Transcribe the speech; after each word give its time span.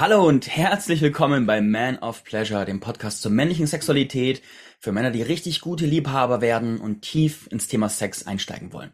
Hallo 0.00 0.26
und 0.26 0.48
herzlich 0.48 1.02
willkommen 1.02 1.44
bei 1.44 1.60
Man 1.60 1.98
of 1.98 2.24
Pleasure, 2.24 2.64
dem 2.64 2.80
Podcast 2.80 3.20
zur 3.20 3.30
männlichen 3.30 3.66
Sexualität 3.66 4.40
für 4.78 4.92
Männer, 4.92 5.10
die 5.10 5.20
richtig 5.20 5.60
gute 5.60 5.84
Liebhaber 5.84 6.40
werden 6.40 6.80
und 6.80 7.02
tief 7.02 7.46
ins 7.50 7.68
Thema 7.68 7.90
Sex 7.90 8.26
einsteigen 8.26 8.72
wollen. 8.72 8.92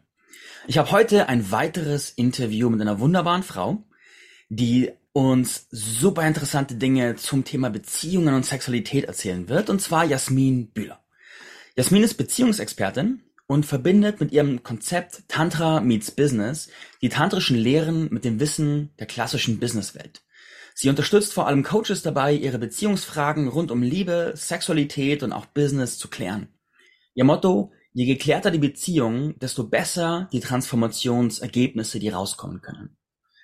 Ich 0.67 0.77
habe 0.77 0.91
heute 0.91 1.29
ein 1.29 1.49
weiteres 1.49 2.09
Interview 2.09 2.69
mit 2.69 2.81
einer 2.81 2.99
wunderbaren 2.99 3.43
Frau, 3.43 3.85
die 4.49 4.91
uns 5.13 5.67
super 5.71 6.27
interessante 6.27 6.75
Dinge 6.75 7.15
zum 7.15 7.45
Thema 7.45 7.69
Beziehungen 7.69 8.33
und 8.33 8.45
Sexualität 8.45 9.05
erzählen 9.05 9.47
wird, 9.47 9.69
und 9.69 9.81
zwar 9.81 10.03
Jasmin 10.03 10.71
Bühler. 10.71 11.01
Jasmin 11.77 12.03
ist 12.03 12.15
Beziehungsexpertin 12.15 13.23
und 13.47 13.65
verbindet 13.65 14.19
mit 14.19 14.33
ihrem 14.33 14.61
Konzept 14.61 15.23
Tantra 15.29 15.79
meets 15.79 16.11
Business 16.11 16.67
die 17.01 17.07
tantrischen 17.07 17.55
Lehren 17.55 18.09
mit 18.11 18.25
dem 18.25 18.41
Wissen 18.41 18.89
der 18.99 19.07
klassischen 19.07 19.57
Businesswelt. 19.61 20.21
Sie 20.79 20.89
unterstützt 20.89 21.33
vor 21.33 21.47
allem 21.47 21.63
Coaches 21.63 22.03
dabei, 22.03 22.33
ihre 22.33 22.59
Beziehungsfragen 22.59 23.47
rund 23.47 23.71
um 23.71 23.81
Liebe, 23.81 24.33
Sexualität 24.35 25.23
und 25.23 25.33
auch 25.33 25.47
Business 25.47 25.97
zu 25.97 26.07
klären. 26.07 26.49
Ihr 27.15 27.23
Motto, 27.23 27.71
je 27.93 28.05
geklärter 28.05 28.51
die 28.51 28.59
Beziehung, 28.59 29.39
desto 29.39 29.63
besser 29.63 30.29
die 30.31 30.39
Transformationsergebnisse, 30.39 31.97
die 31.97 32.09
rauskommen 32.09 32.61
können. 32.61 32.95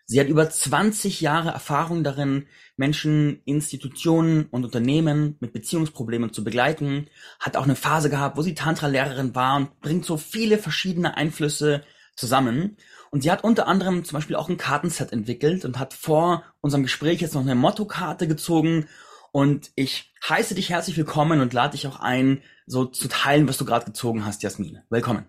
Sie 0.06 0.20
hat 0.20 0.28
über 0.28 0.48
20 0.48 1.22
Jahre 1.22 1.50
Erfahrung 1.50 2.04
darin, 2.04 2.46
Menschen, 2.78 3.42
Institutionen 3.46 4.46
und 4.52 4.64
Unternehmen 4.64 5.38
mit 5.40 5.54
Beziehungsproblemen 5.54 6.34
zu 6.34 6.44
begleiten, 6.44 7.08
hat 7.40 7.58
auch 7.58 7.64
eine 7.64 7.76
Phase 7.76 8.12
gehabt, 8.12 8.38
wo 8.38 8.44
sie 8.44 8.54
Tantra-Lehrerin 8.54 9.34
war 9.34 9.56
und 9.56 9.80
bringt 9.80 10.06
so 10.06 10.18
viele 10.18 10.60
verschiedene 10.60 11.18
Einflüsse 11.18 11.82
zusammen. 12.16 12.78
Und 13.14 13.22
sie 13.22 13.30
hat 13.30 13.44
unter 13.44 13.68
anderem 13.68 14.04
zum 14.04 14.18
Beispiel 14.18 14.36
auch 14.36 14.50
ein 14.50 14.58
Kartenset 14.58 15.14
entwickelt 15.14 15.66
und 15.66 15.78
hat 15.78 15.94
vor 15.94 16.44
unserem 16.62 16.82
Gespräch 16.82 17.22
jetzt 17.22 17.36
noch 17.36 17.42
eine 17.42 17.54
Motto-Karte 17.54 18.28
gezogen. 18.28 18.88
Und 19.32 19.70
ich 19.76 20.12
heiße 20.28 20.56
dich 20.56 20.72
herzlich 20.72 20.98
willkommen 20.98 21.40
und 21.40 21.54
lade 21.54 21.74
dich 21.74 21.86
auch 21.86 22.00
ein, 22.00 22.42
so 22.66 22.86
zu 22.86 23.08
teilen, 23.08 23.48
was 23.48 23.60
du 23.60 23.66
gerade 23.66 23.86
gezogen 23.86 24.26
hast, 24.26 24.42
Jasmin. 24.42 24.80
Willkommen. 24.90 25.28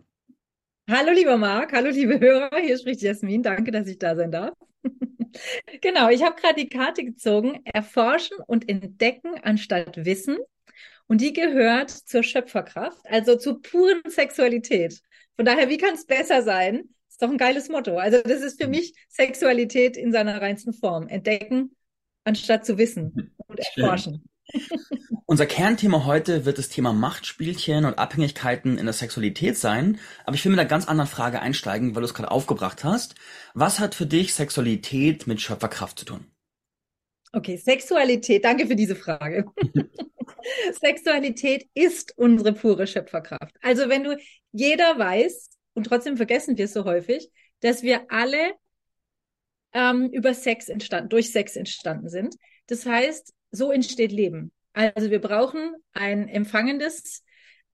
Hallo, 0.90 1.12
lieber 1.12 1.36
Marc. 1.36 1.74
Hallo, 1.74 1.90
liebe 1.90 2.18
Hörer. 2.18 2.56
Hier 2.58 2.78
spricht 2.78 3.02
Jasmin. 3.02 3.42
Danke, 3.42 3.70
dass 3.70 3.86
ich 3.86 3.98
da 3.98 4.16
sein 4.16 4.32
darf. 4.32 4.54
genau, 5.82 6.08
ich 6.08 6.22
habe 6.22 6.40
gerade 6.40 6.54
die 6.58 6.70
Karte 6.70 7.04
gezogen. 7.04 7.60
Erforschen 7.66 8.38
und 8.46 8.66
entdecken 8.66 9.34
anstatt 9.42 10.06
wissen. 10.06 10.38
Und 11.06 11.20
die 11.20 11.34
gehört 11.34 11.90
zur 11.90 12.22
Schöpferkraft, 12.22 13.04
also 13.04 13.36
zur 13.36 13.60
puren 13.60 14.00
Sexualität. 14.06 15.02
Von 15.36 15.44
daher, 15.44 15.68
wie 15.68 15.76
kann 15.76 15.92
es 15.92 16.06
besser 16.06 16.40
sein, 16.40 16.88
ist 17.14 17.22
doch 17.22 17.30
ein 17.30 17.38
geiles 17.38 17.68
Motto. 17.68 17.96
Also 17.96 18.20
das 18.22 18.42
ist 18.42 18.60
für 18.60 18.68
mich 18.68 18.92
Sexualität 19.08 19.96
in 19.96 20.10
seiner 20.10 20.40
reinsten 20.40 20.72
Form. 20.72 21.06
Entdecken 21.06 21.76
anstatt 22.24 22.66
zu 22.66 22.76
wissen 22.76 23.36
und 23.46 23.60
erforschen. 23.60 24.24
Unser 25.26 25.46
Kernthema 25.46 26.04
heute 26.06 26.44
wird 26.44 26.58
das 26.58 26.70
Thema 26.70 26.92
Machtspielchen 26.92 27.84
und 27.84 27.98
Abhängigkeiten 27.98 28.78
in 28.78 28.86
der 28.86 28.92
Sexualität 28.92 29.56
sein. 29.56 30.00
Aber 30.24 30.34
ich 30.34 30.44
will 30.44 30.50
mit 30.50 30.58
einer 30.58 30.68
ganz 30.68 30.88
anderen 30.88 31.08
Frage 31.08 31.40
einsteigen, 31.40 31.94
weil 31.94 32.02
du 32.02 32.06
es 32.06 32.14
gerade 32.14 32.32
aufgebracht 32.32 32.82
hast. 32.82 33.14
Was 33.54 33.78
hat 33.78 33.94
für 33.94 34.06
dich 34.06 34.34
Sexualität 34.34 35.28
mit 35.28 35.40
Schöpferkraft 35.40 36.00
zu 36.00 36.04
tun? 36.04 36.26
Okay, 37.32 37.56
Sexualität, 37.56 38.44
danke 38.44 38.66
für 38.66 38.76
diese 38.76 38.96
Frage. 38.96 39.46
Sexualität 40.80 41.68
ist 41.74 42.16
unsere 42.16 42.52
pure 42.52 42.86
Schöpferkraft. 42.86 43.54
Also 43.62 43.88
wenn 43.88 44.04
du, 44.04 44.16
jeder 44.52 44.98
weiß, 44.98 45.50
und 45.74 45.84
trotzdem 45.84 46.16
vergessen 46.16 46.56
wir 46.56 46.68
so 46.68 46.84
häufig, 46.84 47.30
dass 47.60 47.82
wir 47.82 48.10
alle 48.10 48.54
ähm, 49.72 50.08
über 50.10 50.34
Sex 50.34 50.68
entstanden, 50.68 51.08
durch 51.08 51.30
Sex 51.32 51.56
entstanden 51.56 52.08
sind. 52.08 52.36
Das 52.66 52.86
heißt, 52.86 53.34
so 53.50 53.70
entsteht 53.70 54.12
Leben. 54.12 54.52
Also 54.72 55.10
wir 55.10 55.20
brauchen 55.20 55.74
ein 55.92 56.28
empfangendes, 56.28 57.22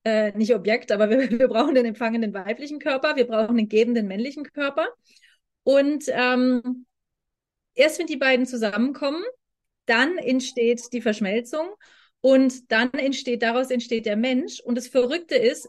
äh, 0.04 0.32
nicht 0.36 0.54
Objekt, 0.54 0.92
aber 0.92 1.10
wir, 1.10 1.30
wir 1.38 1.48
brauchen 1.48 1.74
den 1.74 1.86
empfangenden 1.86 2.34
weiblichen 2.34 2.78
Körper, 2.78 3.16
wir 3.16 3.26
brauchen 3.26 3.56
den 3.56 3.68
gebenden 3.68 4.06
männlichen 4.06 4.44
Körper. 4.44 4.88
Und 5.62 6.04
ähm, 6.08 6.86
erst 7.74 7.98
wenn 7.98 8.06
die 8.06 8.16
beiden 8.16 8.46
zusammenkommen, 8.46 9.22
dann 9.86 10.18
entsteht 10.18 10.92
die 10.92 11.02
Verschmelzung 11.02 11.68
und 12.20 12.70
dann 12.70 12.92
entsteht, 12.92 13.42
daraus 13.42 13.70
entsteht 13.70 14.06
der 14.06 14.16
Mensch. 14.16 14.60
Und 14.60 14.76
das 14.76 14.88
Verrückte 14.88 15.36
ist, 15.36 15.68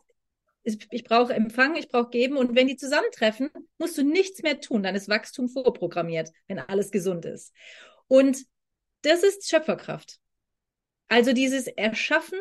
ich 0.64 1.04
brauche 1.04 1.34
Empfang, 1.34 1.76
ich 1.76 1.90
brauche 1.90 2.10
Geben. 2.10 2.38
Und 2.38 2.56
wenn 2.56 2.68
die 2.68 2.76
zusammentreffen, 2.76 3.50
musst 3.78 3.98
du 3.98 4.04
nichts 4.04 4.44
mehr 4.44 4.60
tun. 4.60 4.84
Dann 4.84 4.96
ist 4.96 5.10
Wachstum 5.10 5.50
vorprogrammiert, 5.50 6.32
wenn 6.48 6.60
alles 6.60 6.92
gesund 6.92 7.26
ist. 7.26 7.54
Und 8.08 8.46
das 9.02 9.24
ist 9.24 9.50
Schöpferkraft. 9.50 10.20
Also 11.08 11.34
dieses 11.34 11.68
Erschaffen 11.68 12.40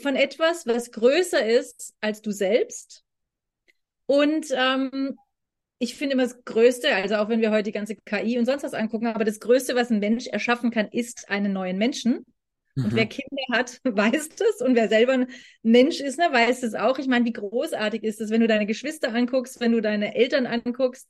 von 0.00 0.16
etwas, 0.16 0.66
was 0.66 0.92
größer 0.92 1.44
ist 1.44 1.94
als 2.00 2.22
du 2.22 2.30
selbst. 2.30 3.04
Und 4.06 4.46
ähm, 4.52 5.18
ich 5.78 5.94
finde 5.94 6.14
immer 6.14 6.22
das 6.22 6.44
Größte, 6.44 6.94
also 6.94 7.16
auch 7.16 7.28
wenn 7.28 7.40
wir 7.40 7.50
heute 7.50 7.64
die 7.64 7.72
ganze 7.72 7.96
KI 7.96 8.38
und 8.38 8.46
sonst 8.46 8.62
was 8.62 8.74
angucken, 8.74 9.06
aber 9.06 9.24
das 9.24 9.40
Größte, 9.40 9.74
was 9.74 9.90
ein 9.90 10.00
Mensch 10.00 10.26
erschaffen 10.26 10.70
kann, 10.70 10.88
ist 10.88 11.28
einen 11.28 11.52
neuen 11.52 11.78
Menschen. 11.78 12.24
Und 12.84 12.94
wer 12.94 13.04
mhm. 13.04 13.08
Kinder 13.08 13.42
hat, 13.52 13.80
weiß 13.84 14.30
das. 14.30 14.60
Und 14.60 14.74
wer 14.74 14.88
selber 14.88 15.12
ein 15.12 15.26
Mensch 15.62 16.00
ist, 16.00 16.18
ne, 16.18 16.28
weiß 16.30 16.60
das 16.60 16.74
auch. 16.74 16.98
Ich 16.98 17.06
meine, 17.06 17.24
wie 17.24 17.32
großartig 17.32 18.02
ist 18.02 18.20
es, 18.20 18.30
wenn 18.30 18.40
du 18.40 18.46
deine 18.46 18.66
Geschwister 18.66 19.14
anguckst, 19.14 19.60
wenn 19.60 19.72
du 19.72 19.80
deine 19.80 20.14
Eltern 20.14 20.46
anguckst, 20.46 21.08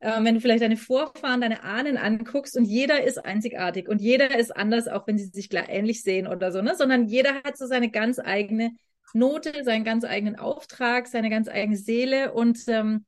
äh, 0.00 0.22
wenn 0.22 0.34
du 0.34 0.40
vielleicht 0.40 0.62
deine 0.62 0.76
Vorfahren, 0.76 1.40
deine 1.40 1.62
Ahnen 1.62 1.96
anguckst 1.96 2.56
und 2.56 2.64
jeder 2.64 3.02
ist 3.02 3.24
einzigartig 3.24 3.88
und 3.88 4.00
jeder 4.00 4.38
ist 4.38 4.54
anders, 4.54 4.88
auch 4.88 5.06
wenn 5.06 5.18
sie 5.18 5.26
sich 5.26 5.48
ähnlich 5.52 6.02
sehen 6.02 6.26
oder 6.26 6.52
so, 6.52 6.62
ne? 6.62 6.74
Sondern 6.76 7.06
jeder 7.06 7.42
hat 7.42 7.56
so 7.56 7.66
seine 7.66 7.90
ganz 7.90 8.18
eigene 8.18 8.72
Note, 9.14 9.64
seinen 9.64 9.84
ganz 9.84 10.04
eigenen 10.04 10.36
Auftrag, 10.36 11.06
seine 11.06 11.30
ganz 11.30 11.48
eigene 11.48 11.76
Seele. 11.76 12.32
Und 12.32 12.58
ähm, 12.68 13.06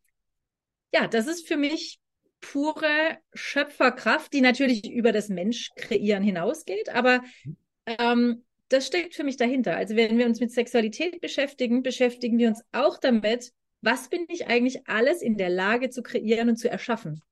ja, 0.94 1.06
das 1.06 1.26
ist 1.26 1.46
für 1.46 1.56
mich 1.56 1.98
pure 2.40 3.18
Schöpferkraft, 3.34 4.32
die 4.32 4.40
natürlich 4.40 4.90
über 4.90 5.12
das 5.12 5.28
Mensch 5.28 5.70
kreieren 5.76 6.22
hinausgeht, 6.22 6.88
aber 6.88 7.20
mhm. 7.44 7.56
Ähm, 7.98 8.44
das 8.68 8.86
steckt 8.86 9.14
für 9.14 9.24
mich 9.24 9.36
dahinter. 9.36 9.76
Also 9.76 9.96
wenn 9.96 10.18
wir 10.18 10.26
uns 10.26 10.40
mit 10.40 10.52
Sexualität 10.52 11.20
beschäftigen, 11.20 11.82
beschäftigen 11.82 12.38
wir 12.38 12.48
uns 12.48 12.62
auch 12.72 12.98
damit, 12.98 13.52
was 13.80 14.08
bin 14.08 14.26
ich 14.28 14.46
eigentlich 14.48 14.86
alles 14.88 15.22
in 15.22 15.36
der 15.36 15.48
Lage 15.48 15.90
zu 15.90 16.02
kreieren 16.02 16.50
und 16.50 16.56
zu 16.56 16.68
erschaffen. 16.68 17.22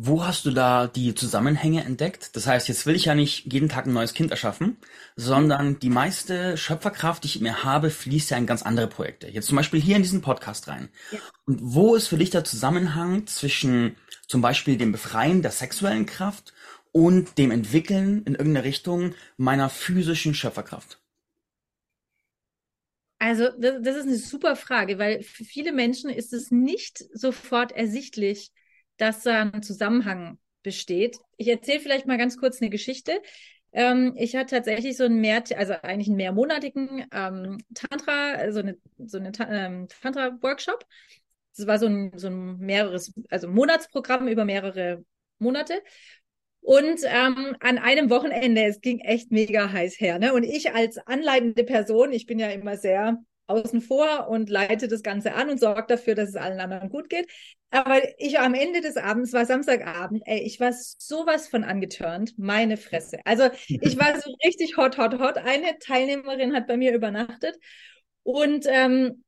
Wo 0.00 0.24
hast 0.24 0.46
du 0.46 0.52
da 0.52 0.86
die 0.86 1.12
Zusammenhänge 1.16 1.82
entdeckt? 1.82 2.36
Das 2.36 2.46
heißt, 2.46 2.68
jetzt 2.68 2.86
will 2.86 2.94
ich 2.94 3.06
ja 3.06 3.16
nicht 3.16 3.52
jeden 3.52 3.68
Tag 3.68 3.86
ein 3.86 3.92
neues 3.92 4.14
Kind 4.14 4.30
erschaffen, 4.30 4.76
sondern 5.16 5.80
die 5.80 5.90
meiste 5.90 6.56
Schöpferkraft, 6.56 7.24
die 7.24 7.26
ich 7.26 7.40
mir 7.40 7.64
habe, 7.64 7.90
fließt 7.90 8.30
ja 8.30 8.36
in 8.36 8.46
ganz 8.46 8.62
andere 8.62 8.86
Projekte. 8.86 9.26
Jetzt 9.26 9.48
zum 9.48 9.56
Beispiel 9.56 9.80
hier 9.80 9.96
in 9.96 10.02
diesen 10.02 10.20
Podcast 10.20 10.68
rein. 10.68 10.88
Ja. 11.10 11.18
Und 11.46 11.58
wo 11.60 11.96
ist 11.96 12.06
für 12.06 12.16
dich 12.16 12.30
der 12.30 12.44
Zusammenhang 12.44 13.26
zwischen 13.26 13.96
zum 14.28 14.40
Beispiel 14.40 14.76
dem 14.76 14.92
Befreien 14.92 15.42
der 15.42 15.50
sexuellen 15.50 16.06
Kraft 16.06 16.52
und 16.92 17.38
dem 17.38 17.50
Entwickeln 17.50 18.22
in 18.24 18.34
irgendeiner 18.34 18.64
Richtung 18.64 19.14
meiner 19.36 19.68
physischen 19.70 20.34
Schöpferkraft? 20.34 21.00
Also 23.18 23.48
das, 23.58 23.82
das, 23.82 23.96
ist 23.96 24.06
eine 24.06 24.16
super 24.16 24.54
Frage, 24.54 24.98
weil 24.98 25.22
für 25.22 25.44
viele 25.44 25.72
Menschen 25.72 26.08
ist 26.08 26.32
es 26.32 26.50
nicht 26.50 27.04
sofort 27.12 27.72
ersichtlich, 27.72 28.50
dass 28.96 29.22
da 29.24 29.42
ein 29.42 29.62
Zusammenhang 29.62 30.38
besteht. 30.62 31.18
Ich 31.36 31.48
erzähle 31.48 31.80
vielleicht 31.80 32.06
mal 32.06 32.18
ganz 32.18 32.36
kurz 32.36 32.60
eine 32.60 32.70
Geschichte. 32.70 33.20
Ähm, 33.72 34.14
ich 34.16 34.36
hatte 34.36 34.56
tatsächlich 34.56 34.96
so 34.96 35.04
einen 35.04 35.20
mehr, 35.20 35.42
also 35.56 35.74
eigentlich 35.82 36.08
einen 36.08 36.16
mehrmonatigen 36.16 37.06
ähm, 37.12 37.58
Tantra, 37.74 38.50
so 38.52 38.60
eine, 38.60 38.78
so 38.98 39.18
eine 39.18 39.32
ähm, 39.48 39.88
Tantra-Workshop. 39.88 40.84
Das 41.56 41.66
war 41.66 41.78
so 41.78 41.86
ein, 41.86 42.12
so 42.16 42.28
ein 42.28 42.58
mehreres, 42.58 43.12
also 43.30 43.48
Monatsprogramm 43.48 44.28
über 44.28 44.44
mehrere 44.44 45.04
Monate. 45.38 45.82
Und 46.60 47.00
ähm, 47.04 47.56
an 47.60 47.78
einem 47.78 48.10
Wochenende, 48.10 48.64
es 48.64 48.80
ging 48.80 49.00
echt 49.00 49.30
mega 49.30 49.72
heiß 49.72 49.98
her. 50.00 50.18
Ne? 50.18 50.34
Und 50.34 50.42
ich 50.42 50.74
als 50.74 50.98
anleitende 50.98 51.64
Person, 51.64 52.12
ich 52.12 52.26
bin 52.26 52.38
ja 52.38 52.48
immer 52.48 52.76
sehr 52.76 53.18
außen 53.48 53.80
vor 53.80 54.28
und 54.28 54.50
leite 54.50 54.88
das 54.88 55.02
Ganze 55.02 55.34
an 55.34 55.48
und 55.48 55.58
sorge 55.58 55.86
dafür, 55.88 56.14
dass 56.14 56.28
es 56.28 56.36
allen 56.36 56.60
anderen 56.60 56.90
gut 56.90 57.08
geht. 57.08 57.26
Aber 57.70 58.00
ich 58.18 58.38
am 58.38 58.54
Ende 58.54 58.80
des 58.80 58.96
Abends, 58.96 59.32
war 59.32 59.46
Samstagabend, 59.46 60.22
ey, 60.26 60.40
ich 60.40 60.60
war 60.60 60.72
sowas 60.72 61.48
von 61.48 61.64
angetörnt, 61.64 62.34
meine 62.38 62.76
Fresse. 62.76 63.18
Also 63.24 63.48
ich 63.66 63.98
war 63.98 64.18
so 64.20 64.30
richtig 64.44 64.76
hot, 64.76 64.98
hot, 64.98 65.18
hot. 65.18 65.38
Eine 65.38 65.78
Teilnehmerin 65.78 66.54
hat 66.54 66.66
bei 66.66 66.76
mir 66.76 66.94
übernachtet 66.94 67.56
und 68.22 68.66
ähm, 68.68 69.24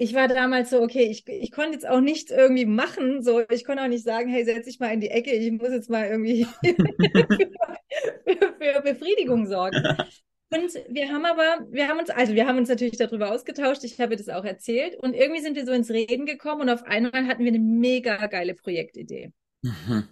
ich 0.00 0.14
war 0.14 0.28
damals 0.28 0.70
so, 0.70 0.80
okay, 0.80 1.02
ich, 1.02 1.28
ich 1.28 1.52
konnte 1.52 1.72
jetzt 1.72 1.86
auch 1.86 2.00
nichts 2.00 2.30
irgendwie 2.30 2.64
machen. 2.64 3.22
So, 3.22 3.42
ich 3.50 3.66
konnte 3.66 3.82
auch 3.82 3.88
nicht 3.88 4.02
sagen, 4.02 4.30
hey, 4.30 4.46
setz 4.46 4.64
dich 4.64 4.80
mal 4.80 4.94
in 4.94 5.00
die 5.00 5.10
Ecke, 5.10 5.30
ich 5.30 5.52
muss 5.52 5.68
jetzt 5.68 5.90
mal 5.90 6.06
irgendwie 6.06 6.46
für, 6.64 8.54
für 8.58 8.80
Befriedigung 8.82 9.46
sorgen. 9.46 9.76
Und 10.50 10.72
wir 10.88 11.12
haben 11.12 11.26
aber, 11.26 11.66
wir 11.70 11.86
haben 11.86 11.98
uns, 11.98 12.08
also 12.08 12.32
wir 12.32 12.46
haben 12.46 12.56
uns 12.56 12.70
natürlich 12.70 12.96
darüber 12.96 13.30
ausgetauscht, 13.30 13.84
ich 13.84 14.00
habe 14.00 14.16
das 14.16 14.30
auch 14.30 14.44
erzählt 14.44 14.96
und 14.96 15.12
irgendwie 15.12 15.42
sind 15.42 15.54
wir 15.54 15.66
so 15.66 15.72
ins 15.72 15.90
Reden 15.90 16.24
gekommen 16.24 16.62
und 16.62 16.70
auf 16.70 16.84
einmal 16.84 17.26
hatten 17.26 17.44
wir 17.44 17.52
eine 17.52 17.58
mega 17.58 18.26
geile 18.26 18.54
Projektidee. 18.54 19.32
Mhm. 19.60 20.08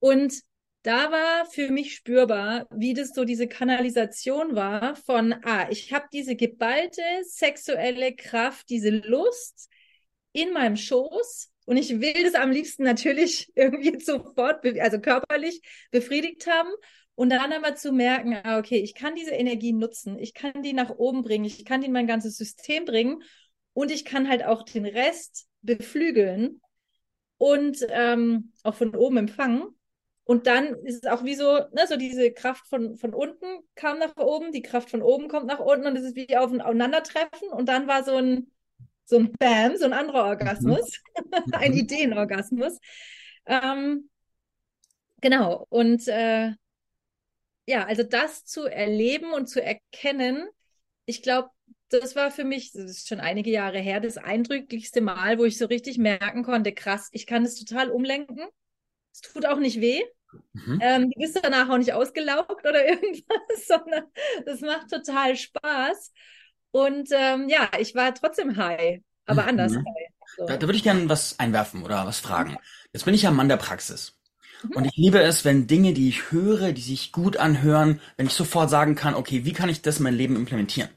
Und 0.00 0.34
da 0.82 1.12
war 1.12 1.46
für 1.46 1.70
mich 1.70 1.94
spürbar, 1.94 2.66
wie 2.70 2.94
das 2.94 3.10
so 3.10 3.24
diese 3.24 3.46
Kanalisation 3.46 4.54
war 4.54 4.96
von, 4.96 5.34
ah, 5.44 5.68
ich 5.70 5.92
habe 5.92 6.06
diese 6.12 6.36
geballte 6.36 7.02
sexuelle 7.24 8.14
Kraft, 8.14 8.70
diese 8.70 8.90
Lust 8.90 9.68
in 10.32 10.52
meinem 10.52 10.76
Schoß 10.76 11.50
und 11.66 11.76
ich 11.76 12.00
will 12.00 12.24
das 12.24 12.34
am 12.34 12.50
liebsten 12.50 12.82
natürlich 12.82 13.52
irgendwie 13.54 14.00
sofort, 14.00 14.64
also 14.80 15.00
körperlich 15.00 15.62
befriedigt 15.90 16.46
haben. 16.46 16.70
Und 17.14 17.28
dann 17.30 17.52
aber 17.52 17.74
zu 17.74 17.92
merken, 17.92 18.34
ah, 18.42 18.58
okay, 18.58 18.78
ich 18.78 18.94
kann 18.94 19.14
diese 19.14 19.32
Energie 19.32 19.72
nutzen, 19.72 20.18
ich 20.18 20.32
kann 20.32 20.62
die 20.62 20.72
nach 20.72 20.90
oben 20.90 21.22
bringen, 21.22 21.44
ich 21.44 21.66
kann 21.66 21.82
die 21.82 21.88
in 21.88 21.92
mein 21.92 22.06
ganzes 22.06 22.38
System 22.38 22.86
bringen 22.86 23.22
und 23.74 23.90
ich 23.90 24.06
kann 24.06 24.26
halt 24.28 24.42
auch 24.42 24.62
den 24.62 24.86
Rest 24.86 25.46
beflügeln 25.60 26.62
und 27.36 27.86
ähm, 27.90 28.52
auch 28.62 28.74
von 28.74 28.96
oben 28.96 29.18
empfangen. 29.18 29.64
Und 30.30 30.46
dann 30.46 30.76
ist 30.84 31.04
es 31.04 31.10
auch 31.10 31.24
wie 31.24 31.34
so, 31.34 31.58
ne, 31.72 31.88
so 31.88 31.96
diese 31.96 32.30
Kraft 32.30 32.68
von, 32.68 32.96
von 32.96 33.14
unten 33.14 33.46
kam 33.74 33.98
nach 33.98 34.16
oben, 34.16 34.52
die 34.52 34.62
Kraft 34.62 34.88
von 34.88 35.02
oben 35.02 35.26
kommt 35.26 35.46
nach 35.46 35.58
unten 35.58 35.88
und 35.88 35.96
es 35.96 36.04
ist 36.04 36.14
wie 36.14 36.36
auf 36.36 36.52
ein 36.52 36.60
Aufeinandertreffen. 36.60 37.48
Und 37.48 37.68
dann 37.68 37.88
war 37.88 38.04
so 38.04 38.14
ein, 38.14 38.48
so 39.04 39.18
ein 39.18 39.32
Bam, 39.32 39.76
so 39.76 39.86
ein 39.86 39.92
anderer 39.92 40.26
Orgasmus, 40.26 41.02
mhm. 41.16 41.32
ein 41.52 41.72
Ideenorgasmus. 41.72 42.78
Ähm, 43.44 44.08
genau. 45.20 45.66
Und 45.68 46.06
äh, 46.06 46.52
ja, 47.66 47.86
also 47.86 48.04
das 48.04 48.44
zu 48.44 48.66
erleben 48.66 49.32
und 49.32 49.48
zu 49.48 49.60
erkennen, 49.60 50.48
ich 51.06 51.22
glaube, 51.22 51.50
das 51.88 52.14
war 52.14 52.30
für 52.30 52.44
mich, 52.44 52.70
das 52.70 52.84
ist 52.84 53.08
schon 53.08 53.18
einige 53.18 53.50
Jahre 53.50 53.80
her, 53.80 53.98
das 53.98 54.16
eindrücklichste 54.16 55.00
Mal, 55.00 55.40
wo 55.40 55.44
ich 55.44 55.58
so 55.58 55.66
richtig 55.66 55.98
merken 55.98 56.44
konnte, 56.44 56.72
krass, 56.72 57.08
ich 57.10 57.26
kann 57.26 57.44
es 57.44 57.56
total 57.56 57.90
umlenken. 57.90 58.46
Es 59.12 59.22
tut 59.22 59.44
auch 59.44 59.58
nicht 59.58 59.80
weh. 59.80 60.00
Mhm. 60.52 60.78
Ähm, 60.82 61.10
du 61.10 61.20
bist 61.20 61.38
danach 61.42 61.68
auch 61.68 61.78
nicht 61.78 61.92
ausgelaugt 61.92 62.66
oder 62.66 62.86
irgendwas, 62.88 63.66
sondern 63.66 64.04
das 64.46 64.60
macht 64.60 64.88
total 64.90 65.36
Spaß. 65.36 66.12
Und 66.72 67.08
ähm, 67.12 67.48
ja, 67.48 67.68
ich 67.78 67.94
war 67.94 68.14
trotzdem 68.14 68.56
high, 68.56 69.00
aber 69.26 69.42
mhm. 69.42 69.48
anders 69.48 69.76
high. 69.76 70.10
So. 70.36 70.46
Da, 70.46 70.56
da 70.56 70.62
würde 70.62 70.76
ich 70.76 70.84
gerne 70.84 71.08
was 71.08 71.38
einwerfen 71.38 71.82
oder 71.82 72.06
was 72.06 72.20
fragen. 72.20 72.56
Jetzt 72.92 73.04
bin 73.04 73.14
ich 73.14 73.22
ja 73.22 73.30
Mann 73.30 73.48
der 73.48 73.56
Praxis. 73.56 74.18
Mhm. 74.62 74.76
Und 74.76 74.84
ich 74.84 74.96
liebe 74.96 75.20
es, 75.20 75.44
wenn 75.44 75.66
Dinge, 75.66 75.92
die 75.92 76.08
ich 76.08 76.30
höre, 76.30 76.72
die 76.72 76.80
sich 76.80 77.12
gut 77.12 77.36
anhören, 77.36 78.00
wenn 78.16 78.26
ich 78.26 78.34
sofort 78.34 78.70
sagen 78.70 78.94
kann, 78.94 79.14
okay, 79.14 79.44
wie 79.44 79.52
kann 79.52 79.68
ich 79.68 79.82
das 79.82 79.98
in 79.98 80.04
mein 80.04 80.14
Leben 80.14 80.36
implementieren? 80.36 80.90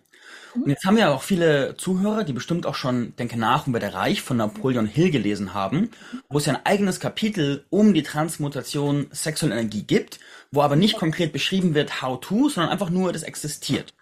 Und 0.55 0.69
jetzt 0.69 0.85
haben 0.85 0.97
wir 0.97 1.11
auch 1.11 1.23
viele 1.23 1.75
Zuhörer, 1.77 2.23
die 2.23 2.33
bestimmt 2.33 2.65
auch 2.65 2.75
schon 2.75 3.15
Denke 3.15 3.37
nach 3.39 3.67
über 3.67 3.79
der 3.79 3.93
Reich 3.93 4.21
von 4.21 4.37
Napoleon 4.37 4.85
Hill 4.85 5.11
gelesen 5.11 5.53
haben, 5.53 5.89
wo 6.29 6.37
es 6.37 6.45
ja 6.45 6.53
ein 6.53 6.65
eigenes 6.65 6.99
Kapitel 6.99 7.65
um 7.69 7.93
die 7.93 8.03
Transmutation 8.03 9.07
sexueller 9.11 9.55
Energie 9.55 9.83
gibt, 9.83 10.19
wo 10.51 10.61
aber 10.61 10.75
nicht 10.75 10.97
konkret 10.97 11.33
beschrieben 11.33 11.73
wird, 11.73 12.01
how 12.01 12.19
to, 12.19 12.49
sondern 12.49 12.71
einfach 12.71 12.89
nur, 12.89 13.11
das 13.11 13.23
existiert. 13.23 13.93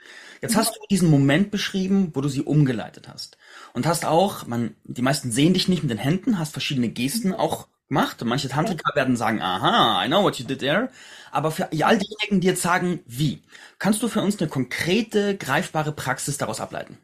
Jetzt 0.42 0.56
hast 0.56 0.76
du 0.76 0.80
diesen 0.90 1.10
Moment 1.10 1.52
beschrieben, 1.52 2.12
wo 2.14 2.22
du 2.22 2.28
sie 2.28 2.42
umgeleitet 2.42 3.08
hast. 3.08 3.38
Und 3.74 3.86
hast 3.86 4.06
auch, 4.06 4.48
man, 4.48 4.76
die 4.84 5.04
meisten 5.04 5.32
sehen 5.32 5.54
dich 5.54 5.68
nicht 5.68 5.84
mit 5.84 5.92
den 5.92 6.00
Händen, 6.00 6.40
hast 6.40 6.52
verschiedene 6.52 6.90
Gesten 6.90 7.34
auch 7.34 7.68
gemacht. 7.92 8.24
Manche 8.24 8.48
Tantriker 8.48 8.96
werden 8.96 9.18
sagen, 9.18 9.42
aha, 9.42 10.04
I 10.04 10.08
know 10.08 10.24
what 10.24 10.38
you 10.40 10.46
did 10.46 10.60
there. 10.60 10.90
Aber 11.30 11.52
für 11.52 11.66
all 11.66 11.98
diejenigen, 11.98 12.40
die 12.40 12.48
jetzt 12.48 12.62
sagen, 12.62 13.02
wie, 13.06 13.42
kannst 13.80 14.02
du 14.02 14.08
für 14.08 14.22
uns 14.22 14.40
eine 14.40 14.50
konkrete, 14.50 15.36
greifbare 15.38 15.92
Praxis 15.92 16.38
daraus 16.38 16.62
ableiten? 16.62 16.98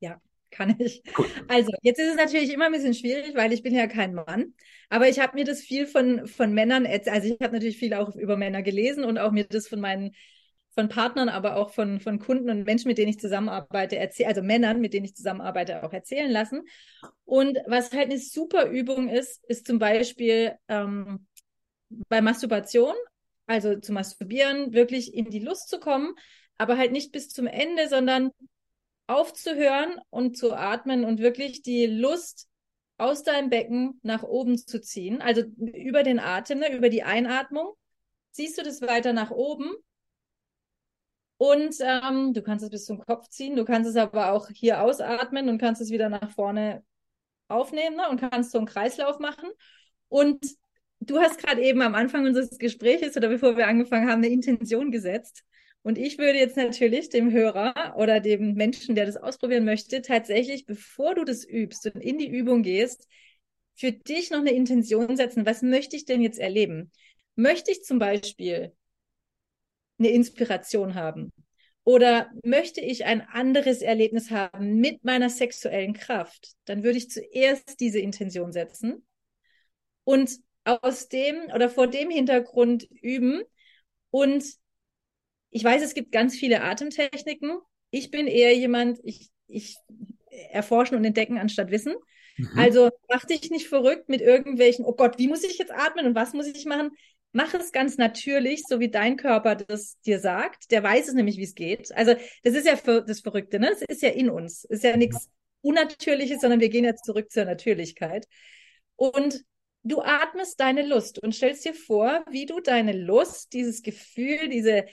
Ja, 0.00 0.20
kann 0.50 0.74
ich. 0.78 1.02
Cool. 1.16 1.26
Also, 1.48 1.70
jetzt 1.82 2.00
ist 2.00 2.08
es 2.10 2.16
natürlich 2.16 2.50
immer 2.52 2.66
ein 2.66 2.72
bisschen 2.72 2.94
schwierig, 2.94 3.34
weil 3.34 3.52
ich 3.52 3.62
bin 3.62 3.74
ja 3.74 3.86
kein 3.86 4.14
Mann. 4.14 4.54
Aber 4.88 5.08
ich 5.08 5.18
habe 5.18 5.36
mir 5.36 5.44
das 5.44 5.60
viel 5.60 5.86
von, 5.86 6.26
von 6.26 6.52
Männern, 6.54 6.86
also 6.86 7.28
ich 7.28 7.40
habe 7.40 7.52
natürlich 7.52 7.78
viel 7.78 7.92
auch 7.92 8.14
über 8.16 8.36
Männer 8.36 8.62
gelesen 8.62 9.04
und 9.04 9.18
auch 9.18 9.32
mir 9.32 9.44
das 9.44 9.68
von 9.68 9.80
meinen 9.80 10.14
von 10.76 10.88
Partnern, 10.90 11.30
aber 11.30 11.56
auch 11.56 11.70
von, 11.70 12.00
von 12.00 12.18
Kunden 12.18 12.50
und 12.50 12.64
Menschen, 12.64 12.88
mit 12.88 12.98
denen 12.98 13.08
ich 13.08 13.18
zusammenarbeite, 13.18 13.96
erzähl, 13.96 14.26
also 14.26 14.42
Männern, 14.42 14.80
mit 14.80 14.92
denen 14.92 15.06
ich 15.06 15.16
zusammenarbeite, 15.16 15.82
auch 15.82 15.92
erzählen 15.92 16.30
lassen. 16.30 16.64
Und 17.24 17.58
was 17.66 17.92
halt 17.92 18.10
eine 18.10 18.18
super 18.18 18.66
Übung 18.66 19.08
ist, 19.08 19.42
ist 19.46 19.66
zum 19.66 19.78
Beispiel 19.78 20.54
ähm, 20.68 21.26
bei 22.08 22.20
Masturbation, 22.20 22.94
also 23.46 23.76
zu 23.80 23.92
masturbieren, 23.92 24.74
wirklich 24.74 25.14
in 25.14 25.30
die 25.30 25.38
Lust 25.38 25.70
zu 25.70 25.80
kommen, 25.80 26.14
aber 26.58 26.76
halt 26.76 26.92
nicht 26.92 27.10
bis 27.10 27.30
zum 27.30 27.46
Ende, 27.46 27.88
sondern 27.88 28.30
aufzuhören 29.06 29.98
und 30.10 30.36
zu 30.36 30.52
atmen 30.52 31.04
und 31.04 31.20
wirklich 31.20 31.62
die 31.62 31.86
Lust 31.86 32.48
aus 32.98 33.22
deinem 33.22 33.48
Becken 33.48 33.98
nach 34.02 34.24
oben 34.24 34.58
zu 34.58 34.80
ziehen, 34.80 35.22
also 35.22 35.42
über 35.56 36.02
den 36.02 36.18
Atem, 36.18 36.58
ne, 36.58 36.74
über 36.74 36.90
die 36.90 37.02
Einatmung, 37.02 37.72
ziehst 38.32 38.58
du 38.58 38.62
das 38.62 38.82
weiter 38.82 39.14
nach 39.14 39.30
oben 39.30 39.72
und 41.38 41.76
ähm, 41.80 42.32
du 42.32 42.42
kannst 42.42 42.64
es 42.64 42.70
bis 42.70 42.86
zum 42.86 42.98
Kopf 42.98 43.28
ziehen, 43.28 43.56
du 43.56 43.64
kannst 43.64 43.90
es 43.90 43.96
aber 43.96 44.32
auch 44.32 44.48
hier 44.48 44.82
ausatmen 44.82 45.48
und 45.48 45.58
kannst 45.58 45.82
es 45.82 45.90
wieder 45.90 46.08
nach 46.08 46.30
vorne 46.30 46.82
aufnehmen 47.48 47.96
ne? 47.96 48.08
und 48.08 48.20
kannst 48.20 48.52
so 48.52 48.58
einen 48.58 48.66
Kreislauf 48.66 49.18
machen. 49.18 49.50
Und 50.08 50.46
du 51.00 51.18
hast 51.18 51.38
gerade 51.38 51.62
eben 51.62 51.82
am 51.82 51.94
Anfang 51.94 52.26
unseres 52.26 52.58
Gesprächs 52.58 53.16
oder 53.16 53.28
bevor 53.28 53.56
wir 53.56 53.66
angefangen 53.68 54.08
haben, 54.08 54.22
eine 54.22 54.32
Intention 54.32 54.90
gesetzt. 54.90 55.44
Und 55.82 55.98
ich 55.98 56.18
würde 56.18 56.38
jetzt 56.38 56.56
natürlich 56.56 57.10
dem 57.10 57.30
Hörer 57.30 57.94
oder 57.96 58.18
dem 58.20 58.54
Menschen, 58.54 58.94
der 58.94 59.06
das 59.06 59.16
ausprobieren 59.16 59.64
möchte, 59.64 60.02
tatsächlich, 60.02 60.66
bevor 60.66 61.14
du 61.14 61.24
das 61.24 61.44
übst 61.44 61.86
und 61.86 62.00
in 62.00 62.18
die 62.18 62.28
Übung 62.28 62.62
gehst, 62.62 63.06
für 63.76 63.92
dich 63.92 64.30
noch 64.30 64.40
eine 64.40 64.52
Intention 64.52 65.16
setzen. 65.16 65.46
Was 65.46 65.62
möchte 65.62 65.96
ich 65.96 66.06
denn 66.06 66.22
jetzt 66.22 66.38
erleben? 66.38 66.90
Möchte 67.36 67.70
ich 67.70 67.84
zum 67.84 67.98
Beispiel 67.98 68.72
eine 69.98 70.08
Inspiration 70.08 70.94
haben? 70.94 71.32
Oder 71.84 72.30
möchte 72.42 72.80
ich 72.80 73.04
ein 73.04 73.20
anderes 73.20 73.80
Erlebnis 73.80 74.30
haben 74.30 74.76
mit 74.76 75.04
meiner 75.04 75.30
sexuellen 75.30 75.92
Kraft? 75.92 76.54
Dann 76.64 76.82
würde 76.82 76.98
ich 76.98 77.10
zuerst 77.10 77.78
diese 77.78 78.00
Intention 78.00 78.52
setzen 78.52 79.06
und 80.02 80.30
aus 80.64 81.08
dem 81.08 81.36
oder 81.54 81.70
vor 81.70 81.86
dem 81.86 82.10
Hintergrund 82.10 82.88
üben. 82.90 83.42
Und 84.10 84.44
ich 85.50 85.62
weiß, 85.62 85.82
es 85.82 85.94
gibt 85.94 86.10
ganz 86.10 86.36
viele 86.36 86.62
Atemtechniken. 86.62 87.60
Ich 87.90 88.10
bin 88.10 88.26
eher 88.26 88.56
jemand, 88.56 88.98
ich, 89.04 89.30
ich 89.46 89.76
erforschen 90.50 90.96
und 90.96 91.04
entdecken 91.04 91.38
anstatt 91.38 91.70
wissen. 91.70 91.94
Mhm. 92.36 92.58
Also 92.58 92.90
mach 93.08 93.24
dich 93.24 93.48
nicht 93.50 93.68
verrückt 93.68 94.08
mit 94.08 94.20
irgendwelchen, 94.20 94.84
oh 94.84 94.94
Gott, 94.94 95.18
wie 95.18 95.28
muss 95.28 95.44
ich 95.44 95.58
jetzt 95.58 95.72
atmen 95.72 96.06
und 96.06 96.14
was 96.14 96.32
muss 96.32 96.46
ich 96.46 96.64
machen? 96.66 96.90
Mach 97.32 97.52
es 97.54 97.72
ganz 97.72 97.98
natürlich, 97.98 98.62
so 98.66 98.80
wie 98.80 98.90
dein 98.90 99.16
Körper 99.16 99.54
das 99.56 100.00
dir 100.00 100.18
sagt. 100.18 100.70
Der 100.70 100.82
weiß 100.82 101.08
es 101.08 101.14
nämlich, 101.14 101.36
wie 101.36 101.44
es 101.44 101.54
geht. 101.54 101.92
Also 101.94 102.14
das 102.42 102.54
ist 102.54 102.66
ja 102.66 102.76
für 102.76 103.02
das 103.02 103.20
Verrückte, 103.20 103.58
ne? 103.58 103.70
Es 103.70 103.82
ist 103.82 104.02
ja 104.02 104.10
in 104.10 104.30
uns. 104.30 104.64
Es 104.64 104.78
ist 104.78 104.84
ja 104.84 104.96
nichts 104.96 105.28
Unnatürliches, 105.62 106.40
sondern 106.40 106.60
wir 106.60 106.68
gehen 106.68 106.84
jetzt 106.84 107.04
zurück 107.04 107.30
zur 107.30 107.44
Natürlichkeit. 107.44 108.26
Und 108.96 109.44
du 109.82 110.00
atmest 110.00 110.58
deine 110.60 110.86
Lust 110.86 111.18
und 111.18 111.34
stellst 111.34 111.64
dir 111.64 111.74
vor, 111.74 112.24
wie 112.30 112.46
du 112.46 112.60
deine 112.60 112.92
Lust, 112.92 113.52
dieses 113.52 113.82
Gefühl, 113.82 114.48
diese 114.48 114.86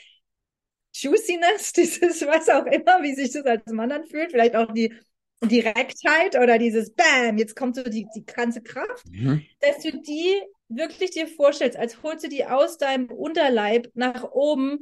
Juiciness, 0.94 1.74
dieses 1.76 2.26
was 2.26 2.50
auch 2.50 2.66
immer, 2.66 3.02
wie 3.04 3.16
sich 3.16 3.32
das 3.32 3.46
als 3.46 3.66
Mann 3.68 3.92
anfühlt, 3.92 4.32
vielleicht 4.32 4.56
auch 4.56 4.72
die 4.74 4.94
Direktheit 5.42 6.38
oder 6.38 6.58
dieses 6.58 6.94
Bam, 6.94 7.38
jetzt 7.38 7.56
kommt 7.56 7.76
so 7.76 7.84
die, 7.84 8.08
die 8.16 8.26
ganze 8.26 8.62
Kraft, 8.62 9.06
mhm. 9.10 9.46
dass 9.60 9.80
du 9.80 9.92
die 10.02 10.42
wirklich 10.76 11.12
dir 11.12 11.28
vorstellst, 11.28 11.78
als 11.78 12.02
holst 12.04 12.24
du 12.24 12.30
die 12.30 12.46
aus 12.46 12.78
deinem 12.78 13.10
Unterleib 13.10 13.90
nach 13.94 14.24
oben 14.24 14.80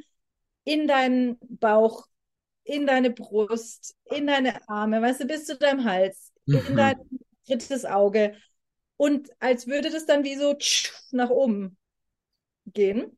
in 0.63 0.87
deinen 0.87 1.37
Bauch, 1.41 2.07
in 2.63 2.85
deine 2.85 3.09
Brust, 3.09 3.95
in 4.05 4.27
deine 4.27 4.67
Arme, 4.69 5.01
weißt 5.01 5.21
du, 5.21 5.25
bis 5.25 5.45
zu 5.45 5.57
deinem 5.57 5.83
Hals, 5.83 6.31
mhm. 6.45 6.61
in 6.69 6.77
dein 6.77 6.95
drittes 7.47 7.85
Auge. 7.85 8.35
Und 8.97 9.29
als 9.39 9.67
würde 9.67 9.89
das 9.89 10.05
dann 10.05 10.23
wie 10.23 10.35
so 10.35 10.55
nach 11.11 11.29
oben 11.29 11.77
gehen. 12.67 13.17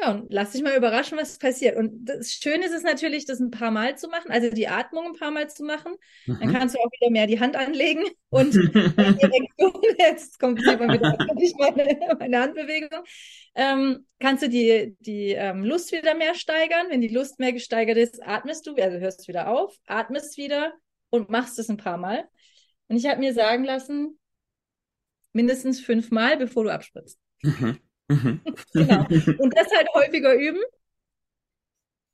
Ja, 0.00 0.12
und 0.12 0.26
lass 0.30 0.52
dich 0.52 0.62
mal 0.62 0.76
überraschen, 0.76 1.18
was 1.18 1.38
passiert. 1.38 1.76
Und 1.76 2.04
das 2.04 2.32
Schöne 2.32 2.66
ist 2.66 2.72
es 2.72 2.82
natürlich, 2.82 3.24
das 3.24 3.40
ein 3.40 3.50
paar 3.50 3.70
Mal 3.70 3.96
zu 3.98 4.08
machen, 4.08 4.30
also 4.30 4.48
die 4.50 4.68
Atmung 4.68 5.06
ein 5.06 5.18
paar 5.18 5.30
Mal 5.30 5.50
zu 5.50 5.64
machen. 5.64 5.94
Mhm. 6.26 6.38
Dann 6.40 6.52
kannst 6.52 6.74
du 6.74 6.78
auch 6.78 6.90
wieder 6.92 7.10
mehr 7.10 7.26
die 7.26 7.40
Hand 7.40 7.56
anlegen 7.56 8.04
und 8.30 8.54
jetzt 9.98 10.38
kommt 10.38 10.60
wieder 10.60 10.76
meine, 10.76 12.16
meine 12.18 12.40
Handbewegung. 12.40 13.02
Ähm, 13.54 14.06
kannst 14.20 14.44
du 14.44 14.48
die, 14.48 14.96
die 15.00 15.32
ähm, 15.32 15.64
Lust 15.64 15.90
wieder 15.90 16.14
mehr 16.14 16.34
steigern. 16.34 16.86
Wenn 16.90 17.00
die 17.00 17.08
Lust 17.08 17.40
mehr 17.40 17.52
gesteigert 17.52 17.96
ist, 17.96 18.22
atmest 18.22 18.66
du, 18.66 18.76
also 18.76 18.98
hörst 18.98 19.26
wieder 19.26 19.48
auf, 19.48 19.74
atmest 19.86 20.36
wieder 20.36 20.74
und 21.10 21.28
machst 21.28 21.58
es 21.58 21.68
ein 21.68 21.76
paar 21.76 21.96
Mal. 21.96 22.28
Und 22.86 22.96
ich 22.96 23.06
habe 23.06 23.18
mir 23.18 23.34
sagen 23.34 23.64
lassen, 23.64 24.18
mindestens 25.32 25.80
fünfmal, 25.80 26.36
bevor 26.36 26.64
du 26.64 26.70
abspritzt. 26.70 27.18
Mhm. 27.42 27.78
Mhm. 28.08 28.40
genau. 28.72 29.00
Und 29.38 29.56
das 29.56 29.68
halt 29.74 29.88
häufiger 29.94 30.34
üben, 30.34 30.60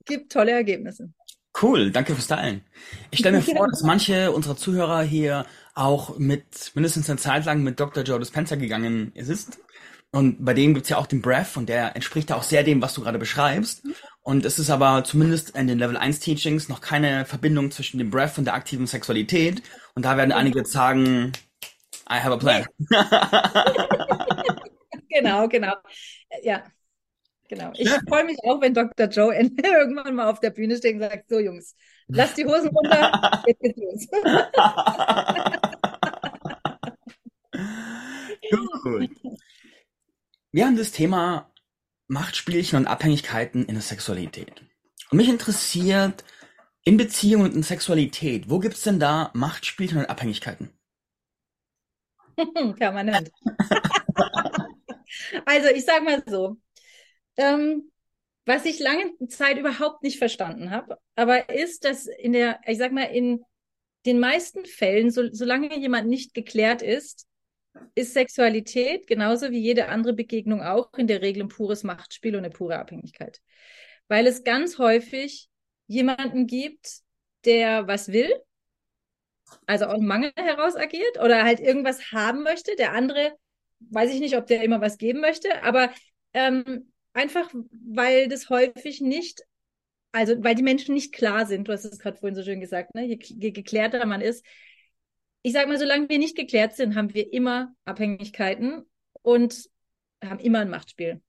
gibt 0.04 0.32
tolle 0.32 0.52
Ergebnisse. 0.52 1.12
Cool, 1.60 1.92
danke 1.92 2.14
fürs 2.14 2.26
Teilen. 2.26 2.62
Ich 3.10 3.20
stelle 3.20 3.36
mir 3.38 3.42
vor, 3.56 3.68
dass 3.68 3.82
manche 3.82 4.32
unserer 4.32 4.56
Zuhörer 4.56 5.02
hier 5.02 5.46
auch 5.74 6.18
mit 6.18 6.72
mindestens 6.74 7.08
eine 7.08 7.18
Zeit 7.18 7.44
lang 7.44 7.62
mit 7.62 7.80
Dr. 7.80 8.02
Joe 8.02 8.18
Dispenza 8.18 8.56
gegangen 8.56 9.12
ist 9.14 9.58
Und 10.10 10.44
bei 10.44 10.54
dem 10.54 10.74
gibt's 10.74 10.88
ja 10.88 10.98
auch 10.98 11.06
den 11.06 11.22
Breath 11.22 11.56
und 11.56 11.68
der 11.68 11.94
entspricht 11.96 12.30
ja 12.30 12.36
auch 12.36 12.42
sehr 12.42 12.64
dem, 12.64 12.82
was 12.82 12.94
du 12.94 13.02
gerade 13.02 13.18
beschreibst. 13.18 13.84
Und 14.22 14.44
es 14.44 14.58
ist 14.58 14.70
aber 14.70 15.04
zumindest 15.04 15.50
in 15.50 15.66
den 15.66 15.78
Level 15.78 15.96
1 15.96 16.20
Teachings 16.20 16.68
noch 16.68 16.80
keine 16.80 17.24
Verbindung 17.24 17.70
zwischen 17.70 17.98
dem 17.98 18.10
Breath 18.10 18.38
und 18.38 18.46
der 18.46 18.54
aktiven 18.54 18.86
Sexualität. 18.86 19.62
Und 19.94 20.04
da 20.04 20.16
werden 20.16 20.32
einige 20.32 20.60
jetzt 20.60 20.72
sagen, 20.72 21.32
I 22.10 22.20
have 22.20 22.32
a 22.32 22.36
plan. 22.36 22.66
genau, 25.08 25.48
genau. 25.48 25.74
Ja, 26.42 26.64
genau. 27.48 27.72
Ich 27.74 27.88
ja. 27.88 28.00
freue 28.08 28.24
mich 28.24 28.38
auch, 28.44 28.60
wenn 28.60 28.74
Dr. 28.74 29.08
Joe 29.08 29.34
irgendwann 29.34 30.14
mal 30.14 30.30
auf 30.30 30.40
der 30.40 30.50
Bühne 30.50 30.76
steht 30.76 30.94
und 30.94 31.00
sagt, 31.00 31.28
so 31.28 31.38
Jungs, 31.38 31.74
lasst 32.08 32.36
die 32.36 32.44
Hosen 32.44 32.68
runter, 32.68 33.42
jetzt 33.46 33.60
geht's 33.60 33.78
los. 33.78 34.06
Gut. 38.82 39.10
Wir 40.52 40.66
haben 40.66 40.76
das 40.76 40.92
Thema 40.92 41.50
Machtspielchen 42.06 42.78
und 42.78 42.86
Abhängigkeiten 42.86 43.64
in 43.64 43.74
der 43.74 43.82
Sexualität. 43.82 44.62
Und 45.10 45.16
mich 45.16 45.28
interessiert, 45.28 46.24
in 46.84 46.96
Beziehungen 46.98 47.46
und 47.46 47.54
in 47.54 47.62
Sexualität, 47.62 48.50
wo 48.50 48.58
gibt's 48.58 48.82
denn 48.82 49.00
da 49.00 49.30
Machtspielchen 49.32 49.98
und 49.98 50.06
Abhängigkeiten? 50.06 50.70
Permanent. 52.76 53.30
Also 55.44 55.68
ich 55.68 55.84
sage 55.84 56.04
mal 56.04 56.22
so, 56.26 56.56
ähm, 57.36 57.90
was 58.46 58.64
ich 58.64 58.78
lange 58.78 59.12
Zeit 59.28 59.58
überhaupt 59.58 60.02
nicht 60.02 60.18
verstanden 60.18 60.70
habe, 60.70 60.98
aber 61.14 61.48
ist, 61.48 61.84
dass 61.84 62.06
in 62.06 62.32
der, 62.32 62.60
ich 62.66 62.78
sag 62.78 62.92
mal, 62.92 63.04
in 63.04 63.42
den 64.06 64.18
meisten 64.18 64.66
Fällen, 64.66 65.10
so, 65.10 65.30
solange 65.32 65.78
jemand 65.78 66.08
nicht 66.08 66.34
geklärt 66.34 66.82
ist, 66.82 67.26
ist 67.94 68.14
Sexualität 68.14 69.06
genauso 69.06 69.50
wie 69.50 69.58
jede 69.58 69.88
andere 69.88 70.12
Begegnung 70.12 70.62
auch 70.62 70.92
in 70.94 71.06
der 71.06 71.22
Regel 71.22 71.42
ein 71.42 71.48
pures 71.48 71.82
Machtspiel 71.84 72.36
und 72.36 72.44
eine 72.44 72.50
pure 72.50 72.78
Abhängigkeit. 72.78 73.40
Weil 74.08 74.26
es 74.26 74.44
ganz 74.44 74.78
häufig 74.78 75.48
jemanden 75.86 76.46
gibt, 76.46 77.00
der 77.44 77.86
was 77.88 78.12
will, 78.12 78.32
also 79.66 79.86
auch 79.86 80.00
Mangel 80.00 80.32
heraus 80.36 80.76
agiert 80.76 81.18
oder 81.18 81.44
halt 81.44 81.60
irgendwas 81.60 82.12
haben 82.12 82.42
möchte. 82.42 82.76
Der 82.76 82.92
andere, 82.92 83.36
weiß 83.80 84.12
ich 84.12 84.20
nicht, 84.20 84.36
ob 84.36 84.46
der 84.46 84.62
immer 84.62 84.80
was 84.80 84.98
geben 84.98 85.20
möchte, 85.20 85.62
aber 85.62 85.90
ähm, 86.32 86.92
einfach, 87.12 87.52
weil 87.86 88.28
das 88.28 88.50
häufig 88.50 89.00
nicht, 89.00 89.42
also 90.12 90.34
weil 90.42 90.54
die 90.54 90.62
Menschen 90.62 90.94
nicht 90.94 91.12
klar 91.12 91.46
sind, 91.46 91.68
du 91.68 91.72
hast 91.72 91.84
es 91.84 91.98
gerade 91.98 92.16
vorhin 92.16 92.36
so 92.36 92.42
schön 92.42 92.60
gesagt, 92.60 92.94
ne? 92.94 93.04
je, 93.04 93.18
je 93.20 93.50
geklärter 93.50 94.04
man 94.06 94.20
ist, 94.20 94.44
ich 95.42 95.52
sage 95.52 95.68
mal, 95.68 95.78
solange 95.78 96.08
wir 96.08 96.18
nicht 96.18 96.36
geklärt 96.36 96.74
sind, 96.74 96.96
haben 96.96 97.12
wir 97.12 97.32
immer 97.32 97.74
Abhängigkeiten 97.84 98.84
und 99.22 99.68
haben 100.24 100.38
immer 100.38 100.60
ein 100.60 100.70
Machtspiel. 100.70 101.20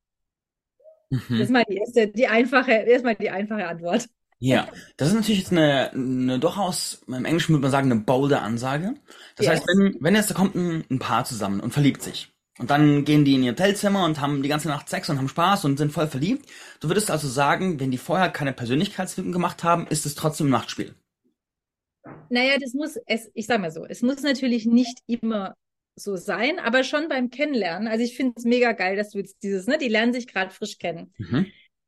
Mhm. 1.09 1.21
Das 1.29 1.39
ist 1.39 1.51
mal 1.51 1.65
die 1.69 1.77
erste, 1.77 2.07
die 2.07 2.27
einfache, 2.27 2.71
erstmal 2.71 3.15
die 3.15 3.29
einfache 3.29 3.67
Antwort. 3.67 4.07
Ja, 4.39 4.67
das 4.97 5.09
ist 5.09 5.15
natürlich 5.15 5.39
jetzt 5.39 5.51
eine, 5.51 5.91
eine 5.91 6.39
durchaus, 6.39 7.03
im 7.07 7.25
Englischen 7.25 7.53
würde 7.53 7.63
man 7.63 7.71
sagen, 7.71 7.91
eine 7.91 8.01
bolde 8.01 8.39
Ansage. 8.39 8.95
Das 9.35 9.45
yes. 9.45 9.55
heißt, 9.55 9.67
wenn, 9.67 9.97
wenn 9.99 10.15
jetzt 10.15 10.29
da 10.29 10.33
kommt 10.33 10.55
ein, 10.55 10.85
ein 10.89 10.99
Paar 10.99 11.25
zusammen 11.25 11.59
und 11.59 11.71
verliebt 11.71 12.01
sich. 12.01 12.34
Und 12.57 12.69
dann 12.69 13.03
gehen 13.03 13.25
die 13.25 13.35
in 13.35 13.43
ihr 13.43 13.51
Hotelzimmer 13.51 14.05
und 14.05 14.21
haben 14.21 14.41
die 14.41 14.49
ganze 14.49 14.69
Nacht 14.69 14.87
Sex 14.87 15.09
und 15.09 15.17
haben 15.17 15.27
Spaß 15.27 15.65
und 15.65 15.77
sind 15.77 15.91
voll 15.91 16.07
verliebt. 16.07 16.49
Du 16.79 16.87
würdest 16.87 17.11
also 17.11 17.27
sagen, 17.27 17.79
wenn 17.79 17.91
die 17.91 17.97
vorher 17.97 18.29
keine 18.29 18.53
Persönlichkeitsentwicklung 18.53 19.33
gemacht 19.33 19.63
haben, 19.63 19.87
ist 19.87 20.05
es 20.05 20.15
trotzdem 20.15 20.47
ein 20.47 20.51
Machtspiel. 20.51 20.95
Naja, 22.29 22.57
das 22.59 22.73
muss, 22.73 22.97
es, 23.07 23.29
ich 23.33 23.45
sag 23.45 23.59
mal 23.59 23.71
so, 23.71 23.85
es 23.85 24.01
muss 24.01 24.21
natürlich 24.21 24.65
nicht 24.65 24.99
immer 25.05 25.55
so 25.95 26.15
sein, 26.15 26.59
aber 26.59 26.83
schon 26.83 27.09
beim 27.09 27.29
Kennenlernen. 27.29 27.87
Also 27.87 28.03
ich 28.03 28.15
finde 28.15 28.33
es 28.37 28.45
mega 28.45 28.71
geil, 28.71 28.95
dass 28.95 29.11
du 29.11 29.19
jetzt 29.19 29.43
dieses, 29.43 29.67
ne, 29.67 29.77
die 29.77 29.87
lernen 29.87 30.13
sich 30.13 30.27
gerade 30.27 30.53
frisch 30.53 30.77
kennen. 30.77 31.13
Mhm. 31.17 31.47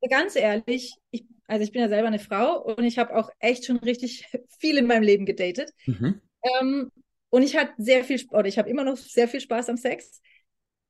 Ganz 0.09 0.35
ehrlich, 0.35 0.93
ich, 1.11 1.25
also 1.47 1.63
ich 1.63 1.71
bin 1.71 1.81
ja 1.81 1.89
selber 1.89 2.07
eine 2.07 2.19
Frau 2.19 2.61
und 2.63 2.83
ich 2.83 2.97
habe 2.97 3.15
auch 3.15 3.29
echt 3.39 3.65
schon 3.65 3.77
richtig 3.77 4.25
viel 4.59 4.77
in 4.77 4.87
meinem 4.87 5.03
Leben 5.03 5.25
gedatet. 5.25 5.71
Mhm. 5.85 6.21
Ähm, 6.43 6.91
und 7.29 7.43
ich 7.43 7.57
hatte 7.57 7.73
sehr 7.77 8.03
viel, 8.03 8.23
oder 8.31 8.47
ich 8.47 8.57
habe 8.57 8.69
immer 8.69 8.83
noch 8.83 8.97
sehr 8.97 9.27
viel 9.27 9.41
Spaß 9.41 9.69
am 9.69 9.77
Sex. 9.77 10.21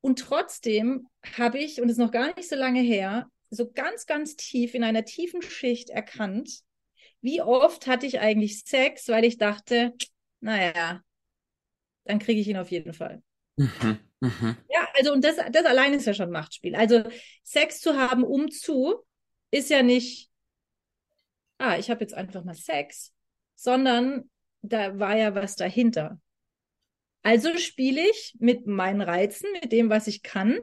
Und 0.02 0.20
trotzdem 0.20 1.08
habe 1.38 1.60
ich, 1.60 1.82
und 1.82 1.88
es 1.90 1.94
ist 1.94 2.04
noch 2.04 2.12
gar 2.12 2.36
nicht 2.36 2.50
so 2.50 2.56
lange 2.56 2.82
her, 2.82 3.30
so 3.50 3.70
ganz, 3.72 4.06
ganz 4.06 4.36
tief 4.36 4.74
in 4.74 4.84
einer 4.84 5.06
tiefen 5.06 5.42
Schicht 5.42 5.90
erkannt, 5.90 6.62
wie 7.22 7.42
oft 7.42 7.88
hatte 7.88 8.06
ich 8.06 8.20
eigentlich 8.20 8.62
Sex, 8.64 9.08
weil 9.08 9.26
ich 9.26 9.38
dachte, 9.38 9.94
naja, 10.40 11.02
dann 12.06 12.20
kriege 12.20 12.40
ich 12.40 12.48
ihn 12.48 12.58
auf 12.58 12.72
jeden 12.72 12.94
Fall. 12.94 13.22
Mhm, 13.58 14.00
mh. 14.22 14.58
Ja, 14.70 14.88
also 14.96 15.14
und 15.14 15.24
das, 15.24 15.38
das 15.52 15.66
allein 15.66 15.94
ist 15.94 16.06
ja 16.06 16.14
schon 16.14 16.32
Machtspiel. 16.32 16.76
Also 16.76 17.04
Sex 17.44 17.82
zu 17.82 17.98
haben, 17.98 18.24
um 18.24 18.52
zu, 18.52 19.04
ist 19.52 19.70
ja 19.70 19.82
nicht, 19.82 20.30
ah, 21.58 21.78
ich 21.78 21.90
habe 21.90 22.02
jetzt 22.02 22.14
einfach 22.14 22.44
mal 22.44 22.56
Sex, 22.56 23.14
sondern 23.56 24.30
da 24.62 25.00
war 25.00 25.18
ja 25.18 25.34
was 25.36 25.56
dahinter. 25.56 26.20
Also 27.28 27.58
spiele 27.58 28.00
ich 28.10 28.36
mit 28.40 28.68
meinen 28.68 29.02
Reizen, 29.02 29.50
mit 29.62 29.74
dem, 29.74 29.90
was 29.90 30.08
ich 30.08 30.24
kann, 30.24 30.60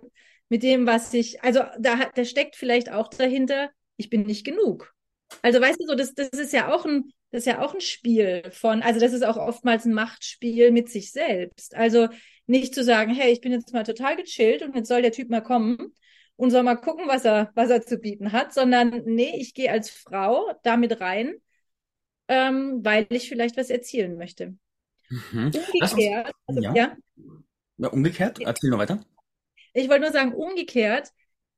mit 0.48 0.62
dem, 0.62 0.86
was 0.86 1.12
ich, 1.12 1.42
also 1.44 1.60
da, 1.78 2.10
da 2.14 2.24
steckt 2.24 2.56
vielleicht 2.56 2.90
auch 2.90 3.08
dahinter, 3.08 3.68
ich 3.98 4.08
bin 4.08 4.22
nicht 4.22 4.46
genug. 4.46 4.94
Also 5.42 5.60
weißt 5.60 5.78
du 5.78 5.86
so, 5.86 5.94
das, 5.94 6.14
das 6.14 6.30
ist 6.30 6.54
ja 6.54 6.74
auch 6.74 6.86
ein, 6.86 7.12
das 7.32 7.40
ist 7.40 7.46
ja 7.48 7.60
auch 7.62 7.74
ein 7.74 7.82
Spiel 7.82 8.50
von, 8.50 8.80
also 8.80 8.98
das 8.98 9.12
ist 9.12 9.26
auch 9.26 9.36
oftmals 9.36 9.84
ein 9.84 9.92
Machtspiel 9.92 10.70
mit 10.70 10.88
sich 10.88 11.12
selbst. 11.12 11.74
Also 11.74 12.08
nicht 12.46 12.74
zu 12.74 12.82
sagen, 12.82 13.12
hey, 13.14 13.30
ich 13.30 13.42
bin 13.42 13.52
jetzt 13.52 13.74
mal 13.74 13.84
total 13.84 14.16
gechillt 14.16 14.62
und 14.62 14.74
jetzt 14.74 14.88
soll 14.88 15.02
der 15.02 15.12
Typ 15.12 15.28
mal 15.28 15.42
kommen 15.42 15.92
und 16.36 16.50
soll 16.50 16.62
mal 16.62 16.76
gucken, 16.76 17.06
was 17.08 17.26
er, 17.26 17.52
was 17.54 17.68
er 17.68 17.82
zu 17.82 17.98
bieten 17.98 18.32
hat, 18.32 18.54
sondern 18.54 19.02
nee, 19.04 19.36
ich 19.36 19.52
gehe 19.52 19.70
als 19.70 19.90
Frau 19.90 20.50
damit 20.62 20.98
rein, 21.02 21.34
ähm, 22.28 22.82
weil 22.82 23.06
ich 23.10 23.28
vielleicht 23.28 23.58
was 23.58 23.68
erzielen 23.68 24.16
möchte. 24.16 24.56
Mhm. 25.10 25.52
Umgekehrt, 25.54 26.32
also, 26.46 26.60
ja. 26.60 26.74
ja. 26.74 26.96
ja. 27.76 27.88
Umgekehrt, 27.88 28.40
erzähl 28.40 28.70
nur 28.70 28.78
weiter. 28.78 29.04
Ich 29.72 29.88
wollte 29.88 30.02
nur 30.02 30.12
sagen, 30.12 30.32
umgekehrt 30.32 31.10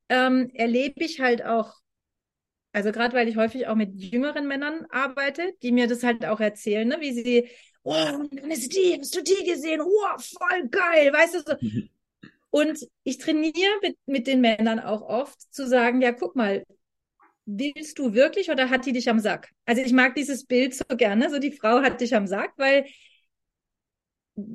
ähm, 0.08 0.50
erlebe 0.54 1.04
ich 1.04 1.20
halt 1.20 1.44
auch 1.44 1.74
also 2.76 2.92
gerade 2.92 3.16
weil 3.16 3.26
ich 3.26 3.38
häufig 3.38 3.68
auch 3.68 3.74
mit 3.74 3.94
jüngeren 3.94 4.46
Männern 4.46 4.84
arbeite, 4.90 5.54
die 5.62 5.72
mir 5.72 5.86
das 5.86 6.02
halt 6.02 6.26
auch 6.26 6.40
erzählen, 6.40 6.86
ne? 6.86 6.98
wie 7.00 7.14
sie, 7.14 7.48
oh, 7.84 7.94
dann 8.30 8.50
ist 8.50 8.76
die, 8.76 8.98
hast 9.00 9.16
du 9.16 9.22
die 9.22 9.50
gesehen? 9.50 9.80
Oh, 9.80 10.18
voll 10.18 10.68
geil, 10.68 11.10
weißt 11.10 11.36
du 11.36 11.38
so. 11.38 11.54
Mhm. 11.58 11.88
Und 12.50 12.86
ich 13.02 13.16
trainiere 13.16 13.78
mit, 13.80 13.96
mit 14.04 14.26
den 14.26 14.42
Männern 14.42 14.78
auch 14.78 15.00
oft 15.00 15.40
zu 15.54 15.66
sagen, 15.66 16.02
ja, 16.02 16.12
guck 16.12 16.36
mal, 16.36 16.66
willst 17.46 17.98
du 17.98 18.12
wirklich 18.12 18.50
oder 18.50 18.68
hat 18.68 18.84
die 18.84 18.92
dich 18.92 19.08
am 19.08 19.20
Sack? 19.20 19.48
Also 19.64 19.80
ich 19.80 19.94
mag 19.94 20.14
dieses 20.14 20.44
Bild 20.44 20.74
so 20.74 20.84
gerne, 20.98 21.30
so 21.30 21.38
die 21.38 21.52
Frau 21.52 21.80
hat 21.80 22.02
dich 22.02 22.14
am 22.14 22.26
Sack, 22.26 22.52
weil 22.58 22.84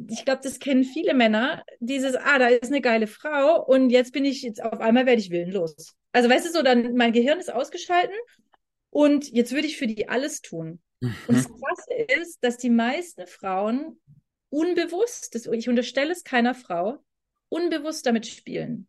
ich 0.10 0.26
glaube, 0.26 0.42
das 0.44 0.60
kennen 0.60 0.84
viele 0.84 1.14
Männer, 1.14 1.64
dieses, 1.80 2.16
ah, 2.16 2.38
da 2.38 2.48
ist 2.48 2.72
eine 2.72 2.82
geile 2.82 3.08
Frau 3.08 3.64
und 3.66 3.90
jetzt 3.90 4.14
bin 4.14 4.26
ich, 4.26 4.44
jetzt 4.44 4.64
auf 4.64 4.80
einmal 4.80 5.06
werde 5.06 5.22
ich 5.22 5.32
willenlos. 5.32 5.96
Also 6.12 6.30
weißt 6.30 6.46
du 6.46 6.52
so, 6.52 6.62
dann 6.62 6.96
mein 6.96 7.14
Gehirn 7.14 7.40
ist 7.40 7.52
ausgeschalten 7.52 8.16
und 8.90 9.30
jetzt 9.32 9.54
würde 9.54 9.68
ich 9.68 9.78
für 9.78 9.88
die 9.88 10.08
alles 10.08 10.42
tun. 10.42 10.82
Mhm. 11.00 11.16
Und 11.28 11.38
das 11.38 11.48
Krasse 11.48 12.22
ist, 12.22 12.44
dass 12.44 12.58
die 12.58 12.70
meisten 12.70 13.26
Frauen 13.26 14.00
unbewusst, 14.50 15.34
das, 15.34 15.48
ich 15.48 15.70
unterstelle 15.70 16.12
es 16.12 16.24
keiner 16.24 16.54
Frau, 16.54 16.98
unbewusst 17.50 18.06
damit 18.06 18.28
spielen. 18.28 18.88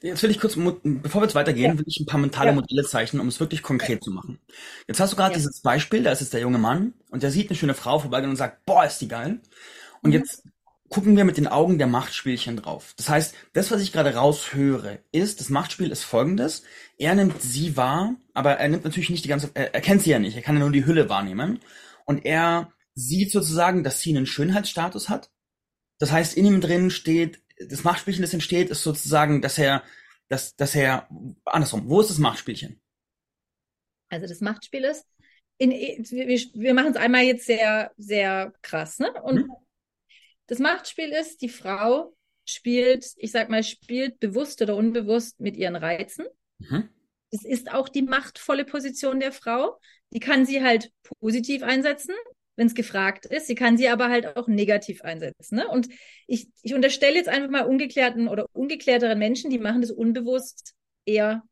Jetzt 0.00 0.22
will 0.22 0.30
ich 0.30 0.38
kurz, 0.38 0.54
bevor 0.56 1.20
wir 1.20 1.26
jetzt 1.26 1.34
weitergehen, 1.34 1.72
ja. 1.72 1.78
will 1.78 1.84
ich 1.86 1.98
ein 1.98 2.06
paar 2.06 2.20
mentale 2.20 2.50
ja. 2.50 2.54
Modelle 2.54 2.84
zeichnen, 2.84 3.20
um 3.20 3.28
es 3.28 3.40
wirklich 3.40 3.62
konkret 3.62 4.04
zu 4.04 4.12
machen. 4.12 4.38
Jetzt 4.86 5.00
hast 5.00 5.12
du 5.12 5.16
gerade 5.16 5.32
ja. 5.32 5.38
dieses 5.38 5.60
Beispiel, 5.60 6.04
da 6.04 6.12
ist 6.12 6.20
es 6.20 6.30
der 6.30 6.40
junge 6.40 6.58
Mann 6.58 6.94
und 7.10 7.24
der 7.24 7.32
sieht 7.32 7.50
eine 7.50 7.56
schöne 7.56 7.74
Frau 7.74 7.98
vorbeigehen 7.98 8.30
und 8.30 8.36
sagt, 8.36 8.64
boah, 8.64 8.84
ist 8.84 9.00
die 9.00 9.08
geil. 9.08 9.40
Und 10.02 10.10
mhm. 10.10 10.16
jetzt 10.16 10.44
gucken 10.88 11.16
wir 11.16 11.24
mit 11.24 11.36
den 11.36 11.48
Augen 11.48 11.78
der 11.78 11.86
Machtspielchen 11.86 12.56
drauf. 12.56 12.94
Das 12.96 13.08
heißt, 13.08 13.34
das, 13.52 13.70
was 13.70 13.82
ich 13.82 13.92
gerade 13.92 14.14
raushöre, 14.14 15.00
ist, 15.12 15.40
das 15.40 15.50
Machtspiel 15.50 15.90
ist 15.90 16.04
folgendes. 16.04 16.62
Er 16.96 17.14
nimmt 17.14 17.42
sie 17.42 17.76
wahr, 17.76 18.14
aber 18.34 18.52
er 18.52 18.68
nimmt 18.68 18.84
natürlich 18.84 19.10
nicht 19.10 19.24
die 19.24 19.28
ganze, 19.28 19.50
er, 19.54 19.74
er 19.74 19.80
kennt 19.80 20.02
sie 20.02 20.10
ja 20.10 20.18
nicht, 20.18 20.36
er 20.36 20.42
kann 20.42 20.54
ja 20.56 20.60
nur 20.60 20.72
die 20.72 20.86
Hülle 20.86 21.08
wahrnehmen. 21.08 21.60
Und 22.04 22.24
er 22.24 22.72
sieht 22.94 23.32
sozusagen, 23.32 23.84
dass 23.84 24.00
sie 24.00 24.16
einen 24.16 24.26
Schönheitsstatus 24.26 25.08
hat. 25.08 25.30
Das 25.98 26.12
heißt, 26.12 26.36
in 26.36 26.46
ihm 26.46 26.60
drin 26.60 26.90
steht, 26.90 27.40
das 27.68 27.84
Machtspielchen, 27.84 28.22
das 28.22 28.34
entsteht, 28.34 28.70
ist 28.70 28.82
sozusagen, 28.82 29.42
dass 29.42 29.58
er, 29.58 29.82
dass, 30.28 30.54
dass 30.56 30.74
er, 30.74 31.08
andersrum, 31.44 31.88
wo 31.88 32.00
ist 32.00 32.10
das 32.10 32.18
Machtspielchen? 32.18 32.80
Also 34.08 34.26
das 34.26 34.40
Machtspiel 34.40 34.84
ist, 34.84 35.06
in, 35.58 35.70
wir, 35.70 36.26
wir 36.28 36.74
machen 36.74 36.92
es 36.92 36.96
einmal 36.96 37.24
jetzt 37.24 37.46
sehr, 37.46 37.92
sehr 37.96 38.52
krass, 38.62 38.98
ne? 39.00 39.12
Und 39.22 39.38
hm. 39.38 39.50
das 40.46 40.60
Machtspiel 40.60 41.10
ist, 41.10 41.42
die 41.42 41.48
Frau 41.48 42.14
spielt, 42.44 43.04
ich 43.16 43.32
sag 43.32 43.50
mal, 43.50 43.62
spielt 43.62 44.20
bewusst 44.20 44.62
oder 44.62 44.76
unbewusst 44.76 45.40
mit 45.40 45.56
ihren 45.56 45.76
Reizen. 45.76 46.26
Mhm. 46.58 46.88
Das 47.30 47.44
ist 47.44 47.70
auch 47.70 47.90
die 47.90 48.02
machtvolle 48.02 48.64
Position 48.64 49.20
der 49.20 49.32
Frau. 49.32 49.78
Die 50.12 50.20
kann 50.20 50.46
sie 50.46 50.62
halt 50.62 50.90
positiv 51.20 51.62
einsetzen, 51.62 52.14
wenn 52.58 52.66
es 52.66 52.74
gefragt 52.74 53.24
ist. 53.24 53.46
Sie 53.46 53.54
kann 53.54 53.78
sie 53.78 53.88
aber 53.88 54.10
halt 54.10 54.36
auch 54.36 54.48
negativ 54.48 55.02
einsetzen. 55.02 55.56
Ne? 55.56 55.68
Und 55.68 55.88
ich, 56.26 56.48
ich 56.62 56.74
unterstelle 56.74 57.14
jetzt 57.14 57.28
einfach 57.28 57.48
mal 57.50 57.64
ungeklärten 57.64 58.26
oder 58.26 58.46
ungeklärteren 58.52 59.18
Menschen, 59.18 59.48
die 59.48 59.60
machen 59.60 59.80
das 59.80 59.92
unbewusst 59.92 60.74
eher 61.06 61.44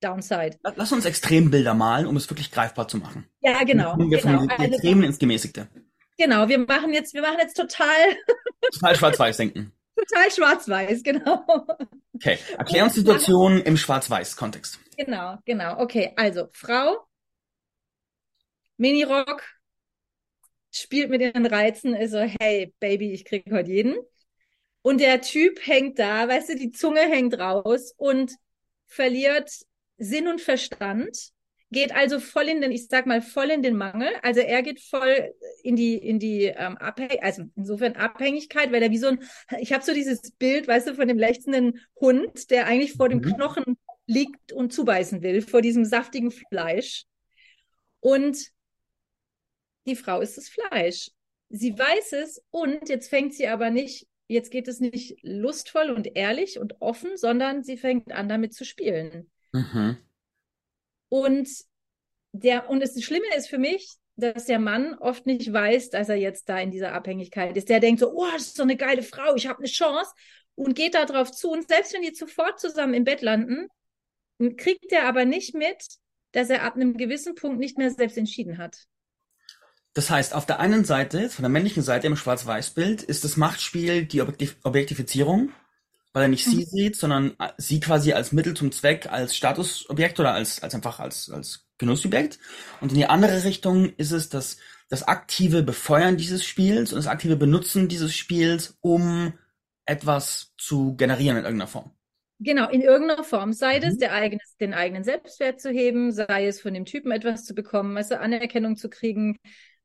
Downside. 0.00 0.58
Lass 0.76 0.92
uns 0.92 1.04
Extrembilder 1.04 1.74
malen, 1.74 2.06
um 2.06 2.16
es 2.16 2.30
wirklich 2.30 2.52
greifbar 2.52 2.86
zu 2.86 2.98
machen. 2.98 3.28
Ja, 3.40 3.64
genau. 3.64 3.96
Wir 3.98 4.18
genau. 4.18 4.38
von 4.38 4.50
also, 4.50 4.62
Extremen 4.62 5.02
ins 5.02 5.18
Gemäßigte. 5.18 5.68
Genau, 6.16 6.48
wir 6.48 6.58
machen 6.58 6.92
jetzt, 6.92 7.14
wir 7.14 7.22
machen 7.22 7.38
jetzt 7.40 7.56
total. 7.56 8.16
total 8.72 8.96
schwarz-weiß 8.96 9.36
denken. 9.36 9.72
Total 9.96 10.30
schwarz-weiß, 10.30 11.02
genau. 11.02 11.44
Okay, 12.14 12.38
erklär 12.56 12.84
uns 12.84 12.94
die 12.94 13.00
Situation 13.00 13.60
im 13.60 13.76
Schwarz-Weiß-Kontext. 13.76 14.78
Genau, 14.96 15.38
genau. 15.44 15.80
Okay, 15.80 16.12
also 16.16 16.48
Frau, 16.52 17.06
Minirock, 18.76 19.42
spielt 20.72 21.10
mit 21.10 21.20
den 21.20 21.46
Reizen, 21.46 21.94
ist 21.94 22.12
so, 22.12 22.20
hey, 22.20 22.74
Baby, 22.80 23.12
ich 23.12 23.24
krieg 23.24 23.44
heute 23.50 23.70
jeden. 23.70 23.96
Und 24.82 25.00
der 25.00 25.20
Typ 25.20 25.64
hängt 25.64 25.98
da, 25.98 26.28
weißt 26.28 26.50
du, 26.50 26.56
die 26.56 26.70
Zunge 26.70 27.00
hängt 27.00 27.38
raus 27.38 27.94
und 27.96 28.32
verliert 28.86 29.50
Sinn 29.96 30.26
und 30.26 30.40
Verstand, 30.40 31.32
geht 31.70 31.92
also 31.94 32.20
voll 32.20 32.48
in 32.48 32.60
den, 32.60 32.70
ich 32.70 32.88
sag 32.88 33.06
mal, 33.06 33.22
voll 33.22 33.50
in 33.50 33.62
den 33.62 33.76
Mangel. 33.76 34.08
Also 34.22 34.40
er 34.40 34.62
geht 34.62 34.80
voll 34.80 35.32
in 35.62 35.74
die, 35.74 35.96
in 35.96 36.18
die 36.18 36.44
ähm, 36.44 36.76
Abhängigkeit, 36.76 37.22
also 37.22 37.44
insofern 37.56 37.94
Abhängigkeit, 37.94 38.72
weil 38.72 38.82
er 38.82 38.90
wie 38.90 38.98
so 38.98 39.06
ein, 39.08 39.22
ich 39.58 39.72
habe 39.72 39.82
so 39.82 39.94
dieses 39.94 40.32
Bild, 40.32 40.68
weißt 40.68 40.88
du, 40.88 40.94
von 40.94 41.08
dem 41.08 41.18
lechzenden 41.18 41.80
Hund, 41.98 42.50
der 42.50 42.66
eigentlich 42.66 42.92
vor 42.92 43.08
dem 43.08 43.20
mhm. 43.20 43.34
Knochen 43.34 43.78
liegt 44.06 44.52
und 44.52 44.72
zubeißen 44.72 45.22
will, 45.22 45.40
vor 45.40 45.62
diesem 45.62 45.84
saftigen 45.84 46.30
Fleisch. 46.30 47.04
Und 48.00 48.52
die 49.86 49.96
Frau 49.96 50.20
ist 50.20 50.36
das 50.36 50.48
Fleisch. 50.48 51.10
Sie 51.48 51.78
weiß 51.78 52.12
es 52.12 52.42
und 52.50 52.88
jetzt 52.88 53.08
fängt 53.08 53.34
sie 53.34 53.48
aber 53.48 53.70
nicht, 53.70 54.06
jetzt 54.26 54.50
geht 54.50 54.68
es 54.68 54.80
nicht 54.80 55.18
lustvoll 55.22 55.90
und 55.90 56.16
ehrlich 56.16 56.58
und 56.58 56.80
offen, 56.80 57.16
sondern 57.16 57.62
sie 57.62 57.76
fängt 57.76 58.12
an 58.12 58.28
damit 58.28 58.54
zu 58.54 58.64
spielen. 58.64 59.30
Mhm. 59.52 59.98
Und 61.08 61.48
der, 62.32 62.70
und 62.70 62.80
das 62.80 63.00
Schlimme 63.02 63.26
ist 63.36 63.48
für 63.48 63.58
mich, 63.58 63.96
dass 64.16 64.46
der 64.46 64.58
Mann 64.58 64.94
oft 64.94 65.26
nicht 65.26 65.52
weiß, 65.52 65.90
dass 65.90 66.08
er 66.08 66.16
jetzt 66.16 66.48
da 66.48 66.58
in 66.58 66.70
dieser 66.70 66.92
Abhängigkeit 66.92 67.56
ist. 67.56 67.68
Der 67.68 67.80
denkt 67.80 68.00
so, 68.00 68.12
oh, 68.12 68.26
das 68.32 68.48
ist 68.48 68.56
so 68.56 68.62
eine 68.62 68.76
geile 68.76 69.02
Frau, 69.02 69.34
ich 69.34 69.46
habe 69.46 69.58
eine 69.58 69.68
Chance 69.68 70.12
und 70.54 70.74
geht 70.74 70.94
da 70.94 71.04
drauf 71.04 71.30
zu. 71.32 71.50
Und 71.50 71.68
selbst 71.68 71.92
wenn 71.92 72.02
die 72.02 72.14
sofort 72.14 72.60
zusammen 72.60 72.94
im 72.94 73.04
Bett 73.04 73.22
landen, 73.22 73.68
kriegt 74.56 74.92
er 74.92 75.04
aber 75.04 75.24
nicht 75.24 75.54
mit, 75.54 75.86
dass 76.32 76.50
er 76.50 76.62
ab 76.62 76.74
einem 76.74 76.96
gewissen 76.96 77.34
Punkt 77.34 77.58
nicht 77.58 77.78
mehr 77.78 77.90
selbst 77.90 78.16
entschieden 78.16 78.58
hat. 78.58 78.86
Das 79.94 80.10
heißt, 80.10 80.34
auf 80.34 80.46
der 80.46 80.58
einen 80.58 80.84
Seite, 80.84 81.28
von 81.28 81.42
der 81.42 81.50
männlichen 81.50 81.82
Seite 81.82 82.06
im 82.06 82.16
Schwarz-Weiß-Bild, 82.16 83.02
ist 83.02 83.24
das 83.24 83.36
Machtspiel 83.36 84.06
die 84.06 84.22
Objektiv 84.22 84.56
Objektifizierung, 84.62 85.50
weil 86.12 86.24
er 86.24 86.28
nicht 86.28 86.46
mhm. 86.46 86.52
sie 86.52 86.64
sieht, 86.64 86.96
sondern 86.96 87.34
äh, 87.38 87.48
sie 87.58 87.80
quasi 87.80 88.12
als 88.12 88.32
Mittel 88.32 88.54
zum 88.54 88.72
Zweck, 88.72 89.06
als 89.10 89.36
Statusobjekt 89.36 90.18
oder 90.18 90.32
als, 90.32 90.62
als 90.62 90.74
einfach 90.74 90.98
als, 90.98 91.30
als 91.30 91.66
Genussobjekt. 91.78 92.38
Und 92.80 92.92
in 92.92 92.98
die 92.98 93.06
andere 93.06 93.44
Richtung 93.44 93.92
ist 93.96 94.12
es 94.12 94.28
das, 94.28 94.56
das 94.88 95.02
aktive 95.02 95.62
Befeuern 95.62 96.16
dieses 96.16 96.44
Spiels 96.44 96.92
und 96.92 96.98
das 96.98 97.06
aktive 97.06 97.36
Benutzen 97.36 97.88
dieses 97.88 98.14
Spiels, 98.14 98.78
um 98.80 99.34
etwas 99.84 100.52
zu 100.56 100.96
generieren 100.96 101.36
in 101.36 101.44
irgendeiner 101.44 101.68
Form. 101.68 101.90
Genau, 102.38 102.68
in 102.68 102.80
irgendeiner 102.80 103.24
Form. 103.24 103.52
Sei 103.52 103.78
mhm. 103.78 103.84
es 103.84 103.98
der 103.98 104.12
eigene, 104.12 104.40
den 104.60 104.74
eigenen 104.74 105.04
Selbstwert 105.04 105.60
zu 105.60 105.70
heben, 105.70 106.12
sei 106.12 106.46
es 106.46 106.60
von 106.60 106.74
dem 106.74 106.84
Typen 106.84 107.12
etwas 107.12 107.44
zu 107.44 107.54
bekommen, 107.54 107.94
du, 107.94 108.18
Anerkennung 108.18 108.76
zu 108.76 108.88
kriegen, 108.88 109.38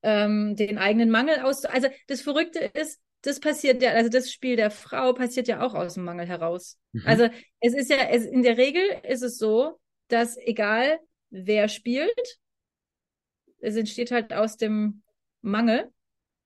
ähm, 0.07 0.55
den 0.55 0.77
eigenen 0.77 1.09
Mangel 1.09 1.41
aus. 1.41 1.65
Also 1.65 1.89
das 2.07 2.21
Verrückte 2.21 2.59
ist, 2.59 3.01
das 3.23 3.41
passiert 3.41 3.81
ja, 3.81 3.91
also 3.91 4.09
das 4.09 4.31
Spiel 4.31 4.55
der 4.55 4.71
Frau 4.71 5.11
passiert 5.11 5.49
ja 5.49 5.61
auch 5.61 5.73
aus 5.73 5.95
dem 5.95 6.05
Mangel 6.05 6.25
heraus. 6.25 6.79
Mhm. 6.93 7.03
Also 7.05 7.29
es 7.59 7.75
ist 7.75 7.89
ja, 7.89 7.97
es, 8.09 8.23
in 8.23 8.41
der 8.41 8.57
Regel 8.57 8.83
ist 9.03 9.21
es 9.21 9.37
so, 9.37 9.79
dass 10.07 10.37
egal 10.37 10.99
wer 11.29 11.67
spielt, 11.67 12.39
es 13.59 13.75
entsteht 13.75 14.11
halt 14.11 14.31
aus 14.31 14.55
dem 14.55 15.03
Mangel 15.41 15.91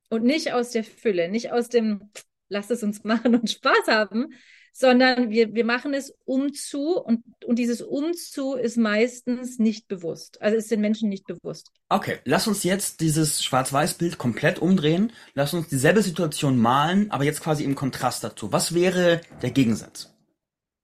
und 0.09 0.23
nicht 0.23 0.53
aus 0.53 0.71
der 0.71 0.83
Fülle, 0.83 1.29
nicht 1.29 1.51
aus 1.51 1.69
dem 1.69 2.09
lass 2.49 2.71
es 2.71 2.81
uns 2.81 3.03
machen 3.03 3.35
und 3.35 3.49
Spaß 3.49 3.87
haben, 3.87 4.33
sondern 4.71 5.29
wir, 5.29 5.53
wir 5.53 5.65
machen 5.65 5.93
es 5.93 6.13
umzu 6.25 6.97
und, 6.99 7.23
und 7.45 7.59
dieses 7.59 7.81
umzu 7.81 8.55
ist 8.55 8.77
meistens 8.77 9.59
nicht 9.59 9.87
bewusst. 9.87 10.41
Also 10.41 10.57
ist 10.57 10.71
den 10.71 10.81
Menschen 10.81 11.09
nicht 11.09 11.27
bewusst. 11.27 11.71
Okay, 11.89 12.19
lass 12.23 12.47
uns 12.47 12.63
jetzt 12.63 13.01
dieses 13.01 13.43
Schwarz-Weiß-Bild 13.43 14.17
komplett 14.17 14.59
umdrehen. 14.59 15.11
Lass 15.33 15.53
uns 15.53 15.67
dieselbe 15.67 16.01
Situation 16.01 16.57
malen, 16.57 17.11
aber 17.11 17.25
jetzt 17.25 17.41
quasi 17.41 17.63
im 17.63 17.75
Kontrast 17.75 18.23
dazu. 18.23 18.51
Was 18.51 18.73
wäre 18.73 19.21
der 19.41 19.51
Gegensatz? 19.51 20.13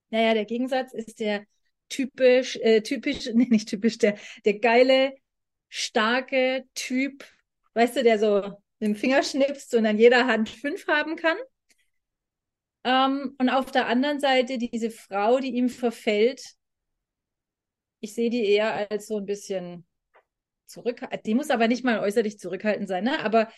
Naja, 0.09 0.33
der 0.33 0.45
Gegensatz 0.45 0.93
ist 0.93 1.19
der 1.19 1.45
typisch, 1.89 2.57
äh, 2.57 2.81
typisch, 2.81 3.29
nee, 3.33 3.47
nicht 3.49 3.69
typisch, 3.69 3.97
der, 3.97 4.17
der 4.45 4.59
geile, 4.59 5.13
starke 5.69 6.65
Typ, 6.75 7.25
weißt 7.73 7.97
du, 7.97 8.03
der 8.03 8.19
so 8.19 8.41
mit 8.79 8.89
dem 8.89 8.95
Finger 8.95 9.23
schnipst 9.23 9.73
und 9.75 9.85
an 9.85 9.97
jeder 9.97 10.27
Hand 10.27 10.49
fünf 10.49 10.87
haben 10.87 11.15
kann. 11.15 11.37
Ähm, 12.87 13.35
und 13.37 13.49
auf 13.49 13.69
der 13.69 13.87
anderen 13.87 14.21
Seite 14.21 14.57
diese 14.57 14.91
Frau, 14.91 15.39
die 15.39 15.53
ihm 15.53 15.67
verfällt, 15.67 16.41
ich 17.99 18.13
sehe 18.15 18.29
die 18.29 18.45
eher 18.45 18.89
als 18.89 19.07
so 19.07 19.17
ein 19.17 19.25
bisschen 19.25 19.85
zurückhaltend. 20.67 21.25
Die 21.25 21.35
muss 21.35 21.49
aber 21.49 21.67
nicht 21.67 21.83
mal 21.83 21.99
äußerlich 21.99 22.39
zurückhaltend 22.39 22.87
sein, 22.87 23.03
ne? 23.03 23.19
aber 23.25 23.51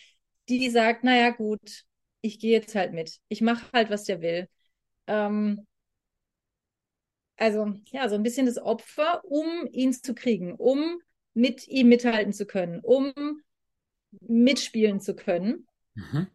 die 0.48 0.68
sagt, 0.68 1.04
naja 1.04 1.30
gut, 1.30 1.84
ich 2.22 2.40
gehe 2.40 2.50
jetzt 2.50 2.74
halt 2.74 2.92
mit. 2.92 3.20
Ich 3.28 3.40
mache 3.40 3.70
halt, 3.72 3.88
was 3.88 4.02
der 4.02 4.20
will. 4.20 4.48
Ähm, 5.06 5.64
also 7.36 7.72
ja, 7.92 8.08
so 8.08 8.16
ein 8.16 8.24
bisschen 8.24 8.46
das 8.46 8.58
Opfer, 8.58 9.24
um 9.24 9.68
ihn 9.70 9.92
zu 9.92 10.12
kriegen, 10.12 10.54
um 10.54 11.00
mit 11.34 11.68
ihm 11.68 11.88
mithalten 11.88 12.32
zu 12.32 12.46
können, 12.46 12.80
um 12.80 13.12
mitspielen 14.22 14.98
zu 14.98 15.14
können. 15.14 15.68
Mhm. 15.94 16.26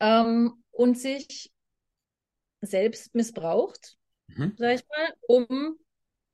Ähm, 0.00 0.64
und 0.72 0.98
sich 0.98 1.52
selbst 2.60 3.14
missbraucht, 3.14 3.96
mhm. 4.28 4.54
sag 4.56 4.74
ich 4.74 4.84
mal, 4.88 5.14
um 5.26 5.76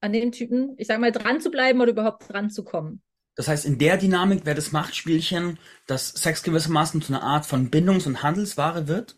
an 0.00 0.12
dem 0.12 0.32
Typen, 0.32 0.74
ich 0.76 0.86
sag 0.86 1.00
mal, 1.00 1.12
dran 1.12 1.40
zu 1.40 1.50
bleiben 1.50 1.80
oder 1.80 1.92
überhaupt 1.92 2.30
dran 2.30 2.50
zu 2.50 2.64
kommen. 2.64 3.02
Das 3.36 3.48
heißt, 3.48 3.64
in 3.64 3.78
der 3.78 3.96
Dynamik 3.96 4.44
wäre 4.44 4.54
das 4.54 4.70
Machtspielchen, 4.70 5.58
dass 5.86 6.10
Sex 6.10 6.42
gewissermaßen 6.42 7.02
zu 7.02 7.12
einer 7.12 7.22
Art 7.22 7.46
von 7.46 7.70
Bindungs- 7.70 8.06
und 8.06 8.22
Handelsware 8.22 8.86
wird. 8.86 9.16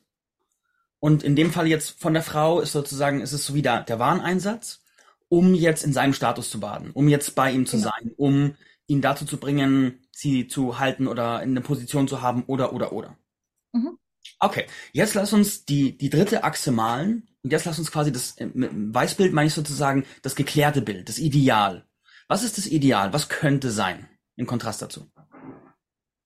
Und 1.00 1.22
in 1.22 1.36
dem 1.36 1.52
Fall 1.52 1.66
jetzt 1.66 2.00
von 2.00 2.14
der 2.14 2.22
Frau 2.22 2.60
ist 2.60 2.72
sozusagen, 2.72 3.20
ist 3.20 3.32
es 3.32 3.44
so 3.44 3.54
wie 3.54 3.62
der, 3.62 3.82
der 3.82 3.98
Wareneinsatz, 3.98 4.82
um 5.28 5.54
jetzt 5.54 5.84
in 5.84 5.92
seinem 5.92 6.14
Status 6.14 6.50
zu 6.50 6.60
baden, 6.60 6.92
um 6.92 7.08
jetzt 7.08 7.34
bei 7.34 7.52
ihm 7.52 7.66
zu 7.66 7.76
genau. 7.76 7.90
sein, 7.90 8.12
um 8.16 8.54
ihn 8.86 9.02
dazu 9.02 9.26
zu 9.26 9.36
bringen, 9.36 10.00
sie 10.12 10.48
zu 10.48 10.78
halten 10.78 11.08
oder 11.08 11.42
in 11.42 11.50
eine 11.50 11.60
Position 11.60 12.08
zu 12.08 12.22
haben 12.22 12.44
oder, 12.44 12.72
oder, 12.72 12.92
oder. 12.92 13.18
Mhm. 13.72 13.98
Okay, 14.40 14.66
jetzt 14.92 15.14
lass 15.14 15.32
uns 15.32 15.64
die, 15.64 15.96
die 15.96 16.10
dritte 16.10 16.44
Achse 16.44 16.72
malen. 16.72 17.28
Und 17.42 17.52
jetzt 17.52 17.64
lass 17.64 17.78
uns 17.78 17.90
quasi 17.90 18.12
das, 18.12 18.36
äh, 18.38 18.48
Weißbild 18.52 19.32
meine 19.32 19.48
ich 19.48 19.54
sozusagen 19.54 20.04
das 20.22 20.34
geklärte 20.34 20.82
Bild, 20.82 21.08
das 21.08 21.18
Ideal. 21.18 21.86
Was 22.28 22.42
ist 22.42 22.58
das 22.58 22.66
Ideal? 22.66 23.12
Was 23.12 23.28
könnte 23.28 23.70
sein? 23.70 24.08
Im 24.36 24.46
Kontrast 24.46 24.82
dazu. 24.82 25.10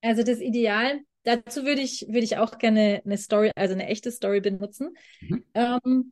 Also 0.01 0.23
das 0.23 0.39
Ideal, 0.39 0.99
dazu 1.23 1.63
würde 1.63 1.81
ich, 1.81 2.07
würde 2.07 2.23
ich 2.23 2.37
auch 2.37 2.57
gerne 2.57 3.01
eine 3.05 3.17
Story, 3.17 3.51
also 3.55 3.73
eine 3.73 3.87
echte 3.87 4.11
Story 4.11 4.41
benutzen. 4.41 4.95
Mhm. 5.21 5.45
Ähm, 5.53 6.11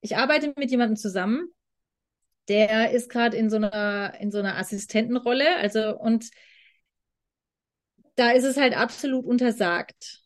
ich 0.00 0.16
arbeite 0.16 0.52
mit 0.56 0.70
jemandem 0.70 0.96
zusammen, 0.96 1.48
der 2.48 2.90
ist 2.90 3.08
gerade 3.08 3.36
in 3.36 3.50
so 3.50 3.56
einer, 3.56 4.14
in 4.20 4.32
so 4.32 4.38
einer 4.38 4.58
Assistentenrolle, 4.58 5.56
also 5.56 5.96
und 5.96 6.28
da 8.16 8.32
ist 8.32 8.44
es 8.44 8.56
halt 8.56 8.76
absolut 8.76 9.24
untersagt, 9.24 10.21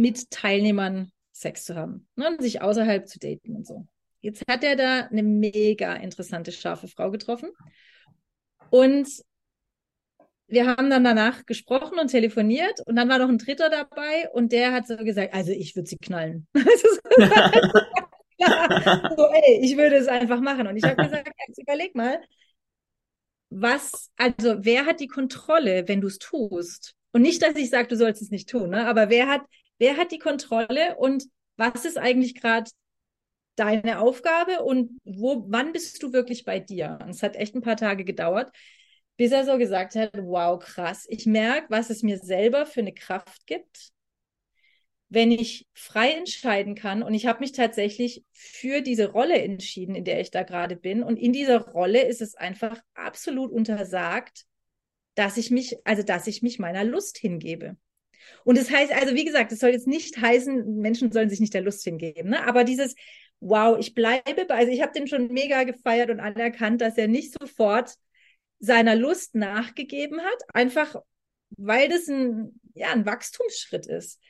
mit 0.00 0.30
Teilnehmern 0.30 1.12
Sex 1.30 1.66
zu 1.66 1.76
haben, 1.76 2.08
ne, 2.16 2.36
sich 2.40 2.62
außerhalb 2.62 3.06
zu 3.06 3.18
daten 3.18 3.54
und 3.54 3.66
so. 3.66 3.86
Jetzt 4.20 4.44
hat 4.48 4.64
er 4.64 4.76
da 4.76 5.06
eine 5.06 5.22
mega 5.22 5.94
interessante, 5.94 6.52
scharfe 6.52 6.88
Frau 6.88 7.10
getroffen. 7.10 7.50
Und 8.70 9.08
wir 10.46 10.66
haben 10.66 10.90
dann 10.90 11.04
danach 11.04 11.44
gesprochen 11.46 11.98
und 11.98 12.08
telefoniert 12.08 12.80
und 12.86 12.96
dann 12.96 13.08
war 13.08 13.18
noch 13.18 13.28
ein 13.28 13.38
Dritter 13.38 13.70
dabei 13.70 14.28
und 14.32 14.52
der 14.52 14.72
hat 14.72 14.86
so 14.86 14.96
gesagt, 14.96 15.32
also 15.32 15.52
ich 15.52 15.76
würde 15.76 15.88
sie 15.88 15.96
knallen. 15.98 16.46
so, 16.54 16.64
ey, 18.38 19.60
ich 19.62 19.76
würde 19.76 19.96
es 19.96 20.08
einfach 20.08 20.40
machen. 20.40 20.66
Und 20.66 20.76
ich 20.76 20.84
habe 20.84 20.96
gesagt, 20.96 21.30
jetzt 21.46 21.60
überleg 21.60 21.94
mal, 21.94 22.20
was, 23.50 24.10
also 24.16 24.56
wer 24.60 24.86
hat 24.86 25.00
die 25.00 25.08
Kontrolle, 25.08 25.88
wenn 25.88 26.00
du 26.00 26.08
es 26.08 26.18
tust? 26.18 26.94
Und 27.12 27.22
nicht, 27.22 27.42
dass 27.42 27.56
ich 27.56 27.70
sage, 27.70 27.88
du 27.88 27.96
sollst 27.96 28.22
es 28.22 28.30
nicht 28.30 28.48
tun, 28.48 28.70
ne? 28.70 28.86
aber 28.86 29.10
wer 29.10 29.28
hat 29.28 29.42
Wer 29.80 29.96
hat 29.96 30.12
die 30.12 30.18
Kontrolle 30.18 30.96
und 30.98 31.24
was 31.56 31.86
ist 31.86 31.96
eigentlich 31.96 32.34
gerade 32.34 32.70
deine 33.56 34.00
Aufgabe 34.00 34.62
und 34.62 35.00
wo, 35.04 35.44
wann 35.48 35.72
bist 35.72 36.02
du 36.02 36.12
wirklich 36.12 36.44
bei 36.44 36.60
dir? 36.60 36.98
Und 37.02 37.10
es 37.10 37.22
hat 37.22 37.34
echt 37.34 37.54
ein 37.54 37.62
paar 37.62 37.78
Tage 37.78 38.04
gedauert, 38.04 38.54
bis 39.16 39.32
er 39.32 39.46
so 39.46 39.56
gesagt 39.56 39.96
hat, 39.96 40.12
wow, 40.14 40.62
krass, 40.62 41.06
ich 41.08 41.24
merke, 41.24 41.70
was 41.70 41.88
es 41.88 42.02
mir 42.02 42.18
selber 42.18 42.66
für 42.66 42.80
eine 42.80 42.92
Kraft 42.92 43.46
gibt, 43.46 43.90
wenn 45.08 45.32
ich 45.32 45.66
frei 45.72 46.12
entscheiden 46.12 46.74
kann. 46.74 47.02
Und 47.02 47.14
ich 47.14 47.26
habe 47.26 47.40
mich 47.40 47.52
tatsächlich 47.52 48.22
für 48.32 48.82
diese 48.82 49.10
Rolle 49.10 49.40
entschieden, 49.42 49.94
in 49.94 50.04
der 50.04 50.20
ich 50.20 50.30
da 50.30 50.42
gerade 50.42 50.76
bin. 50.76 51.02
Und 51.02 51.16
in 51.16 51.32
dieser 51.32 51.58
Rolle 51.58 52.02
ist 52.02 52.20
es 52.20 52.34
einfach 52.34 52.78
absolut 52.92 53.50
untersagt, 53.50 54.44
dass 55.14 55.38
ich 55.38 55.50
mich, 55.50 55.76
also 55.84 56.02
dass 56.02 56.26
ich 56.26 56.42
mich 56.42 56.58
meiner 56.58 56.84
Lust 56.84 57.16
hingebe. 57.16 57.76
Und 58.44 58.58
das 58.58 58.70
heißt, 58.70 58.92
also 58.92 59.14
wie 59.14 59.24
gesagt, 59.24 59.52
das 59.52 59.58
soll 59.60 59.70
jetzt 59.70 59.86
nicht 59.86 60.20
heißen, 60.20 60.76
Menschen 60.76 61.12
sollen 61.12 61.30
sich 61.30 61.40
nicht 61.40 61.54
der 61.54 61.62
Lust 61.62 61.82
hingeben, 61.84 62.30
ne? 62.30 62.46
aber 62.46 62.64
dieses, 62.64 62.94
wow, 63.40 63.78
ich 63.78 63.94
bleibe 63.94 64.44
bei, 64.46 64.54
also 64.54 64.72
ich 64.72 64.82
habe 64.82 64.92
den 64.92 65.06
schon 65.06 65.28
mega 65.28 65.64
gefeiert 65.64 66.10
und 66.10 66.20
anerkannt, 66.20 66.80
dass 66.80 66.98
er 66.98 67.08
nicht 67.08 67.34
sofort 67.38 67.94
seiner 68.58 68.94
Lust 68.94 69.34
nachgegeben 69.34 70.20
hat, 70.20 70.42
einfach 70.52 70.96
weil 71.56 71.88
das 71.88 72.08
ein, 72.08 72.60
ja, 72.74 72.90
ein 72.92 73.06
Wachstumsschritt 73.06 73.86
ist. 73.86 74.20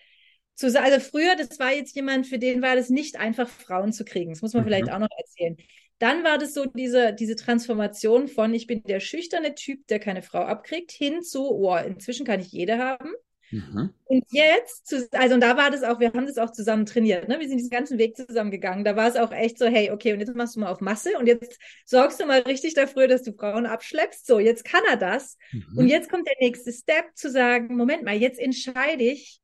Zu, 0.54 0.66
also 0.80 1.00
früher, 1.00 1.36
das 1.36 1.58
war 1.58 1.72
jetzt 1.72 1.94
jemand, 1.94 2.26
für 2.26 2.38
den 2.38 2.62
war 2.62 2.76
das 2.76 2.90
nicht 2.90 3.16
einfach, 3.18 3.48
Frauen 3.48 3.92
zu 3.92 4.04
kriegen. 4.04 4.30
Das 4.30 4.42
muss 4.42 4.52
man 4.52 4.62
mhm. 4.62 4.68
vielleicht 4.68 4.90
auch 4.90 4.98
noch 4.98 5.08
erzählen. 5.16 5.56
Dann 5.98 6.24
war 6.24 6.38
das 6.38 6.54
so 6.54 6.64
diese, 6.64 7.12
diese 7.12 7.36
Transformation 7.36 8.28
von, 8.28 8.54
ich 8.54 8.66
bin 8.66 8.82
der 8.84 9.00
schüchterne 9.00 9.54
Typ, 9.54 9.86
der 9.88 10.00
keine 10.00 10.22
Frau 10.22 10.40
abkriegt, 10.40 10.92
hin 10.92 11.22
zu, 11.22 11.50
oh, 11.50 11.76
inzwischen 11.76 12.24
kann 12.24 12.40
ich 12.40 12.52
jede 12.52 12.78
haben. 12.78 13.12
Mhm. 13.50 13.92
Und 14.04 14.24
jetzt, 14.30 14.94
also 15.12 15.34
und 15.34 15.40
da 15.40 15.56
war 15.56 15.70
das 15.70 15.82
auch, 15.82 15.98
wir 15.98 16.12
haben 16.12 16.26
das 16.26 16.38
auch 16.38 16.52
zusammen 16.52 16.86
trainiert, 16.86 17.28
ne? 17.28 17.40
Wir 17.40 17.48
sind 17.48 17.58
diesen 17.58 17.70
ganzen 17.70 17.98
Weg 17.98 18.16
zusammen 18.16 18.50
gegangen. 18.50 18.84
Da 18.84 18.94
war 18.96 19.08
es 19.08 19.16
auch 19.16 19.32
echt 19.32 19.58
so, 19.58 19.66
hey, 19.66 19.90
okay, 19.90 20.12
und 20.12 20.20
jetzt 20.20 20.34
machst 20.34 20.56
du 20.56 20.60
mal 20.60 20.70
auf 20.70 20.80
Masse 20.80 21.18
und 21.18 21.26
jetzt 21.26 21.58
sorgst 21.84 22.20
du 22.20 22.26
mal 22.26 22.40
richtig 22.40 22.74
dafür, 22.74 23.08
dass 23.08 23.22
du 23.22 23.32
Frauen 23.32 23.66
abschleppst. 23.66 24.26
So, 24.26 24.38
jetzt 24.38 24.64
kann 24.64 24.82
er 24.88 24.96
das. 24.96 25.36
Mhm. 25.52 25.78
Und 25.78 25.88
jetzt 25.88 26.10
kommt 26.10 26.26
der 26.28 26.36
nächste 26.40 26.72
Step 26.72 27.06
zu 27.14 27.30
sagen, 27.30 27.76
Moment 27.76 28.04
mal, 28.04 28.16
jetzt 28.16 28.38
entscheide 28.38 29.02
ich, 29.02 29.40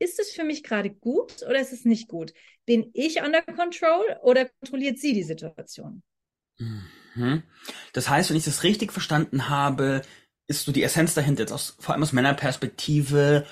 ist 0.00 0.18
es 0.18 0.30
für 0.30 0.44
mich 0.44 0.62
gerade 0.62 0.90
gut 0.90 1.42
oder 1.42 1.60
ist 1.60 1.72
es 1.72 1.84
nicht 1.84 2.08
gut? 2.08 2.32
Bin 2.66 2.90
ich 2.94 3.22
under 3.22 3.42
control 3.42 4.16
oder 4.22 4.48
kontrolliert 4.60 4.98
sie 4.98 5.12
die 5.12 5.24
Situation? 5.24 6.02
Mhm. 6.58 7.42
Das 7.92 8.08
heißt, 8.08 8.30
wenn 8.30 8.36
ich 8.36 8.44
das 8.44 8.62
richtig 8.62 8.92
verstanden 8.92 9.48
habe, 9.48 10.02
ist 10.48 10.64
so 10.64 10.72
die 10.72 10.82
Essenz 10.82 11.14
dahinter, 11.14 11.42
jetzt 11.42 11.52
aus, 11.52 11.76
vor 11.78 11.94
allem 11.94 12.02
aus 12.02 12.12
Männerperspektive, 12.12 13.46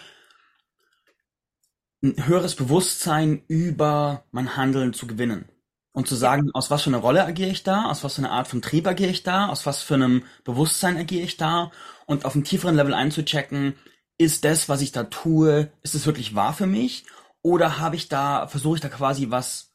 ein 2.03 2.27
höheres 2.27 2.55
Bewusstsein 2.57 3.43
über 3.49 4.25
mein 4.33 4.57
Handeln 4.57 4.93
zu 4.93 5.07
gewinnen. 5.07 5.47
Und 5.93 6.09
zu 6.09 6.15
sagen, 6.15 6.51
aus 6.53 6.71
was 6.71 6.83
für 6.83 6.91
einer 6.91 6.99
Rolle 6.99 7.25
agiere 7.25 7.51
ich 7.51 7.63
da, 7.63 7.87
aus 7.87 8.05
was 8.05 8.17
für 8.17 8.21
einer 8.21 8.33
Art 8.33 8.49
von 8.49 8.61
Trieb 8.61 8.87
agiere 8.87 9.11
ich 9.11 9.23
da, 9.23 9.49
aus 9.49 9.65
was 9.65 9.83
für 9.83 9.95
einem 9.95 10.25
Bewusstsein 10.45 10.99
agiere 10.99 11.25
ich 11.25 11.39
da 11.39 11.71
und 12.05 12.27
auf 12.27 12.35
einem 12.35 12.45
tieferen 12.45 12.77
Level 12.77 12.93
einzuchecken, 12.93 13.75
ist 14.19 14.45
das, 14.45 14.69
was 14.69 14.83
ich 14.83 14.93
da 14.93 15.05
tue, 15.05 15.71
ist 15.83 15.95
es 15.95 16.07
wirklich 16.07 16.35
wahr 16.35 16.53
für 16.53 16.67
mich? 16.67 17.05
Oder 17.43 17.79
habe 17.79 17.97
ich 17.97 18.09
da, 18.09 18.47
versuche 18.49 18.77
ich 18.77 18.81
da 18.83 18.89
quasi 18.89 19.31
was, 19.31 19.73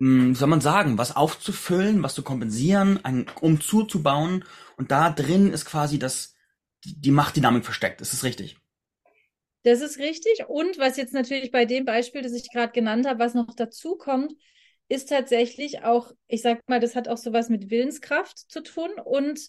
hm, 0.00 0.30
wie 0.30 0.34
soll 0.34 0.48
man 0.48 0.60
sagen, 0.60 0.98
was 0.98 1.16
aufzufüllen, 1.16 2.02
was 2.02 2.14
zu 2.14 2.22
kompensieren, 2.22 3.04
ein, 3.04 3.26
um 3.40 3.60
zuzubauen. 3.60 4.44
Und 4.76 4.90
da 4.90 5.10
drin 5.10 5.52
ist 5.52 5.64
quasi 5.66 5.98
das, 5.98 6.35
die 6.96 7.10
Machtdynamik 7.10 7.64
versteckt. 7.64 8.00
Ist 8.00 8.12
das 8.12 8.24
richtig? 8.24 8.56
Das 9.62 9.80
ist 9.80 9.98
richtig. 9.98 10.44
Und 10.46 10.78
was 10.78 10.96
jetzt 10.96 11.12
natürlich 11.12 11.50
bei 11.50 11.64
dem 11.64 11.84
Beispiel, 11.84 12.22
das 12.22 12.32
ich 12.32 12.50
gerade 12.52 12.72
genannt 12.72 13.06
habe, 13.06 13.18
was 13.18 13.34
noch 13.34 13.54
dazu 13.54 13.96
kommt, 13.96 14.32
ist 14.88 15.08
tatsächlich 15.08 15.82
auch, 15.82 16.12
ich 16.28 16.42
sag 16.42 16.68
mal, 16.68 16.78
das 16.78 16.94
hat 16.94 17.08
auch 17.08 17.16
sowas 17.16 17.48
mit 17.48 17.70
Willenskraft 17.70 18.38
zu 18.38 18.62
tun 18.62 18.90
und 19.04 19.40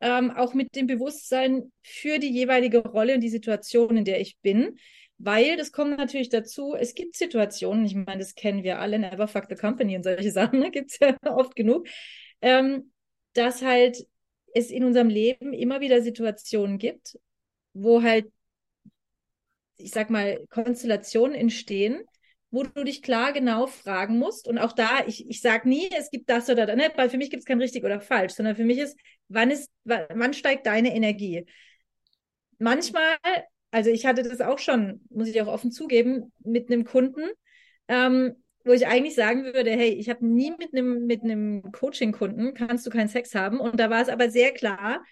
ähm, 0.00 0.30
auch 0.30 0.52
mit 0.52 0.74
dem 0.74 0.86
Bewusstsein 0.86 1.72
für 1.82 2.18
die 2.18 2.30
jeweilige 2.30 2.80
Rolle 2.86 3.14
und 3.14 3.20
die 3.20 3.30
Situation, 3.30 3.96
in 3.96 4.04
der 4.04 4.20
ich 4.20 4.36
bin. 4.42 4.76
Weil 5.18 5.56
das 5.56 5.72
kommt 5.72 5.96
natürlich 5.96 6.28
dazu, 6.28 6.74
es 6.74 6.94
gibt 6.94 7.16
Situationen, 7.16 7.86
ich 7.86 7.94
meine, 7.94 8.18
das 8.18 8.34
kennen 8.34 8.62
wir 8.62 8.78
alle, 8.80 8.98
never 8.98 9.26
fuck 9.28 9.46
the 9.48 9.54
company 9.54 9.96
und 9.96 10.02
solche 10.02 10.30
Sachen, 10.32 10.58
ne, 10.58 10.70
gibt 10.70 10.90
es 10.90 10.98
ja 10.98 11.16
oft 11.22 11.56
genug, 11.56 11.88
ähm, 12.42 12.92
dass 13.32 13.62
halt 13.62 14.06
es 14.56 14.70
in 14.70 14.84
unserem 14.84 15.08
Leben 15.08 15.52
immer 15.52 15.80
wieder 15.80 16.00
Situationen 16.00 16.78
gibt, 16.78 17.18
wo 17.74 18.02
halt, 18.02 18.32
ich 19.76 19.90
sag 19.90 20.08
mal, 20.08 20.44
Konstellationen 20.48 21.34
entstehen, 21.34 22.02
wo 22.50 22.62
du 22.62 22.84
dich 22.84 23.02
klar 23.02 23.32
genau 23.32 23.66
fragen 23.66 24.18
musst. 24.18 24.48
Und 24.48 24.58
auch 24.58 24.72
da, 24.72 25.06
ich, 25.06 25.28
ich 25.28 25.42
sage 25.42 25.68
nie, 25.68 25.90
es 25.96 26.10
gibt 26.10 26.30
das 26.30 26.48
oder 26.48 26.64
das, 26.64 26.76
ne? 26.76 26.90
weil 26.96 27.10
für 27.10 27.18
mich 27.18 27.28
gibt 27.28 27.40
es 27.40 27.46
kein 27.46 27.60
richtig 27.60 27.84
oder 27.84 28.00
falsch, 28.00 28.32
sondern 28.32 28.56
für 28.56 28.64
mich 28.64 28.78
ist, 28.78 28.98
wann 29.28 29.50
ist, 29.50 29.70
wann 29.84 30.32
steigt 30.32 30.66
deine 30.66 30.94
Energie? 30.94 31.44
Manchmal, 32.58 33.16
also 33.70 33.90
ich 33.90 34.06
hatte 34.06 34.22
das 34.22 34.40
auch 34.40 34.58
schon, 34.58 35.02
muss 35.10 35.28
ich 35.28 35.40
auch 35.42 35.48
offen 35.48 35.70
zugeben, 35.70 36.32
mit 36.42 36.70
einem 36.70 36.84
Kunden, 36.84 37.28
ähm, 37.88 38.42
wo 38.66 38.72
ich 38.72 38.86
eigentlich 38.86 39.14
sagen 39.14 39.44
würde, 39.44 39.70
hey, 39.70 39.90
ich 39.90 40.10
habe 40.10 40.26
nie 40.26 40.50
mit 40.50 40.72
einem 40.72 41.06
mit 41.06 41.22
einem 41.22 41.62
Coaching-Kunden 41.72 42.54
kannst 42.54 42.86
du 42.86 42.90
keinen 42.90 43.08
Sex 43.08 43.34
haben. 43.34 43.60
Und 43.60 43.78
da 43.78 43.90
war 43.90 44.02
es 44.02 44.08
aber 44.08 44.28
sehr 44.30 44.52
klar, 44.52 45.04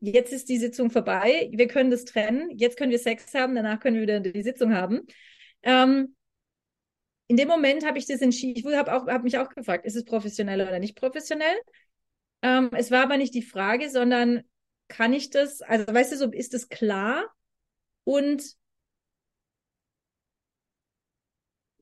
jetzt 0.00 0.32
ist 0.32 0.48
die 0.48 0.58
Sitzung 0.58 0.90
vorbei, 0.90 1.48
wir 1.52 1.68
können 1.68 1.90
das 1.90 2.04
trennen, 2.04 2.50
jetzt 2.56 2.76
können 2.76 2.90
wir 2.90 2.98
Sex 2.98 3.32
haben, 3.34 3.54
danach 3.54 3.80
können 3.80 3.96
wir 3.96 4.02
wieder 4.02 4.20
die 4.20 4.42
Sitzung 4.42 4.74
haben. 4.74 5.06
Ähm, 5.62 6.16
in 7.28 7.36
dem 7.36 7.48
Moment 7.48 7.86
habe 7.86 7.98
ich 7.98 8.06
das 8.06 8.20
entschieden, 8.20 8.58
ich 8.58 8.76
habe 8.76 8.90
habe 8.90 9.22
mich 9.22 9.38
auch 9.38 9.48
gefragt, 9.50 9.84
ist 9.84 9.96
es 9.96 10.04
professionell 10.04 10.60
oder 10.60 10.78
nicht 10.78 10.96
professionell? 10.96 11.56
Ähm, 12.42 12.70
es 12.72 12.90
war 12.90 13.02
aber 13.02 13.16
nicht 13.16 13.34
die 13.34 13.42
Frage, 13.42 13.90
sondern 13.90 14.42
kann 14.88 15.12
ich 15.12 15.30
das, 15.30 15.60
also 15.60 15.86
weißt 15.86 16.12
du, 16.12 16.16
so 16.16 16.30
ist 16.30 16.54
es 16.54 16.68
klar 16.68 17.26
und 18.04 18.57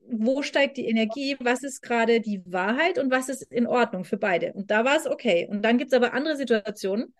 wo 0.09 0.41
steigt 0.41 0.77
die 0.77 0.87
Energie, 0.87 1.35
was 1.39 1.63
ist 1.63 1.81
gerade 1.81 2.21
die 2.21 2.41
Wahrheit 2.45 2.97
und 2.97 3.11
was 3.11 3.29
ist 3.29 3.43
in 3.43 3.67
Ordnung 3.67 4.05
für 4.05 4.17
beide. 4.17 4.53
Und 4.53 4.71
da 4.71 4.85
war 4.85 4.95
es 4.95 5.07
okay. 5.07 5.47
Und 5.49 5.63
dann 5.63 5.77
gibt 5.77 5.91
es 5.91 5.97
aber 5.97 6.13
andere 6.13 6.37
Situationen, 6.37 7.13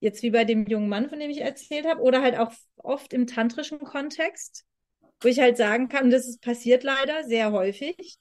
jetzt 0.00 0.22
wie 0.22 0.30
bei 0.30 0.44
dem 0.44 0.66
jungen 0.66 0.88
Mann, 0.88 1.08
von 1.08 1.18
dem 1.18 1.30
ich 1.30 1.40
erzählt 1.40 1.86
habe, 1.86 2.00
oder 2.02 2.22
halt 2.22 2.38
auch 2.38 2.52
oft 2.76 3.12
im 3.12 3.26
tantrischen 3.26 3.80
Kontext, 3.80 4.64
wo 5.20 5.28
ich 5.28 5.40
halt 5.40 5.56
sagen 5.56 5.88
kann, 5.88 6.10
das 6.10 6.28
ist 6.28 6.40
passiert 6.40 6.84
leider 6.84 7.24
sehr 7.24 7.52
häufig, 7.52 8.18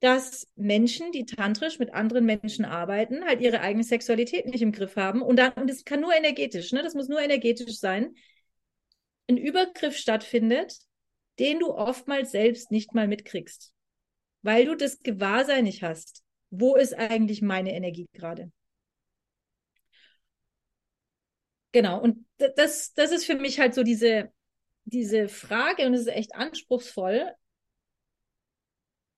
dass 0.00 0.46
Menschen, 0.54 1.10
die 1.10 1.24
tantrisch 1.24 1.78
mit 1.78 1.92
anderen 1.94 2.26
Menschen 2.26 2.64
arbeiten, 2.64 3.24
halt 3.24 3.40
ihre 3.40 3.60
eigene 3.60 3.82
Sexualität 3.82 4.46
nicht 4.46 4.62
im 4.62 4.72
Griff 4.72 4.96
haben. 4.96 5.22
Und 5.22 5.36
dann, 5.36 5.52
und 5.54 5.68
das 5.68 5.84
kann 5.84 6.00
nur 6.00 6.14
energetisch, 6.14 6.72
ne? 6.72 6.82
Das 6.82 6.94
muss 6.94 7.08
nur 7.08 7.20
energetisch 7.20 7.78
sein. 7.78 8.14
Ein 9.28 9.38
Übergriff 9.38 9.96
stattfindet, 9.96 10.85
den 11.38 11.60
du 11.60 11.72
oftmals 11.72 12.30
selbst 12.30 12.70
nicht 12.70 12.94
mal 12.94 13.08
mitkriegst, 13.08 13.72
weil 14.42 14.66
du 14.66 14.74
das 14.74 15.00
Gewahrsein 15.00 15.64
nicht 15.64 15.82
hast. 15.82 16.22
Wo 16.50 16.76
ist 16.76 16.94
eigentlich 16.94 17.42
meine 17.42 17.74
Energie 17.74 18.08
gerade? 18.12 18.50
Genau, 21.72 22.00
und 22.00 22.24
das, 22.38 22.94
das 22.94 23.12
ist 23.12 23.26
für 23.26 23.34
mich 23.34 23.60
halt 23.60 23.74
so 23.74 23.82
diese, 23.82 24.32
diese 24.84 25.28
Frage, 25.28 25.86
und 25.86 25.94
es 25.94 26.02
ist 26.02 26.06
echt 26.06 26.34
anspruchsvoll. 26.34 27.32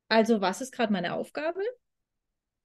Also, 0.09 0.41
was 0.41 0.61
ist 0.61 0.73
gerade 0.73 0.93
meine 0.93 1.15
Aufgabe? 1.15 1.61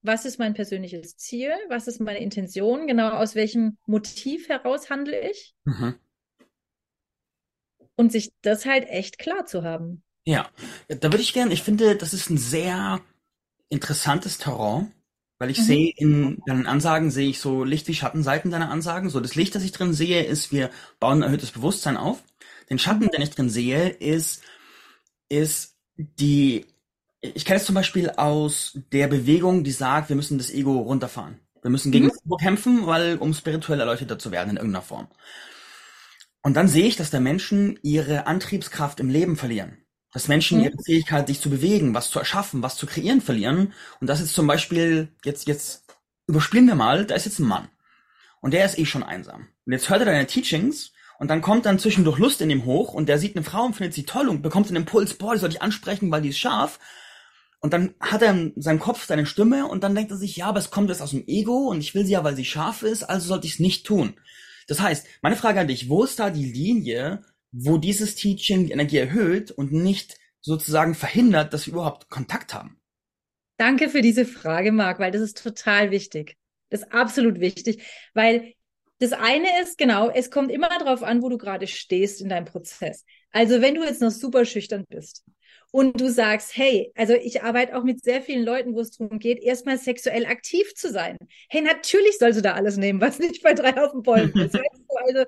Was 0.02 0.24
ist 0.24 0.38
mein 0.38 0.54
persönliches 0.54 1.16
Ziel? 1.16 1.52
Was 1.68 1.86
ist 1.86 2.00
meine 2.00 2.18
Intention? 2.18 2.86
Genau 2.86 3.10
aus 3.10 3.34
welchem 3.34 3.78
Motiv 3.86 4.48
heraus 4.48 4.90
handle 4.90 5.30
ich? 5.30 5.54
Mhm 5.64 5.98
und 7.96 8.12
sich 8.12 8.32
das 8.42 8.66
halt 8.66 8.88
echt 8.88 9.18
klar 9.18 9.46
zu 9.46 9.62
haben. 9.62 10.02
Ja, 10.26 10.48
da 10.88 11.12
würde 11.12 11.22
ich 11.22 11.32
gerne, 11.32 11.52
ich 11.52 11.62
finde, 11.62 11.96
das 11.96 12.14
ist 12.14 12.30
ein 12.30 12.38
sehr 12.38 13.00
interessantes 13.68 14.38
Terrain, 14.38 14.92
weil 15.38 15.50
ich 15.50 15.58
mhm. 15.58 15.64
sehe 15.64 15.92
in 15.96 16.42
deinen 16.46 16.66
Ansagen 16.66 17.10
sehe 17.10 17.28
ich 17.28 17.40
so 17.40 17.64
Licht 17.64 17.88
wie 17.88 17.94
Schattenseiten 17.94 18.50
deiner 18.50 18.70
Ansagen. 18.70 19.10
So 19.10 19.20
das 19.20 19.34
Licht, 19.34 19.54
das 19.54 19.64
ich 19.64 19.72
drin 19.72 19.92
sehe, 19.92 20.22
ist, 20.22 20.52
wir 20.52 20.70
bauen 21.00 21.18
ein 21.18 21.24
erhöhtes 21.24 21.50
Bewusstsein 21.50 21.96
auf. 21.96 22.22
Den 22.70 22.78
Schatten, 22.78 23.08
den 23.08 23.20
ich 23.20 23.30
drin 23.30 23.50
sehe, 23.50 23.88
ist, 23.88 24.42
ist 25.28 25.76
die, 25.96 26.64
ich 27.20 27.44
kenne 27.44 27.58
es 27.58 27.66
zum 27.66 27.74
Beispiel 27.74 28.10
aus 28.10 28.78
der 28.92 29.08
Bewegung, 29.08 29.64
die 29.64 29.72
sagt, 29.72 30.08
wir 30.08 30.16
müssen 30.16 30.38
das 30.38 30.50
Ego 30.50 30.78
runterfahren. 30.80 31.38
Wir 31.62 31.70
müssen 31.70 31.92
gegen 31.92 32.06
mhm. 32.06 32.10
das 32.10 32.24
Ego 32.24 32.36
kämpfen, 32.36 32.86
weil, 32.86 33.18
um 33.18 33.34
spirituell 33.34 33.80
erleuchteter 33.80 34.18
zu 34.18 34.30
werden 34.30 34.50
in 34.50 34.56
irgendeiner 34.56 34.82
Form. 34.82 35.08
Und 36.44 36.54
dann 36.54 36.68
sehe 36.68 36.86
ich, 36.86 36.96
dass 36.96 37.08
da 37.08 37.20
Menschen 37.20 37.78
ihre 37.82 38.26
Antriebskraft 38.26 39.00
im 39.00 39.08
Leben 39.08 39.36
verlieren. 39.36 39.78
Dass 40.12 40.28
Menschen 40.28 40.58
mhm. 40.58 40.64
ihre 40.64 40.82
Fähigkeit, 40.84 41.26
sich 41.26 41.40
zu 41.40 41.48
bewegen, 41.48 41.94
was 41.94 42.10
zu 42.10 42.18
erschaffen, 42.18 42.62
was 42.62 42.76
zu 42.76 42.86
kreieren, 42.86 43.22
verlieren. 43.22 43.72
Und 43.98 44.08
das 44.08 44.20
ist 44.20 44.34
zum 44.34 44.46
Beispiel, 44.46 45.08
jetzt, 45.24 45.48
jetzt 45.48 45.84
überspielen 46.26 46.66
wir 46.66 46.74
mal, 46.74 47.06
da 47.06 47.14
ist 47.14 47.24
jetzt 47.24 47.38
ein 47.38 47.48
Mann. 47.48 47.70
Und 48.42 48.52
der 48.52 48.66
ist 48.66 48.78
eh 48.78 48.84
schon 48.84 49.02
einsam. 49.02 49.48
Und 49.64 49.72
jetzt 49.72 49.88
hört 49.88 50.00
er 50.00 50.04
deine 50.04 50.26
Teachings 50.26 50.92
und 51.18 51.28
dann 51.28 51.40
kommt 51.40 51.64
dann 51.64 51.78
zwischendurch 51.78 52.18
Lust 52.18 52.42
in 52.42 52.50
ihm 52.50 52.66
hoch 52.66 52.92
und 52.92 53.08
der 53.08 53.18
sieht 53.18 53.36
eine 53.36 53.44
Frau 53.44 53.64
und 53.64 53.74
findet 53.74 53.94
sie 53.94 54.04
toll 54.04 54.28
und 54.28 54.42
bekommt 54.42 54.66
einen 54.66 54.76
Impuls, 54.76 55.14
boah, 55.14 55.32
die 55.32 55.40
soll 55.40 55.48
ich 55.48 55.62
ansprechen, 55.62 56.10
weil 56.10 56.20
die 56.20 56.28
ist 56.28 56.38
scharf. 56.38 56.78
Und 57.60 57.72
dann 57.72 57.94
hat 58.00 58.20
er 58.20 58.32
in 58.32 58.52
seinem 58.56 58.80
Kopf 58.80 59.06
seine 59.06 59.24
Stimme 59.24 59.66
und 59.66 59.82
dann 59.82 59.94
denkt 59.94 60.10
er 60.10 60.18
sich, 60.18 60.36
ja, 60.36 60.48
aber 60.48 60.58
es 60.58 60.70
kommt 60.70 60.90
jetzt 60.90 61.00
aus 61.00 61.12
dem 61.12 61.26
Ego 61.26 61.70
und 61.70 61.80
ich 61.80 61.94
will 61.94 62.04
sie 62.04 62.12
ja, 62.12 62.22
weil 62.22 62.36
sie 62.36 62.44
scharf 62.44 62.82
ist, 62.82 63.04
also 63.04 63.28
sollte 63.28 63.46
ich 63.46 63.54
es 63.54 63.60
nicht 63.60 63.86
tun. 63.86 64.20
Das 64.66 64.80
heißt, 64.80 65.06
meine 65.22 65.36
Frage 65.36 65.60
an 65.60 65.68
dich, 65.68 65.88
wo 65.88 66.04
ist 66.04 66.18
da 66.18 66.30
die 66.30 66.50
Linie, 66.50 67.24
wo 67.52 67.78
dieses 67.78 68.14
Teaching 68.14 68.66
die 68.66 68.72
Energie 68.72 68.98
erhöht 68.98 69.50
und 69.50 69.72
nicht 69.72 70.18
sozusagen 70.40 70.94
verhindert, 70.94 71.52
dass 71.52 71.66
wir 71.66 71.74
überhaupt 71.74 72.08
Kontakt 72.10 72.54
haben? 72.54 72.80
Danke 73.56 73.88
für 73.88 74.02
diese 74.02 74.24
Frage, 74.24 74.72
Marc, 74.72 74.98
weil 74.98 75.12
das 75.12 75.22
ist 75.22 75.42
total 75.42 75.90
wichtig. 75.90 76.36
Das 76.70 76.82
ist 76.82 76.92
absolut 76.92 77.40
wichtig, 77.40 77.84
weil 78.14 78.54
das 78.98 79.12
eine 79.12 79.60
ist, 79.62 79.78
genau, 79.78 80.10
es 80.10 80.30
kommt 80.30 80.50
immer 80.50 80.68
darauf 80.68 81.02
an, 81.02 81.22
wo 81.22 81.28
du 81.28 81.38
gerade 81.38 81.66
stehst 81.66 82.20
in 82.20 82.28
deinem 82.28 82.46
Prozess. 82.46 83.04
Also 83.30 83.60
wenn 83.60 83.74
du 83.74 83.84
jetzt 83.84 84.00
noch 84.00 84.10
super 84.10 84.44
schüchtern 84.44 84.84
bist 84.88 85.24
und 85.74 86.00
du 86.00 86.08
sagst, 86.08 86.56
hey, 86.56 86.92
also 86.94 87.14
ich 87.14 87.42
arbeite 87.42 87.76
auch 87.76 87.82
mit 87.82 88.00
sehr 88.00 88.22
vielen 88.22 88.44
Leuten, 88.44 88.76
wo 88.76 88.80
es 88.80 88.92
darum 88.92 89.18
geht, 89.18 89.42
erstmal 89.42 89.76
sexuell 89.76 90.24
aktiv 90.24 90.72
zu 90.76 90.88
sein. 90.88 91.18
Hey, 91.48 91.62
natürlich 91.62 92.16
sollst 92.18 92.38
du 92.38 92.42
da 92.42 92.52
alles 92.52 92.76
nehmen, 92.76 93.00
was 93.00 93.18
nicht 93.18 93.42
bei 93.42 93.54
drei 93.54 93.82
auf 93.82 93.90
dem 93.90 94.02
Bäumen 94.02 94.38
ist. 94.38 94.56
Also 95.06 95.24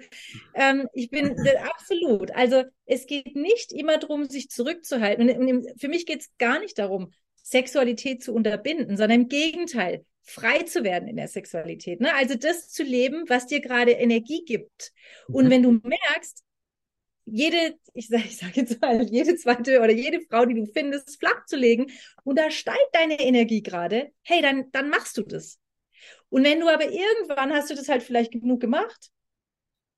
ähm, 0.55 0.89
ich 0.95 1.11
bin 1.11 1.35
absolut. 1.75 2.31
Also 2.31 2.63
es 2.87 3.07
geht 3.07 3.35
nicht 3.35 3.73
immer 3.73 3.99
darum, 3.99 4.27
sich 4.27 4.49
zurückzuhalten. 4.49 5.29
Und 5.29 5.67
für 5.77 5.89
mich 5.89 6.07
geht 6.07 6.21
es 6.21 6.31
gar 6.39 6.61
nicht 6.61 6.79
darum, 6.79 7.13
Sexualität 7.43 8.23
zu 8.23 8.33
unterbinden, 8.33 8.97
sondern 8.97 9.23
im 9.23 9.29
Gegenteil, 9.29 10.07
frei 10.23 10.63
zu 10.63 10.85
werden 10.85 11.09
in 11.09 11.17
der 11.17 11.27
Sexualität. 11.27 12.01
Ne? 12.01 12.15
Also 12.15 12.37
das 12.37 12.71
zu 12.71 12.85
leben, 12.85 13.25
was 13.27 13.49
dir 13.49 13.61
gerade 13.61 13.91
Energie 13.91 14.45
gibt. 14.47 14.93
Und 15.27 15.47
mhm. 15.47 15.51
wenn 15.51 15.63
du 15.65 15.73
merkst, 15.73 16.46
jede, 17.27 17.79
ich 17.93 18.09
sage 18.09 18.25
ich 18.25 18.39
sag 18.39 18.57
jetzt 18.57 18.81
mal, 18.81 19.03
jede 19.03 19.37
zweite 19.37 19.81
oder 19.81 19.93
jede 19.93 20.21
Frau, 20.21 20.47
die 20.47 20.55
du 20.55 20.67
findest, 20.67 21.19
flach 21.19 21.45
zu 21.47 21.57
legen 21.57 21.87
und 22.25 22.39
da 22.39 22.51
steigt 22.51 22.89
deine 22.93 23.21
Energie 23.21 23.63
gerade, 23.63 24.13
hey, 24.23 24.41
dann, 24.41 24.71
dann 24.73 24.89
machst 24.89 25.19
du 25.19 25.23
das. 25.23 25.59
Und 26.29 26.45
wenn 26.45 26.61
du 26.61 26.69
aber 26.69 26.85
irgendwann 26.85 27.53
hast 27.53 27.71
du 27.71 27.75
das 27.75 27.89
halt 27.89 28.03
vielleicht 28.03 28.33
genug 28.33 28.61
gemacht 28.61 29.11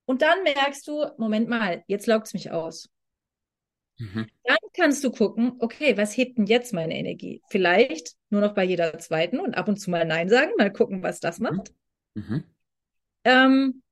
und 0.05 0.21
dann 0.21 0.43
merkst 0.43 0.87
du, 0.87 1.05
Moment 1.17 1.49
mal, 1.49 1.83
jetzt 1.87 2.07
lockt 2.07 2.27
es 2.27 2.33
mich 2.33 2.51
aus. 2.51 2.89
Mhm. 3.99 4.27
Dann 4.43 4.57
kannst 4.73 5.03
du 5.03 5.11
gucken, 5.11 5.53
okay, 5.59 5.97
was 5.97 6.15
hebt 6.15 6.37
denn 6.37 6.45
jetzt 6.45 6.73
meine 6.73 6.97
Energie? 6.97 7.41
Vielleicht 7.49 8.15
nur 8.29 8.41
noch 8.41 8.53
bei 8.53 8.63
jeder 8.63 8.97
zweiten 8.97 9.39
und 9.39 9.55
ab 9.55 9.67
und 9.67 9.77
zu 9.77 9.91
mal 9.91 10.05
Nein 10.05 10.29
sagen, 10.29 10.51
mal 10.57 10.71
gucken, 10.71 11.03
was 11.03 11.19
das 11.19 11.39
macht. 11.39 11.73
Mhm. 12.13 12.43
Ähm, 13.25 13.83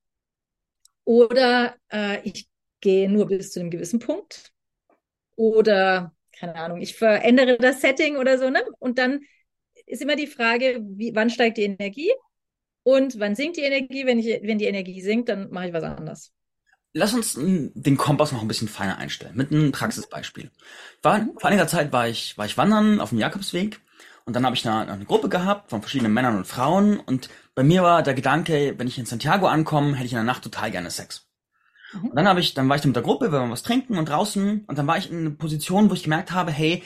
oder 1.04 1.76
äh, 1.92 2.22
ich 2.24 2.48
gehe 2.82 3.10
nur 3.10 3.28
bis 3.28 3.52
zu 3.52 3.60
einem 3.60 3.70
gewissen 3.70 4.00
Punkt. 4.00 4.52
Oder, 5.36 6.14
keine 6.38 6.56
Ahnung, 6.56 6.82
ich 6.82 6.96
verändere 6.96 7.58
das 7.58 7.82
Setting 7.82 8.18
oder 8.18 8.38
so, 8.38 8.50
ne? 8.50 8.64
Und 8.80 8.98
dann 8.98 9.22
ist 9.86 10.02
immer 10.02 10.16
die 10.16 10.28
Frage, 10.28 10.80
wie, 10.82 11.16
wann 11.16 11.30
steigt 11.30 11.58
die 11.58 11.64
Energie 11.64 12.12
und 12.84 13.20
wann 13.20 13.36
sinkt 13.36 13.58
die 13.58 13.62
Energie? 13.62 14.06
Wenn, 14.06 14.20
ich, 14.20 14.42
wenn 14.44 14.58
die 14.58 14.66
Energie 14.66 15.02
sinkt, 15.02 15.30
dann 15.30 15.50
mache 15.52 15.68
ich 15.68 15.74
was 15.74 15.84
anderes. 15.84 16.34
Lass 16.94 17.14
uns 17.14 17.38
den 17.38 17.98
Kompass 17.98 18.32
noch 18.32 18.42
ein 18.42 18.48
bisschen 18.48 18.68
feiner 18.68 18.98
einstellen, 18.98 19.36
mit 19.36 19.52
einem 19.52 19.72
Praxisbeispiel. 19.72 20.50
War, 21.04 21.20
mhm. 21.20 21.38
vor 21.38 21.50
einiger 21.50 21.68
Zeit 21.68 21.92
war 21.92 22.08
ich, 22.08 22.38
war 22.38 22.46
ich 22.46 22.58
wandern 22.58 23.00
auf 23.00 23.10
dem 23.10 23.20
Jakobsweg 23.20 23.80
und 24.26 24.36
dann 24.36 24.46
habe 24.46 24.56
ich 24.56 24.68
eine, 24.68 24.92
eine 24.92 25.06
Gruppe 25.06 25.30
gehabt 25.30 25.70
von 25.70 25.82
verschiedenen 25.82 26.14
Männern 26.14 26.38
und 26.38 26.48
Frauen 26.48 27.00
und 27.00 27.30
bei 27.54 27.64
mir 27.64 27.84
war 27.84 28.04
der 28.04 28.14
Gedanke, 28.14 28.76
wenn 28.78 28.88
ich 28.88 28.98
in 28.98 29.06
Santiago 29.06 29.48
ankomme, 29.48 29.96
hätte 29.96 30.06
ich 30.06 30.14
in 30.14 30.18
der 30.18 30.24
Nacht 30.24 30.44
total 30.44 30.72
gerne 30.72 30.90
Sex. 30.90 31.27
Mhm. 31.94 32.10
Und 32.10 32.16
dann 32.16 32.28
habe 32.28 32.40
ich, 32.40 32.54
dann 32.54 32.68
war 32.70 32.76
ich 32.76 32.86
mit 32.86 32.96
der 32.96 33.04
Gruppe, 33.04 33.32
wir 33.32 33.40
waren 33.40 33.52
was 33.52 33.64
trinken 33.64 33.98
und 33.98 34.10
draußen 34.10 34.66
und 34.66 34.78
dann 34.78 34.88
war 34.88 34.98
ich 34.98 35.12
in 35.12 35.20
einer 35.20 35.30
Position, 35.32 35.90
wo 35.90 35.94
ich 35.94 36.04
gemerkt 36.04 36.32
habe, 36.32 36.52
hey, 36.52 36.84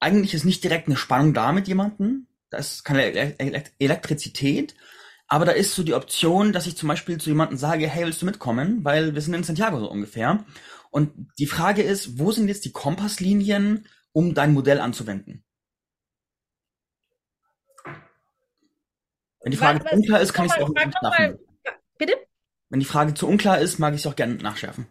eigentlich 0.00 0.34
ist 0.34 0.44
nicht 0.44 0.62
direkt 0.62 0.86
eine 0.86 0.96
Spannung 0.96 1.34
da 1.34 1.52
mit 1.52 1.68
jemandem, 1.68 2.26
da 2.50 2.58
ist 2.58 2.84
keine 2.84 3.38
Elektrizität, 3.78 4.74
aber 5.26 5.44
da 5.44 5.52
ist 5.52 5.74
so 5.74 5.82
die 5.82 5.94
Option, 5.94 6.52
dass 6.52 6.66
ich 6.66 6.76
zum 6.76 6.88
Beispiel 6.88 7.18
zu 7.18 7.28
jemandem 7.28 7.58
sage, 7.58 7.86
hey, 7.86 8.04
willst 8.04 8.22
du 8.22 8.26
mitkommen? 8.26 8.84
Weil 8.84 9.14
wir 9.14 9.20
sind 9.20 9.34
in 9.34 9.44
Santiago 9.44 9.78
so 9.78 9.90
ungefähr. 9.90 10.44
Und 10.90 11.12
die 11.38 11.46
Frage 11.46 11.82
ist, 11.82 12.18
wo 12.18 12.32
sind 12.32 12.48
jetzt 12.48 12.64
die 12.64 12.72
Kompasslinien, 12.72 13.86
um 14.12 14.32
dein 14.32 14.54
Modell 14.54 14.80
anzuwenden? 14.80 15.44
Wenn 19.42 19.50
die 19.52 19.58
Frage 19.58 19.84
unklar 19.94 20.20
ist, 20.20 20.32
kann 20.32 20.46
ich 20.46 20.52
es 20.52 20.62
auch 20.62 20.68
nicht 20.68 20.86
nachmachen. 21.02 21.38
Bitte? 21.98 22.27
Wenn 22.70 22.80
die 22.80 22.86
Frage 22.86 23.14
zu 23.14 23.26
unklar 23.26 23.58
ist, 23.60 23.78
mag 23.78 23.94
ich 23.94 24.00
es 24.00 24.06
auch 24.06 24.16
gerne 24.16 24.34
nachschärfen. 24.34 24.86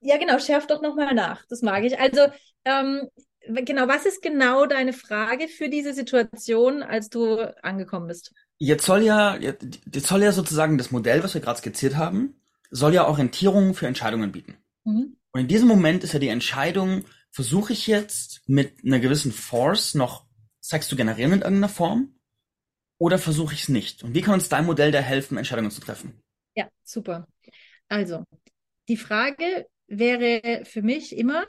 Ja, 0.00 0.18
genau, 0.18 0.38
schärf 0.38 0.66
doch 0.66 0.82
nochmal 0.82 1.14
nach. 1.14 1.44
Das 1.48 1.62
mag 1.62 1.84
ich. 1.84 1.98
Also, 1.98 2.20
ähm, 2.64 3.08
genau, 3.46 3.88
was 3.88 4.06
ist 4.06 4.22
genau 4.22 4.66
deine 4.66 4.92
Frage 4.92 5.48
für 5.48 5.68
diese 5.68 5.94
Situation, 5.94 6.82
als 6.82 7.08
du 7.08 7.38
angekommen 7.62 8.08
bist? 8.08 8.32
Jetzt 8.58 8.84
soll 8.84 9.02
ja, 9.02 9.36
jetzt 9.36 10.06
soll 10.06 10.22
ja 10.22 10.32
sozusagen 10.32 10.78
das 10.78 10.90
Modell, 10.90 11.22
was 11.22 11.34
wir 11.34 11.40
gerade 11.40 11.58
skizziert 11.58 11.96
haben, 11.96 12.40
soll 12.70 12.94
ja 12.94 13.06
Orientierung 13.06 13.74
für 13.74 13.86
Entscheidungen 13.86 14.32
bieten. 14.32 14.56
Mhm. 14.84 15.16
Und 15.32 15.40
in 15.40 15.48
diesem 15.48 15.68
Moment 15.68 16.04
ist 16.04 16.12
ja 16.12 16.18
die 16.18 16.28
Entscheidung, 16.28 17.04
versuche 17.30 17.72
ich 17.72 17.86
jetzt 17.86 18.42
mit 18.46 18.84
einer 18.84 19.00
gewissen 19.00 19.32
Force 19.32 19.94
noch 19.94 20.26
Sex 20.60 20.88
zu 20.88 20.96
generieren 20.96 21.32
in 21.32 21.42
irgendeiner 21.42 21.68
Form? 21.68 22.14
Oder 22.98 23.18
versuche 23.18 23.54
ich 23.54 23.64
es 23.64 23.68
nicht? 23.68 24.04
Und 24.04 24.14
wie 24.14 24.20
kann 24.20 24.34
uns 24.34 24.48
dein 24.48 24.64
Modell 24.66 24.92
da 24.92 25.00
helfen, 25.00 25.36
Entscheidungen 25.36 25.72
zu 25.72 25.80
treffen? 25.80 26.21
Ja, 26.54 26.68
super. 26.82 27.26
Also, 27.88 28.24
die 28.88 28.96
Frage 28.96 29.66
wäre 29.86 30.64
für 30.64 30.82
mich 30.82 31.16
immer, 31.16 31.46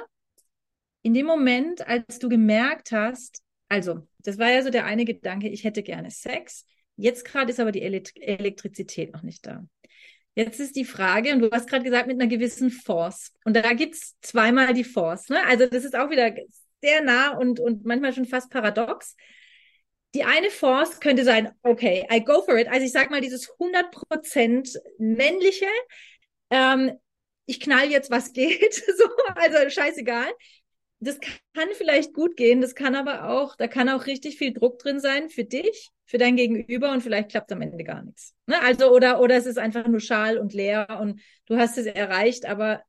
in 1.02 1.14
dem 1.14 1.26
Moment, 1.26 1.86
als 1.86 2.20
du 2.20 2.30
gemerkt 2.30 2.92
hast, 2.92 3.42
also, 3.70 4.08
das 4.20 4.38
war 4.38 4.52
ja 4.52 4.62
so 4.62 4.70
der 4.70 4.86
eine 4.86 5.06
Gedanke, 5.06 5.50
ich 5.50 5.64
hätte 5.64 5.84
gerne 5.84 6.12
Sex. 6.12 6.66
Jetzt 6.96 7.26
gerade 7.26 7.52
ist 7.52 7.60
aber 7.60 7.72
die 7.72 7.82
Elektrizität 7.82 9.14
noch 9.14 9.24
nicht 9.24 9.46
da. 9.46 9.66
Jetzt 10.36 10.60
ist 10.60 10.76
die 10.76 10.86
Frage, 10.86 11.34
und 11.34 11.40
du 11.40 11.52
hast 11.52 11.70
gerade 11.70 11.84
gesagt, 11.84 12.08
mit 12.08 12.20
einer 12.20 12.30
gewissen 12.30 12.72
Force. 12.72 13.32
Und 13.46 13.56
da 13.56 13.74
gibt's 13.74 14.16
zweimal 14.22 14.74
die 14.74 14.84
Force. 14.84 15.30
Ne? 15.30 15.44
Also 15.46 15.68
das 15.68 15.84
ist 15.84 15.96
auch 15.96 16.10
wieder 16.10 16.34
sehr 16.82 17.02
nah 17.04 17.38
und, 17.38 17.60
und 17.60 17.86
manchmal 17.86 18.14
schon 18.14 18.26
fast 18.26 18.50
paradox. 18.50 19.16
Die 20.14 20.24
eine 20.24 20.50
Force 20.50 21.00
könnte 21.00 21.24
sein, 21.24 21.52
okay, 21.64 22.08
I 22.12 22.24
go 22.24 22.42
for 22.44 22.58
it. 22.58 22.68
Also 22.68 22.86
ich 22.86 22.92
sag 22.92 23.10
mal, 23.10 23.22
dieses 23.22 23.50
100% 23.58 24.78
männliche, 25.00 25.66
ähm, 26.52 26.92
ich 27.46 27.60
knall 27.60 27.90
jetzt, 27.90 28.12
was 28.12 28.32
geht, 28.34 28.74
so, 28.98 29.06
also 29.36 29.70
scheißegal. 29.70 30.32
Das 31.00 31.20
kann 31.20 31.68
vielleicht 31.74 32.14
gut 32.14 32.38
gehen, 32.38 32.62
das 32.62 32.76
kann 32.76 32.96
aber 32.96 33.28
auch, 33.28 33.58
da 33.58 33.68
kann 33.68 33.90
auch 33.90 34.06
richtig 34.06 34.38
viel 34.38 34.54
Druck 34.54 34.80
drin 34.80 35.02
sein 35.02 35.30
für 35.30 35.44
dich, 35.44 35.92
für 36.06 36.18
dein 36.18 36.38
Gegenüber 36.38 36.94
und 36.94 37.02
vielleicht 37.02 37.30
klappt 37.30 37.52
am 37.52 37.62
Ende 37.62 37.84
gar 37.84 38.04
nichts. 38.04 38.34
Ne? 38.46 38.62
Also, 38.62 38.90
oder, 38.90 39.20
oder 39.20 39.36
es 39.36 39.46
ist 39.46 39.58
einfach 39.58 39.86
nur 39.88 40.00
schal 40.00 40.38
und 40.38 40.54
leer 40.54 41.00
und 41.02 41.20
du 41.46 41.58
hast 41.58 41.78
es 41.78 41.88
erreicht, 41.88 42.46
aber 42.46 42.84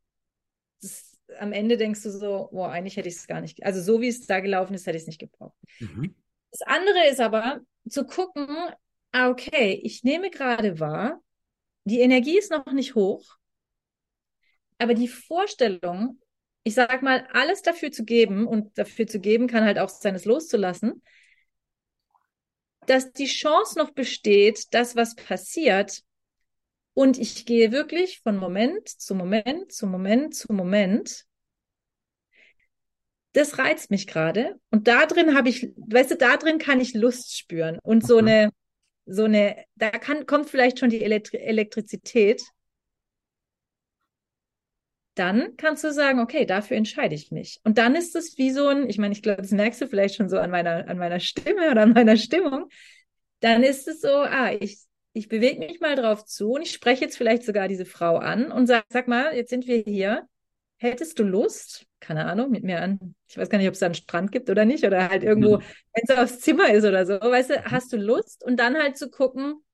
das, 0.81 1.19
am 1.39 1.53
Ende 1.53 1.77
denkst 1.77 2.03
du 2.05 2.11
so, 2.11 2.51
boah, 2.53 2.71
eigentlich 2.71 2.97
hätte 2.97 3.09
ich 3.09 3.17
es 3.17 3.27
gar 3.27 3.41
nicht, 3.41 3.65
also 3.65 3.83
so 3.83 4.01
wie 4.01 4.09
es 4.09 4.27
da 4.27 4.39
gelaufen 4.39 4.75
ist, 4.75 4.87
hätte 4.87 4.97
ich 4.97 5.03
es 5.03 5.09
nicht 5.09 5.21
gebraucht. 5.21 5.57
Mhm. 5.81 6.15
Das 6.55 6.63
andere 6.69 7.09
ist 7.09 7.19
aber 7.19 7.63
zu 7.89 8.07
gucken, 8.07 8.47
ah, 9.11 9.29
okay, 9.29 9.81
ich 9.83 10.05
nehme 10.05 10.31
gerade 10.31 10.79
wahr, 10.79 11.21
die 11.83 11.99
Energie 11.99 12.39
ist 12.39 12.53
noch 12.53 12.71
nicht 12.71 12.95
hoch, 12.95 13.25
aber 14.79 14.95
die 14.95 15.09
Vorstellung, 15.09 16.21
ich 16.63 16.75
sag 16.75 17.03
mal, 17.03 17.27
alles 17.33 17.63
dafür 17.63 17.91
zu 17.91 18.05
geben 18.05 18.47
und 18.47 18.79
dafür 18.79 19.09
zu 19.09 19.19
geben 19.19 19.49
kann 19.49 19.65
halt 19.65 19.81
auch 19.81 19.89
sein, 19.89 20.15
es 20.15 20.27
loszulassen, 20.27 21.03
dass 22.87 23.13
die 23.13 23.27
Chance 23.27 23.77
noch 23.77 23.91
besteht, 23.91 24.73
dass 24.75 24.95
was 24.95 25.17
passiert. 25.17 26.03
Und 26.93 27.19
ich 27.19 27.47
gehe 27.47 27.73
wirklich 27.73 28.21
von 28.21 28.37
Moment 28.37 28.89
zu 28.89 29.17
Moment 29.17 29.73
zu 29.73 29.89
Moment 29.89 30.37
zu 30.37 30.53
Moment 30.53 31.25
das 33.35 33.59
reizt 33.59 33.91
mich 33.91 34.07
gerade. 34.07 34.59
Und 34.71 34.87
da 34.89 35.07
drin 35.07 35.37
habe 35.37 35.49
ich, 35.49 35.73
weißt 35.77 36.13
du, 36.13 36.17
da 36.17 36.37
drin 36.37 36.59
kann 36.59 36.81
ich 36.81 36.95
Lust 36.95 37.37
spüren. 37.37 37.79
Und 37.83 38.07
so 38.07 38.19
eine, 38.19 38.51
so 39.07 39.25
eine, 39.25 39.65
da 39.75 39.91
kann, 39.91 40.25
kommt 40.25 40.49
vielleicht 40.49 40.79
schon 40.79 40.89
die 40.89 41.03
Elektri 41.03 41.39
Elektrizität. 41.39 42.43
Dann 45.17 45.57
kannst 45.57 45.83
du 45.83 45.93
sagen, 45.93 46.21
okay, 46.21 46.47
dafür 46.47 46.77
entscheide 46.77 47.15
ich 47.15 47.33
mich. 47.33 47.61
Und 47.65 47.77
dann 47.79 47.97
ist 47.97 48.15
es 48.15 48.39
wie 48.39 48.51
so 48.51 48.69
ein, 48.69 48.89
ich 48.89 48.99
meine, 48.99 49.13
ich 49.13 49.23
glaube, 49.23 49.43
das 49.43 49.51
merkst 49.51 49.81
du 49.81 49.89
vielleicht 49.89 50.15
schon 50.15 50.29
so 50.29 50.39
an 50.39 50.51
meiner, 50.51 50.89
an 50.89 50.99
meiner 50.99 51.21
Stimme 51.21 51.71
oder 51.71 51.83
an 51.83 51.93
meiner 51.93 52.17
Stimmung. 52.17 52.69
Dann 53.41 53.65
ist 53.65 53.89
es 53.89 54.01
so, 54.01 54.09
ah, 54.09 54.53
ich, 54.53 54.79
ich 55.13 55.29
bewege 55.29 55.59
mich 55.59 55.81
mal 55.81 55.97
drauf 55.97 56.25
zu 56.25 56.53
und 56.53 56.63
ich 56.63 56.71
spreche 56.73 57.05
jetzt 57.05 57.17
vielleicht 57.17 57.43
sogar 57.43 57.67
diese 57.67 57.85
Frau 57.85 58.17
an 58.17 58.53
und 58.53 58.69
sag, 58.69 58.85
sag 58.91 59.09
mal, 59.09 59.35
jetzt 59.35 59.51
sind 59.51 59.67
wir 59.67 59.79
hier. 59.79 60.29
Hättest 60.85 61.19
du 61.19 61.23
Lust, 61.23 61.87
keine 61.99 62.27
Ahnung, 62.27 62.51
mit 62.51 62.63
mir 62.63 62.83
an, 62.83 63.15
ich 63.27 63.39
weiß 63.39 63.49
gar 63.49 63.57
nicht, 63.57 63.69
ob 63.69 63.73
es 63.73 63.81
da 63.81 63.87
einen 63.87 63.95
Strand 63.95 64.33
gibt 64.33 64.51
oder 64.51 64.67
nicht, 64.67 64.85
oder 64.85 65.09
halt 65.09 65.23
irgendwo, 65.23 65.57
mhm. 65.57 65.63
wenn 65.95 66.05
es 66.07 66.11
aufs 66.11 66.41
Zimmer 66.41 66.73
ist 66.75 66.85
oder 66.85 67.07
so, 67.07 67.15
weißt 67.15 67.51
du, 67.51 67.65
hast 67.65 67.91
du 67.93 67.97
Lust? 67.97 68.45
Und 68.45 68.59
dann 68.59 68.77
halt 68.77 68.99
zu 68.99 69.09
gucken, 69.09 69.65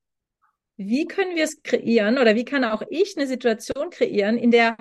wie 0.76 1.06
können 1.06 1.34
wir 1.34 1.42
es 1.42 1.62
kreieren 1.62 2.16
oder 2.18 2.36
wie 2.36 2.44
kann 2.44 2.62
auch 2.62 2.82
ich 2.90 3.16
eine 3.16 3.26
Situation 3.26 3.90
kreieren, 3.90 4.38
in 4.38 4.52
der 4.52 4.76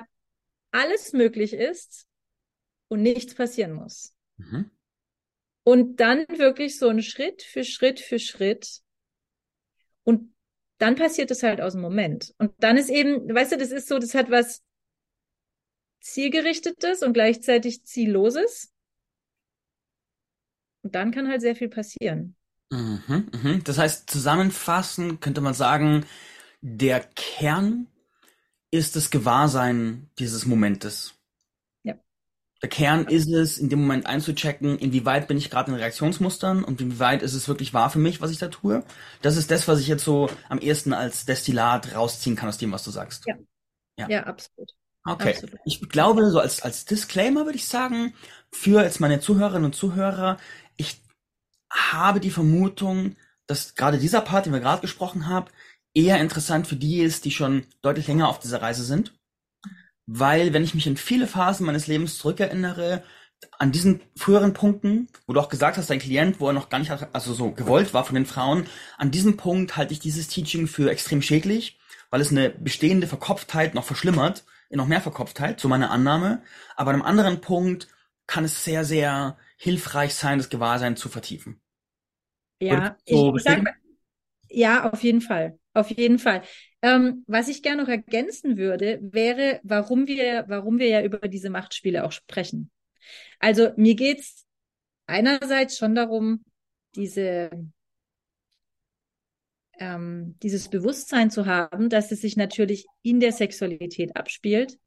alles 0.69 1.13
möglich 1.13 1.53
ist 1.53 2.05
und 2.89 3.01
nichts 3.01 3.33
passieren 3.33 3.73
muss. 3.73 4.13
Mhm. 4.37 4.69
Und 5.63 5.99
dann 5.99 6.25
wirklich 6.29 6.77
so 6.77 6.89
ein 6.89 7.01
Schritt 7.01 7.41
für 7.41 7.63
Schritt 7.63 7.99
für 7.99 8.19
Schritt. 8.19 8.81
Und 10.03 10.33
dann 10.77 10.95
passiert 10.95 11.31
es 11.31 11.41
halt 11.41 11.59
aus 11.59 11.73
dem 11.73 11.81
Moment. 11.81 12.35
Und 12.37 12.53
dann 12.59 12.77
ist 12.77 12.91
eben, 12.91 13.33
weißt 13.33 13.53
du, 13.53 13.57
das 13.57 13.71
ist 13.71 13.87
so, 13.87 13.97
das 13.97 14.13
hat 14.13 14.29
was 14.29 14.63
zielgerichtetes 15.99 17.03
und 17.03 17.13
gleichzeitig 17.13 17.85
zielloses. 17.85 18.71
Und 20.81 20.95
dann 20.95 21.11
kann 21.11 21.27
halt 21.27 21.41
sehr 21.41 21.55
viel 21.55 21.69
passieren. 21.69 22.35
Mhm, 22.71 23.29
mhm. 23.31 23.63
Das 23.63 23.77
heißt, 23.77 24.09
zusammenfassend 24.09 25.21
könnte 25.21 25.41
man 25.41 25.53
sagen, 25.53 26.05
der 26.61 26.99
Kern 26.99 27.87
ist 28.71 28.95
das 28.95 29.09
Gewahrsein 29.09 30.09
dieses 30.19 30.45
Momentes. 30.45 31.15
Ja. 31.83 31.95
Der 32.61 32.69
Kern 32.69 33.07
ist 33.07 33.27
es, 33.27 33.57
in 33.57 33.69
dem 33.69 33.81
Moment 33.81 34.05
einzuchecken, 34.05 34.77
inwieweit 34.77 35.27
bin 35.27 35.37
ich 35.37 35.49
gerade 35.49 35.71
in 35.71 35.77
Reaktionsmustern 35.77 36.63
und 36.63 36.79
inwieweit 36.79 37.23
ist 37.23 37.33
es 37.33 37.47
wirklich 37.47 37.73
wahr 37.73 37.89
für 37.89 37.99
mich, 37.99 38.21
was 38.21 38.31
ich 38.31 38.37
da 38.37 38.49
tue. 38.49 38.83
Das 39.21 39.37
ist 39.37 39.49
das, 39.49 39.67
was 39.67 39.79
ich 39.79 39.87
jetzt 39.87 40.03
so 40.03 40.29
am 40.49 40.59
ehesten 40.59 40.93
als 40.93 41.25
Destillat 41.25 41.95
rausziehen 41.95 42.35
kann 42.35 42.49
aus 42.49 42.59
dem, 42.59 42.71
was 42.71 42.83
du 42.83 42.91
sagst. 42.91 43.25
Ja. 43.25 43.35
Ja, 43.97 44.09
ja 44.09 44.23
absolut. 44.25 44.71
Okay. 45.05 45.33
Absolut. 45.33 45.59
Ich 45.65 45.89
glaube, 45.89 46.29
so 46.29 46.39
als, 46.39 46.61
als 46.61 46.85
Disclaimer 46.85 47.45
würde 47.45 47.57
ich 47.57 47.67
sagen, 47.67 48.13
für 48.51 48.83
jetzt 48.83 48.99
meine 48.99 49.19
Zuhörerinnen 49.19 49.65
und 49.65 49.75
Zuhörer, 49.75 50.37
ich 50.77 51.01
habe 51.71 52.19
die 52.19 52.31
Vermutung, 52.31 53.15
dass 53.47 53.75
gerade 53.75 53.97
dieser 53.97 54.21
Part, 54.21 54.45
den 54.45 54.53
wir 54.53 54.59
gerade 54.59 54.81
gesprochen 54.81 55.27
haben, 55.27 55.47
eher 55.93 56.19
interessant 56.19 56.67
für 56.67 56.75
die 56.75 57.01
ist, 57.01 57.25
die 57.25 57.31
schon 57.31 57.65
deutlich 57.81 58.07
länger 58.07 58.29
auf 58.29 58.39
dieser 58.39 58.61
Reise 58.61 58.83
sind. 58.83 59.13
Weil, 60.05 60.53
wenn 60.53 60.63
ich 60.63 60.73
mich 60.73 60.87
in 60.87 60.97
viele 60.97 61.27
Phasen 61.27 61.65
meines 61.65 61.87
Lebens 61.87 62.17
zurückerinnere, 62.17 63.03
an 63.57 63.71
diesen 63.71 64.01
früheren 64.17 64.53
Punkten, 64.53 65.07
wo 65.25 65.33
du 65.33 65.39
auch 65.39 65.49
gesagt 65.49 65.77
hast, 65.77 65.89
dein 65.89 65.99
Klient, 65.99 66.39
wo 66.39 66.47
er 66.47 66.53
noch 66.53 66.69
gar 66.69 66.79
nicht, 66.79 66.91
also 67.13 67.33
so 67.33 67.51
gewollt 67.51 67.93
war 67.93 68.03
von 68.03 68.15
den 68.15 68.25
Frauen, 68.25 68.65
an 68.97 69.11
diesem 69.11 69.37
Punkt 69.37 69.77
halte 69.77 69.93
ich 69.93 69.99
dieses 69.99 70.27
Teaching 70.27 70.67
für 70.67 70.89
extrem 70.89 71.21
schädlich, 71.21 71.79
weil 72.09 72.21
es 72.21 72.31
eine 72.31 72.49
bestehende 72.49 73.07
Verkopftheit 73.07 73.75
noch 73.75 73.85
verschlimmert, 73.85 74.43
noch 74.77 74.87
mehr 74.87 75.01
Verkopftheit, 75.01 75.59
so 75.59 75.67
meine 75.67 75.89
Annahme. 75.89 76.43
Aber 76.75 76.91
an 76.91 76.97
einem 76.97 77.05
anderen 77.05 77.41
Punkt 77.41 77.87
kann 78.27 78.43
es 78.43 78.63
sehr, 78.63 78.85
sehr 78.85 79.37
hilfreich 79.57 80.13
sein, 80.13 80.37
das 80.37 80.49
Gewahrsein 80.49 80.95
zu 80.95 81.09
vertiefen. 81.09 81.61
Ja, 82.61 82.97
so 83.05 83.35
ich, 83.35 83.37
ich 83.37 83.43
sag 83.43 83.63
ja, 84.49 84.89
auf 84.89 85.03
jeden 85.03 85.21
Fall. 85.21 85.59
Auf 85.73 85.91
jeden 85.91 86.19
Fall. 86.19 86.41
Ähm, 86.81 87.23
was 87.27 87.47
ich 87.47 87.61
gerne 87.61 87.83
noch 87.83 87.89
ergänzen 87.89 88.57
würde, 88.57 88.99
wäre, 89.01 89.59
warum 89.63 90.07
wir, 90.07 90.45
warum 90.47 90.79
wir 90.79 90.87
ja 90.87 91.03
über 91.03 91.27
diese 91.27 91.49
Machtspiele 91.49 92.03
auch 92.03 92.11
sprechen. 92.11 92.71
Also 93.39 93.71
mir 93.75 93.95
geht's 93.95 94.45
einerseits 95.05 95.77
schon 95.77 95.95
darum, 95.95 96.43
diese 96.95 97.49
ähm, 99.79 100.35
dieses 100.43 100.69
Bewusstsein 100.69 101.31
zu 101.31 101.45
haben, 101.45 101.89
dass 101.89 102.11
es 102.11 102.21
sich 102.21 102.37
natürlich 102.37 102.85
in 103.01 103.19
der 103.19 103.31
Sexualität 103.31 104.15
abspielt. 104.15 104.77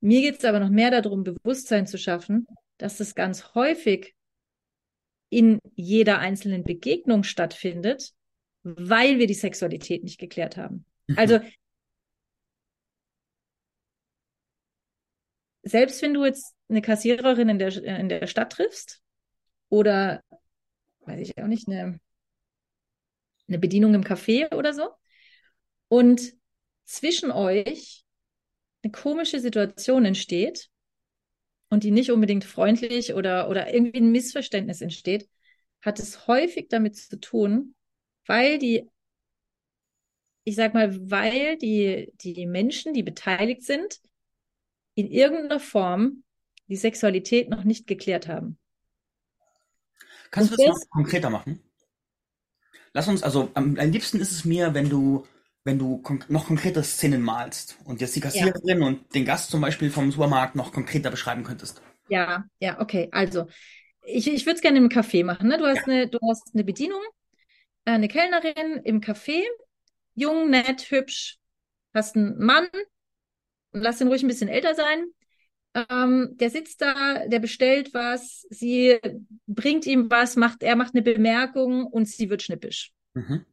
Mir 0.00 0.20
geht 0.20 0.38
es 0.38 0.44
aber 0.44 0.60
noch 0.60 0.70
mehr 0.70 0.90
darum, 0.90 1.24
Bewusstsein 1.24 1.86
zu 1.86 1.98
schaffen, 1.98 2.46
dass 2.76 3.00
es 3.00 3.14
ganz 3.14 3.54
häufig 3.54 4.14
in 5.30 5.58
jeder 5.74 6.18
einzelnen 6.18 6.62
Begegnung 6.62 7.22
stattfindet, 7.22 8.12
weil 8.62 9.18
wir 9.18 9.26
die 9.26 9.34
Sexualität 9.34 10.04
nicht 10.04 10.18
geklärt 10.18 10.56
haben. 10.56 10.84
Mhm. 11.06 11.18
Also 11.18 11.40
selbst 15.62 16.00
wenn 16.02 16.14
du 16.14 16.24
jetzt 16.24 16.54
eine 16.68 16.82
Kassiererin 16.82 17.48
in 17.48 17.58
der, 17.58 17.76
in 17.82 18.08
der 18.08 18.26
Stadt 18.26 18.52
triffst 18.52 19.02
oder, 19.68 20.22
weiß 21.00 21.20
ich 21.20 21.36
auch 21.42 21.46
nicht, 21.46 21.68
eine 21.68 21.98
eine 23.48 23.58
Bedienung 23.58 23.94
im 23.94 24.04
Café 24.04 24.54
oder 24.54 24.72
so. 24.72 24.90
Und 25.88 26.34
zwischen 26.84 27.30
euch 27.30 28.04
eine 28.82 28.92
komische 28.92 29.40
Situation 29.40 30.04
entsteht 30.04 30.70
und 31.68 31.84
die 31.84 31.90
nicht 31.90 32.10
unbedingt 32.10 32.44
freundlich 32.44 33.14
oder, 33.14 33.48
oder 33.48 33.72
irgendwie 33.72 33.98
ein 33.98 34.12
Missverständnis 34.12 34.80
entsteht, 34.80 35.28
hat 35.80 35.98
es 35.98 36.26
häufig 36.26 36.68
damit 36.68 36.96
zu 36.96 37.18
tun, 37.18 37.74
weil 38.26 38.58
die, 38.58 38.88
ich 40.44 40.56
sag 40.56 40.74
mal, 40.74 41.10
weil 41.10 41.56
die, 41.58 42.12
die 42.14 42.46
Menschen, 42.46 42.94
die 42.94 43.02
beteiligt 43.02 43.62
sind, 43.62 44.00
in 44.94 45.10
irgendeiner 45.10 45.60
Form 45.60 46.24
die 46.68 46.76
Sexualität 46.76 47.48
noch 47.48 47.64
nicht 47.64 47.86
geklärt 47.86 48.28
haben. 48.28 48.58
Kannst 50.30 50.52
und 50.52 50.60
du 50.60 50.64
das, 50.66 50.74
das 50.74 50.84
noch 50.84 50.90
konkreter 50.90 51.30
machen? 51.30 51.62
Lass 52.92 53.08
uns, 53.08 53.22
also 53.22 53.50
am, 53.54 53.76
am 53.78 53.90
liebsten 53.90 54.20
ist 54.20 54.32
es 54.32 54.44
mir, 54.44 54.74
wenn 54.74 54.88
du, 54.88 55.26
wenn 55.64 55.78
du 55.78 55.98
kon 55.98 56.24
noch 56.28 56.46
konkretere 56.46 56.84
Szenen 56.84 57.22
malst 57.22 57.78
und 57.84 58.00
jetzt 58.00 58.16
die 58.16 58.20
Kassiererin 58.20 58.80
ja. 58.80 58.86
und 58.86 59.14
den 59.14 59.24
Gast 59.24 59.50
zum 59.50 59.60
Beispiel 59.60 59.90
vom 59.90 60.10
Supermarkt 60.10 60.54
noch 60.54 60.72
konkreter 60.72 61.10
beschreiben 61.10 61.44
könntest. 61.44 61.82
Ja, 62.08 62.44
ja, 62.58 62.80
okay. 62.80 63.08
Also, 63.12 63.46
ich, 64.02 64.26
ich 64.26 64.46
würde 64.46 64.56
es 64.56 64.62
gerne 64.62 64.78
im 64.78 64.88
Café 64.88 65.24
machen. 65.24 65.48
Ne? 65.48 65.58
Du, 65.58 65.66
hast 65.66 65.86
ja. 65.86 65.92
eine, 65.92 66.08
du 66.08 66.18
hast 66.28 66.50
eine 66.54 66.64
Bedienung, 66.64 67.02
äh, 67.84 67.92
eine 67.92 68.08
Kellnerin 68.08 68.82
im 68.84 69.00
Café, 69.00 69.42
jung, 70.14 70.50
nett, 70.50 70.90
hübsch, 70.90 71.36
hast 71.94 72.16
einen 72.16 72.38
Mann, 72.38 72.68
lass 73.72 73.98
den 73.98 74.08
ruhig 74.08 74.22
ein 74.22 74.28
bisschen 74.28 74.48
älter 74.48 74.74
sein, 74.74 75.06
ähm, 75.90 76.36
der 76.38 76.50
sitzt 76.50 76.80
da, 76.80 77.26
der 77.26 77.38
bestellt 77.38 77.94
was, 77.94 78.46
sie 78.50 78.98
bringt 79.46 79.86
ihm 79.86 80.10
was, 80.10 80.36
macht, 80.36 80.62
er 80.62 80.76
macht 80.76 80.94
eine 80.94 81.02
Bemerkung 81.02 81.86
und 81.86 82.08
sie 82.08 82.30
wird 82.30 82.42
schnippisch. 82.42 82.92
Mhm. 83.14 83.44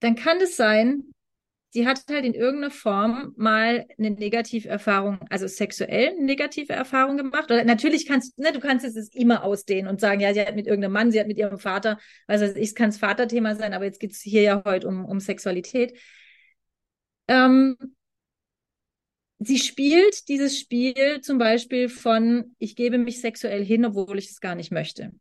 Dann 0.00 0.14
kann 0.14 0.40
es 0.40 0.56
sein, 0.56 1.12
sie 1.70 1.86
hat 1.86 2.04
halt 2.08 2.24
in 2.24 2.34
irgendeiner 2.34 2.70
Form 2.70 3.34
mal 3.36 3.86
eine 3.98 4.10
Negativerfahrung, 4.10 5.20
also 5.28 5.46
sexuell 5.46 6.08
eine 6.10 6.24
negative 6.24 6.72
Erfahrung 6.72 7.16
gemacht. 7.16 7.50
Oder 7.50 7.64
natürlich 7.64 8.06
kannst 8.06 8.38
ne, 8.38 8.52
du 8.52 8.60
kannst 8.60 8.84
es 8.84 9.14
immer 9.14 9.44
ausdehnen 9.44 9.88
und 9.88 10.00
sagen, 10.00 10.20
ja, 10.20 10.32
sie 10.32 10.40
hat 10.40 10.56
mit 10.56 10.66
irgendeinem 10.66 10.92
Mann, 10.92 11.10
sie 11.10 11.20
hat 11.20 11.26
mit 11.26 11.38
ihrem 11.38 11.58
Vater, 11.58 11.98
was 12.26 12.40
weiß 12.40 12.56
ich, 12.56 12.74
kann 12.74 12.90
es 12.90 12.98
Vaterthema 12.98 13.54
sein, 13.56 13.74
aber 13.74 13.84
jetzt 13.84 14.00
geht 14.00 14.12
es 14.12 14.20
hier 14.20 14.42
ja 14.42 14.62
heute 14.64 14.88
um, 14.88 15.04
um 15.04 15.20
Sexualität. 15.20 15.98
Ähm, 17.28 17.76
sie 19.38 19.58
spielt 19.58 20.28
dieses 20.28 20.58
Spiel 20.58 21.20
zum 21.20 21.38
Beispiel 21.38 21.88
von, 21.88 22.54
ich 22.58 22.76
gebe 22.76 22.98
mich 22.98 23.20
sexuell 23.20 23.64
hin, 23.64 23.84
obwohl 23.84 24.18
ich 24.18 24.30
es 24.30 24.40
gar 24.40 24.54
nicht 24.54 24.70
möchte. 24.70 25.12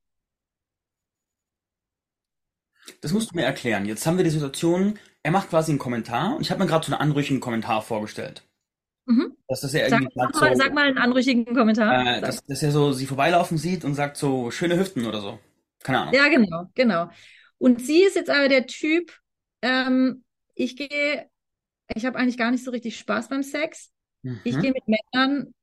Das 3.01 3.11
musst 3.11 3.31
du 3.31 3.35
mir 3.35 3.43
erklären. 3.43 3.85
Jetzt 3.85 4.05
haben 4.05 4.17
wir 4.17 4.23
die 4.23 4.29
Situation, 4.29 4.97
er 5.23 5.31
macht 5.31 5.49
quasi 5.49 5.71
einen 5.71 5.79
Kommentar 5.79 6.35
und 6.35 6.41
ich 6.41 6.51
habe 6.51 6.63
mir 6.63 6.69
gerade 6.69 6.85
so 6.85 6.93
einen 6.93 7.01
anrüchigen 7.01 7.39
Kommentar 7.39 7.81
vorgestellt. 7.81 8.43
Mhm. 9.05 9.35
Dass 9.47 9.61
das 9.61 9.73
ja 9.73 9.87
irgendwie 9.87 10.07
sag, 10.15 10.33
mal, 10.33 10.55
so, 10.55 10.61
sag 10.61 10.73
mal 10.73 10.87
einen 10.87 10.97
anrüchigen 10.97 11.45
Kommentar. 11.53 12.17
Äh, 12.17 12.21
dass, 12.21 12.43
dass 12.45 12.63
er 12.63 12.71
so 12.71 12.91
sie 12.91 13.05
vorbeilaufen 13.05 13.57
sieht 13.57 13.85
und 13.85 13.93
sagt 13.93 14.17
so 14.17 14.51
schöne 14.51 14.77
Hüften 14.77 15.05
oder 15.05 15.21
so. 15.21 15.39
Keine 15.83 15.99
Ahnung. 15.99 16.13
Ja, 16.13 16.27
genau, 16.27 16.65
genau. 16.75 17.09
Und 17.57 17.81
sie 17.81 18.03
ist 18.03 18.15
jetzt 18.15 18.29
aber 18.29 18.49
der 18.49 18.67
Typ, 18.67 19.13
ähm, 19.61 20.23
ich 20.55 20.75
gehe, 20.75 21.29
ich 21.95 22.05
habe 22.05 22.17
eigentlich 22.17 22.37
gar 22.37 22.51
nicht 22.51 22.63
so 22.63 22.71
richtig 22.71 22.97
Spaß 22.97 23.29
beim 23.29 23.43
Sex. 23.43 23.91
Mhm. 24.27 24.41
Ich 24.43 24.59
gehe 24.59 24.73
mit 24.73 24.83
Männern, 24.87 25.53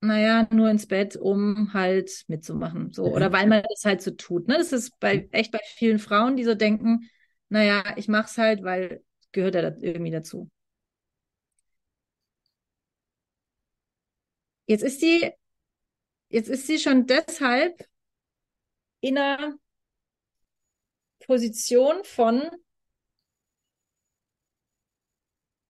naja, 0.00 0.46
nur 0.52 0.70
ins 0.70 0.86
Bett, 0.86 1.16
um 1.16 1.72
halt 1.74 2.24
mitzumachen. 2.28 2.92
So, 2.92 3.04
mhm. 3.06 3.12
oder 3.12 3.32
weil 3.32 3.46
man 3.48 3.62
das 3.68 3.84
halt 3.84 4.00
so 4.02 4.12
tut. 4.12 4.46
Ne? 4.48 4.56
Das 4.58 4.72
ist 4.72 4.98
bei 5.00 5.28
echt 5.32 5.50
bei 5.52 5.60
vielen 5.76 5.98
Frauen, 5.98 6.36
die 6.36 6.44
so 6.44 6.54
denken, 6.54 7.10
naja, 7.48 7.82
ich 7.96 8.08
mach's 8.08 8.38
halt, 8.38 8.62
weil 8.62 9.02
gehört 9.32 9.54
ja 9.54 9.62
irgendwie 9.62 10.10
dazu. 10.10 10.50
Jetzt 14.66 14.82
ist 14.84 15.00
sie, 15.00 15.32
jetzt 16.28 16.48
ist 16.48 16.66
sie 16.66 16.78
schon 16.78 17.06
deshalb 17.06 17.88
in 19.00 19.18
einer 19.18 19.58
Position 21.20 22.02
von, 22.04 22.42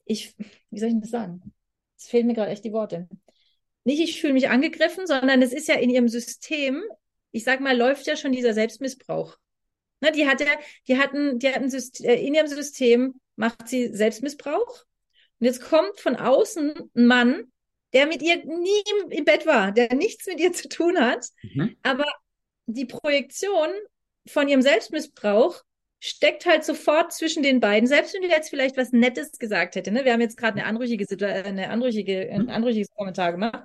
ich, 0.05 0.34
wie 0.70 0.78
soll 0.78 0.89
ich 0.89 1.01
das 1.01 1.11
sagen? 1.11 1.53
Es 1.99 2.07
fehlen 2.07 2.26
mir 2.26 2.34
gerade 2.34 2.51
echt 2.51 2.64
die 2.64 2.72
Worte. 2.72 3.09
Nicht, 3.84 4.01
ich 4.01 4.20
fühle 4.20 4.34
mich 4.34 4.49
angegriffen, 4.49 5.07
sondern 5.07 5.42
es 5.42 5.53
ist 5.53 5.68
ja 5.68 5.74
in 5.74 5.90
ihrem 5.90 6.09
System, 6.09 6.82
ich 7.32 7.44
sag 7.44 7.61
mal, 7.61 7.76
läuft 7.76 8.07
ja 8.07 8.16
schon 8.16 8.32
dieser 8.32 8.55
Selbstmissbrauch. 8.55 9.36
Ne, 10.01 10.12
die 10.12 10.28
hat 10.28 10.40
ja, 10.40 10.46
die 10.86 10.99
hatten, 10.99 11.38
die 11.38 11.49
hatten 11.49 11.70
System, 11.70 12.09
äh, 12.09 12.24
in 12.24 12.34
ihrem 12.34 12.46
System 12.46 13.20
macht 13.36 13.68
sie 13.68 13.88
Selbstmissbrauch. 13.88 14.84
Und 15.40 15.46
jetzt 15.46 15.62
kommt 15.62 15.99
von 15.99 16.16
außen 16.16 16.74
ein 16.94 17.07
Mann, 17.07 17.53
der 17.92 18.07
mit 18.07 18.22
ihr 18.22 18.36
nie 18.44 18.82
im, 19.03 19.11
im 19.11 19.24
Bett 19.24 19.46
war, 19.46 19.72
der 19.72 19.94
nichts 19.94 20.26
mit 20.26 20.40
ihr 20.40 20.53
zu 20.53 20.68
tun 20.68 20.99
hat, 20.99 21.26
mhm. 21.42 21.76
aber 21.82 22.07
die 22.66 22.84
Projektion 22.84 23.70
von 24.26 24.49
ihrem 24.49 24.62
Selbstmissbrauch 24.62 25.62
steckt 26.01 26.46
halt 26.46 26.64
sofort 26.64 27.12
zwischen 27.12 27.42
den 27.42 27.61
beiden, 27.61 27.88
selbst 27.88 28.14
wenn 28.14 28.22
du 28.22 28.28
jetzt 28.28 28.51
vielleicht 28.51 28.76
was 28.76 28.92
Nettes 28.92 29.32
gesagt 29.32 29.74
hätte. 29.74 29.90
Ne? 29.90 30.05
Wir 30.05 30.12
haben 30.12 30.20
jetzt 30.20 30.36
gerade 30.36 30.59
eine 30.59 30.66
anrüchige, 30.66 31.07
eine 31.26 31.70
anrüchige, 31.70 32.30
ein 32.30 32.42
mhm. 32.42 32.51
anrüchiges 32.51 32.90
Kommentar 32.90 33.32
gemacht. 33.32 33.64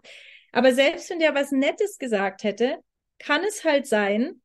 Aber 0.51 0.73
selbst 0.73 1.09
wenn 1.09 1.19
der 1.19 1.36
was 1.36 1.51
Nettes 1.51 1.97
gesagt 1.97 2.43
hätte, 2.43 2.77
kann 3.19 3.43
es 3.43 3.63
halt 3.63 3.88
sein, 3.88 4.41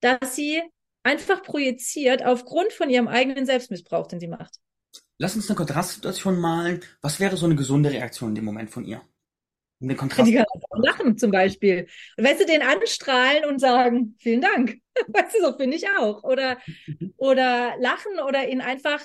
dass 0.00 0.36
sie 0.36 0.62
einfach 1.02 1.42
projiziert 1.42 2.24
aufgrund 2.24 2.72
von 2.72 2.90
ihrem 2.90 3.08
eigenen 3.08 3.46
Selbstmissbrauch, 3.46 4.06
den 4.06 4.20
sie 4.20 4.28
macht. 4.28 4.56
Lass 5.18 5.36
uns 5.36 5.48
eine 5.48 5.56
Kontrastsituation 5.56 6.38
malen. 6.38 6.80
Was 7.00 7.20
wäre 7.20 7.36
so 7.36 7.46
eine 7.46 7.56
gesunde 7.56 7.90
Reaktion 7.90 8.30
in 8.30 8.34
dem 8.36 8.44
Moment 8.44 8.70
von 8.70 8.84
ihr? 8.84 9.02
Den 9.88 9.96
Kontrast 9.96 10.28
die 10.28 10.42
lachen 10.74 11.18
zum 11.18 11.30
Beispiel. 11.30 11.86
Und 12.16 12.24
weißt 12.24 12.40
du, 12.40 12.46
den 12.46 12.62
anstrahlen 12.62 13.44
und 13.44 13.58
sagen, 13.58 14.16
vielen 14.18 14.40
Dank. 14.40 14.78
Weißt 15.08 15.34
du, 15.34 15.42
so 15.42 15.56
finde 15.56 15.76
ich 15.76 15.88
auch. 15.88 16.22
Oder, 16.22 16.58
oder 17.16 17.74
lachen 17.78 18.20
oder 18.26 18.46
ihn 18.48 18.60
einfach, 18.60 19.02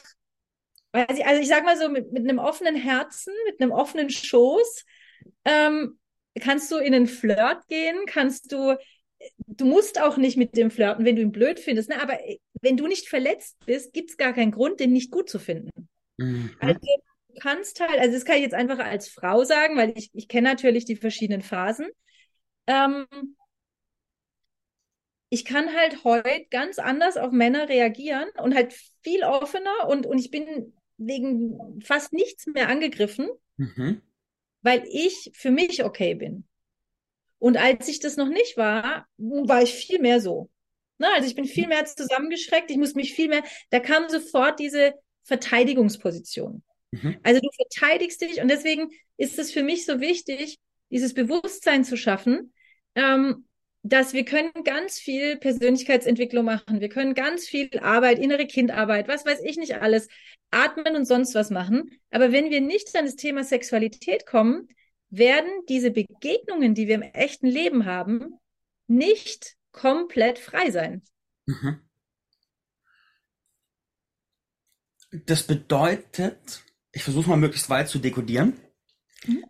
also 0.91 1.41
ich 1.41 1.47
sag 1.47 1.63
mal 1.63 1.77
so, 1.77 1.89
mit, 1.89 2.11
mit 2.11 2.23
einem 2.23 2.39
offenen 2.39 2.75
Herzen, 2.75 3.33
mit 3.45 3.61
einem 3.61 3.71
offenen 3.71 4.09
Schoß, 4.09 4.85
ähm, 5.45 5.97
kannst 6.39 6.71
du 6.71 6.77
in 6.77 6.93
einen 6.93 7.07
Flirt 7.07 7.67
gehen, 7.67 8.05
kannst 8.05 8.51
du 8.51 8.75
du 9.47 9.65
musst 9.65 9.99
auch 10.01 10.17
nicht 10.17 10.37
mit 10.37 10.55
dem 10.55 10.71
flirten, 10.71 11.05
wenn 11.05 11.15
du 11.15 11.21
ihn 11.21 11.31
blöd 11.31 11.59
findest. 11.59 11.89
Ne? 11.89 12.01
Aber 12.01 12.19
äh, 12.23 12.37
wenn 12.61 12.77
du 12.77 12.87
nicht 12.87 13.07
verletzt 13.07 13.57
bist, 13.65 13.93
gibt 13.93 14.11
es 14.11 14.17
gar 14.17 14.33
keinen 14.33 14.51
Grund, 14.51 14.79
den 14.79 14.93
nicht 14.93 15.11
gut 15.11 15.29
zu 15.29 15.39
finden. 15.39 15.89
Mhm. 16.17 16.51
Also 16.59 16.79
kannst 17.39 17.79
halt, 17.79 17.99
also 17.99 18.13
das 18.13 18.25
kann 18.25 18.37
ich 18.37 18.43
jetzt 18.43 18.53
einfach 18.53 18.79
als 18.79 19.09
Frau 19.09 19.43
sagen, 19.43 19.77
weil 19.77 19.93
ich, 19.97 20.09
ich 20.13 20.27
kenne 20.27 20.49
natürlich 20.49 20.85
die 20.85 20.95
verschiedenen 20.95 21.41
Phasen. 21.41 21.87
Ähm, 22.67 23.05
ich 25.29 25.45
kann 25.45 25.75
halt 25.75 26.03
heute 26.03 26.45
ganz 26.49 26.79
anders 26.79 27.17
auf 27.17 27.31
Männer 27.31 27.69
reagieren 27.69 28.29
und 28.41 28.55
halt 28.55 28.73
viel 29.03 29.23
offener 29.23 29.89
und, 29.89 30.05
und 30.05 30.19
ich 30.19 30.31
bin 30.31 30.73
wegen 30.97 31.81
fast 31.83 32.13
nichts 32.13 32.47
mehr 32.47 32.69
angegriffen, 32.69 33.29
mhm. 33.57 34.01
weil 34.61 34.83
ich 34.89 35.31
für 35.33 35.51
mich 35.51 35.83
okay 35.83 36.15
bin. 36.15 36.45
Und 37.39 37.57
als 37.57 37.87
ich 37.87 37.99
das 37.99 38.17
noch 38.17 38.29
nicht 38.29 38.57
war, 38.57 39.07
war 39.17 39.61
ich 39.61 39.73
viel 39.73 39.99
mehr 39.99 40.21
so. 40.21 40.49
Na, 40.97 41.13
also 41.13 41.27
ich 41.27 41.35
bin 41.35 41.45
viel 41.45 41.67
mehr 41.67 41.85
zusammengeschreckt, 41.85 42.71
ich 42.71 42.77
muss 42.77 42.95
mich 42.95 43.13
viel 43.13 43.29
mehr, 43.29 43.43
da 43.69 43.79
kam 43.79 44.09
sofort 44.09 44.59
diese 44.59 44.95
Verteidigungsposition. 45.23 46.63
Mhm. 46.91 47.17
Also 47.23 47.41
du 47.41 47.49
verteidigst 47.55 48.21
dich 48.21 48.41
und 48.41 48.49
deswegen 48.49 48.89
ist 49.17 49.39
es 49.39 49.51
für 49.51 49.63
mich 49.63 49.85
so 49.85 49.99
wichtig, 49.99 50.59
dieses 50.89 51.13
Bewusstsein 51.13 51.83
zu 51.83 51.97
schaffen, 51.97 52.53
ähm, 52.95 53.45
dass 53.83 54.13
wir 54.13 54.25
können 54.25 54.51
ganz 54.63 54.99
viel 54.99 55.37
Persönlichkeitsentwicklung 55.37 56.45
machen, 56.45 56.81
wir 56.81 56.89
können 56.89 57.13
ganz 57.13 57.45
viel 57.45 57.69
Arbeit, 57.79 58.19
innere 58.19 58.45
Kindarbeit, 58.45 59.07
was 59.07 59.25
weiß 59.25 59.41
ich 59.43 59.57
nicht 59.57 59.75
alles, 59.75 60.07
atmen 60.51 60.95
und 60.95 61.05
sonst 61.05 61.35
was 61.35 61.49
machen. 61.49 61.91
Aber 62.09 62.31
wenn 62.31 62.49
wir 62.49 62.61
nicht 62.61 62.95
an 62.95 63.05
das 63.05 63.15
Thema 63.15 63.43
Sexualität 63.43 64.25
kommen, 64.25 64.67
werden 65.09 65.49
diese 65.69 65.91
Begegnungen, 65.91 66.73
die 66.73 66.87
wir 66.87 66.95
im 66.95 67.01
echten 67.01 67.47
Leben 67.47 67.85
haben, 67.85 68.39
nicht 68.87 69.55
komplett 69.71 70.39
frei 70.39 70.71
sein. 70.71 71.03
Mhm. 71.45 71.81
Das 75.11 75.43
bedeutet, 75.43 76.63
ich 76.97 77.03
versuche 77.03 77.29
mal 77.29 77.37
möglichst 77.37 77.69
weit 77.69 77.87
zu 77.89 77.99
dekodieren. 77.99 78.59
Mhm. 79.27 79.45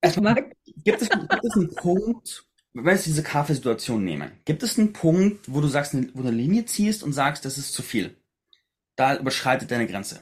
Erstmal, 0.00 0.50
gibt 0.84 1.02
es, 1.02 1.08
gibt 1.08 1.44
es 1.44 1.56
einen 1.56 1.74
Punkt, 1.74 2.44
wenn 2.72 2.84
wir 2.84 2.92
jetzt 2.92 3.06
diese 3.06 3.22
Kaffeesituation 3.22 4.04
nehmen, 4.04 4.32
gibt 4.44 4.64
es 4.64 4.76
einen 4.76 4.92
Punkt, 4.92 5.52
wo 5.52 5.60
du 5.60 5.68
sagst, 5.68 5.94
wo 5.94 6.22
du 6.22 6.28
eine 6.28 6.36
Linie 6.36 6.64
ziehst 6.64 7.04
und 7.04 7.12
sagst, 7.12 7.44
das 7.44 7.58
ist 7.58 7.74
zu 7.74 7.82
viel? 7.82 8.16
Da 8.96 9.16
überschreitet 9.16 9.70
deine 9.70 9.86
Grenze. 9.86 10.20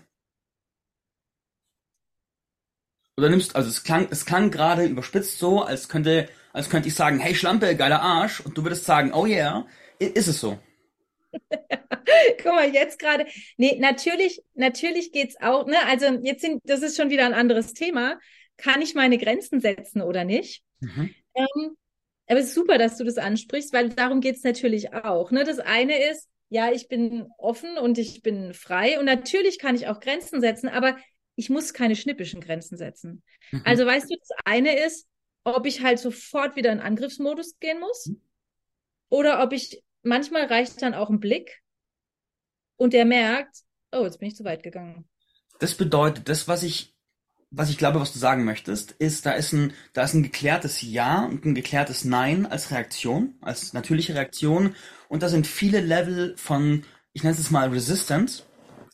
Oder 3.17 3.31
nimmst, 3.31 3.57
also 3.57 3.71
es 3.71 3.83
klang, 3.83 4.09
es 4.11 4.27
klang 4.27 4.51
gerade 4.51 4.85
überspitzt 4.85 5.39
so, 5.39 5.63
als 5.63 5.89
könnte, 5.89 6.29
als 6.53 6.69
könnte 6.69 6.89
ich 6.89 6.95
sagen, 6.95 7.19
hey 7.19 7.35
Schlampe, 7.35 7.75
geiler 7.77 8.03
Arsch, 8.03 8.41
und 8.41 8.59
du 8.59 8.63
würdest 8.63 8.85
sagen, 8.85 9.15
oh 9.15 9.25
yeah, 9.25 9.67
ist 9.99 10.29
es 10.29 10.39
so? 10.39 10.59
Guck 12.43 12.53
mal, 12.53 12.73
jetzt 12.73 12.99
gerade. 12.99 13.27
Nee, 13.57 13.79
natürlich, 13.79 14.43
natürlich 14.55 15.13
geht's 15.13 15.37
auch, 15.41 15.67
ne? 15.67 15.77
Also 15.87 16.07
jetzt 16.23 16.43
sind, 16.43 16.63
das 16.65 16.83
ist 16.83 16.97
schon 16.97 17.11
wieder 17.11 17.27
ein 17.27 17.35
anderes 17.35 17.73
Thema. 17.73 18.19
Kann 18.57 18.83
ich 18.83 18.95
meine 18.95 19.19
Grenzen 19.19 19.61
setzen 19.61 20.01
oder 20.03 20.25
nicht? 20.25 20.63
Mhm. 20.81 21.15
Ähm, 21.35 21.77
aber 22.29 22.41
es 22.41 22.47
ist 22.47 22.55
super, 22.55 22.79
dass 22.79 22.97
du 22.97 23.05
das 23.05 23.19
ansprichst, 23.19 23.73
weil 23.73 23.91
darum 23.91 24.21
geht's 24.21 24.43
natürlich 24.43 24.93
auch. 24.95 25.31
Ne? 25.31 25.45
Das 25.45 25.59
eine 25.59 26.11
ist, 26.11 26.29
ja, 26.49 26.71
ich 26.73 26.89
bin 26.89 27.29
offen 27.39 27.79
und 27.79 27.99
ich 27.99 28.23
bin 28.23 28.55
frei 28.55 28.99
und 28.99 29.05
natürlich 29.05 29.59
kann 29.59 29.75
ich 29.75 29.89
auch 29.89 30.01
Grenzen 30.01 30.41
setzen, 30.41 30.69
aber 30.69 30.97
ich 31.37 31.51
muss 31.51 31.75
keine 31.75 31.97
schnippischen 31.97 32.41
Grenzen 32.41 32.77
setzen. 32.77 33.23
Mhm. 33.51 33.63
Also 33.65 33.87
weißt 33.87 34.11
du, 34.11 34.17
das 34.17 34.31
eine 34.45 34.79
ist, 34.85 35.07
ob 35.45 35.67
ich 35.67 35.83
halt 35.83 35.99
sofort 35.99 36.57
wieder 36.57 36.73
in 36.73 36.81
Angriffsmodus 36.81 37.59
gehen 37.61 37.79
muss 37.79 38.07
mhm. 38.07 38.21
oder 39.09 39.43
ob 39.43 39.53
ich, 39.53 39.83
manchmal 40.07 40.47
reicht 40.47 40.81
dann 40.81 40.95
auch 40.95 41.11
ein 41.11 41.21
Blick 41.21 41.63
und 42.77 42.93
der 42.93 43.05
merkt, 43.05 43.59
oh, 43.93 44.05
jetzt 44.05 44.19
bin 44.19 44.29
ich 44.29 44.37
zu 44.37 44.45
weit 44.45 44.63
gegangen. 44.63 45.09
Das 45.59 45.75
bedeutet, 45.75 46.29
das, 46.29 46.49
was 46.49 46.63
ich, 46.63 46.95
was 47.51 47.71
ich 47.71 47.79
glaube, 47.79 48.01
was 48.01 48.13
du 48.13 48.19
sagen 48.19 48.45
möchtest, 48.45 48.93
ist, 48.93 49.27
da 49.27 49.33
ist 49.33 49.53
ein, 49.53 49.73
da 49.93 50.03
ist 50.03 50.15
ein 50.15 50.23
geklärtes 50.23 50.83
Ja 50.83 51.25
und 51.25 51.45
ein 51.45 51.55
geklärtes 51.55 52.05
Nein 52.05 52.47
als 52.47 52.71
Reaktion, 52.71 53.37
als 53.41 53.73
natürliche 53.73 54.15
Reaktion 54.15 54.75
und 55.09 55.23
da 55.23 55.29
sind 55.29 55.47
viele 55.47 55.81
Level 55.81 56.37
von, 56.37 56.85
ich 57.13 57.23
nenne 57.23 57.37
es 57.37 57.51
mal 57.51 57.69
Resistance, 57.69 58.45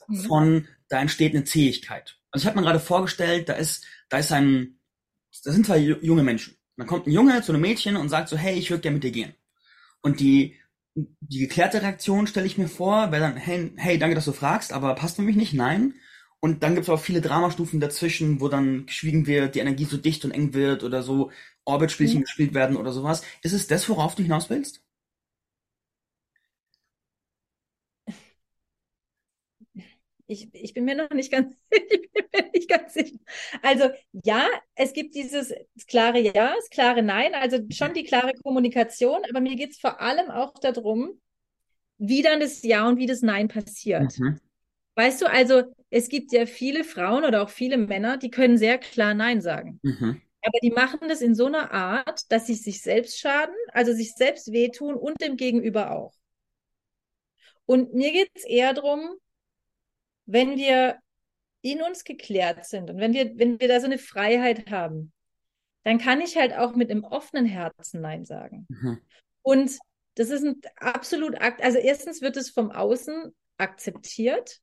mhm. 0.09 0.17
von, 0.25 0.69
da 0.89 1.01
entsteht 1.01 1.35
eine 1.35 1.45
Zähigkeit. 1.45 2.19
Also 2.31 2.45
ich 2.45 2.47
habe 2.47 2.59
mir 2.59 2.67
gerade 2.67 2.81
vorgestellt, 2.81 3.49
da 3.49 3.55
ist, 3.55 3.85
da 4.09 4.19
ist 4.19 4.33
ein, 4.33 4.79
da 5.45 5.53
sind 5.53 5.67
zwei 5.67 5.79
junge 5.79 6.23
Menschen. 6.23 6.57
Dann 6.77 6.87
kommt 6.87 7.07
ein 7.07 7.13
Junge 7.13 7.43
zu 7.43 7.53
einem 7.53 7.63
Mädchen 7.63 7.97
und 7.97 8.09
sagt 8.09 8.29
so, 8.29 8.37
hey, 8.37 8.55
ich 8.59 8.71
würde 8.71 8.83
gerne 8.83 8.95
mit 8.95 9.05
dir 9.05 9.11
gehen. 9.11 9.35
Und 10.01 10.21
die, 10.21 10.59
die 10.95 11.41
geklärte 11.41 11.83
Reaktion 11.83 12.27
stelle 12.27 12.47
ich 12.47 12.59
mir 12.59 12.69
vor, 12.69 13.13
wäre 13.13 13.23
dann, 13.23 13.37
hey, 13.37 13.73
hey, 13.77 13.99
danke, 13.99 14.15
dass 14.15 14.27
du 14.27 14.33
fragst, 14.33 14.73
aber 14.73 14.95
passt 14.95 15.17
für 15.17 15.23
mich 15.23 15.37
nicht? 15.37 15.55
Nein. 15.55 15.95
Und 16.41 16.63
dann 16.63 16.75
gibt 16.75 16.89
es 16.89 16.91
auch 16.91 17.01
viele 17.01 17.21
Dramastufen 17.21 17.81
dazwischen, 17.81 18.41
wo 18.41 18.49
dann 18.49 18.87
geschwiegen 18.87 19.27
wird, 19.27 19.55
die 19.55 19.61
Energie 19.61 19.85
so 19.85 19.97
dicht 19.97 20.25
und 20.25 20.33
eng 20.33 20.55
wird 20.55 20.83
oder 20.83 21.03
so 21.03 21.31
Orbitspielchen 21.65 22.19
mhm. 22.19 22.25
gespielt 22.25 22.53
werden 22.55 22.77
oder 22.77 22.93
sowas. 22.93 23.23
Ist 23.43 23.53
es 23.53 23.69
das, 23.69 23.89
worauf 23.89 24.17
du 24.17 24.23
hinaus 24.23 24.51
willst? 24.51 24.82
Ich, 30.33 30.49
ich 30.55 30.75
bin 30.75 30.85
mir 30.85 30.95
noch 30.95 31.11
nicht 31.11 31.31
ganz, 31.31 31.55
ich 31.71 32.11
bin 32.13 32.25
mir 32.33 32.51
nicht 32.53 32.69
ganz 32.69 32.95
sicher. 32.95 33.19
Also 33.63 33.91
ja, 34.25 34.49
es 34.75 34.93
gibt 34.93 35.15
dieses 35.15 35.53
klare 35.87 36.21
Ja, 36.21 36.55
das 36.57 36.71
klare 36.71 37.03
Nein, 37.03 37.35
also 37.35 37.59
schon 37.71 37.95
die 37.95 38.05
klare 38.05 38.33
Kommunikation, 38.43 39.21
aber 39.29 39.41
mir 39.41 39.57
geht 39.57 39.73
es 39.73 39.79
vor 39.79 40.01
allem 40.01 40.31
auch 40.31 40.55
darum, 40.55 41.21
wie 41.99 42.23
dann 42.23 42.41
das 42.41 42.63
Ja 42.63 42.89
und 42.89 42.99
wie 42.99 43.07
das 43.07 43.23
Nein 43.23 43.49
passiert. 43.49 44.19
Mhm. 44.19 44.41
Weißt 44.95 45.23
du, 45.23 45.27
also 45.31 45.63
es 45.91 46.09
gibt 46.09 46.33
ja 46.33 46.47
viele 46.47 46.85
Frauen 46.85 47.25
oder 47.25 47.43
auch 47.43 47.51
viele 47.51 47.77
Männer, 47.77 48.17
die 48.17 48.31
können 48.31 48.59
sehr 48.59 48.79
klar 48.79 49.15
Nein 49.15 49.41
sagen. 49.41 49.81
Mhm. 49.83 50.21
Aber 50.45 50.59
die 50.63 50.71
machen 50.71 51.09
das 51.09 51.21
in 51.21 51.35
so 51.35 51.47
einer 51.47 51.71
Art, 51.73 52.31
dass 52.33 52.47
sie 52.47 52.55
sich 52.55 52.83
selbst 52.83 53.19
schaden, 53.19 53.55
also 53.73 53.93
sich 53.93 54.15
selbst 54.15 54.53
wehtun 54.53 54.95
und 54.95 55.21
dem 55.21 55.37
Gegenüber 55.37 55.93
auch. 55.93 56.13
Und 57.65 57.95
mir 57.95 58.13
geht 58.13 58.31
es 58.35 58.45
eher 58.45 58.75
darum, 58.75 59.17
wenn 60.27 60.57
wir 60.57 60.99
in 61.63 61.83
uns 61.83 62.05
geklärt 62.05 62.65
sind 62.67 62.91
und 62.91 62.99
wenn 62.99 63.13
wir, 63.13 63.39
wenn 63.39 63.61
wir 63.61 63.69
da 63.69 63.81
so 63.81 63.87
eine 63.87 63.99
Freiheit 63.99 64.71
haben, 64.71 65.13
dann 65.85 65.99
kann 65.99 66.21
ich 66.21 66.37
halt 66.37 66.55
auch 66.55 66.75
mit 66.75 66.91
einem 66.91 67.05
offenen 67.05 67.47
Herzen 67.47 68.01
Nein 68.01 68.25
sagen. 68.25 68.67
Mhm. 68.69 68.99
Und 69.43 69.79
das 70.15 70.31
ist 70.31 70.45
ein 70.45 70.61
absolut, 70.77 71.41
also 71.41 71.79
erstens 71.79 72.21
wird 72.21 72.37
es 72.37 72.51
vom 72.51 72.71
Außen 72.71 73.33
akzeptiert. 73.57 74.61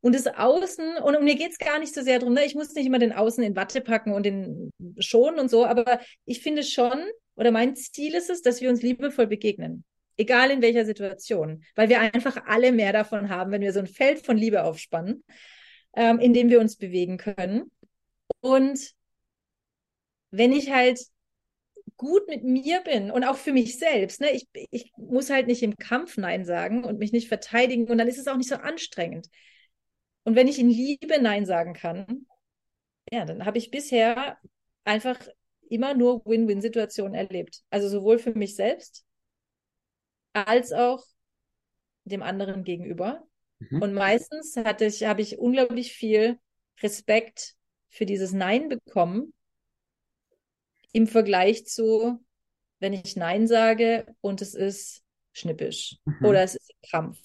Und 0.00 0.14
das 0.14 0.26
Außen, 0.26 0.98
und 0.98 1.24
mir 1.24 1.34
geht 1.34 1.52
es 1.52 1.58
gar 1.58 1.78
nicht 1.78 1.94
so 1.94 2.02
sehr 2.02 2.18
darum, 2.18 2.34
ne? 2.34 2.44
ich 2.44 2.54
muss 2.54 2.74
nicht 2.74 2.86
immer 2.86 2.98
den 2.98 3.14
Außen 3.14 3.42
in 3.42 3.56
Watte 3.56 3.80
packen 3.80 4.12
und 4.12 4.24
den 4.24 4.70
schonen 4.98 5.40
und 5.40 5.50
so, 5.50 5.64
aber 5.64 5.98
ich 6.26 6.42
finde 6.42 6.62
schon, 6.62 7.02
oder 7.36 7.50
mein 7.50 7.74
Ziel 7.74 8.14
ist 8.14 8.28
es, 8.28 8.42
dass 8.42 8.60
wir 8.60 8.68
uns 8.68 8.82
liebevoll 8.82 9.26
begegnen. 9.26 9.84
Egal 10.16 10.50
in 10.50 10.62
welcher 10.62 10.84
Situation, 10.84 11.64
weil 11.74 11.88
wir 11.88 12.00
einfach 12.00 12.36
alle 12.46 12.72
mehr 12.72 12.92
davon 12.92 13.28
haben, 13.28 13.50
wenn 13.50 13.62
wir 13.62 13.72
so 13.72 13.80
ein 13.80 13.86
Feld 13.86 14.24
von 14.24 14.36
Liebe 14.36 14.64
aufspannen, 14.64 15.24
ähm, 15.96 16.18
in 16.18 16.32
dem 16.32 16.50
wir 16.50 16.60
uns 16.60 16.76
bewegen 16.76 17.16
können. 17.16 17.70
Und 18.40 18.92
wenn 20.30 20.52
ich 20.52 20.70
halt 20.70 21.00
gut 21.96 22.28
mit 22.28 22.44
mir 22.44 22.80
bin 22.80 23.10
und 23.10 23.24
auch 23.24 23.36
für 23.36 23.52
mich 23.52 23.78
selbst, 23.78 24.20
ne, 24.20 24.30
ich, 24.32 24.48
ich 24.70 24.92
muss 24.96 25.30
halt 25.30 25.46
nicht 25.46 25.62
im 25.62 25.76
Kampf 25.76 26.16
Nein 26.16 26.44
sagen 26.44 26.84
und 26.84 26.98
mich 26.98 27.12
nicht 27.12 27.28
verteidigen 27.28 27.88
und 27.88 27.98
dann 27.98 28.08
ist 28.08 28.18
es 28.18 28.26
auch 28.26 28.36
nicht 28.36 28.48
so 28.48 28.56
anstrengend. 28.56 29.28
Und 30.24 30.36
wenn 30.36 30.48
ich 30.48 30.58
in 30.58 30.70
Liebe 30.70 31.20
Nein 31.20 31.46
sagen 31.46 31.74
kann, 31.74 32.26
ja, 33.12 33.24
dann 33.24 33.44
habe 33.44 33.58
ich 33.58 33.70
bisher 33.70 34.38
einfach 34.84 35.18
immer 35.68 35.94
nur 35.94 36.24
Win-Win-Situationen 36.24 37.14
erlebt. 37.14 37.62
Also 37.70 37.88
sowohl 37.88 38.18
für 38.18 38.34
mich 38.34 38.56
selbst 38.56 39.03
als 40.34 40.72
auch 40.72 41.04
dem 42.04 42.22
anderen 42.22 42.64
gegenüber. 42.64 43.26
Mhm. 43.58 43.82
Und 43.82 43.94
meistens 43.94 44.56
hatte 44.56 44.84
ich, 44.84 45.04
habe 45.04 45.22
ich 45.22 45.38
unglaublich 45.38 45.92
viel 45.92 46.38
Respekt 46.82 47.54
für 47.88 48.04
dieses 48.06 48.32
Nein 48.32 48.68
bekommen, 48.68 49.32
im 50.92 51.06
Vergleich 51.06 51.66
zu, 51.66 52.24
wenn 52.78 52.92
ich 52.92 53.16
Nein 53.16 53.46
sage 53.46 54.06
und 54.20 54.42
es 54.42 54.54
ist 54.54 55.02
schnippisch 55.32 55.96
mhm. 56.04 56.26
oder 56.26 56.42
es 56.42 56.54
ist 56.54 56.72
Krampf. 56.88 57.18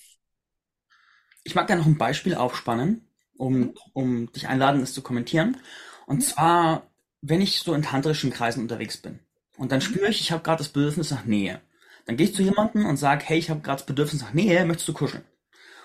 Ich 1.43 1.55
mag 1.55 1.67
da 1.67 1.75
noch 1.75 1.85
ein 1.85 1.97
Beispiel 1.97 2.35
aufspannen, 2.35 3.07
um, 3.37 3.59
mhm. 3.59 3.73
um 3.93 4.31
dich 4.31 4.47
einladen, 4.47 4.81
es 4.81 4.93
zu 4.93 5.01
kommentieren. 5.01 5.57
Und 6.05 6.17
mhm. 6.17 6.21
zwar, 6.21 6.91
wenn 7.21 7.41
ich 7.41 7.59
so 7.59 7.73
in 7.73 7.83
tantrischen 7.83 8.31
Kreisen 8.31 8.61
unterwegs 8.61 8.97
bin 8.97 9.19
und 9.57 9.71
dann 9.71 9.79
mhm. 9.79 9.83
spüre 9.83 10.09
ich, 10.09 10.21
ich 10.21 10.31
habe 10.31 10.43
gerade 10.43 10.59
das 10.59 10.69
Bedürfnis 10.69 11.11
nach 11.11 11.25
Nähe. 11.25 11.61
Dann 12.05 12.17
gehe 12.17 12.27
ich 12.27 12.35
zu 12.35 12.41
jemandem 12.41 12.85
und 12.85 12.97
sage, 12.97 13.23
hey, 13.25 13.37
ich 13.37 13.49
habe 13.49 13.61
gerade 13.61 13.77
das 13.77 13.85
Bedürfnis 13.85 14.21
nach 14.21 14.33
Nähe, 14.33 14.65
möchtest 14.65 14.87
du 14.87 14.93
kuscheln? 14.93 15.23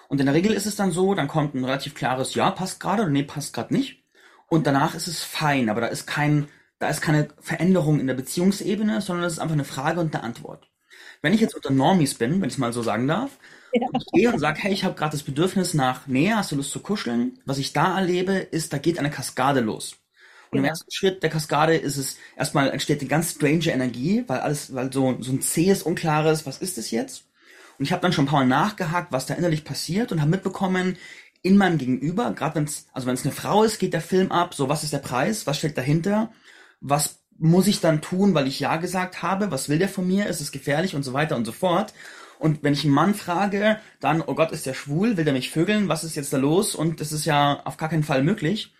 Und 0.09 0.21
in 0.21 0.27
der 0.27 0.35
Regel 0.35 0.53
ist 0.53 0.67
es 0.67 0.77
dann 0.77 0.91
so, 0.91 1.15
dann 1.15 1.29
kommt 1.29 1.55
ein 1.55 1.65
relativ 1.65 1.95
klares 1.95 2.35
Ja, 2.35 2.51
passt 2.51 2.81
gerade 2.81 3.03
oder 3.03 3.11
nee, 3.11 3.23
passt 3.23 3.53
gerade 3.53 3.75
nicht. 3.75 4.05
Und 4.49 4.67
danach 4.67 4.95
ist 4.95 5.09
es 5.09 5.23
fein, 5.23 5.69
aber 5.69 5.81
da 5.81 5.87
ist 5.89 6.07
kein, 6.07 6.49
da 6.79 6.89
ist 6.89 7.01
keine 7.01 7.29
Veränderung 7.41 8.01
in 8.01 8.07
der 8.07 8.15
Beziehungsebene, 8.15 9.01
sondern 9.01 9.27
es 9.27 9.35
ist 9.35 9.39
einfach 9.39 9.55
eine 9.55 9.65
Frage 9.65 10.01
und 10.01 10.15
eine 10.15 10.23
Antwort. 10.25 10.71
Wenn 11.23 11.33
ich 11.33 11.41
jetzt 11.41 11.55
unter 11.55 11.71
Normies 11.71 12.15
bin, 12.15 12.41
wenn 12.41 12.49
ich 12.49 12.55
es 12.55 12.59
mal 12.59 12.73
so 12.73 12.83
sagen 12.83 13.09
darf, 13.09 13.39
ja. 13.73 13.87
und 13.89 14.03
ich 14.03 14.12
gehe 14.12 14.33
und 14.33 14.39
sage, 14.39 14.61
hey, 14.61 14.73
ich 14.73 14.85
habe 14.85 14.95
gerade 14.95 15.12
das 15.12 15.23
Bedürfnis 15.23 15.75
nach 15.75 16.07
Nähe, 16.07 16.37
hast 16.37 16.53
du 16.53 16.57
Lust 16.57 16.71
zu 16.71 16.81
kuscheln? 16.81 17.39
Was 17.45 17.59
ich 17.59 17.73
da 17.73 17.99
erlebe, 17.99 18.35
ist, 18.35 18.73
da 18.73 18.79
geht 18.79 18.99
eine 18.99 19.11
Kaskade 19.11 19.61
los. 19.61 19.97
Und 20.55 20.61
im 20.61 20.65
ersten 20.65 20.91
Schritt 20.91 21.23
der 21.23 21.31
Kaskade 21.31 21.77
ist 21.77 21.97
es, 21.97 22.17
erstmal 22.37 22.71
entsteht 22.71 23.01
eine 23.01 23.09
ganz 23.09 23.33
strange 23.33 23.67
Energie, 23.67 24.25
weil 24.27 24.41
alles, 24.41 24.75
weil 24.75 24.93
so, 24.93 25.17
so 25.21 25.33
ein 25.33 25.43
zähes, 25.43 25.83
unklares, 25.83 26.47
was 26.47 26.59
ist 26.59 26.79
es 26.79 26.91
jetzt? 26.91 27.25
Und 27.79 27.85
ich 27.85 27.93
habe 27.93 28.03
dann 28.03 28.13
schon 28.13 28.25
ein 28.25 28.29
paar 28.29 28.41
Mal 28.41 28.47
nachgehakt, 28.47 29.11
was 29.11 29.27
da 29.27 29.35
innerlich 29.35 29.65
passiert 29.65 30.13
und 30.13 30.21
habe 30.21 30.31
mitbekommen, 30.31 30.97
in 31.43 31.59
meinem 31.59 31.77
Gegenüber, 31.77 32.33
gerade 32.33 32.55
wenn 32.55 32.65
es, 32.65 32.87
also 32.93 33.07
wenn 33.07 33.15
es 33.15 33.25
eine 33.25 33.35
Frau 33.35 33.65
ist, 33.65 33.79
geht 33.79 33.93
der 33.93 34.01
Film 34.01 34.33
ab, 34.33 34.55
so 34.55 34.71
was 34.71 34.83
ist 34.83 34.95
der 34.95 34.99
Preis, 34.99 35.47
was 35.47 35.59
steckt 35.59 35.77
dahinter, 35.77 36.33
was 36.81 37.19
muss 37.39 37.67
ich 37.67 37.81
dann 37.81 38.01
tun, 38.01 38.33
weil 38.35 38.47
ich 38.47 38.61
Ja 38.61 38.77
gesagt 38.77 39.23
habe, 39.23 39.51
was 39.51 39.69
will 39.69 39.79
der 39.79 39.89
von 39.89 40.07
mir, 40.07 40.27
ist 40.27 40.41
es 40.41 40.53
gefährlich 40.53 40.95
und 40.95 41.03
so 41.03 41.13
weiter 41.13 41.37
und 41.37 41.45
so 41.45 41.53
fort. 41.53 41.93
Und 42.39 42.63
wenn 42.63 42.73
ich 42.73 42.85
einen 42.85 42.95
Mann 42.95 43.15
frage, 43.15 43.79
dann, 44.01 44.23
oh 44.23 44.35
Gott, 44.35 44.53
ist 44.53 44.67
der 44.67 44.75
schwul, 44.75 45.17
will 45.17 45.25
der 45.25 45.35
mich 45.35 45.51
vögeln, 45.51 45.89
was 45.89 46.05
ist 46.05 46.17
jetzt 46.17 46.33
da 46.33 46.37
los? 46.37 46.75
Und 46.75 47.01
das 47.01 47.13
ist 47.13 47.25
ja 47.25 47.61
auf 47.65 47.77
gar 47.77 47.89
keinen 47.89 48.03
Fall 48.05 48.23
möglich. 48.23 48.73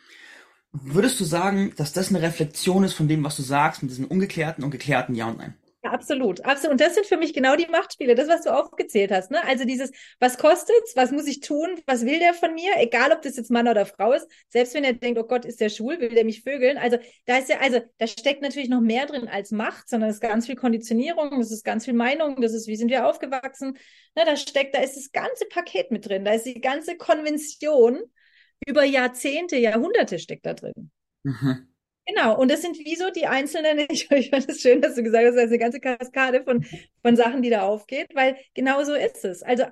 Würdest 0.83 1.21
du 1.21 1.25
sagen, 1.25 1.73
dass 1.77 1.93
das 1.93 2.09
eine 2.09 2.21
Reflexion 2.21 2.83
ist 2.83 2.95
von 2.95 3.07
dem, 3.07 3.23
was 3.23 3.37
du 3.37 3.43
sagst, 3.43 3.83
mit 3.83 3.93
diesen 3.93 4.07
ungeklärten 4.07 4.65
und 4.65 4.73
geklärten 4.73 5.15
Ja 5.15 5.29
und 5.29 5.39
Nein? 5.39 5.55
Ja, 5.85 5.91
absolut, 5.91 6.45
absolut. 6.45 6.73
Und 6.73 6.81
das 6.81 6.95
sind 6.95 7.07
für 7.07 7.17
mich 7.17 7.33
genau 7.33 7.55
die 7.55 7.67
Machtspiele, 7.67 8.17
das, 8.17 8.27
was 8.27 8.43
du 8.43 8.51
aufgezählt 8.51 9.13
hast. 9.13 9.31
Ne? 9.31 9.45
Also 9.45 9.65
dieses, 9.67 9.93
was 10.19 10.37
kostet's, 10.37 10.97
was 10.97 11.13
muss 11.13 11.29
ich 11.29 11.41
tun, 11.41 11.69
was 11.87 12.05
will 12.05 12.19
der 12.19 12.35
von 12.35 12.55
mir, 12.55 12.73
egal 12.79 13.13
ob 13.13 13.23
das 13.23 13.37
jetzt 13.37 13.53
Mann 13.53 13.69
oder 13.69 13.87
Frau 13.87 14.13
ist, 14.15 14.27
selbst 14.49 14.75
wenn 14.75 14.83
er 14.83 14.95
denkt, 14.95 15.21
oh 15.21 15.25
Gott, 15.25 15.45
ist 15.45 15.61
der 15.61 15.69
schwul, 15.69 16.01
will 16.01 16.09
der 16.09 16.25
mich 16.25 16.43
vögeln. 16.43 16.77
Also 16.77 16.97
da 17.27 17.37
ist 17.37 17.51
ja, 17.51 17.61
also 17.61 17.81
da 17.99 18.07
steckt 18.09 18.43
natürlich 18.43 18.69
noch 18.69 18.81
mehr 18.81 19.07
drin 19.07 19.29
als 19.29 19.53
Macht, 19.53 19.89
sondern 19.89 20.11
es 20.11 20.17
ist 20.17 20.23
ganz 20.23 20.47
viel 20.47 20.57
Konditionierung, 20.57 21.39
es 21.39 21.53
ist 21.53 21.65
ganz 21.65 21.85
viel 21.85 21.95
Meinung, 21.95 22.41
das 22.41 22.53
ist, 22.53 22.67
wie 22.67 22.77
sind 22.77 22.91
wir 22.91 23.07
aufgewachsen. 23.07 23.77
Ne, 24.17 24.25
da 24.25 24.37
steckt, 24.37 24.75
da 24.75 24.81
ist 24.81 24.97
das 24.97 25.13
ganze 25.13 25.45
Paket 25.45 25.93
mit 25.93 26.09
drin, 26.09 26.25
da 26.25 26.33
ist 26.33 26.47
die 26.47 26.61
ganze 26.61 26.97
Konvention 26.97 28.01
über 28.67 28.85
Jahrzehnte, 28.85 29.57
Jahrhunderte 29.57 30.19
steckt 30.19 30.47
da 30.47 30.55
drin. 30.55 30.91
Mhm. 31.23 31.69
Genau, 32.07 32.39
und 32.39 32.51
das 32.51 32.61
sind 32.61 32.79
wie 32.79 32.97
so 32.97 33.11
die 33.11 33.27
einzelnen, 33.27 33.87
ich, 33.89 34.11
ich 34.11 34.31
fand 34.31 34.49
es 34.49 34.61
schön, 34.61 34.83
dass 34.83 34.95
du 34.95 35.03
gesagt 35.03 35.27
hast, 35.27 35.35
das 35.37 35.45
ist 35.45 35.51
eine 35.51 35.59
ganze 35.59 35.81
Kaskade 35.81 36.45
von, 36.45 36.65
von 37.03 37.17
Sachen, 37.17 37.43
die 37.43 37.51
da 37.51 37.63
aufgeht, 37.63 38.15
weil 38.15 38.37
genau 38.55 38.83
so 38.85 38.95
ist 38.95 39.25
es. 39.25 39.43
Also 39.43 39.65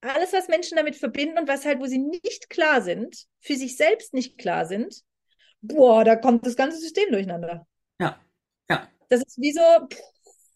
alles, 0.00 0.32
was 0.32 0.48
Menschen 0.48 0.76
damit 0.76 0.96
verbinden 0.96 1.38
und 1.38 1.48
was 1.48 1.64
halt, 1.64 1.80
wo 1.80 1.86
sie 1.86 1.98
nicht 1.98 2.50
klar 2.50 2.82
sind, 2.82 3.24
für 3.40 3.56
sich 3.56 3.76
selbst 3.76 4.12
nicht 4.12 4.38
klar 4.38 4.66
sind, 4.66 5.02
boah, 5.62 6.04
da 6.04 6.14
kommt 6.16 6.46
das 6.46 6.56
ganze 6.56 6.78
System 6.78 7.10
durcheinander. 7.10 7.66
Ja, 7.98 8.20
ja. 8.68 8.88
Das 9.08 9.22
ist 9.22 9.38
wie 9.38 9.52
so 9.52 9.60
pff, 9.60 10.00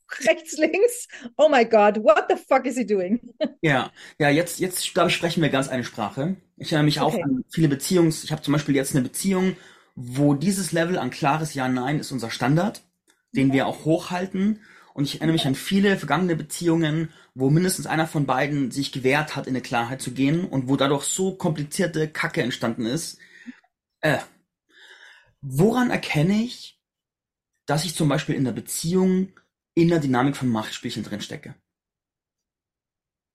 rechts, 0.27 0.57
links, 0.57 1.09
oh 1.37 1.49
my 1.49 1.65
God, 1.65 2.03
what 2.03 2.27
the 2.29 2.37
fuck 2.37 2.67
is 2.67 2.77
he 2.77 2.85
doing? 2.85 3.21
Ja, 3.61 3.91
ja, 4.19 4.29
jetzt, 4.29 4.61
jetzt 4.61 4.95
glaube 4.95 5.09
ich, 5.11 5.17
sprechen 5.17 5.43
wir 5.43 5.49
ganz 5.49 5.69
eine 5.69 5.83
Sprache. 5.83 6.37
Ich 6.57 6.73
erinnere 6.73 6.85
mich 6.85 7.01
okay. 7.01 7.21
auch 7.21 7.25
an 7.25 7.45
viele 7.51 7.69
Beziehungs, 7.69 8.23
ich 8.23 8.31
habe 8.31 8.43
zum 8.43 8.53
Beispiel 8.53 8.77
jetzt 8.77 8.95
eine 8.95 9.03
Beziehung, 9.03 9.57
wo 9.97 10.35
dieses 10.35 10.71
Level 10.71 10.97
an 10.97 11.11
klares 11.11 11.55
Ja-Nein 11.55 11.99
ist 11.99 12.13
unser 12.13 12.31
Standard, 12.31 12.83
den 13.33 13.53
wir 13.53 13.67
auch 13.67 13.85
hochhalten. 13.85 14.61
Und 14.95 15.05
ich 15.05 15.17
erinnere 15.17 15.35
mich 15.35 15.47
an 15.47 15.55
viele 15.55 15.97
vergangene 15.97 16.37
Beziehungen, 16.37 17.13
wo 17.35 17.51
mindestens 17.51 17.87
einer 17.87 18.07
von 18.07 18.27
beiden 18.27 18.71
sich 18.71 18.93
gewehrt 18.93 19.37
hat, 19.37 19.47
in 19.47 19.55
eine 19.55 19.61
Klarheit 19.61 20.01
zu 20.01 20.13
gehen 20.13 20.45
und 20.45 20.69
wo 20.69 20.77
dadurch 20.77 21.05
so 21.05 21.35
komplizierte 21.35 22.09
Kacke 22.09 22.43
entstanden 22.43 22.87
ist. 22.87 23.19
Äh, 24.01 24.19
woran 25.41 25.91
erkenne 25.91 26.43
ich, 26.43 26.81
dass 27.67 27.85
ich 27.85 27.95
zum 27.95 28.09
Beispiel 28.09 28.35
in 28.35 28.45
der 28.45 28.53
Beziehung 28.53 29.33
in 29.81 29.89
der 29.89 30.01
Dynamik 30.01 30.37
von 30.37 30.49
Machtspielchen 30.49 31.03
drin 31.03 31.20
stecke? 31.20 31.55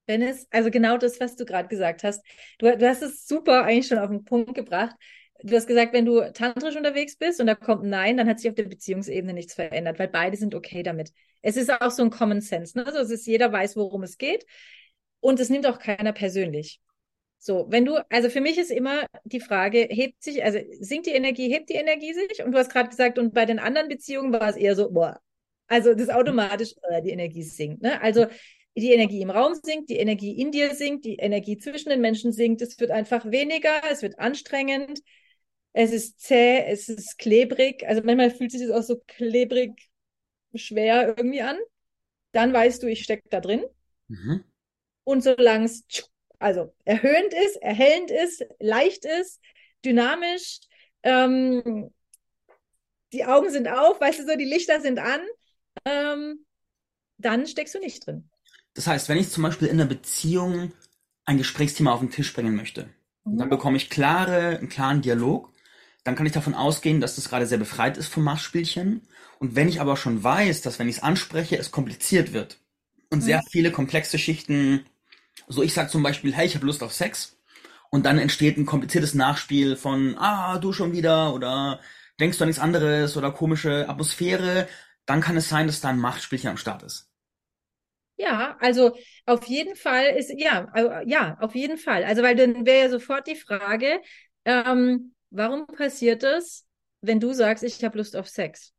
Dennis, 0.07 0.47
also 0.51 0.69
genau 0.69 0.97
das, 0.97 1.19
was 1.19 1.35
du 1.37 1.45
gerade 1.45 1.69
gesagt 1.69 2.03
hast. 2.03 2.23
Du, 2.59 2.77
du 2.77 2.87
hast 2.87 3.01
es 3.01 3.25
super 3.25 3.63
eigentlich 3.63 3.87
schon 3.87 3.99
auf 3.99 4.09
den 4.09 4.25
Punkt 4.25 4.53
gebracht 4.53 4.95
du 5.43 5.55
hast 5.55 5.67
gesagt, 5.67 5.93
wenn 5.93 6.05
du 6.05 6.21
tantrisch 6.33 6.75
unterwegs 6.75 7.17
bist 7.17 7.39
und 7.39 7.47
da 7.47 7.55
kommt 7.55 7.83
ein 7.83 7.89
Nein, 7.89 8.17
dann 8.17 8.27
hat 8.27 8.39
sich 8.39 8.49
auf 8.49 8.55
der 8.55 8.63
Beziehungsebene 8.63 9.33
nichts 9.33 9.53
verändert, 9.53 9.99
weil 9.99 10.07
beide 10.07 10.37
sind 10.37 10.55
okay 10.55 10.83
damit. 10.83 11.11
Es 11.41 11.57
ist 11.57 11.69
auch 11.69 11.91
so 11.91 12.03
ein 12.03 12.09
Common 12.09 12.41
Sense, 12.41 12.77
ne? 12.77 12.85
Also 12.85 12.99
es 12.99 13.11
ist, 13.11 13.27
jeder 13.27 13.51
weiß, 13.51 13.75
worum 13.75 14.03
es 14.03 14.17
geht. 14.17 14.45
Und 15.19 15.39
es 15.39 15.49
nimmt 15.49 15.67
auch 15.67 15.79
keiner 15.79 16.13
persönlich. 16.13 16.81
So, 17.39 17.65
wenn 17.69 17.85
du, 17.85 17.97
also 18.09 18.29
für 18.29 18.39
mich 18.41 18.57
ist 18.57 18.71
immer 18.71 19.05
die 19.25 19.41
Frage, 19.41 19.87
hebt 19.89 20.23
sich, 20.23 20.43
also 20.43 20.59
sinkt 20.79 21.07
die 21.07 21.11
Energie, 21.11 21.51
hebt 21.51 21.69
die 21.69 21.73
Energie 21.73 22.13
sich? 22.13 22.43
Und 22.43 22.53
du 22.53 22.57
hast 22.57 22.71
gerade 22.71 22.89
gesagt, 22.89 23.19
und 23.19 23.33
bei 23.33 23.45
den 23.45 23.59
anderen 23.59 23.89
Beziehungen 23.89 24.31
war 24.31 24.49
es 24.49 24.55
eher 24.55 24.75
so, 24.75 24.91
boah, 24.91 25.19
also 25.67 25.93
das 25.93 26.09
automatisch, 26.09 26.75
äh, 26.89 27.01
die 27.01 27.11
Energie 27.11 27.43
sinkt. 27.43 27.81
Ne? 27.81 28.01
Also 28.01 28.27
die 28.75 28.91
Energie 28.91 29.21
im 29.21 29.29
Raum 29.29 29.53
sinkt, 29.61 29.89
die 29.89 29.97
Energie 29.97 30.39
in 30.39 30.51
dir 30.51 30.73
sinkt, 30.75 31.05
die 31.05 31.15
Energie 31.15 31.57
zwischen 31.57 31.89
den 31.89 32.01
Menschen 32.01 32.31
sinkt, 32.31 32.61
es 32.61 32.79
wird 32.79 32.91
einfach 32.91 33.29
weniger, 33.29 33.81
es 33.91 34.01
wird 34.01 34.19
anstrengend, 34.19 34.99
es 35.73 35.91
ist 35.91 36.19
zäh, 36.19 36.63
es 36.67 36.89
ist 36.89 37.17
klebrig. 37.17 37.87
Also 37.87 38.01
manchmal 38.03 38.31
fühlt 38.31 38.51
sich 38.51 38.61
das 38.61 38.71
auch 38.71 38.83
so 38.83 39.01
klebrig, 39.07 39.71
schwer 40.55 41.15
irgendwie 41.17 41.41
an. 41.41 41.57
Dann 42.31 42.53
weißt 42.53 42.81
du, 42.81 42.87
ich 42.87 43.03
stecke 43.03 43.27
da 43.29 43.39
drin. 43.39 43.63
Mhm. 44.07 44.43
Und 45.03 45.21
solange 45.21 45.65
es 45.65 45.83
also 46.39 46.73
erhöhend 46.83 47.33
ist, 47.33 47.55
erhellend 47.61 48.11
ist, 48.11 48.45
leicht 48.59 49.05
ist, 49.05 49.39
dynamisch, 49.85 50.59
ähm, 51.03 51.93
die 53.13 53.25
Augen 53.25 53.49
sind 53.49 53.67
auf, 53.67 54.01
weißt 54.01 54.19
du 54.19 54.25
so, 54.25 54.35
die 54.35 54.45
Lichter 54.45 54.81
sind 54.81 54.99
an, 54.99 55.21
ähm, 55.85 56.45
dann 57.17 57.47
steckst 57.47 57.75
du 57.75 57.79
nicht 57.79 58.05
drin. 58.05 58.29
Das 58.73 58.87
heißt, 58.87 59.09
wenn 59.09 59.17
ich 59.17 59.29
zum 59.29 59.43
Beispiel 59.43 59.67
in 59.67 59.79
einer 59.79 59.89
Beziehung 59.89 60.73
ein 61.25 61.37
Gesprächsthema 61.37 61.93
auf 61.93 61.99
den 61.99 62.11
Tisch 62.11 62.33
bringen 62.33 62.55
möchte, 62.55 62.89
mhm. 63.23 63.37
dann 63.37 63.49
bekomme 63.49 63.77
ich 63.77 63.89
klare, 63.89 64.57
einen 64.57 64.69
klaren 64.69 65.01
Dialog 65.01 65.53
dann 66.03 66.15
kann 66.15 66.25
ich 66.25 66.33
davon 66.33 66.53
ausgehen, 66.53 66.99
dass 66.99 67.15
das 67.15 67.29
gerade 67.29 67.45
sehr 67.45 67.57
befreit 67.57 67.97
ist 67.97 68.07
vom 68.07 68.23
Machtspielchen. 68.23 69.01
Und 69.39 69.55
wenn 69.55 69.69
ich 69.69 69.79
aber 69.79 69.95
schon 69.97 70.23
weiß, 70.23 70.61
dass 70.61 70.79
wenn 70.79 70.89
ich 70.89 70.97
es 70.97 71.03
anspreche, 71.03 71.57
es 71.57 71.71
kompliziert 71.71 72.33
wird 72.33 72.59
und 73.09 73.19
mhm. 73.19 73.23
sehr 73.23 73.41
viele 73.49 73.71
komplexe 73.71 74.17
Schichten, 74.17 74.85
so 75.47 75.63
ich 75.63 75.73
sag 75.73 75.89
zum 75.89 76.03
Beispiel, 76.03 76.33
hey, 76.33 76.45
ich 76.45 76.55
habe 76.55 76.65
Lust 76.65 76.83
auf 76.83 76.93
Sex, 76.93 77.37
und 77.89 78.07
dann 78.07 78.17
entsteht 78.17 78.57
ein 78.57 78.65
kompliziertes 78.65 79.13
Nachspiel 79.13 79.75
von, 79.75 80.17
ah, 80.17 80.57
du 80.57 80.73
schon 80.73 80.93
wieder 80.93 81.31
oder 81.31 81.79
denkst 82.19 82.39
du 82.39 82.43
an 82.43 82.47
nichts 82.47 82.61
anderes 82.61 83.15
oder 83.17 83.31
komische 83.31 83.87
Atmosphäre, 83.87 84.67
dann 85.05 85.21
kann 85.21 85.37
es 85.37 85.49
sein, 85.49 85.67
dass 85.67 85.81
da 85.81 85.89
ein 85.89 85.99
Machtspielchen 85.99 86.49
am 86.49 86.57
Start 86.57 86.83
ist. 86.83 87.09
Ja, 88.15 88.57
also 88.59 88.95
auf 89.25 89.45
jeden 89.45 89.75
Fall 89.75 90.15
ist, 90.15 90.31
ja, 90.37 90.71
ja, 91.05 91.37
auf 91.39 91.55
jeden 91.55 91.77
Fall. 91.77 92.03
Also, 92.03 92.21
weil 92.21 92.35
dann 92.35 92.65
wäre 92.65 92.83
ja 92.83 92.89
sofort 92.89 93.27
die 93.27 93.35
Frage, 93.35 94.01
ähm, 94.45 95.13
Warum 95.33 95.65
passiert 95.65 96.21
das, 96.21 96.67
wenn 97.01 97.19
du 97.19 97.33
sagst, 97.33 97.63
ich 97.63 97.83
habe 97.83 97.97
Lust 97.97 98.15
auf 98.15 98.29
Sex? 98.29 98.71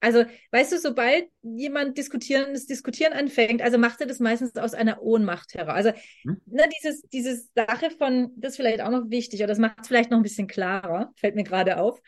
Also, 0.00 0.24
weißt 0.50 0.72
du, 0.72 0.78
sobald 0.78 1.28
jemand 1.42 1.96
diskutieren, 1.96 2.52
das 2.52 2.66
Diskutieren 2.66 3.12
anfängt, 3.12 3.62
also 3.62 3.78
macht 3.78 4.00
er 4.00 4.08
das 4.08 4.18
meistens 4.18 4.56
aus 4.56 4.74
einer 4.74 5.02
Ohnmacht 5.02 5.54
heraus. 5.54 5.74
Also, 5.74 5.92
hm. 6.22 6.40
ne, 6.46 6.68
dieses, 6.76 7.02
dieses 7.12 7.50
Sache 7.54 7.90
von, 7.90 8.32
das 8.36 8.52
ist 8.52 8.56
vielleicht 8.56 8.80
auch 8.80 8.90
noch 8.90 9.08
wichtig, 9.08 9.38
oder 9.40 9.48
das 9.48 9.58
macht 9.58 9.80
es 9.82 9.88
vielleicht 9.88 10.10
noch 10.10 10.18
ein 10.18 10.24
bisschen 10.24 10.48
klarer, 10.48 11.12
fällt 11.16 11.36
mir 11.36 11.44
gerade 11.44 11.78
auf. 11.78 12.00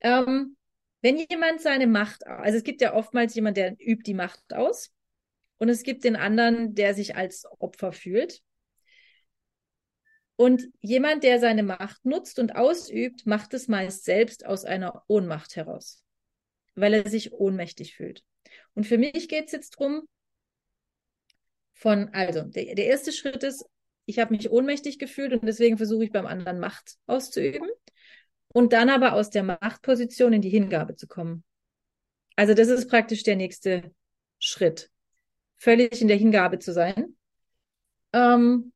Ähm, 0.00 0.56
wenn 1.02 1.18
jemand 1.18 1.60
seine 1.60 1.86
Macht, 1.86 2.26
also 2.26 2.56
es 2.56 2.64
gibt 2.64 2.80
ja 2.80 2.94
oftmals 2.94 3.34
jemand, 3.34 3.56
der 3.56 3.76
übt 3.78 4.04
die 4.04 4.14
Macht 4.14 4.54
aus, 4.54 4.92
und 5.62 5.68
es 5.68 5.84
gibt 5.84 6.02
den 6.02 6.16
anderen, 6.16 6.74
der 6.74 6.92
sich 6.92 7.14
als 7.14 7.46
Opfer 7.60 7.92
fühlt. 7.92 8.42
Und 10.34 10.64
jemand, 10.80 11.22
der 11.22 11.38
seine 11.38 11.62
Macht 11.62 12.04
nutzt 12.04 12.40
und 12.40 12.56
ausübt, 12.56 13.26
macht 13.26 13.54
es 13.54 13.68
meist 13.68 14.04
selbst 14.04 14.44
aus 14.44 14.64
einer 14.64 15.04
Ohnmacht 15.06 15.54
heraus, 15.54 16.02
weil 16.74 16.94
er 16.94 17.08
sich 17.08 17.32
ohnmächtig 17.32 17.94
fühlt. 17.94 18.24
Und 18.74 18.88
für 18.88 18.98
mich 18.98 19.28
geht 19.28 19.46
es 19.46 19.52
jetzt 19.52 19.76
darum, 19.78 20.08
von, 21.74 22.08
also, 22.08 22.42
der, 22.42 22.74
der 22.74 22.86
erste 22.86 23.12
Schritt 23.12 23.44
ist, 23.44 23.64
ich 24.04 24.18
habe 24.18 24.34
mich 24.34 24.50
ohnmächtig 24.50 24.98
gefühlt 24.98 25.32
und 25.32 25.44
deswegen 25.44 25.76
versuche 25.76 26.02
ich 26.02 26.10
beim 26.10 26.26
anderen 26.26 26.58
Macht 26.58 26.96
auszuüben 27.06 27.68
und 28.52 28.72
dann 28.72 28.90
aber 28.90 29.14
aus 29.14 29.30
der 29.30 29.42
Machtposition 29.42 30.32
in 30.32 30.42
die 30.42 30.50
Hingabe 30.50 30.96
zu 30.96 31.06
kommen. 31.06 31.44
Also 32.36 32.54
das 32.54 32.68
ist 32.68 32.88
praktisch 32.88 33.22
der 33.22 33.36
nächste 33.36 33.92
Schritt. 34.38 34.90
Völlig 35.56 36.00
in 36.00 36.08
der 36.08 36.16
Hingabe 36.16 36.58
zu 36.58 36.72
sein. 36.72 37.16
Ähm, 38.12 38.72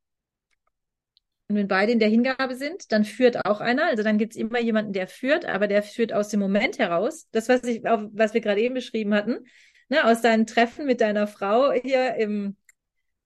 und 1.48 1.56
wenn 1.56 1.68
beide 1.68 1.92
in 1.92 2.00
der 2.00 2.08
Hingabe 2.08 2.56
sind, 2.56 2.90
dann 2.90 3.04
führt 3.04 3.44
auch 3.44 3.60
einer. 3.60 3.86
Also 3.86 4.02
dann 4.02 4.18
gibt 4.18 4.32
es 4.32 4.38
immer 4.38 4.60
jemanden, 4.60 4.92
der 4.92 5.06
führt, 5.06 5.44
aber 5.44 5.68
der 5.68 5.82
führt 5.82 6.12
aus 6.12 6.28
dem 6.28 6.40
Moment 6.40 6.78
heraus. 6.78 7.28
Das, 7.30 7.48
was 7.48 7.62
ich, 7.64 7.82
was 7.84 8.34
wir 8.34 8.40
gerade 8.40 8.60
eben 8.60 8.74
beschrieben 8.74 9.14
hatten, 9.14 9.46
ne, 9.88 10.04
aus 10.04 10.22
deinem 10.22 10.46
Treffen 10.46 10.86
mit 10.86 11.00
deiner 11.00 11.26
Frau 11.26 11.72
hier 11.72 12.16
im, 12.16 12.56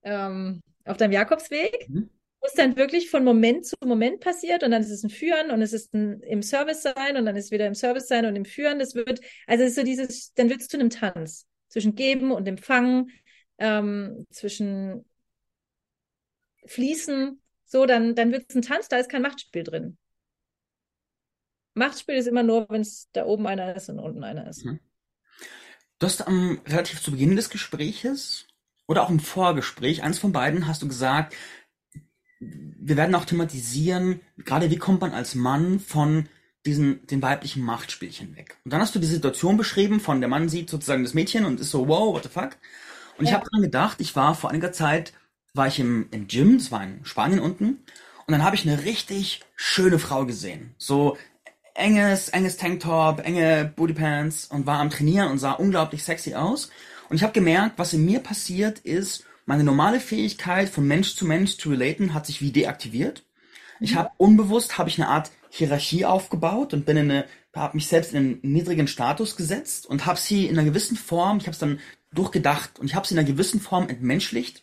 ähm, 0.03 0.61
auf 0.85 0.99
deinem 0.99 1.13
Jakobsweg, 1.13 1.89
mhm. 1.89 2.11
Wo 2.41 2.47
es 2.47 2.55
dann 2.55 2.77
wirklich 2.77 3.11
von 3.11 3.25
Moment 3.25 3.67
zu 3.67 3.77
Moment 3.85 4.21
passiert 4.21 4.63
und 4.63 4.71
dann 4.71 4.83
ist 4.83 4.91
es 4.91 5.05
ein 5.05 5.11
Führen 5.11 5.51
und 5.51 5.61
es 5.61 5.73
ist 5.73 5.93
ein 5.95 6.21
im 6.23 6.43
Service 6.43 6.83
sein 6.83 7.17
und 7.17 7.27
dann 7.27 7.37
ist 7.37 7.47
es 7.47 7.51
wieder 7.51 7.67
im 7.67 7.75
Service 7.75 8.09
sein 8.09 8.25
und 8.25 8.35
im 8.37 8.45
Führen. 8.45 8.79
Das 8.79 8.95
wird, 8.95 9.21
also 9.47 9.65
ist 9.65 9.75
so 9.75 9.83
dieses, 9.83 10.33
dann 10.35 10.49
wird 10.49 10.63
es 10.63 10.69
zu 10.69 10.79
einem 10.79 10.91
Tanz 10.91 11.47
zwischen 11.69 11.95
Geben 11.95 12.33
und 12.33 12.49
Empfangen, 12.49 13.11
ähm, 13.59 14.27
zwischen 14.31 15.05
Fließen 16.67 17.41
so, 17.71 17.87
dann, 17.87 18.17
dann 18.17 18.33
wird 18.33 18.47
es 18.49 18.57
ein 18.57 18.63
Tanz, 18.63 18.89
da 18.89 18.97
ist 18.97 19.11
kein 19.11 19.23
Machtspiel 19.23 19.63
drin. 19.63 19.97
Machtspiel 21.75 22.17
ist 22.17 22.27
immer 22.27 22.43
nur, 22.43 22.67
wenn 22.69 22.81
es 22.81 23.09
da 23.13 23.25
oben 23.25 23.47
einer 23.47 23.77
ist 23.77 23.89
und 23.89 24.01
unten 24.01 24.25
einer 24.25 24.49
ist. 24.49 24.65
Mhm. 24.65 24.81
Du 26.01 26.07
hast 26.07 26.27
am 26.27 26.61
relativ 26.67 27.01
zu 27.01 27.13
Beginn 27.13 27.37
des 27.37 27.49
Gespräches 27.49 28.49
oder 28.89 29.05
auch 29.05 29.11
im 29.11 29.21
Vorgespräch, 29.21 30.03
eins 30.03 30.19
von 30.19 30.33
beiden, 30.33 30.67
hast 30.67 30.83
du 30.83 30.89
gesagt, 30.89 31.37
wir 32.41 32.97
werden 32.97 33.15
auch 33.15 33.27
thematisieren, 33.27 34.21
gerade 34.39 34.71
wie 34.71 34.79
kommt 34.79 35.03
man 35.03 35.13
als 35.13 35.35
Mann 35.35 35.79
von 35.79 36.27
diesen, 36.67 37.07
den 37.07 37.23
weiblichen 37.23 37.63
Machtspielchen 37.63 38.37
weg. 38.37 38.57
Und 38.65 38.73
dann 38.73 38.81
hast 38.81 38.95
du 38.95 38.99
die 38.99 39.07
Situation 39.07 39.57
beschrieben, 39.57 40.01
von 40.01 40.21
der 40.21 40.29
Mann 40.29 40.49
sieht 40.49 40.71
sozusagen 40.71 41.05
das 41.05 41.15
Mädchen 41.15 41.45
und 41.45 41.61
ist 41.61 41.71
so, 41.71 41.89
wow, 41.89 42.15
what 42.15 42.23
the 42.23 42.29
fuck? 42.29 42.57
Und 43.19 43.27
ja. 43.27 43.31
ich 43.31 43.35
habe 43.35 43.47
dran 43.51 43.63
gedacht, 43.63 44.01
ich 44.01 44.17
war 44.17 44.35
vor 44.35 44.51
einiger 44.51 44.73
Zeit 44.73 45.13
war 45.53 45.67
ich 45.67 45.81
im, 45.81 46.09
im 46.13 46.29
Gym, 46.29 46.59
das 46.59 46.71
war 46.71 46.83
in 46.85 47.05
Spanien 47.05 47.41
unten, 47.41 47.81
und 48.27 48.33
dann 48.33 48.45
habe 48.45 48.55
ich 48.55 48.69
eine 48.69 48.85
richtig 48.85 49.41
schöne 49.57 49.99
Frau 49.99 50.25
gesehen. 50.25 50.75
So 50.79 51.17
enges, 51.75 52.29
enges 52.29 52.57
Tanktop, 52.57 53.27
enge 53.27 53.73
Bootypants 53.75 54.47
und 54.47 54.67
war 54.67 54.79
am 54.79 54.91
Trainieren 54.91 55.31
und 55.31 55.39
sah 55.39 55.53
unglaublich 55.53 56.05
sexy 56.05 56.35
aus. 56.35 56.71
Und 57.09 57.17
ich 57.17 57.25
habe 57.25 57.33
gemerkt, 57.33 57.79
was 57.79 57.93
in 57.93 58.05
mir 58.05 58.21
passiert 58.21 58.79
ist, 58.81 59.25
meine 59.51 59.65
normale 59.65 59.99
Fähigkeit 59.99 60.69
von 60.69 60.87
Mensch 60.87 61.17
zu 61.17 61.25
Mensch 61.25 61.57
zu 61.57 61.71
relaten 61.71 62.15
hat 62.15 62.25
sich 62.25 62.41
wie 62.41 62.53
deaktiviert. 62.53 63.25
Ich 63.81 63.97
habe 63.97 64.13
unbewusst 64.17 64.79
habe 64.79 64.89
ich 64.89 64.97
eine 64.97 65.09
Art 65.09 65.33
Hierarchie 65.49 66.05
aufgebaut 66.05 66.73
und 66.73 66.87
bin 66.87 66.97
in 66.97 67.11
eine 67.11 67.25
habe 67.53 67.77
mich 67.77 67.89
selbst 67.89 68.13
in 68.13 68.17
einen 68.17 68.39
niedrigen 68.43 68.87
Status 68.87 69.35
gesetzt 69.35 69.87
und 69.87 70.07
habe 70.07 70.21
sie 70.21 70.47
in 70.47 70.57
einer 70.57 70.69
gewissen 70.69 70.97
Form, 70.97 71.39
ich 71.39 71.47
habe 71.47 71.55
es 71.55 71.59
dann 71.59 71.81
durchgedacht 72.13 72.79
und 72.79 72.87
ich 72.87 72.95
habe 72.95 73.05
sie 73.05 73.15
in 73.15 73.19
einer 73.19 73.27
gewissen 73.27 73.61
Form 73.61 73.89
entmenschlicht 73.89 74.63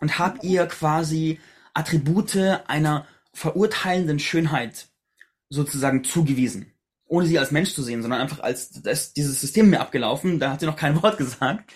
und 0.00 0.18
habe 0.18 0.38
ihr 0.46 0.64
quasi 0.64 1.38
Attribute 1.74 2.34
einer 2.68 3.06
verurteilenden 3.34 4.18
Schönheit 4.18 4.86
sozusagen 5.50 6.04
zugewiesen. 6.04 6.72
Ohne 7.04 7.26
sie 7.26 7.38
als 7.38 7.50
Mensch 7.50 7.74
zu 7.74 7.82
sehen, 7.82 8.00
sondern 8.00 8.22
einfach 8.22 8.40
als 8.40 8.70
das, 8.80 9.12
dieses 9.12 9.42
System 9.42 9.68
mir 9.68 9.80
abgelaufen, 9.80 10.38
da 10.38 10.52
hat 10.52 10.60
sie 10.60 10.66
noch 10.66 10.76
kein 10.76 11.02
Wort 11.02 11.18
gesagt. 11.18 11.70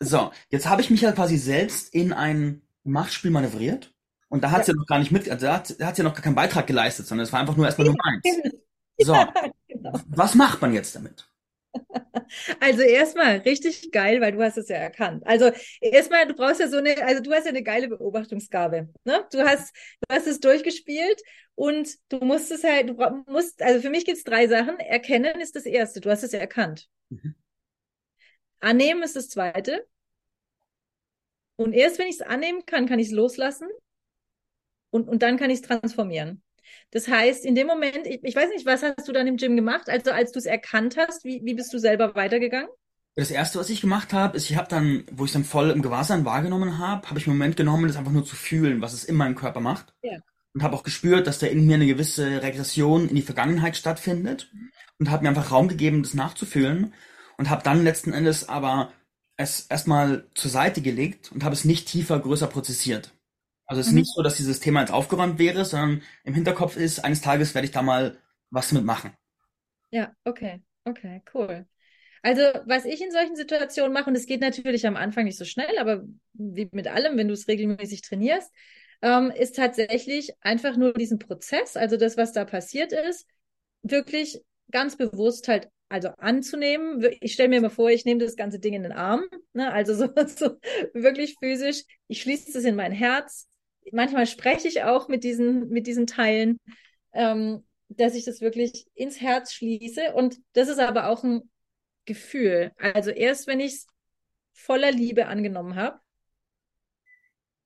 So, 0.00 0.30
jetzt 0.50 0.68
habe 0.68 0.80
ich 0.80 0.90
mich 0.90 1.00
ja 1.00 1.12
quasi 1.12 1.36
selbst 1.36 1.92
in 1.92 2.12
ein 2.12 2.62
Machtspiel 2.84 3.30
manövriert. 3.30 3.92
Und 4.28 4.44
da 4.44 4.50
hat 4.50 4.58
ja. 4.58 4.64
sie 4.64 4.72
noch 4.74 4.86
gar 4.86 4.98
nicht 4.98 5.10
mit, 5.10 5.28
also 5.28 5.46
da 5.46 5.54
hat, 5.56 5.96
sie 5.96 6.02
noch 6.02 6.14
gar 6.14 6.22
keinen 6.22 6.34
Beitrag 6.34 6.66
geleistet, 6.66 7.06
sondern 7.06 7.24
es 7.24 7.32
war 7.32 7.40
einfach 7.40 7.56
nur 7.56 7.66
erstmal 7.66 7.86
nur 7.88 7.96
meins. 8.04 8.54
So, 9.00 9.14
ja, 9.14 9.32
genau. 9.68 9.92
was 10.08 10.34
macht 10.34 10.60
man 10.60 10.74
jetzt 10.74 10.94
damit? 10.94 11.28
Also 12.60 12.82
erstmal 12.82 13.38
richtig 13.38 13.90
geil, 13.90 14.20
weil 14.20 14.32
du 14.32 14.42
hast 14.42 14.58
es 14.58 14.68
ja 14.68 14.76
erkannt. 14.76 15.26
Also 15.26 15.50
erstmal, 15.80 16.26
du 16.26 16.34
brauchst 16.34 16.60
ja 16.60 16.68
so 16.68 16.76
eine, 16.76 17.02
also 17.04 17.22
du 17.22 17.32
hast 17.32 17.44
ja 17.44 17.50
eine 17.50 17.62
geile 17.62 17.88
Beobachtungsgabe. 17.88 18.90
Ne? 19.04 19.26
Du 19.32 19.38
hast, 19.46 19.74
du 20.00 20.14
hast 20.14 20.26
es 20.26 20.38
durchgespielt 20.40 21.22
und 21.54 21.88
du 22.10 22.18
musst 22.18 22.50
es 22.50 22.64
halt, 22.64 22.90
du 22.90 23.24
musst, 23.26 23.62
also 23.62 23.80
für 23.80 23.88
mich 23.88 24.04
gibt 24.04 24.18
es 24.18 24.24
drei 24.24 24.46
Sachen. 24.46 24.78
Erkennen 24.78 25.40
ist 25.40 25.56
das 25.56 25.64
erste, 25.64 26.00
du 26.00 26.10
hast 26.10 26.22
es 26.22 26.32
ja 26.32 26.38
erkannt. 26.38 26.88
Mhm. 27.08 27.34
Annehmen 28.60 29.02
ist 29.02 29.16
das 29.16 29.28
zweite. 29.28 29.86
Und 31.56 31.72
erst 31.72 31.98
wenn 31.98 32.08
ich 32.08 32.16
es 32.16 32.22
annehmen 32.22 32.64
kann, 32.66 32.86
kann 32.86 32.98
ich 32.98 33.08
es 33.08 33.12
loslassen. 33.12 33.68
Und, 34.90 35.08
und 35.08 35.22
dann 35.22 35.36
kann 35.36 35.50
ich 35.50 35.60
es 35.60 35.66
transformieren. 35.66 36.42
Das 36.90 37.08
heißt, 37.08 37.44
in 37.44 37.54
dem 37.54 37.66
Moment, 37.66 38.06
ich, 38.06 38.22
ich 38.22 38.36
weiß 38.36 38.50
nicht, 38.50 38.66
was 38.66 38.82
hast 38.82 39.06
du 39.06 39.12
dann 39.12 39.26
im 39.26 39.36
Gym 39.36 39.56
gemacht? 39.56 39.88
Also 39.88 40.10
als 40.12 40.32
du 40.32 40.38
es 40.38 40.46
erkannt 40.46 40.96
hast, 40.96 41.24
wie, 41.24 41.40
wie 41.44 41.54
bist 41.54 41.72
du 41.72 41.78
selber 41.78 42.14
weitergegangen? 42.14 42.68
Das 43.14 43.30
erste, 43.30 43.58
was 43.58 43.68
ich 43.68 43.80
gemacht 43.80 44.12
habe, 44.12 44.36
ist, 44.36 44.48
ich 44.48 44.56
habe 44.56 44.68
dann, 44.68 45.04
wo 45.10 45.24
ich 45.24 45.32
dann 45.32 45.44
voll 45.44 45.70
im 45.70 45.82
Gewahrsein 45.82 46.24
wahrgenommen 46.24 46.78
habe, 46.78 47.08
habe 47.08 47.18
ich 47.18 47.26
einen 47.26 47.36
Moment 47.36 47.56
genommen, 47.56 47.88
das 47.88 47.96
einfach 47.96 48.12
nur 48.12 48.24
zu 48.24 48.36
fühlen, 48.36 48.80
was 48.80 48.92
es 48.92 49.04
in 49.04 49.16
meinem 49.16 49.34
Körper 49.34 49.60
macht. 49.60 49.92
Ja. 50.02 50.18
Und 50.54 50.62
habe 50.62 50.76
auch 50.76 50.84
gespürt, 50.84 51.26
dass 51.26 51.40
da 51.40 51.46
in 51.46 51.66
mir 51.66 51.74
eine 51.74 51.86
gewisse 51.86 52.42
Regression 52.42 53.08
in 53.08 53.16
die 53.16 53.22
Vergangenheit 53.22 53.76
stattfindet. 53.76 54.50
Und 54.98 55.10
habe 55.10 55.22
mir 55.22 55.30
einfach 55.30 55.50
Raum 55.50 55.68
gegeben, 55.68 56.02
das 56.02 56.14
nachzufühlen. 56.14 56.94
Und 57.38 57.48
habe 57.48 57.62
dann 57.62 57.84
letzten 57.84 58.12
Endes 58.12 58.48
aber 58.48 58.92
es 59.36 59.66
erstmal 59.66 60.26
zur 60.34 60.50
Seite 60.50 60.82
gelegt 60.82 61.32
und 61.32 61.44
habe 61.44 61.54
es 61.54 61.64
nicht 61.64 61.88
tiefer, 61.88 62.18
größer 62.18 62.48
prozessiert. 62.48 63.14
Also 63.64 63.80
es 63.80 63.86
ist 63.86 63.92
mhm. 63.92 64.00
nicht 64.00 64.12
so, 64.14 64.22
dass 64.22 64.36
dieses 64.36 64.60
Thema 64.60 64.80
jetzt 64.80 64.92
aufgeräumt 64.92 65.38
wäre, 65.38 65.64
sondern 65.64 66.02
im 66.24 66.34
Hinterkopf 66.34 66.76
ist, 66.76 67.04
eines 67.04 67.20
Tages 67.20 67.54
werde 67.54 67.66
ich 67.66 67.72
da 67.72 67.82
mal 67.82 68.18
was 68.50 68.72
mit 68.72 68.84
machen. 68.84 69.12
Ja, 69.90 70.12
okay, 70.24 70.62
okay, 70.84 71.22
cool. 71.32 71.66
Also 72.22 72.42
was 72.66 72.84
ich 72.84 73.00
in 73.00 73.12
solchen 73.12 73.36
Situationen 73.36 73.92
mache, 73.92 74.10
und 74.10 74.16
es 74.16 74.26
geht 74.26 74.40
natürlich 74.40 74.86
am 74.86 74.96
Anfang 74.96 75.24
nicht 75.24 75.38
so 75.38 75.44
schnell, 75.44 75.78
aber 75.78 76.04
wie 76.32 76.68
mit 76.72 76.88
allem, 76.88 77.16
wenn 77.16 77.28
du 77.28 77.34
es 77.34 77.46
regelmäßig 77.46 78.02
trainierst, 78.02 78.52
ähm, 79.02 79.30
ist 79.30 79.54
tatsächlich 79.54 80.32
einfach 80.40 80.76
nur 80.76 80.92
diesen 80.94 81.18
Prozess, 81.18 81.76
also 81.76 81.96
das, 81.96 82.16
was 82.16 82.32
da 82.32 82.44
passiert 82.44 82.92
ist, 82.92 83.26
wirklich 83.82 84.40
ganz 84.70 84.96
bewusst 84.96 85.46
halt 85.46 85.68
also 85.88 86.08
anzunehmen. 86.18 87.06
Ich 87.20 87.32
stelle 87.32 87.48
mir 87.48 87.60
mal 87.60 87.70
vor, 87.70 87.90
ich 87.90 88.04
nehme 88.04 88.24
das 88.24 88.36
ganze 88.36 88.58
Ding 88.58 88.74
in 88.74 88.82
den 88.82 88.92
Arm, 88.92 89.24
ne? 89.52 89.72
also 89.72 89.94
so, 89.94 90.08
so 90.26 90.58
wirklich 90.94 91.36
physisch. 91.38 91.84
Ich 92.08 92.22
schließe 92.22 92.58
es 92.58 92.64
in 92.64 92.76
mein 92.76 92.92
Herz 92.92 93.48
manchmal 93.92 94.26
spreche 94.26 94.68
ich 94.68 94.82
auch 94.82 95.08
mit 95.08 95.24
diesen, 95.24 95.68
mit 95.68 95.86
diesen 95.86 96.06
Teilen, 96.06 96.60
ähm, 97.12 97.66
dass 97.88 98.14
ich 98.14 98.24
das 98.24 98.40
wirklich 98.40 98.86
ins 98.94 99.20
Herz 99.20 99.52
schließe. 99.52 100.12
Und 100.14 100.38
das 100.52 100.68
ist 100.68 100.78
aber 100.78 101.08
auch 101.08 101.24
ein 101.24 101.50
Gefühl. 102.04 102.72
Also 102.78 103.10
erst 103.10 103.46
wenn 103.46 103.60
ich 103.60 103.72
es 103.72 103.86
voller 104.52 104.90
Liebe 104.90 105.26
angenommen 105.26 105.76
habe, 105.76 106.00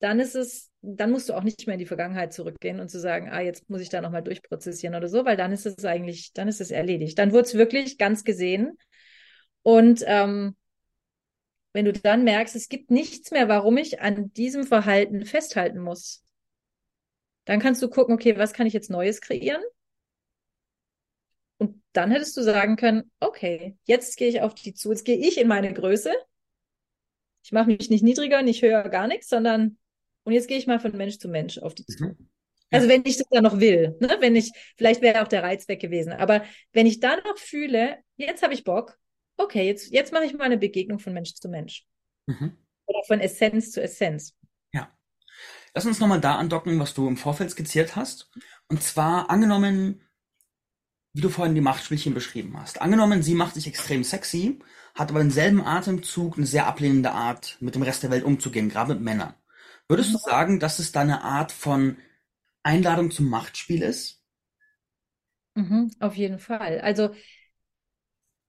dann 0.00 0.20
ist 0.20 0.34
es, 0.34 0.70
dann 0.82 1.12
musst 1.12 1.28
du 1.28 1.34
auch 1.34 1.44
nicht 1.44 1.64
mehr 1.66 1.74
in 1.74 1.78
die 1.78 1.86
Vergangenheit 1.86 2.32
zurückgehen 2.32 2.80
und 2.80 2.88
zu 2.88 2.98
sagen, 2.98 3.30
ah, 3.30 3.40
jetzt 3.40 3.70
muss 3.70 3.80
ich 3.80 3.88
da 3.88 4.00
nochmal 4.00 4.22
durchprozessieren 4.22 4.96
oder 4.96 5.08
so, 5.08 5.24
weil 5.24 5.36
dann 5.36 5.52
ist 5.52 5.64
es 5.64 5.84
eigentlich, 5.84 6.32
dann 6.32 6.48
ist 6.48 6.60
es 6.60 6.72
erledigt. 6.72 7.18
Dann 7.18 7.32
wurde 7.32 7.44
es 7.44 7.54
wirklich 7.54 7.98
ganz 7.98 8.24
gesehen. 8.24 8.76
Und 9.62 10.02
ähm, 10.06 10.56
wenn 11.72 11.84
du 11.84 11.92
dann 11.92 12.24
merkst, 12.24 12.56
es 12.56 12.68
gibt 12.68 12.90
nichts 12.90 13.30
mehr, 13.30 13.48
warum 13.48 13.76
ich 13.76 14.00
an 14.00 14.32
diesem 14.32 14.64
Verhalten 14.64 15.24
festhalten 15.24 15.78
muss, 15.78 16.24
dann 17.44 17.60
kannst 17.60 17.80
du 17.80 17.88
gucken, 17.88 18.14
okay, 18.14 18.36
was 18.36 18.52
kann 18.52 18.66
ich 18.66 18.72
jetzt 18.72 18.90
Neues 18.90 19.20
kreieren? 19.20 19.62
Und 21.58 21.80
dann 21.92 22.10
hättest 22.10 22.36
du 22.36 22.42
sagen 22.42 22.74
können, 22.74 23.10
okay, 23.20 23.76
jetzt 23.84 24.16
gehe 24.16 24.28
ich 24.28 24.40
auf 24.40 24.54
die 24.54 24.74
zu, 24.74 24.90
jetzt 24.90 25.04
gehe 25.04 25.16
ich 25.16 25.38
in 25.38 25.46
meine 25.46 25.72
Größe. 25.72 26.12
Ich 27.44 27.52
mache 27.52 27.66
mich 27.66 27.88
nicht 27.88 28.02
niedriger, 28.02 28.42
nicht 28.42 28.62
höher, 28.62 28.88
gar 28.88 29.06
nichts, 29.06 29.28
sondern 29.28 29.78
und 30.24 30.32
jetzt 30.32 30.48
gehe 30.48 30.58
ich 30.58 30.66
mal 30.66 30.80
von 30.80 30.96
Mensch 30.96 31.18
zu 31.18 31.28
Mensch 31.28 31.58
auf 31.58 31.74
die 31.74 31.86
zu. 31.86 32.04
Mhm. 32.04 32.28
Also 32.70 32.88
wenn 32.88 33.02
ich 33.04 33.18
das 33.18 33.28
dann 33.30 33.44
noch 33.44 33.60
will, 33.60 33.96
ne? 34.00 34.16
wenn 34.20 34.34
ich, 34.34 34.50
vielleicht 34.76 35.02
wäre 35.02 35.22
auch 35.22 35.28
der 35.28 35.42
Reiz 35.42 35.68
weg 35.68 35.80
gewesen, 35.80 36.12
aber 36.12 36.42
wenn 36.72 36.86
ich 36.86 37.00
dann 37.00 37.18
noch 37.24 37.36
fühle, 37.36 37.98
jetzt 38.16 38.42
habe 38.42 38.54
ich 38.54 38.64
Bock, 38.64 38.98
okay, 39.36 39.66
jetzt, 39.66 39.92
jetzt 39.92 40.12
mache 40.12 40.24
ich 40.24 40.32
mal 40.32 40.44
eine 40.44 40.56
Begegnung 40.56 40.98
von 40.98 41.12
Mensch 41.12 41.34
zu 41.34 41.48
Mensch. 41.48 41.84
Mhm. 42.26 42.56
Oder 42.86 43.02
von 43.06 43.20
Essenz 43.20 43.72
zu 43.72 43.82
Essenz. 43.82 44.34
Ja. 44.72 44.90
Lass 45.74 45.84
uns 45.84 46.00
nochmal 46.00 46.20
da 46.20 46.36
andocken, 46.36 46.78
was 46.80 46.94
du 46.94 47.06
im 47.08 47.16
Vorfeld 47.16 47.50
skizziert 47.50 47.94
hast. 47.94 48.30
Und 48.68 48.82
zwar 48.82 49.28
angenommen, 49.28 50.02
wie 51.12 51.20
du 51.20 51.28
vorhin 51.28 51.54
die 51.54 51.60
Machtspielchen 51.60 52.14
beschrieben 52.14 52.58
hast. 52.58 52.80
Angenommen, 52.80 53.22
sie 53.22 53.34
macht 53.34 53.54
sich 53.54 53.66
extrem 53.66 54.02
sexy, 54.02 54.60
hat 54.94 55.10
aber 55.10 55.20
im 55.20 55.30
selben 55.30 55.62
Atemzug 55.62 56.36
eine 56.36 56.46
sehr 56.46 56.66
ablehnende 56.66 57.12
Art, 57.12 57.58
mit 57.60 57.74
dem 57.74 57.82
Rest 57.82 58.02
der 58.02 58.10
Welt 58.10 58.24
umzugehen, 58.24 58.70
gerade 58.70 58.94
mit 58.94 59.02
Männern. 59.02 59.34
Würdest 59.88 60.10
mhm. 60.10 60.12
du 60.12 60.18
sagen, 60.18 60.60
dass 60.60 60.78
es 60.78 60.92
da 60.92 61.00
eine 61.00 61.22
Art 61.22 61.52
von 61.52 61.96
Einladung 62.62 63.10
zum 63.10 63.28
Machtspiel 63.28 63.82
ist? 63.82 64.22
Mhm, 65.54 65.90
auf 66.00 66.14
jeden 66.14 66.38
Fall. 66.38 66.80
Also 66.80 67.10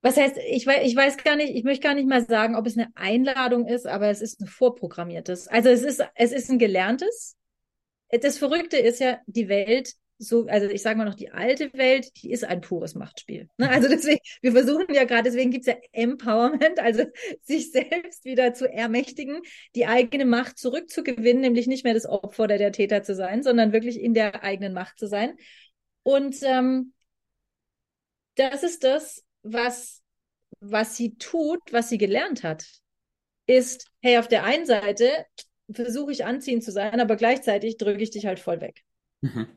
was 0.03 0.17
heißt, 0.17 0.37
ich 0.49 0.67
weiß, 0.67 0.85
ich 0.85 0.95
weiß 0.97 1.15
gar 1.17 1.37
nicht, 1.37 1.55
ich 1.55 1.63
möchte 1.63 1.87
gar 1.87 1.95
nicht 1.95 2.09
mal 2.09 2.25
sagen, 2.25 2.55
ob 2.55 2.67
es 2.67 2.77
eine 2.77 2.91
Einladung 2.95 3.65
ist, 3.65 3.87
aber 3.87 4.09
es 4.09 4.21
ist 4.21 4.41
ein 4.41 4.47
vorprogrammiertes. 4.47 5.47
Also 5.47 5.69
es 5.69 5.81
ist, 5.81 6.03
es 6.15 6.33
ist 6.33 6.51
ein 6.51 6.59
gelerntes. 6.59 7.37
Das 8.09 8.37
Verrückte 8.37 8.77
ist 8.77 8.99
ja, 8.99 9.19
die 9.27 9.47
Welt 9.47 9.93
so, 10.23 10.45
also 10.47 10.67
ich 10.67 10.81
sage 10.81 10.97
mal 10.97 11.05
noch, 11.05 11.15
die 11.15 11.31
alte 11.31 11.73
Welt, 11.73 12.11
die 12.21 12.31
ist 12.31 12.43
ein 12.43 12.61
pures 12.61 12.95
Machtspiel. 12.95 13.49
Ne? 13.57 13.69
Also 13.69 13.89
deswegen, 13.89 14.19
wir 14.41 14.51
versuchen 14.51 14.93
ja 14.93 15.03
gerade, 15.03 15.23
deswegen 15.23 15.51
gibt's 15.51 15.67
ja 15.67 15.75
Empowerment, 15.91 16.79
also 16.79 17.03
sich 17.41 17.71
selbst 17.71 18.25
wieder 18.25 18.53
zu 18.53 18.71
ermächtigen, 18.71 19.41
die 19.75 19.85
eigene 19.85 20.25
Macht 20.25 20.57
zurückzugewinnen, 20.57 21.41
nämlich 21.41 21.67
nicht 21.67 21.83
mehr 21.83 21.93
das 21.93 22.05
Opfer 22.05 22.43
oder 22.43 22.57
der 22.57 22.71
Täter 22.71 23.03
zu 23.03 23.15
sein, 23.15 23.43
sondern 23.43 23.73
wirklich 23.73 23.99
in 23.99 24.13
der 24.13 24.43
eigenen 24.43 24.73
Macht 24.73 24.97
zu 24.97 25.07
sein. 25.07 25.35
Und 26.03 26.37
ähm, 26.43 26.93
das 28.35 28.63
ist 28.63 28.83
das, 28.83 29.23
was, 29.43 30.01
was 30.59 30.95
sie 30.95 31.15
tut, 31.15 31.61
was 31.71 31.89
sie 31.89 31.97
gelernt 31.97 32.43
hat, 32.43 32.65
ist, 33.45 33.91
hey, 34.01 34.17
auf 34.17 34.27
der 34.27 34.43
einen 34.43 34.65
Seite 34.65 35.09
versuche 35.71 36.11
ich 36.11 36.25
anziehend 36.25 36.63
zu 36.63 36.71
sein, 36.71 36.99
aber 36.99 37.15
gleichzeitig 37.15 37.77
drücke 37.77 38.01
ich 38.01 38.11
dich 38.11 38.25
halt 38.25 38.39
voll 38.39 38.61
weg. 38.61 38.83
Mhm. 39.21 39.47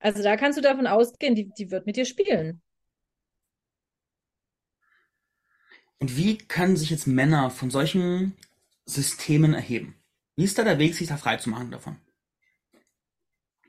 Also 0.00 0.22
da 0.24 0.36
kannst 0.36 0.58
du 0.58 0.62
davon 0.62 0.86
ausgehen, 0.88 1.34
die, 1.36 1.50
die 1.52 1.70
wird 1.70 1.86
mit 1.86 1.96
dir 1.96 2.04
spielen. 2.04 2.62
Und 6.00 6.16
wie 6.16 6.38
können 6.38 6.76
sich 6.76 6.90
jetzt 6.90 7.06
Männer 7.06 7.50
von 7.50 7.70
solchen 7.70 8.36
Systemen 8.86 9.54
erheben? 9.54 9.94
Wie 10.36 10.44
ist 10.44 10.58
da 10.58 10.64
der 10.64 10.78
Weg, 10.78 10.94
sich 10.94 11.08
da 11.08 11.16
frei 11.16 11.36
zu 11.36 11.50
machen 11.50 11.70
davon? 11.70 11.96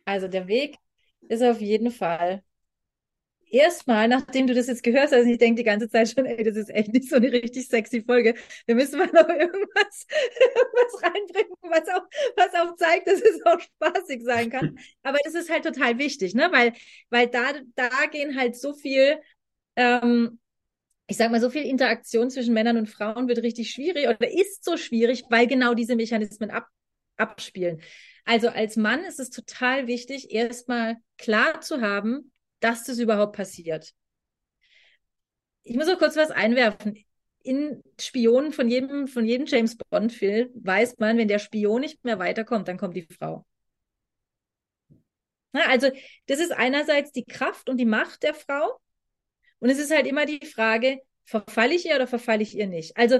Also 0.05 0.27
der 0.27 0.47
Weg 0.47 0.77
ist 1.21 1.41
auf 1.43 1.61
jeden 1.61 1.91
Fall 1.91 2.43
erstmal, 3.51 4.07
nachdem 4.07 4.47
du 4.47 4.53
das 4.53 4.67
jetzt 4.67 4.83
gehört 4.83 5.03
hast, 5.03 5.13
also 5.13 5.29
ich 5.29 5.37
denke 5.37 5.61
die 5.61 5.65
ganze 5.65 5.89
Zeit 5.89 6.09
schon, 6.09 6.25
ey, 6.25 6.43
das 6.43 6.55
ist 6.55 6.69
echt 6.69 6.93
nicht 6.93 7.09
so 7.09 7.15
eine 7.17 7.31
richtig 7.31 7.67
sexy 7.67 8.01
Folge. 8.01 8.35
Wir 8.65 8.75
müssen 8.75 8.97
mal 8.97 9.07
noch 9.07 9.27
irgendwas, 9.29 10.07
irgendwas 10.39 11.03
reinbringen, 11.03 11.57
was 11.61 11.87
auch, 11.89 12.07
was 12.35 12.53
auch 12.55 12.75
zeigt, 12.75 13.07
dass 13.07 13.21
es 13.21 13.45
auch 13.45 13.59
spaßig 13.59 14.23
sein 14.23 14.49
kann. 14.49 14.77
Aber 15.03 15.17
das 15.23 15.35
ist 15.35 15.49
halt 15.49 15.63
total 15.63 15.97
wichtig, 15.97 16.33
ne? 16.35 16.49
Weil, 16.51 16.73
weil 17.09 17.27
da, 17.27 17.53
da 17.75 17.89
gehen 18.11 18.37
halt 18.37 18.55
so 18.55 18.73
viel, 18.73 19.19
ähm, 19.75 20.39
ich 21.07 21.17
sag 21.17 21.31
mal, 21.31 21.41
so 21.41 21.49
viel 21.49 21.63
Interaktion 21.63 22.29
zwischen 22.29 22.53
Männern 22.53 22.77
und 22.77 22.89
Frauen 22.89 23.27
wird 23.27 23.41
richtig 23.43 23.71
schwierig 23.71 24.07
oder 24.07 24.31
ist 24.31 24.63
so 24.63 24.77
schwierig, 24.77 25.23
weil 25.29 25.47
genau 25.47 25.73
diese 25.73 25.95
Mechanismen 25.95 26.51
ab, 26.51 26.67
abspielen. 27.17 27.81
Also 28.25 28.49
als 28.49 28.75
Mann 28.75 29.03
ist 29.03 29.19
es 29.19 29.31
total 29.31 29.87
wichtig, 29.87 30.31
erstmal 30.31 30.97
klar 31.17 31.61
zu 31.61 31.81
haben, 31.81 32.31
dass 32.59 32.83
das 32.83 32.99
überhaupt 32.99 33.35
passiert. 33.35 33.93
Ich 35.63 35.75
muss 35.75 35.89
auch 35.89 35.99
kurz 35.99 36.15
was 36.15 36.31
einwerfen. 36.31 36.97
In 37.41 37.83
Spionen 37.99 38.51
von 38.51 38.69
jedem, 38.69 39.07
von 39.07 39.25
jedem 39.25 39.45
James 39.45 39.77
Bond-Film 39.77 40.49
weiß 40.55 40.97
man, 40.97 41.17
wenn 41.17 41.27
der 41.27 41.39
Spion 41.39 41.81
nicht 41.81 42.03
mehr 42.03 42.19
weiterkommt, 42.19 42.67
dann 42.67 42.77
kommt 42.77 42.95
die 42.95 43.07
Frau. 43.07 43.45
Na, 45.51 45.61
also, 45.67 45.89
das 46.27 46.39
ist 46.39 46.51
einerseits 46.51 47.11
die 47.11 47.25
Kraft 47.25 47.69
und 47.69 47.77
die 47.77 47.85
Macht 47.85 48.23
der 48.23 48.33
Frau. 48.33 48.79
Und 49.59 49.69
es 49.69 49.79
ist 49.79 49.91
halt 49.91 50.05
immer 50.05 50.25
die 50.25 50.45
Frage, 50.45 50.99
verfalle 51.25 51.73
ich 51.73 51.85
ihr 51.85 51.95
oder 51.95 52.07
verfalle 52.07 52.43
ich 52.43 52.55
ihr 52.55 52.67
nicht? 52.67 52.97
Also, 52.97 53.19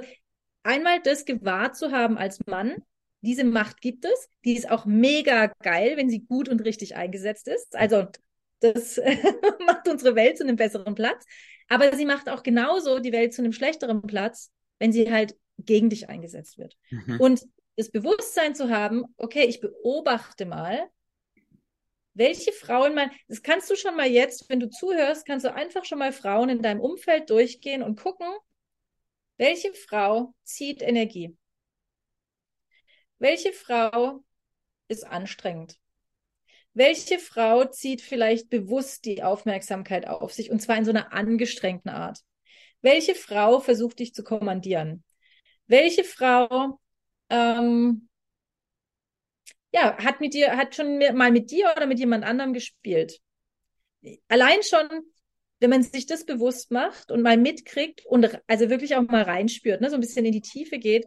einmal 0.63 1.01
das 1.01 1.25
gewahrt 1.25 1.75
zu 1.75 1.91
haben 1.91 2.17
als 2.17 2.39
Mann, 2.45 2.83
diese 3.21 3.43
Macht 3.43 3.81
gibt 3.81 4.05
es. 4.05 4.29
Die 4.45 4.55
ist 4.55 4.69
auch 4.69 4.85
mega 4.85 5.47
geil, 5.61 5.97
wenn 5.97 6.09
sie 6.09 6.25
gut 6.25 6.49
und 6.49 6.61
richtig 6.61 6.95
eingesetzt 6.95 7.47
ist. 7.47 7.75
Also 7.75 8.07
das 8.59 8.97
macht 9.65 9.87
unsere 9.87 10.15
Welt 10.15 10.37
zu 10.37 10.43
einem 10.43 10.55
besseren 10.55 10.95
Platz. 10.95 11.25
Aber 11.67 11.95
sie 11.95 12.05
macht 12.05 12.29
auch 12.29 12.43
genauso 12.43 12.99
die 12.99 13.11
Welt 13.11 13.33
zu 13.33 13.41
einem 13.41 13.53
schlechteren 13.53 14.01
Platz, 14.01 14.51
wenn 14.79 14.91
sie 14.91 15.11
halt 15.11 15.35
gegen 15.57 15.89
dich 15.89 16.09
eingesetzt 16.09 16.57
wird. 16.57 16.77
Mhm. 16.89 17.19
Und 17.19 17.45
das 17.75 17.91
Bewusstsein 17.91 18.55
zu 18.55 18.69
haben, 18.69 19.05
okay, 19.17 19.45
ich 19.45 19.61
beobachte 19.61 20.45
mal, 20.45 20.89
welche 22.13 22.51
Frauen 22.51 22.95
mal, 22.95 23.11
das 23.27 23.41
kannst 23.41 23.69
du 23.69 23.75
schon 23.75 23.95
mal 23.95 24.07
jetzt, 24.07 24.49
wenn 24.49 24.59
du 24.59 24.69
zuhörst, 24.69 25.25
kannst 25.25 25.45
du 25.45 25.53
einfach 25.53 25.85
schon 25.85 25.99
mal 25.99 26.11
Frauen 26.11 26.49
in 26.49 26.61
deinem 26.61 26.81
Umfeld 26.81 27.29
durchgehen 27.29 27.83
und 27.83 27.99
gucken, 27.99 28.27
welche 29.37 29.73
Frau 29.73 30.33
zieht 30.43 30.81
Energie? 30.81 31.37
Welche 33.19 33.53
Frau 33.53 34.23
ist 34.89 35.05
anstrengend? 35.05 35.79
Welche 36.79 37.19
Frau 37.19 37.65
zieht 37.65 38.01
vielleicht 38.01 38.49
bewusst 38.49 39.03
die 39.03 39.21
Aufmerksamkeit 39.21 40.07
auf 40.07 40.31
sich 40.31 40.49
und 40.49 40.61
zwar 40.61 40.77
in 40.77 40.85
so 40.85 40.91
einer 40.91 41.11
angestrengten 41.11 41.91
Art? 41.91 42.21
Welche 42.81 43.15
Frau 43.15 43.59
versucht 43.59 43.99
dich 43.99 44.13
zu 44.13 44.23
kommandieren? 44.23 45.03
Welche 45.67 46.05
Frau 46.05 46.79
ähm, 47.29 48.07
ja, 49.73 49.97
hat 49.97 50.21
mit 50.21 50.33
dir, 50.33 50.55
hat 50.55 50.73
schon 50.73 50.99
mal 51.17 51.33
mit 51.33 51.51
dir 51.51 51.73
oder 51.75 51.85
mit 51.85 51.99
jemand 51.99 52.23
anderem 52.23 52.53
gespielt? 52.53 53.19
Allein 54.29 54.63
schon, 54.63 54.87
wenn 55.59 55.71
man 55.71 55.83
sich 55.83 56.05
das 56.05 56.25
bewusst 56.25 56.71
macht 56.71 57.11
und 57.11 57.21
mal 57.21 57.35
mitkriegt 57.35 58.05
und 58.05 58.39
also 58.47 58.69
wirklich 58.69 58.95
auch 58.95 59.01
mal 59.01 59.23
reinspürt, 59.23 59.81
ne, 59.81 59.89
so 59.89 59.97
ein 59.97 60.01
bisschen 60.01 60.23
in 60.23 60.31
die 60.31 60.39
Tiefe 60.39 60.79
geht, 60.79 61.03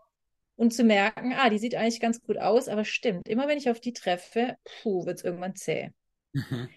und 0.62 0.72
zu 0.72 0.84
merken, 0.84 1.34
ah, 1.34 1.50
die 1.50 1.58
sieht 1.58 1.74
eigentlich 1.74 1.98
ganz 1.98 2.22
gut 2.22 2.38
aus, 2.38 2.68
aber 2.68 2.84
stimmt, 2.84 3.28
immer 3.28 3.48
wenn 3.48 3.58
ich 3.58 3.68
auf 3.68 3.80
die 3.80 3.92
treffe, 3.92 4.56
puh, 4.64 5.04
wird 5.04 5.18
es 5.18 5.24
irgendwann 5.24 5.56
zäh. 5.56 5.90
Mhm. 6.32 6.68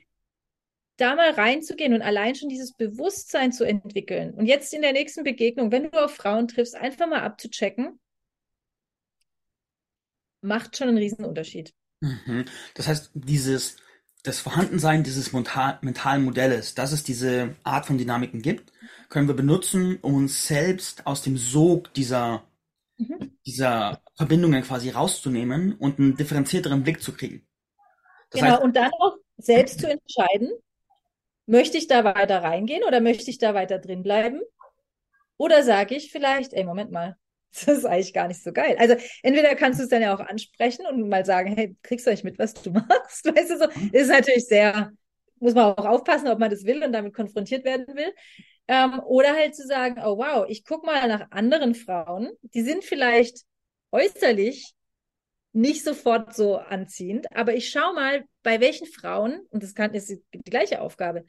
Da 0.98 1.16
mal 1.16 1.30
reinzugehen 1.30 1.94
und 1.94 2.02
allein 2.02 2.34
schon 2.34 2.50
dieses 2.50 2.74
Bewusstsein 2.74 3.52
zu 3.52 3.64
entwickeln 3.64 4.34
und 4.34 4.48
jetzt 4.48 4.74
in 4.74 4.82
der 4.82 4.92
nächsten 4.92 5.24
Begegnung, 5.24 5.72
wenn 5.72 5.92
du 5.92 6.04
auf 6.04 6.16
Frauen 6.16 6.48
triffst, 6.48 6.76
einfach 6.76 7.08
mal 7.08 7.22
abzuchecken, 7.22 8.00
macht 10.42 10.76
schon 10.78 10.88
einen 10.88 10.98
Riesenunterschied. 10.98 11.72
Mhm. 12.02 12.46
Das 12.74 12.88
heißt, 12.88 13.12
dieses, 13.14 13.78
das 14.24 14.40
Vorhandensein 14.40 15.04
dieses 15.04 15.32
mentalen 15.32 16.24
Modells, 16.24 16.74
dass 16.74 16.92
es 16.92 17.04
diese 17.04 17.56
Art 17.64 17.86
von 17.86 18.00
Dynamiken 18.00 18.42
gibt, 18.42 18.74
können 19.10 19.28
wir 19.28 19.36
benutzen, 19.36 20.00
um 20.02 20.16
uns 20.16 20.48
selbst 20.48 21.06
aus 21.06 21.22
dem 21.22 21.38
Sog 21.38 21.94
dieser 21.94 22.48
mhm. 22.98 23.38
dieser 23.46 24.02
Verbindungen 24.16 24.64
quasi 24.64 24.90
rauszunehmen 24.90 25.74
und 25.74 26.00
einen 26.00 26.16
differenzierteren 26.16 26.84
Blick 26.84 27.02
zu 27.02 27.14
kriegen. 27.14 27.48
Das 28.30 28.42
genau, 28.42 28.54
heißt, 28.54 28.64
und 28.64 28.76
dann 28.76 28.92
auch 29.00 29.18
selbst 29.38 29.80
zu 29.80 29.88
entscheiden, 29.90 30.52
möchte 31.46 31.78
ich 31.78 31.88
da 31.88 32.04
weiter 32.04 32.44
reingehen 32.44 32.84
oder 32.84 33.02
möchte 33.02 33.30
ich 33.30 33.38
da 33.38 33.54
weiter 33.54 33.80
drin 33.80 34.04
bleiben? 34.04 34.42
Oder 35.38 35.64
sage 35.64 35.96
ich 35.96 36.12
vielleicht, 36.12 36.54
ey, 36.54 36.64
Moment 36.64 36.92
mal, 36.92 37.18
das 37.54 37.68
ist 37.68 37.86
eigentlich 37.86 38.14
gar 38.14 38.28
nicht 38.28 38.44
so 38.44 38.52
geil. 38.52 38.76
Also 38.80 38.96
entweder 39.24 39.56
kannst 39.56 39.80
du 39.80 39.84
es 39.84 39.90
dann 39.90 40.02
ja 40.02 40.16
auch 40.16 40.20
ansprechen 40.20 40.86
und 40.86 41.08
mal 41.08 41.26
sagen, 41.26 41.56
hey, 41.56 41.76
kriegst 41.84 42.06
du 42.06 42.12
nicht 42.12 42.24
mit, 42.24 42.40
was 42.40 42.54
du 42.54 42.72
machst? 42.72 43.26
Weißt 43.26 43.52
du 43.52 43.58
so, 43.58 43.66
ist 43.92 44.10
natürlich 44.10 44.48
sehr, 44.48 44.92
muss 45.40 45.54
man 45.54 45.66
auch 45.66 45.86
aufpassen, 45.86 46.28
ob 46.28 46.40
man 46.40 46.52
das 46.52 46.66
will 46.66 46.84
und 46.84 46.94
damit 46.94 47.14
konfrontiert 47.14 47.66
werden 47.66 47.96
will. 47.96 48.14
Ähm, 48.68 49.00
oder 49.06 49.34
halt 49.34 49.56
zu 49.56 49.66
sagen, 49.66 50.02
oh 50.04 50.18
wow, 50.18 50.46
ich 50.50 50.66
guck 50.66 50.86
mal 50.86 51.08
nach 51.08 51.30
anderen 51.32 51.76
Frauen, 51.76 52.32
die 52.42 52.64
sind 52.64 52.84
vielleicht 52.84 53.42
äußerlich 53.92 54.74
nicht 55.54 55.84
sofort 55.84 56.36
so 56.36 56.58
anziehend, 56.58 57.32
aber 57.32 57.56
ich 57.56 57.70
schau 57.70 57.94
mal, 57.94 58.26
bei 58.44 58.60
welchen 58.60 58.88
Frauen, 58.88 59.40
und 59.52 59.64
das 59.64 59.74
kann, 59.74 59.94
ist 59.94 60.10
die 60.10 60.42
gleiche 60.44 60.82
Aufgabe, 60.82 61.26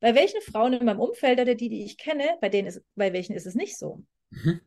bei 0.00 0.14
welchen 0.14 0.40
Frauen 0.42 0.74
in 0.74 0.84
meinem 0.84 1.00
Umfeld 1.00 1.40
oder 1.40 1.54
die, 1.54 1.68
die 1.68 1.84
ich 1.84 1.96
kenne, 1.96 2.36
bei 2.40 2.48
denen 2.48 2.68
ist, 2.68 2.82
bei 2.94 3.12
welchen 3.12 3.34
ist 3.34 3.46
es 3.46 3.54
nicht 3.54 3.78
so. 3.78 4.02
Mhm. 4.30 4.60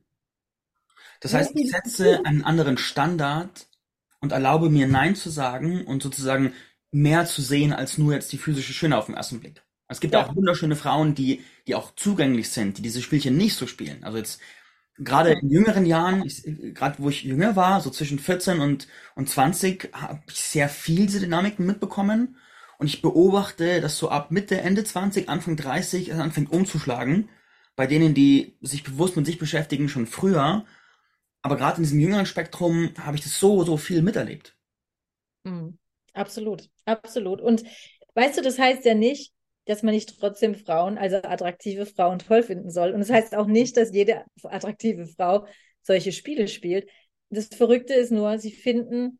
Das 1.19 1.33
heißt, 1.33 1.51
ich 1.55 1.71
setze 1.71 2.25
einen 2.25 2.43
anderen 2.43 2.77
Standard 2.77 3.67
und 4.19 4.31
erlaube 4.31 4.69
mir 4.69 4.87
Nein 4.87 5.15
zu 5.15 5.29
sagen 5.29 5.85
und 5.85 6.03
sozusagen 6.03 6.53
mehr 6.91 7.25
zu 7.25 7.41
sehen 7.41 7.71
als 7.73 7.97
nur 7.97 8.13
jetzt 8.13 8.31
die 8.31 8.37
physische 8.37 8.73
Schöne 8.73 8.97
auf 8.97 9.05
den 9.05 9.15
ersten 9.15 9.39
Blick. 9.39 9.63
Es 9.93 10.01
gibt 10.01 10.13
ja. 10.13 10.25
auch 10.25 10.35
wunderschöne 10.35 10.75
Frauen, 10.75 11.15
die, 11.15 11.43
die 11.67 11.75
auch 11.75 11.95
zugänglich 11.95 12.49
sind, 12.49 12.77
die 12.77 12.81
diese 12.81 13.01
Spielchen 13.01 13.37
nicht 13.37 13.55
so 13.55 13.67
spielen. 13.67 14.03
Also 14.03 14.17
jetzt 14.17 14.41
gerade 14.97 15.31
in 15.33 15.49
jüngeren 15.49 15.85
Jahren, 15.85 16.23
gerade 16.73 16.97
wo 16.99 17.09
ich 17.09 17.23
jünger 17.23 17.55
war, 17.55 17.79
so 17.79 17.89
zwischen 17.89 18.19
14 18.19 18.59
und, 18.59 18.87
und 19.15 19.29
20, 19.29 19.89
habe 19.93 20.21
ich 20.27 20.35
sehr 20.35 20.69
viel 20.69 21.05
diese 21.05 21.19
Dynamiken 21.19 21.65
mitbekommen. 21.65 22.37
Und 22.79 22.87
ich 22.87 23.01
beobachte, 23.01 23.81
dass 23.81 23.97
so 23.97 24.09
ab 24.09 24.31
Mitte, 24.31 24.59
Ende 24.59 24.83
20, 24.83 25.29
Anfang 25.29 25.55
30 25.55 26.09
es 26.09 26.19
anfängt 26.19 26.51
umzuschlagen. 26.51 27.29
Bei 27.75 27.87
denen, 27.87 28.13
die 28.13 28.57
sich 28.61 28.83
bewusst 28.83 29.15
mit 29.15 29.25
sich 29.25 29.39
beschäftigen, 29.39 29.89
schon 29.89 30.07
früher. 30.07 30.65
Aber 31.41 31.55
gerade 31.55 31.77
in 31.77 31.83
diesem 31.83 31.99
jüngeren 31.99 32.25
Spektrum 32.25 32.91
habe 32.99 33.15
ich 33.15 33.23
das 33.23 33.39
so, 33.39 33.63
so 33.63 33.77
viel 33.77 34.01
miterlebt. 34.01 34.55
Mhm. 35.43 35.77
Absolut, 36.13 36.69
absolut. 36.85 37.41
Und 37.41 37.63
weißt 38.13 38.37
du, 38.37 38.41
das 38.41 38.59
heißt 38.59 38.85
ja 38.85 38.93
nicht, 38.93 39.33
dass 39.65 39.83
man 39.83 39.93
nicht 39.93 40.19
trotzdem 40.19 40.55
Frauen, 40.55 40.97
also 40.97 41.17
attraktive 41.17 41.85
Frauen 41.85 42.19
toll 42.19 42.43
finden 42.43 42.69
soll. 42.69 42.91
Und 42.91 42.99
das 42.99 43.09
heißt 43.09 43.35
auch 43.35 43.47
nicht, 43.47 43.77
dass 43.77 43.93
jede 43.93 44.25
attraktive 44.43 45.07
Frau 45.07 45.45
solche 45.81 46.11
Spiele 46.11 46.47
spielt. 46.47 46.89
Das 47.29 47.47
Verrückte 47.47 47.93
ist 47.93 48.11
nur, 48.11 48.37
sie 48.39 48.51
finden 48.51 49.19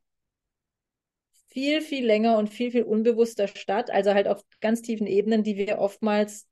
viel, 1.50 1.82
viel 1.82 2.06
länger 2.06 2.38
und 2.38 2.50
viel, 2.50 2.72
viel 2.72 2.84
unbewusster 2.84 3.48
statt. 3.48 3.90
Also 3.92 4.14
halt 4.14 4.28
auf 4.28 4.42
ganz 4.60 4.82
tiefen 4.82 5.08
Ebenen, 5.08 5.44
die 5.44 5.56
wir 5.56 5.78
oftmals 5.80 6.48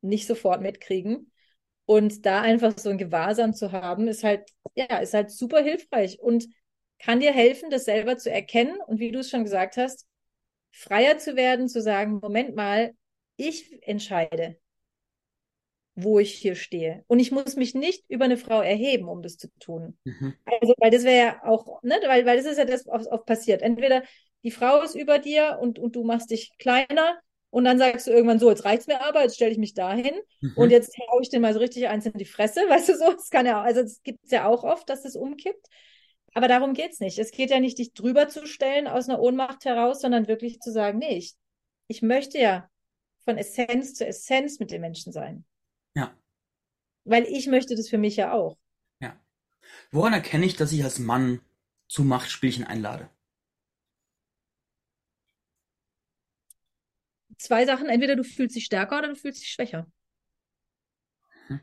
nicht 0.00 0.26
sofort 0.26 0.62
mitkriegen. 0.62 1.30
Und 1.84 2.26
da 2.26 2.40
einfach 2.40 2.76
so 2.78 2.90
ein 2.90 2.98
Gewahrsam 2.98 3.54
zu 3.54 3.72
haben, 3.72 4.08
ist 4.08 4.24
halt, 4.24 4.48
ja, 4.74 4.98
ist 4.98 5.14
halt 5.14 5.30
super 5.30 5.62
hilfreich 5.62 6.20
und 6.20 6.46
kann 6.98 7.20
dir 7.20 7.32
helfen, 7.32 7.70
das 7.70 7.84
selber 7.84 8.16
zu 8.16 8.30
erkennen 8.30 8.78
und 8.86 8.98
wie 8.98 9.12
du 9.12 9.20
es 9.20 9.30
schon 9.30 9.44
gesagt 9.44 9.76
hast, 9.76 10.06
freier 10.72 11.18
zu 11.18 11.36
werden, 11.36 11.68
zu 11.68 11.80
sagen, 11.80 12.18
Moment 12.22 12.56
mal, 12.56 12.92
ich 13.36 13.82
entscheide, 13.82 14.58
wo 15.94 16.18
ich 16.18 16.34
hier 16.34 16.54
stehe. 16.54 17.04
Und 17.06 17.20
ich 17.20 17.32
muss 17.32 17.56
mich 17.56 17.74
nicht 17.74 18.04
über 18.08 18.26
eine 18.26 18.36
Frau 18.36 18.60
erheben, 18.60 19.08
um 19.08 19.22
das 19.22 19.38
zu 19.38 19.48
tun. 19.58 19.98
Mhm. 20.04 20.34
Also, 20.44 20.74
weil 20.78 20.90
das 20.90 21.04
wäre 21.04 21.26
ja 21.26 21.44
auch, 21.44 21.82
ne, 21.82 21.98
weil, 22.06 22.26
weil 22.26 22.36
das 22.36 22.46
ist 22.46 22.58
ja 22.58 22.66
das, 22.66 22.86
was 22.86 23.10
oft 23.10 23.24
passiert. 23.24 23.62
Entweder 23.62 24.02
die 24.44 24.50
Frau 24.50 24.82
ist 24.82 24.94
über 24.94 25.18
dir 25.18 25.58
und, 25.60 25.78
und 25.78 25.96
du 25.96 26.04
machst 26.04 26.30
dich 26.30 26.52
kleiner 26.58 27.18
und 27.50 27.64
dann 27.64 27.78
sagst 27.78 28.06
du 28.06 28.10
irgendwann 28.10 28.38
so, 28.38 28.50
jetzt 28.50 28.66
reicht's 28.66 28.86
mir 28.86 29.00
aber, 29.00 29.22
jetzt 29.22 29.36
stelle 29.36 29.50
ich 29.50 29.58
mich 29.58 29.72
dahin 29.72 30.14
mhm. 30.40 30.52
und 30.56 30.70
jetzt 30.70 30.94
haue 31.10 31.22
ich 31.22 31.30
den 31.30 31.40
mal 31.40 31.54
so 31.54 31.60
richtig 31.60 31.88
eins 31.88 32.04
in 32.04 32.12
die 32.18 32.26
Fresse, 32.26 32.60
weißt 32.68 32.90
du 32.90 32.96
so, 32.96 33.12
das 33.12 33.30
kann 33.30 33.46
ja, 33.46 33.62
also 33.62 33.80
es 33.80 34.02
gibt 34.02 34.30
ja 34.30 34.46
auch 34.46 34.64
oft, 34.64 34.88
dass 34.90 35.02
das 35.02 35.16
umkippt. 35.16 35.66
Aber 36.34 36.48
darum 36.48 36.74
geht's 36.74 37.00
nicht. 37.00 37.18
Es 37.18 37.30
geht 37.30 37.48
ja 37.48 37.60
nicht, 37.60 37.78
dich 37.78 37.94
drüber 37.94 38.28
zu 38.28 38.46
stellen 38.46 38.86
aus 38.86 39.08
einer 39.08 39.20
Ohnmacht 39.20 39.64
heraus, 39.64 40.02
sondern 40.02 40.28
wirklich 40.28 40.60
zu 40.60 40.70
sagen, 40.70 40.98
nee, 40.98 41.16
ich, 41.16 41.34
ich 41.88 42.02
möchte 42.02 42.38
ja 42.38 42.68
von 43.26 43.36
Essenz 43.38 43.94
zu 43.94 44.06
Essenz 44.06 44.60
mit 44.60 44.70
den 44.70 44.80
Menschen 44.80 45.12
sein. 45.12 45.44
Ja. 45.94 46.16
Weil 47.04 47.24
ich 47.24 47.48
möchte 47.48 47.74
das 47.74 47.88
für 47.88 47.98
mich 47.98 48.16
ja 48.16 48.32
auch. 48.32 48.56
Ja. 49.00 49.20
Woran 49.90 50.12
erkenne 50.12 50.46
ich, 50.46 50.56
dass 50.56 50.72
ich 50.72 50.82
als 50.84 51.00
Mann 51.00 51.40
zu 51.88 52.04
Machtspielchen 52.04 52.64
einlade? 52.64 53.10
Zwei 57.36 57.66
Sachen. 57.66 57.88
Entweder 57.88 58.14
du 58.14 58.22
fühlst 58.22 58.54
dich 58.54 58.64
stärker 58.64 59.00
oder 59.00 59.08
du 59.08 59.16
fühlst 59.16 59.42
dich 59.42 59.50
schwächer. 59.50 59.90
Hm. 61.48 61.60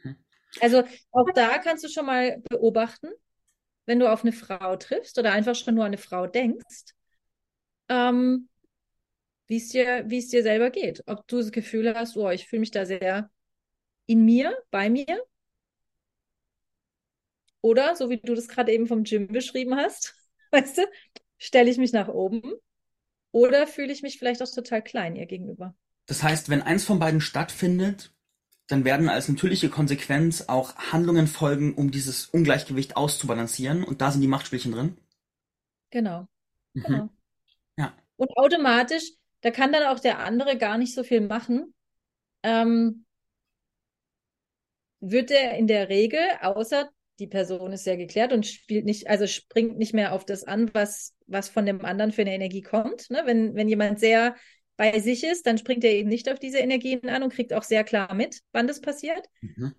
Hm. 0.00 0.16
Also 0.60 0.82
auch 1.10 1.30
da 1.34 1.58
kannst 1.58 1.84
du 1.84 1.88
schon 1.88 2.06
mal 2.06 2.40
beobachten, 2.48 3.08
wenn 3.84 3.98
du 3.98 4.10
auf 4.10 4.22
eine 4.22 4.32
Frau 4.32 4.76
triffst 4.76 5.18
oder 5.18 5.32
einfach 5.32 5.54
schon 5.54 5.74
nur 5.74 5.84
an 5.84 5.88
eine 5.88 5.98
Frau 5.98 6.26
denkst, 6.26 6.94
ähm, 7.90 8.48
wie 9.52 9.58
es 9.58 9.68
dir, 9.68 10.04
wie 10.06 10.16
es 10.16 10.28
dir 10.28 10.42
selber 10.42 10.70
geht. 10.70 11.02
Ob 11.06 11.28
du 11.28 11.36
das 11.36 11.52
Gefühl 11.52 11.94
hast, 11.94 12.16
oh, 12.16 12.30
ich 12.30 12.48
fühle 12.48 12.60
mich 12.60 12.70
da 12.70 12.86
sehr 12.86 13.30
in 14.06 14.24
mir, 14.24 14.56
bei 14.70 14.88
mir. 14.88 15.22
Oder, 17.60 17.94
so 17.94 18.08
wie 18.08 18.16
du 18.16 18.34
das 18.34 18.48
gerade 18.48 18.72
eben 18.72 18.86
vom 18.86 19.04
Gym 19.04 19.26
beschrieben 19.26 19.76
hast, 19.76 20.14
weißt 20.52 20.78
du, 20.78 20.82
stelle 21.36 21.70
ich 21.70 21.76
mich 21.76 21.92
nach 21.92 22.08
oben 22.08 22.42
oder 23.30 23.66
fühle 23.66 23.92
ich 23.92 24.00
mich 24.00 24.18
vielleicht 24.18 24.42
auch 24.42 24.50
total 24.50 24.82
klein 24.82 25.16
ihr 25.16 25.26
gegenüber. 25.26 25.74
Das 26.06 26.22
heißt, 26.22 26.48
wenn 26.48 26.62
eins 26.62 26.86
von 26.86 26.98
beiden 26.98 27.20
stattfindet, 27.20 28.14
dann 28.68 28.86
werden 28.86 29.10
als 29.10 29.28
natürliche 29.28 29.68
Konsequenz 29.68 30.48
auch 30.48 30.76
Handlungen 30.76 31.26
folgen, 31.26 31.74
um 31.74 31.90
dieses 31.90 32.24
Ungleichgewicht 32.24 32.96
auszubalancieren. 32.96 33.84
Und 33.84 34.00
da 34.00 34.12
sind 34.12 34.22
die 34.22 34.28
Machtspielchen 34.28 34.72
drin. 34.72 34.96
Genau. 35.90 36.26
Mhm. 36.72 36.82
genau. 36.84 37.08
Ja. 37.76 37.92
Und 38.16 38.34
automatisch, 38.38 39.12
da 39.42 39.50
kann 39.50 39.72
dann 39.72 39.84
auch 39.84 40.00
der 40.00 40.20
andere 40.20 40.56
gar 40.56 40.78
nicht 40.78 40.94
so 40.94 41.02
viel 41.02 41.20
machen. 41.20 41.74
Ähm, 42.42 43.04
wird 45.00 45.30
er 45.30 45.56
in 45.58 45.66
der 45.66 45.88
Regel, 45.88 46.20
außer 46.40 46.88
die 47.18 47.26
Person 47.26 47.72
ist 47.72 47.84
sehr 47.84 47.96
geklärt 47.96 48.32
und 48.32 48.46
spielt 48.46 48.84
nicht, 48.84 49.08
also 49.08 49.26
springt 49.26 49.76
nicht 49.78 49.92
mehr 49.92 50.12
auf 50.12 50.24
das 50.24 50.44
an, 50.44 50.72
was, 50.74 51.14
was 51.26 51.48
von 51.48 51.66
dem 51.66 51.84
anderen 51.84 52.12
für 52.12 52.22
eine 52.22 52.34
Energie 52.34 52.62
kommt. 52.62 53.10
Ne? 53.10 53.22
Wenn, 53.26 53.54
wenn 53.54 53.68
jemand 53.68 54.00
sehr 54.00 54.36
bei 54.76 54.98
sich 55.00 55.24
ist, 55.24 55.46
dann 55.46 55.58
springt 55.58 55.84
er 55.84 55.92
eben 55.92 56.08
nicht 56.08 56.30
auf 56.30 56.38
diese 56.38 56.58
Energien 56.58 57.08
an 57.08 57.22
und 57.22 57.32
kriegt 57.32 57.52
auch 57.52 57.62
sehr 57.62 57.84
klar 57.84 58.14
mit, 58.14 58.40
wann 58.52 58.66
das 58.66 58.80
passiert. 58.80 59.28
Mhm. 59.40 59.74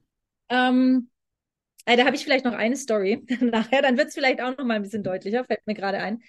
Ähm, 0.49 1.09
äh, 1.85 1.97
da 1.97 2.05
habe 2.05 2.15
ich 2.15 2.23
vielleicht 2.23 2.45
noch 2.45 2.53
eine 2.53 2.77
Story 2.77 3.25
nachher, 3.41 3.81
dann 3.81 3.97
wird 3.97 4.09
es 4.09 4.13
vielleicht 4.13 4.41
auch 4.41 4.55
noch 4.57 4.65
mal 4.65 4.75
ein 4.75 4.83
bisschen 4.83 5.03
deutlicher, 5.03 5.43
fällt 5.45 5.65
mir 5.65 5.73
gerade 5.73 5.99
ein. 5.99 6.21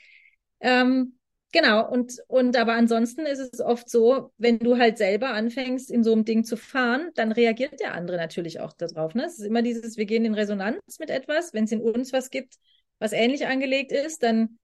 Ähm, 0.61 1.19
genau, 1.55 1.89
und, 1.89 2.19
und 2.29 2.57
aber 2.57 2.75
ansonsten 2.75 3.25
ist 3.25 3.39
es 3.39 3.61
oft 3.61 3.89
so, 3.89 4.33
wenn 4.37 4.59
du 4.59 4.77
halt 4.77 4.99
selber 4.99 5.31
anfängst, 5.31 5.91
in 5.91 6.05
so 6.05 6.13
einem 6.13 6.27
Ding 6.27 6.45
zu 6.45 6.59
fahren, 6.59 7.13
dann 7.15 7.33
reagiert 7.33 7.81
der 7.81 7.95
andere 7.95 8.19
natürlich 8.19 8.61
auch 8.61 8.75
darauf. 8.75 9.15
Ne? 9.15 9.25
Es 9.25 9.39
ist 9.39 9.47
immer 9.47 9.63
dieses, 9.63 9.97
wir 9.97 10.05
gehen 10.05 10.27
in 10.27 10.35
Resonanz 10.35 10.99
mit 10.99 11.09
etwas, 11.09 11.55
wenn 11.55 11.65
es 11.65 11.73
in 11.73 11.81
uns 11.81 12.13
was 12.13 12.29
gibt, 12.29 12.57
was 12.99 13.13
ähnlich 13.13 13.47
angelegt 13.47 13.93
ist, 13.93 14.23
dann 14.23 14.59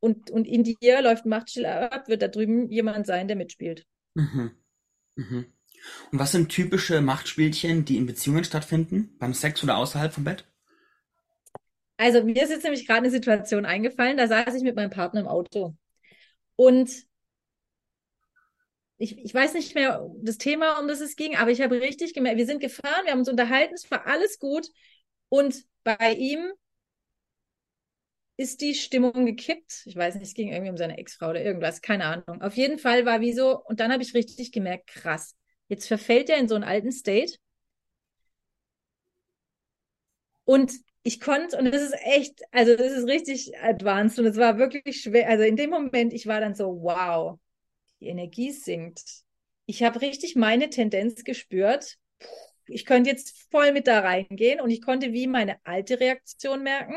und, 0.00 0.30
und 0.30 0.46
in 0.46 0.64
dir 0.64 1.00
läuft 1.00 1.24
ein 1.24 1.30
Machtspiel 1.30 1.66
ab, 1.66 2.08
wird 2.08 2.20
da 2.20 2.28
drüben 2.28 2.68
jemand 2.68 3.06
sein, 3.06 3.28
der 3.28 3.36
mitspielt. 3.36 3.86
Mhm. 4.14 4.50
Mhm. 5.16 5.46
Und 6.10 6.18
was 6.18 6.32
sind 6.32 6.48
typische 6.48 7.00
Machtspielchen, 7.00 7.84
die 7.84 7.96
in 7.98 8.06
Beziehungen 8.06 8.44
stattfinden, 8.44 9.14
beim 9.18 9.34
Sex 9.34 9.62
oder 9.62 9.76
außerhalb 9.76 10.12
vom 10.12 10.24
Bett? 10.24 10.44
Also 11.96 12.24
mir 12.24 12.42
ist 12.42 12.50
jetzt 12.50 12.64
nämlich 12.64 12.86
gerade 12.86 13.00
eine 13.00 13.10
Situation 13.10 13.64
eingefallen, 13.64 14.16
da 14.16 14.26
saß 14.26 14.54
ich 14.54 14.62
mit 14.62 14.76
meinem 14.76 14.90
Partner 14.90 15.20
im 15.20 15.28
Auto. 15.28 15.74
Und 16.56 17.06
ich, 18.98 19.18
ich 19.18 19.34
weiß 19.34 19.54
nicht 19.54 19.74
mehr 19.74 20.08
das 20.22 20.38
Thema, 20.38 20.78
um 20.78 20.88
das 20.88 21.00
es 21.00 21.16
ging, 21.16 21.36
aber 21.36 21.50
ich 21.50 21.60
habe 21.60 21.80
richtig 21.80 22.14
gemerkt, 22.14 22.38
wir 22.38 22.46
sind 22.46 22.60
gefahren, 22.60 23.04
wir 23.04 23.12
haben 23.12 23.18
uns 23.20 23.28
unterhalten, 23.28 23.74
es 23.74 23.90
war 23.90 24.06
alles 24.06 24.38
gut. 24.38 24.68
Und 25.28 25.64
bei 25.82 26.12
ihm 26.14 26.52
ist 28.36 28.60
die 28.60 28.74
Stimmung 28.74 29.26
gekippt. 29.26 29.82
Ich 29.86 29.96
weiß 29.96 30.14
nicht, 30.16 30.24
es 30.24 30.34
ging 30.34 30.48
irgendwie 30.52 30.70
um 30.70 30.76
seine 30.76 30.98
Ex-Frau 30.98 31.30
oder 31.30 31.42
irgendwas, 31.44 31.82
keine 31.82 32.04
Ahnung. 32.06 32.42
Auf 32.42 32.56
jeden 32.56 32.78
Fall 32.78 33.06
war 33.06 33.20
wie 33.20 33.32
so, 33.32 33.60
und 33.64 33.80
dann 33.80 33.92
habe 33.92 34.02
ich 34.02 34.14
richtig 34.14 34.50
gemerkt, 34.52 34.88
krass, 34.88 35.36
jetzt 35.68 35.86
verfällt 35.86 36.28
er 36.30 36.38
in 36.38 36.48
so 36.48 36.54
einen 36.54 36.64
alten 36.64 36.90
State. 36.92 37.34
Und 40.44 40.72
ich 41.04 41.20
konnte, 41.20 41.58
und 41.58 41.66
das 41.66 41.82
ist 41.82 41.94
echt, 42.02 42.42
also 42.50 42.74
das 42.76 42.92
ist 42.92 43.06
richtig 43.06 43.56
advanced 43.58 44.18
und 44.18 44.26
es 44.26 44.36
war 44.36 44.58
wirklich 44.58 45.02
schwer. 45.02 45.28
Also 45.28 45.44
in 45.44 45.54
dem 45.54 45.70
Moment, 45.70 46.12
ich 46.14 46.26
war 46.26 46.40
dann 46.40 46.54
so, 46.54 46.82
wow, 46.82 47.38
die 48.00 48.08
Energie 48.08 48.50
sinkt. 48.52 49.02
Ich 49.66 49.82
habe 49.82 50.00
richtig 50.00 50.34
meine 50.34 50.70
Tendenz 50.70 51.22
gespürt. 51.22 51.98
Ich 52.66 52.86
könnte 52.86 53.10
jetzt 53.10 53.46
voll 53.50 53.72
mit 53.72 53.86
da 53.86 54.00
reingehen 54.00 54.60
und 54.60 54.70
ich 54.70 54.80
konnte 54.80 55.12
wie 55.12 55.26
meine 55.26 55.58
alte 55.64 56.00
Reaktion 56.00 56.62
merken 56.62 56.96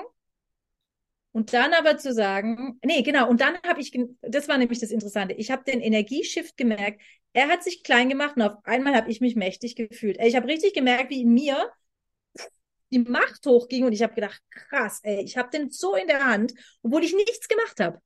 und 1.33 1.53
dann 1.53 1.73
aber 1.73 1.97
zu 1.97 2.13
sagen, 2.13 2.79
nee, 2.85 3.03
genau, 3.03 3.29
und 3.29 3.41
dann 3.41 3.57
habe 3.65 3.81
ich, 3.81 3.91
das 4.21 4.47
war 4.47 4.57
nämlich 4.57 4.79
das 4.79 4.91
Interessante, 4.91 5.35
ich 5.35 5.51
habe 5.51 5.63
den 5.65 5.81
Energieshift 5.81 6.57
gemerkt, 6.57 7.01
er 7.33 7.49
hat 7.49 7.63
sich 7.63 7.83
klein 7.83 8.09
gemacht 8.09 8.37
und 8.37 8.41
auf 8.43 8.57
einmal 8.63 8.95
habe 8.95 9.11
ich 9.11 9.21
mich 9.21 9.35
mächtig 9.35 9.75
gefühlt. 9.75 10.17
Ich 10.19 10.35
habe 10.35 10.47
richtig 10.47 10.73
gemerkt, 10.73 11.11
wie 11.11 11.21
in 11.21 11.33
mir 11.33 11.69
die 12.91 12.99
Macht 12.99 13.45
hochging 13.45 13.85
und 13.85 13.93
ich 13.93 14.01
habe 14.01 14.13
gedacht, 14.13 14.41
krass, 14.49 14.99
ey, 15.03 15.21
ich 15.23 15.37
habe 15.37 15.49
den 15.49 15.69
so 15.69 15.95
in 15.95 16.07
der 16.07 16.25
Hand, 16.25 16.53
obwohl 16.81 17.03
ich 17.03 17.13
nichts 17.13 17.47
gemacht 17.47 17.79
habe. 17.79 18.01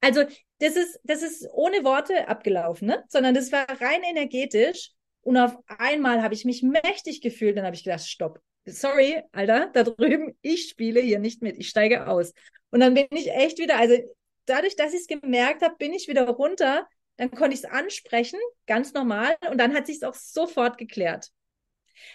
Also 0.00 0.24
das 0.58 0.76
ist, 0.76 1.00
das 1.04 1.22
ist 1.22 1.48
ohne 1.52 1.82
Worte 1.84 2.28
abgelaufen, 2.28 2.88
ne? 2.88 3.04
sondern 3.08 3.34
das 3.34 3.50
war 3.52 3.66
rein 3.80 4.02
energetisch 4.02 4.92
und 5.22 5.36
auf 5.36 5.56
einmal 5.66 6.22
habe 6.22 6.34
ich 6.34 6.44
mich 6.44 6.62
mächtig 6.62 7.20
gefühlt, 7.20 7.56
dann 7.56 7.64
habe 7.64 7.74
ich 7.74 7.82
gedacht, 7.82 8.06
stopp, 8.06 8.40
sorry, 8.64 9.22
Alter, 9.32 9.70
da 9.72 9.82
drüben, 9.82 10.36
ich 10.42 10.68
spiele 10.68 11.00
hier 11.00 11.18
nicht 11.18 11.42
mit, 11.42 11.58
ich 11.58 11.68
steige 11.68 12.06
aus. 12.06 12.32
Und 12.70 12.80
dann 12.80 12.94
bin 12.94 13.06
ich 13.10 13.32
echt 13.32 13.58
wieder, 13.58 13.78
also 13.78 13.96
dadurch, 14.44 14.76
dass 14.76 14.92
ich 14.92 15.00
es 15.00 15.06
gemerkt 15.06 15.62
habe, 15.62 15.76
bin 15.76 15.92
ich 15.92 16.08
wieder 16.08 16.28
runter, 16.28 16.86
dann 17.16 17.30
konnte 17.30 17.54
ich 17.54 17.64
es 17.64 17.70
ansprechen, 17.70 18.38
ganz 18.66 18.92
normal, 18.92 19.36
und 19.50 19.58
dann 19.58 19.74
hat 19.74 19.86
sich 19.86 19.96
es 19.96 20.02
auch 20.02 20.14
sofort 20.14 20.78
geklärt. 20.78 21.30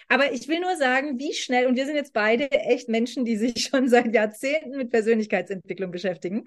Aber 0.07 0.32
ich 0.32 0.47
will 0.47 0.59
nur 0.59 0.75
sagen, 0.75 1.19
wie 1.19 1.34
schnell, 1.34 1.67
und 1.67 1.75
wir 1.75 1.86
sind 1.86 1.95
jetzt 1.95 2.13
beide 2.13 2.51
echt 2.51 2.89
Menschen, 2.89 3.25
die 3.25 3.38
sich 3.38 3.63
schon 3.69 3.89
seit 3.89 4.13
Jahrzehnten 4.13 4.77
mit 4.77 4.89
Persönlichkeitsentwicklung 4.89 5.91
beschäftigen, 5.91 6.45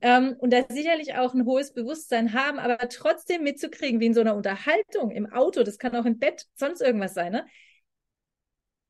ähm, 0.00 0.36
und 0.38 0.52
da 0.52 0.64
sicherlich 0.68 1.14
auch 1.14 1.32
ein 1.34 1.46
hohes 1.46 1.72
Bewusstsein 1.72 2.34
haben, 2.34 2.58
aber 2.58 2.76
trotzdem 2.90 3.42
mitzukriegen, 3.42 4.00
wie 4.00 4.06
in 4.06 4.14
so 4.14 4.20
einer 4.20 4.34
Unterhaltung 4.34 5.10
im 5.10 5.32
Auto, 5.32 5.62
das 5.62 5.78
kann 5.78 5.96
auch 5.96 6.04
im 6.04 6.18
Bett, 6.18 6.46
sonst 6.56 6.82
irgendwas 6.82 7.14
sein, 7.14 7.32
ne? 7.32 7.46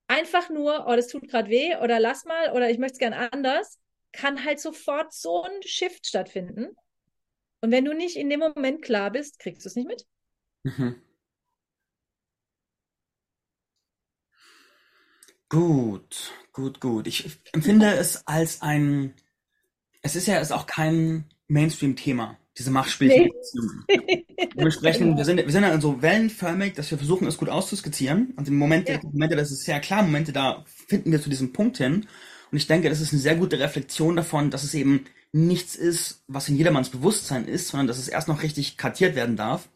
einfach 0.07 0.51
nur, 0.51 0.87
oh, 0.87 0.97
das 0.97 1.09
tut 1.09 1.29
gerade 1.29 1.51
weh 1.51 1.77
oder 1.77 2.01
lass 2.01 2.25
mal 2.25 2.53
oder 2.53 2.71
ich 2.71 2.79
möchte 2.79 2.95
es 2.95 2.99
gern 2.99 3.15
anders, 3.15 3.79
kann 4.13 4.45
halt 4.45 4.61
sofort 4.61 5.13
so 5.13 5.43
ein 5.43 5.63
Shift 5.63 6.07
stattfinden. 6.07 6.77
Und 7.61 7.71
wenn 7.71 7.85
du 7.85 7.95
nicht 7.95 8.17
in 8.17 8.29
dem 8.29 8.41
Moment 8.41 8.83
klar 8.83 9.11
bist, 9.11 9.39
kriegst 9.39 9.65
du 9.65 9.69
es 9.69 9.77
nicht 9.77 9.89
mit. 9.89 10.07
Mhm. 10.65 11.03
Gut, 15.49 16.33
gut, 16.53 16.81
gut. 16.81 17.07
Ich 17.07 17.39
empfinde 17.53 17.95
es 17.95 18.27
als 18.27 18.63
ein, 18.63 19.15
es 20.03 20.17
ist 20.17 20.27
ja 20.27 20.39
ist 20.39 20.53
auch 20.53 20.67
kein 20.67 21.27
Mainstream-Thema 21.49 22.39
diese 22.57 22.71
Machtspielchen. 22.71 23.31
Nee. 23.89 24.27
Dementsprechend, 24.57 25.17
wir 25.17 25.25
sind, 25.25 25.39
wir 25.39 25.51
sind 25.51 25.63
ja 25.63 25.81
so 25.81 26.01
wellenförmig, 26.03 26.75
dass 26.75 26.91
wir 26.91 26.99
versuchen, 26.99 27.27
es 27.27 27.37
gut 27.37 27.49
auszuskizzieren. 27.49 28.33
Und 28.37 28.49
im 28.49 28.57
Moment, 28.57 28.89
ja. 28.89 29.01
Momente, 29.03 29.37
das 29.37 29.51
ist 29.51 29.65
sehr 29.65 29.81
klar, 29.81 30.03
Momente, 30.03 30.33
da 30.33 30.65
finden 30.67 31.11
wir 31.11 31.21
zu 31.21 31.31
diesem 31.31 31.53
Punkt 31.53 31.79
hin. 31.79 32.07
Und 32.51 32.57
ich 32.57 32.67
denke, 32.67 32.89
das 32.89 33.01
ist 33.01 33.13
eine 33.13 33.23
sehr 33.23 33.37
gute 33.37 33.59
Reflexion 33.59 34.15
davon, 34.15 34.51
dass 34.51 34.63
es 34.63 34.75
eben 34.75 35.07
nichts 35.33 35.75
ist, 35.75 36.23
was 36.29 36.49
in 36.49 36.57
jedermanns 36.57 36.91
Bewusstsein 36.91 37.49
ist, 37.49 37.69
sondern 37.69 37.89
dass 37.89 37.99
es 37.99 38.09
erst 38.09 38.29
noch 38.29 38.43
richtig 38.43 38.77
kartiert 38.77 39.17
werden 39.17 39.37
darf. 39.37 39.69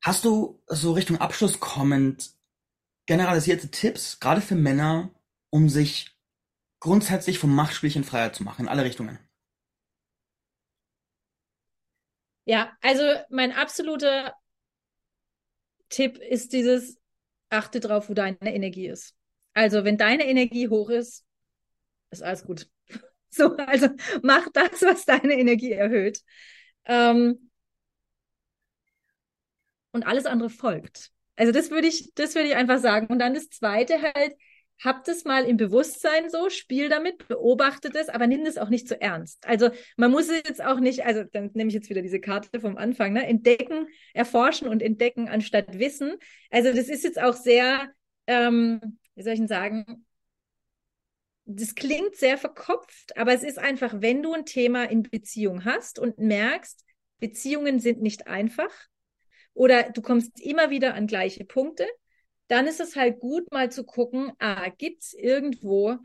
Hast 0.00 0.24
du 0.24 0.60
so 0.68 0.92
Richtung 0.92 1.20
Abschluss 1.20 1.58
kommend 1.58 2.30
generalisierte 3.06 3.70
Tipps, 3.70 4.20
gerade 4.20 4.40
für 4.40 4.54
Männer, 4.54 5.10
um 5.50 5.68
sich 5.68 6.16
grundsätzlich 6.80 7.38
vom 7.38 7.54
Machtspielchen 7.54 8.04
freier 8.04 8.32
zu 8.32 8.42
machen, 8.42 8.62
in 8.62 8.68
alle 8.68 8.84
Richtungen? 8.84 9.18
Ja, 12.44 12.72
also 12.80 13.04
mein 13.30 13.52
absoluter 13.52 14.34
Tipp 15.88 16.18
ist 16.18 16.52
dieses, 16.52 16.98
achte 17.50 17.80
drauf, 17.80 18.08
wo 18.08 18.14
deine 18.14 18.38
Energie 18.40 18.88
ist. 18.88 19.14
Also 19.54 19.84
wenn 19.84 19.98
deine 19.98 20.26
Energie 20.26 20.68
hoch 20.68 20.90
ist, 20.90 21.24
ist 22.10 22.22
alles 22.22 22.44
gut. 22.44 22.68
So, 23.34 23.56
also 23.56 23.88
mach 24.22 24.46
das, 24.52 24.82
was 24.82 25.06
deine 25.06 25.32
Energie 25.32 25.72
erhöht. 25.72 26.20
Ähm, 26.84 27.50
und 29.92 30.06
alles 30.06 30.26
andere 30.26 30.50
folgt. 30.50 31.10
Also 31.42 31.50
das 31.50 31.72
würde 31.72 31.88
ich, 31.88 32.14
das 32.14 32.36
würde 32.36 32.46
ich 32.46 32.54
einfach 32.54 32.78
sagen. 32.78 33.08
Und 33.08 33.18
dann 33.18 33.34
das 33.34 33.48
zweite 33.50 34.00
halt, 34.00 34.36
Habt 34.82 35.06
es 35.06 35.24
mal 35.24 35.44
im 35.44 35.56
Bewusstsein 35.56 36.28
so, 36.28 36.50
spiel 36.50 36.88
damit, 36.88 37.28
beobachtet 37.28 37.94
es, 37.94 38.08
aber 38.08 38.26
nimm 38.26 38.44
es 38.46 38.58
auch 38.58 38.68
nicht 38.68 38.88
zu 38.88 39.00
ernst. 39.00 39.46
Also 39.46 39.70
man 39.96 40.10
muss 40.10 40.28
es 40.28 40.42
jetzt 40.44 40.64
auch 40.64 40.80
nicht, 40.80 41.04
also 41.06 41.22
dann 41.22 41.50
nehme 41.54 41.68
ich 41.68 41.74
jetzt 41.74 41.88
wieder 41.88 42.02
diese 42.02 42.18
Karte 42.18 42.58
vom 42.58 42.76
Anfang, 42.76 43.12
ne? 43.12 43.24
entdecken, 43.24 43.86
erforschen 44.12 44.66
und 44.66 44.82
entdecken 44.82 45.28
anstatt 45.28 45.78
wissen. 45.78 46.16
Also 46.50 46.72
das 46.72 46.88
ist 46.88 47.04
jetzt 47.04 47.20
auch 47.22 47.34
sehr, 47.34 47.92
ähm, 48.26 48.98
wie 49.14 49.22
soll 49.22 49.34
ich 49.34 49.38
denn 49.38 49.46
sagen, 49.46 50.04
das 51.44 51.76
klingt 51.76 52.16
sehr 52.16 52.36
verkopft, 52.36 53.16
aber 53.16 53.32
es 53.34 53.44
ist 53.44 53.60
einfach, 53.60 53.94
wenn 53.98 54.20
du 54.20 54.32
ein 54.32 54.46
Thema 54.46 54.90
in 54.90 55.04
Beziehung 55.04 55.64
hast 55.64 56.00
und 56.00 56.18
merkst, 56.18 56.84
Beziehungen 57.20 57.78
sind 57.78 58.02
nicht 58.02 58.26
einfach 58.26 58.70
oder 59.54 59.90
du 59.90 60.02
kommst 60.02 60.40
immer 60.40 60.70
wieder 60.70 60.94
an 60.94 61.06
gleiche 61.06 61.44
Punkte, 61.44 61.86
dann 62.48 62.66
ist 62.66 62.80
es 62.80 62.96
halt 62.96 63.20
gut, 63.20 63.50
mal 63.50 63.70
zu 63.70 63.84
gucken, 63.84 64.32
ah, 64.38 64.68
gibt 64.68 65.02
es 65.02 65.14
irgendwo 65.14 65.98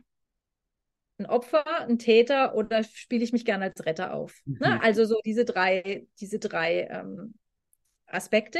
ein 1.19 1.25
Opfer, 1.25 1.81
ein 1.81 1.97
Täter 1.97 2.55
oder 2.55 2.83
spiele 2.83 3.23
ich 3.23 3.33
mich 3.33 3.45
gerne 3.45 3.65
als 3.65 3.85
Retter 3.85 4.13
auf? 4.13 4.41
Ne? 4.45 4.53
Mhm. 4.53 4.59
Ne? 4.59 4.83
Also 4.83 5.05
so 5.05 5.19
diese 5.25 5.45
drei, 5.45 6.07
diese 6.19 6.39
drei 6.39 6.87
ähm, 6.91 7.33
Aspekte. 8.05 8.59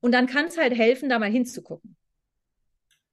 Und 0.00 0.12
dann 0.12 0.26
kann 0.26 0.46
es 0.46 0.58
halt 0.58 0.74
helfen, 0.74 1.08
da 1.08 1.18
mal 1.18 1.30
hinzugucken. 1.30 1.96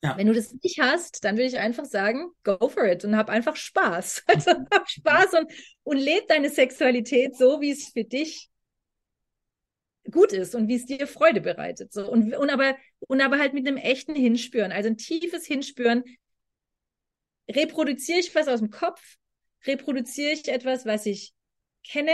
Ja. 0.03 0.17
Wenn 0.17 0.27
du 0.27 0.33
das 0.33 0.53
nicht 0.63 0.79
hast, 0.79 1.23
dann 1.23 1.35
würde 1.35 1.47
ich 1.47 1.57
einfach 1.57 1.85
sagen, 1.85 2.31
go 2.43 2.69
for 2.69 2.85
it 2.85 3.03
und 3.03 3.17
hab 3.17 3.29
einfach 3.29 3.55
Spaß. 3.55 4.23
Also 4.27 4.51
hab 4.51 4.89
Spaß 4.89 5.33
und, 5.33 5.51
und 5.83 5.97
leb 5.97 6.27
deine 6.27 6.49
Sexualität 6.49 7.35
so, 7.35 7.61
wie 7.61 7.71
es 7.71 7.89
für 7.89 8.05
dich 8.05 8.49
gut 10.11 10.33
ist 10.33 10.55
und 10.55 10.67
wie 10.67 10.75
es 10.75 10.85
dir 10.85 11.07
Freude 11.07 11.41
bereitet. 11.41 11.93
So. 11.93 12.09
Und, 12.09 12.33
und, 12.35 12.49
aber, 12.49 12.75
und 12.99 13.21
aber 13.21 13.39
halt 13.39 13.53
mit 13.53 13.67
einem 13.67 13.77
echten 13.77 14.15
Hinspüren, 14.15 14.71
also 14.71 14.89
ein 14.89 14.97
tiefes 14.97 15.45
Hinspüren. 15.45 16.03
Reproduziere 17.49 18.19
ich 18.19 18.33
was 18.35 18.47
aus 18.47 18.59
dem 18.59 18.69
Kopf? 18.69 19.01
Reproduziere 19.65 20.31
ich 20.31 20.47
etwas, 20.47 20.85
was 20.85 21.05
ich 21.05 21.33
kenne, 21.83 22.13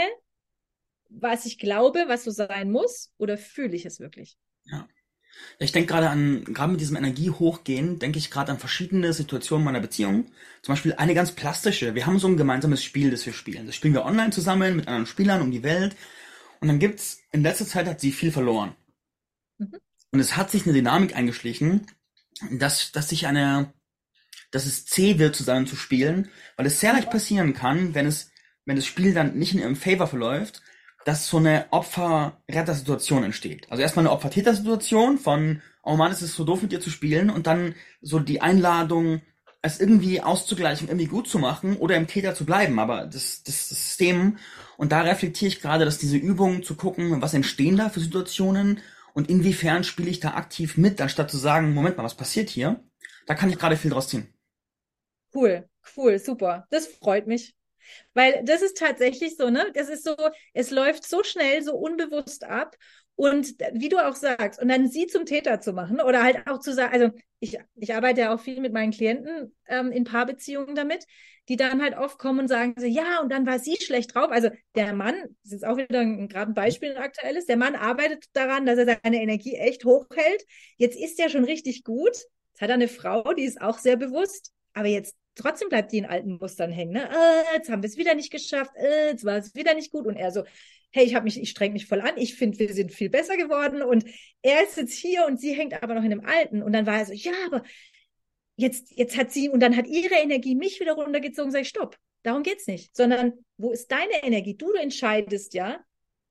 was 1.08 1.46
ich 1.46 1.58
glaube, 1.58 2.04
was 2.08 2.24
so 2.24 2.30
sein 2.30 2.70
muss? 2.70 3.12
Oder 3.18 3.36
fühle 3.38 3.76
ich 3.76 3.84
es 3.84 4.00
wirklich? 4.00 4.36
Ja. 4.64 4.88
Ich 5.58 5.72
denke 5.72 5.92
gerade 5.92 6.08
an, 6.08 6.44
gerade 6.44 6.72
mit 6.72 6.80
diesem 6.80 6.96
Energie 6.96 7.30
hochgehen, 7.30 7.98
denke 7.98 8.18
ich 8.18 8.30
gerade 8.30 8.52
an 8.52 8.58
verschiedene 8.58 9.12
Situationen 9.12 9.64
meiner 9.64 9.80
Beziehung. 9.80 10.26
Zum 10.62 10.72
Beispiel 10.72 10.94
eine 10.94 11.14
ganz 11.14 11.32
plastische. 11.32 11.94
Wir 11.94 12.06
haben 12.06 12.18
so 12.18 12.26
ein 12.28 12.36
gemeinsames 12.36 12.82
Spiel, 12.82 13.10
das 13.10 13.26
wir 13.26 13.34
spielen. 13.34 13.66
Das 13.66 13.74
spielen 13.74 13.94
wir 13.94 14.04
online 14.04 14.30
zusammen 14.30 14.76
mit 14.76 14.88
anderen 14.88 15.06
Spielern 15.06 15.42
um 15.42 15.50
die 15.50 15.62
Welt. 15.62 15.94
Und 16.60 16.68
dann 16.68 16.78
gibt's, 16.78 17.20
in 17.32 17.42
letzter 17.42 17.66
Zeit 17.66 17.86
hat 17.86 18.00
sie 18.00 18.12
viel 18.12 18.32
verloren. 18.32 18.74
Mhm. 19.58 19.78
Und 20.12 20.20
es 20.20 20.36
hat 20.36 20.50
sich 20.50 20.64
eine 20.64 20.72
Dynamik 20.72 21.14
eingeschlichen, 21.14 21.86
dass, 22.50 22.92
dass 22.92 23.08
sich 23.08 23.26
eine, 23.26 23.72
dass 24.50 24.66
es 24.66 24.86
zäh 24.86 25.18
wird, 25.18 25.36
zusammen 25.36 25.66
zu 25.66 25.76
spielen, 25.76 26.30
weil 26.56 26.66
es 26.66 26.80
sehr 26.80 26.92
leicht 26.92 27.10
passieren 27.10 27.54
kann, 27.54 27.94
wenn 27.94 28.06
es, 28.06 28.30
wenn 28.64 28.76
das 28.76 28.86
Spiel 28.86 29.14
dann 29.14 29.36
nicht 29.36 29.52
in 29.52 29.60
ihrem 29.60 29.76
Favor 29.76 30.06
verläuft, 30.06 30.62
dass 31.04 31.28
so 31.28 31.36
eine 31.36 31.66
Opfer-Retter-Situation 31.70 33.24
entsteht. 33.24 33.70
Also 33.70 33.82
erstmal 33.82 34.04
eine 34.06 34.12
Opfer-Täter-Situation 34.12 35.18
von, 35.18 35.62
oh 35.84 35.96
Mann, 35.96 36.10
es 36.10 36.20
ist 36.20 36.34
so 36.34 36.44
doof 36.44 36.62
mit 36.62 36.72
dir 36.72 36.80
zu 36.80 36.90
spielen 36.90 37.30
und 37.30 37.46
dann 37.46 37.74
so 38.00 38.18
die 38.18 38.40
Einladung, 38.40 39.22
es 39.66 39.80
irgendwie 39.80 40.20
auszugleichen, 40.22 40.88
irgendwie 40.88 41.06
gut 41.06 41.28
zu 41.28 41.38
machen 41.38 41.76
oder 41.76 41.96
im 41.96 42.06
Täter 42.06 42.34
zu 42.34 42.44
bleiben. 42.46 42.78
Aber 42.78 43.06
das, 43.06 43.42
das 43.42 43.68
System 43.68 44.38
und 44.76 44.92
da 44.92 45.02
reflektiere 45.02 45.48
ich 45.48 45.60
gerade, 45.60 45.84
dass 45.84 45.98
diese 45.98 46.16
Übung 46.16 46.62
zu 46.62 46.76
gucken, 46.76 47.22
was 47.22 47.34
entstehen 47.34 47.76
da 47.76 47.88
für 47.90 48.00
Situationen 48.00 48.80
und 49.14 49.28
inwiefern 49.30 49.84
spiele 49.84 50.10
ich 50.10 50.20
da 50.20 50.34
aktiv 50.34 50.76
mit, 50.76 51.00
anstatt 51.00 51.30
zu 51.30 51.38
sagen, 51.38 51.74
Moment 51.74 51.96
mal, 51.96 52.04
was 52.04 52.16
passiert 52.16 52.50
hier? 52.50 52.80
Da 53.26 53.34
kann 53.34 53.50
ich 53.50 53.58
gerade 53.58 53.76
viel 53.76 53.90
draus 53.90 54.08
ziehen. 54.08 54.28
Cool, 55.34 55.68
cool, 55.96 56.18
super. 56.18 56.66
Das 56.70 56.86
freut 56.86 57.26
mich. 57.26 57.54
Weil 58.14 58.44
das 58.44 58.62
ist 58.62 58.78
tatsächlich 58.78 59.36
so, 59.36 59.50
ne? 59.50 59.70
Das 59.74 59.88
ist 59.88 60.04
so, 60.04 60.16
es 60.54 60.70
läuft 60.70 61.04
so 61.06 61.22
schnell, 61.24 61.62
so 61.62 61.74
unbewusst 61.76 62.44
ab. 62.44 62.76
Und 63.16 63.54
wie 63.72 63.88
du 63.88 63.98
auch 63.98 64.14
sagst, 64.14 64.60
und 64.60 64.68
dann 64.68 64.88
sie 64.88 65.06
zum 65.06 65.24
Täter 65.24 65.60
zu 65.60 65.72
machen 65.72 66.00
oder 66.02 66.22
halt 66.22 66.46
auch 66.46 66.60
zu 66.60 66.74
sagen, 66.74 66.92
also 66.92 67.10
ich, 67.40 67.58
ich 67.74 67.94
arbeite 67.94 68.20
ja 68.20 68.34
auch 68.34 68.40
viel 68.40 68.60
mit 68.60 68.74
meinen 68.74 68.92
Klienten 68.92 69.54
ähm, 69.68 69.90
in 69.90 70.04
Paarbeziehungen 70.04 70.74
damit, 70.74 71.06
die 71.48 71.56
dann 71.56 71.82
halt 71.82 71.96
oft 71.96 72.18
kommen 72.18 72.40
und 72.40 72.48
sagen 72.48 72.74
so, 72.76 72.86
ja, 72.86 73.20
und 73.22 73.32
dann 73.32 73.46
war 73.46 73.58
sie 73.58 73.76
schlecht 73.76 74.14
drauf. 74.14 74.30
Also 74.30 74.50
der 74.74 74.92
Mann, 74.94 75.14
das 75.44 75.52
ist 75.52 75.66
auch 75.66 75.78
wieder 75.78 76.00
ein, 76.00 76.28
gerade 76.28 76.50
ein 76.50 76.54
Beispiel 76.54 76.90
ein 76.90 77.02
aktuelles, 77.02 77.46
der 77.46 77.56
Mann 77.56 77.74
arbeitet 77.74 78.24
daran, 78.34 78.66
dass 78.66 78.78
er 78.78 78.98
seine 79.02 79.22
Energie 79.22 79.54
echt 79.54 79.84
hochhält. 79.86 80.44
Jetzt 80.76 80.98
ist 80.98 81.18
er 81.18 81.30
schon 81.30 81.44
richtig 81.44 81.84
gut. 81.84 82.16
Jetzt 82.52 82.60
hat 82.60 82.68
er 82.68 82.74
eine 82.74 82.88
Frau, 82.88 83.32
die 83.32 83.44
ist 83.44 83.60
auch 83.60 83.78
sehr 83.78 83.96
bewusst, 83.96 84.52
aber 84.74 84.88
jetzt 84.88 85.16
trotzdem 85.36 85.68
bleibt 85.68 85.92
die 85.92 85.98
in 85.98 86.06
alten 86.06 86.38
Mustern 86.40 86.72
hängen. 86.72 86.92
Ne? 86.92 87.08
Äh, 87.08 87.56
jetzt 87.56 87.70
haben 87.70 87.82
wir 87.82 87.88
es 87.88 87.96
wieder 87.96 88.14
nicht 88.14 88.32
geschafft, 88.32 88.72
äh, 88.76 89.10
jetzt 89.10 89.24
war 89.24 89.36
es 89.36 89.54
wieder 89.54 89.74
nicht 89.74 89.92
gut. 89.92 90.06
Und 90.06 90.16
er 90.16 90.32
so, 90.32 90.42
hey, 90.96 91.04
ich 91.04 91.14
habe 91.14 91.24
mich, 91.24 91.38
ich 91.38 91.50
streng 91.50 91.74
mich 91.74 91.86
voll 91.86 92.00
an, 92.00 92.16
ich 92.16 92.36
finde, 92.36 92.58
wir 92.58 92.72
sind 92.72 92.90
viel 92.90 93.10
besser 93.10 93.36
geworden. 93.36 93.82
Und 93.82 94.06
er 94.40 94.64
ist 94.64 94.78
jetzt 94.78 94.94
hier 94.94 95.26
und 95.26 95.38
sie 95.38 95.52
hängt 95.52 95.82
aber 95.82 95.94
noch 95.94 96.02
in 96.02 96.08
dem 96.08 96.24
Alten. 96.24 96.62
Und 96.62 96.72
dann 96.72 96.86
war 96.86 96.98
er 96.98 97.04
so, 97.04 97.12
ja, 97.12 97.34
aber 97.44 97.62
jetzt, 98.56 98.92
jetzt 98.96 99.14
hat 99.18 99.30
sie, 99.30 99.50
und 99.50 99.60
dann 99.60 99.76
hat 99.76 99.86
ihre 99.86 100.14
Energie 100.14 100.54
mich 100.54 100.80
wieder 100.80 100.94
runtergezogen, 100.94 101.52
sag 101.52 101.60
ich, 101.60 101.68
stopp, 101.68 101.98
darum 102.22 102.42
geht's 102.42 102.66
nicht. 102.66 102.96
Sondern, 102.96 103.34
wo 103.58 103.72
ist 103.72 103.92
deine 103.92 104.22
Energie? 104.24 104.56
Du, 104.56 104.72
du 104.72 104.78
entscheidest 104.78 105.52
ja, 105.52 105.84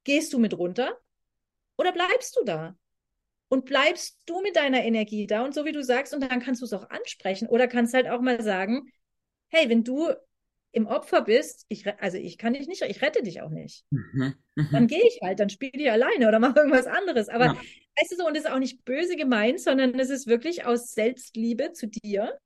gehst 0.03 0.34
du 0.34 0.39
mit 0.39 0.57
runter 0.57 0.97
oder 1.78 1.91
bleibst 1.91 2.36
du 2.36 2.43
da? 2.43 2.76
Und 3.47 3.66
bleibst 3.66 4.24
du 4.26 4.41
mit 4.41 4.55
deiner 4.55 4.84
Energie 4.84 5.28
da 5.28 5.45
und 5.45 5.53
so 5.53 5.66
wie 5.66 5.74
du 5.74 5.84
sagst, 5.84 6.11
und 6.11 6.22
dann 6.22 6.39
kannst 6.39 6.61
du 6.61 6.66
es 6.66 6.74
auch 6.74 6.89
ansprechen 6.89 7.47
oder 7.47 7.68
kannst 7.68 7.93
halt 7.93 8.07
auch 8.07 8.20
mal 8.20 8.41
sagen, 8.41 8.91
hey, 9.49 9.70
wenn 9.70 9.84
du 9.84 10.11
im 10.76 10.88
Opfer 10.88 11.22
bist, 11.22 11.66
ich, 11.70 11.88
also 12.02 12.18
ich 12.18 12.38
kann 12.38 12.54
dich 12.54 12.68
nicht, 12.68 12.82
ich 12.82 13.02
rette 13.02 13.24
dich 13.24 13.42
auch 13.42 13.50
nicht. 13.50 13.86
Mhm, 13.92 14.36
mh. 14.56 14.68
Dann 14.74 14.88
gehe 14.88 15.08
ich 15.08 15.20
halt, 15.24 15.40
dann 15.40 15.50
spiele 15.50 15.72
ich 15.82 15.90
alleine 15.90 16.28
oder 16.28 16.40
mache 16.40 16.60
irgendwas 16.60 16.86
anderes. 16.86 17.30
Aber 17.30 17.46
ja. 17.46 17.54
weißt 17.54 18.12
du 18.12 18.18
so, 18.18 18.28
und 18.28 18.36
das 18.36 18.44
ist 18.44 18.52
auch 18.52 18.60
nicht 18.60 18.84
böse 18.84 19.16
gemeint, 19.16 19.62
sondern 19.62 19.98
es 19.98 20.10
ist 20.10 20.28
wirklich 20.28 20.66
aus 20.66 20.94
Selbstliebe 20.94 21.72
zu 21.72 21.88
dir. 21.88 22.38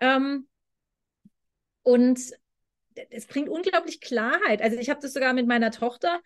Ähm, 0.00 0.48
und 1.84 2.18
es 3.10 3.26
bringt 3.26 3.48
unglaublich 3.48 4.00
Klarheit. 4.00 4.60
Also 4.60 4.76
ich 4.76 4.90
habe 4.90 5.00
das 5.00 5.12
sogar 5.12 5.32
mit 5.32 5.46
meiner 5.46 5.70
Tochter. 5.70 6.20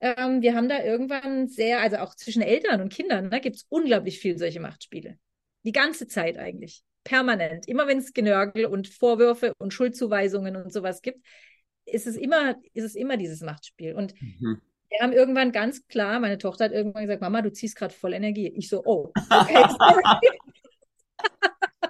Ähm, 0.00 0.42
wir 0.42 0.56
haben 0.56 0.68
da 0.68 0.82
irgendwann 0.82 1.46
sehr, 1.46 1.80
also 1.80 1.98
auch 1.98 2.16
zwischen 2.16 2.42
Eltern 2.42 2.80
und 2.80 2.92
Kindern, 2.92 3.30
da 3.30 3.36
ne, 3.36 3.40
gibt 3.40 3.54
es 3.56 3.66
unglaublich 3.68 4.18
viel 4.18 4.36
solche 4.36 4.58
Machtspiele. 4.58 5.16
Die 5.62 5.72
ganze 5.72 6.08
Zeit 6.08 6.38
eigentlich 6.38 6.82
permanent. 7.04 7.68
Immer 7.68 7.86
wenn 7.86 7.98
es 7.98 8.12
Genörgel 8.12 8.66
und 8.66 8.88
Vorwürfe 8.88 9.52
und 9.58 9.72
Schuldzuweisungen 9.72 10.56
und 10.56 10.72
sowas 10.72 11.02
gibt, 11.02 11.24
ist 11.86 12.06
es 12.06 12.16
immer, 12.16 12.56
ist 12.72 12.84
es 12.84 12.94
immer 12.94 13.16
dieses 13.16 13.40
Machtspiel. 13.40 13.94
Und 13.94 14.14
mhm. 14.20 14.60
wir 14.88 14.98
haben 15.00 15.12
irgendwann 15.12 15.50
ganz 15.52 15.86
klar, 15.88 16.20
meine 16.20 16.38
Tochter 16.38 16.66
hat 16.66 16.72
irgendwann 16.72 17.02
gesagt, 17.02 17.22
Mama, 17.22 17.42
du 17.42 17.52
ziehst 17.52 17.74
gerade 17.76 17.94
voll 17.94 18.14
Energie. 18.14 18.52
Ich 18.56 18.68
so, 18.68 18.82
oh, 18.84 19.12
okay. 19.30 19.64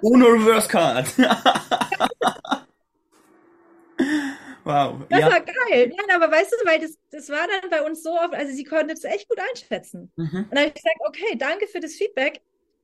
Ohne 0.03 0.25
Reverse 0.25 0.69
Card. 0.69 1.07
wow. 4.65 4.97
Das 5.09 5.21
ja. 5.21 5.31
war 5.31 5.41
geil. 5.41 5.93
Nein, 5.95 6.11
aber 6.15 6.33
weißt 6.33 6.53
du, 6.53 6.57
weil 6.67 6.81
das, 6.81 6.97
das 7.11 7.29
war 7.29 7.47
dann 7.47 7.69
bei 7.71 7.83
uns 7.83 8.03
so 8.03 8.13
oft, 8.13 8.35
also 8.35 8.53
sie 8.53 8.65
konnte 8.65 8.95
es 8.95 9.05
echt 9.05 9.29
gut 9.29 9.39
einschätzen. 9.39 10.11
Mhm. 10.17 10.25
Und 10.25 10.49
dann 10.51 10.59
habe 10.59 10.69
ich 10.69 10.75
gesagt, 10.75 10.97
okay, 11.07 11.37
danke 11.37 11.67
für 11.67 11.81
das 11.81 11.93
Feedback. 11.95 12.41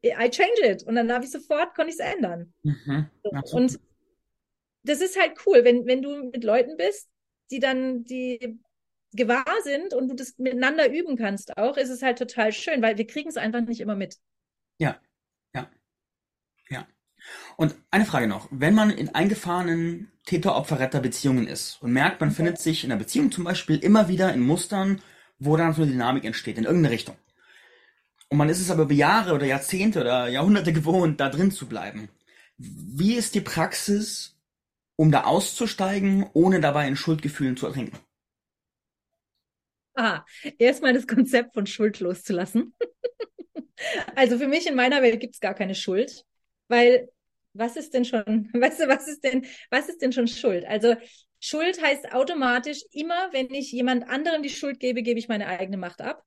I 0.08 0.30
change 0.30 0.60
it. 0.62 0.82
Und 0.82 0.96
dann 0.96 1.12
habe 1.12 1.24
ich 1.24 1.30
sofort, 1.30 1.74
konnte 1.74 1.90
ich 1.90 1.98
es 1.98 2.14
ändern. 2.14 2.52
Mhm. 2.62 3.06
So. 3.22 3.56
Und 3.56 3.78
das 4.82 5.00
ist 5.00 5.18
halt 5.18 5.32
cool, 5.46 5.64
wenn, 5.64 5.86
wenn 5.86 6.02
du 6.02 6.30
mit 6.30 6.44
Leuten 6.44 6.76
bist, 6.76 7.08
die 7.50 7.60
dann, 7.60 8.04
die 8.04 8.60
gewahr 9.12 9.44
sind 9.62 9.94
und 9.94 10.08
du 10.08 10.14
das 10.14 10.38
miteinander 10.38 10.92
üben 10.92 11.16
kannst 11.16 11.56
auch, 11.56 11.76
ist 11.76 11.90
es 11.90 12.02
halt 12.02 12.18
total 12.18 12.52
schön, 12.52 12.82
weil 12.82 12.98
wir 12.98 13.06
kriegen 13.06 13.28
es 13.28 13.36
einfach 13.36 13.60
nicht 13.62 13.80
immer 13.80 13.96
mit. 13.96 14.16
Ja, 14.78 15.00
ja, 15.54 15.70
ja. 16.68 16.86
Und 17.56 17.74
eine 17.90 18.04
Frage 18.04 18.28
noch. 18.28 18.48
Wenn 18.50 18.74
man 18.74 18.90
in 18.90 19.14
eingefahrenen 19.14 20.12
Täter-Opfer-Retter-Beziehungen 20.26 21.46
ist 21.46 21.82
und 21.82 21.92
merkt, 21.92 22.20
man 22.20 22.28
okay. 22.28 22.36
findet 22.36 22.58
sich 22.58 22.84
in 22.84 22.92
einer 22.92 22.98
Beziehung 22.98 23.32
zum 23.32 23.44
Beispiel 23.44 23.78
immer 23.78 24.08
wieder 24.08 24.32
in 24.32 24.40
Mustern, 24.40 25.00
wo 25.38 25.56
dann 25.56 25.72
so 25.72 25.82
eine 25.82 25.90
Dynamik 25.90 26.24
entsteht, 26.24 26.58
in 26.58 26.64
irgendeine 26.64 26.92
Richtung. 26.92 27.16
Und 28.28 28.38
man 28.38 28.48
ist 28.48 28.60
es 28.60 28.70
aber 28.70 28.82
über 28.84 28.94
Jahre 28.94 29.34
oder 29.34 29.46
Jahrzehnte 29.46 30.00
oder 30.00 30.28
Jahrhunderte 30.28 30.72
gewohnt, 30.72 31.20
da 31.20 31.28
drin 31.28 31.50
zu 31.50 31.68
bleiben. 31.68 32.08
Wie 32.58 33.14
ist 33.14 33.34
die 33.34 33.40
Praxis, 33.40 34.36
um 34.96 35.12
da 35.12 35.24
auszusteigen, 35.24 36.28
ohne 36.32 36.60
dabei 36.60 36.88
in 36.88 36.96
Schuldgefühlen 36.96 37.56
zu 37.56 37.66
ertrinken? 37.66 37.98
Ah, 39.94 40.24
erstmal 40.58 40.92
das 40.92 41.06
Konzept 41.06 41.54
von 41.54 41.66
Schuld 41.66 42.00
loszulassen. 42.00 42.74
also 44.14 44.38
für 44.38 44.48
mich 44.48 44.66
in 44.66 44.74
meiner 44.74 45.02
Welt 45.02 45.20
gibt 45.20 45.34
es 45.34 45.40
gar 45.40 45.54
keine 45.54 45.74
Schuld, 45.74 46.24
weil 46.68 47.08
was 47.54 47.76
ist 47.76 47.94
denn 47.94 48.04
schon, 48.04 48.50
weißt 48.52 48.80
du, 48.80 48.88
was 48.88 49.08
ist 49.08 49.24
denn, 49.24 49.46
was 49.70 49.88
ist 49.88 50.02
denn 50.02 50.12
schon 50.12 50.28
Schuld? 50.28 50.64
Also 50.66 50.96
Schuld 51.40 51.82
heißt 51.82 52.12
automatisch 52.12 52.82
immer, 52.90 53.32
wenn 53.32 53.52
ich 53.52 53.72
jemand 53.72 54.08
anderem 54.08 54.42
die 54.42 54.50
Schuld 54.50 54.80
gebe, 54.80 55.02
gebe 55.02 55.18
ich 55.18 55.28
meine 55.28 55.46
eigene 55.46 55.76
Macht 55.76 56.00
ab. 56.00 56.24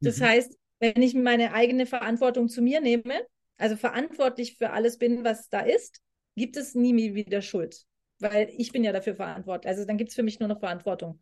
Das 0.00 0.18
mhm. 0.18 0.24
heißt, 0.24 0.58
wenn 0.82 1.00
ich 1.00 1.14
meine 1.14 1.54
eigene 1.54 1.86
Verantwortung 1.86 2.48
zu 2.48 2.60
mir 2.60 2.80
nehme, 2.80 3.24
also 3.56 3.76
verantwortlich 3.76 4.56
für 4.56 4.70
alles 4.70 4.98
bin, 4.98 5.22
was 5.22 5.48
da 5.48 5.60
ist, 5.60 6.00
gibt 6.36 6.56
es 6.56 6.74
nie 6.74 7.14
wieder 7.14 7.40
Schuld, 7.40 7.84
weil 8.18 8.50
ich 8.56 8.72
bin 8.72 8.82
ja 8.82 8.92
dafür 8.92 9.14
verantwortlich. 9.14 9.68
Also 9.68 9.84
dann 9.84 9.96
gibt 9.96 10.10
es 10.10 10.16
für 10.16 10.24
mich 10.24 10.40
nur 10.40 10.48
noch 10.48 10.58
Verantwortung. 10.58 11.20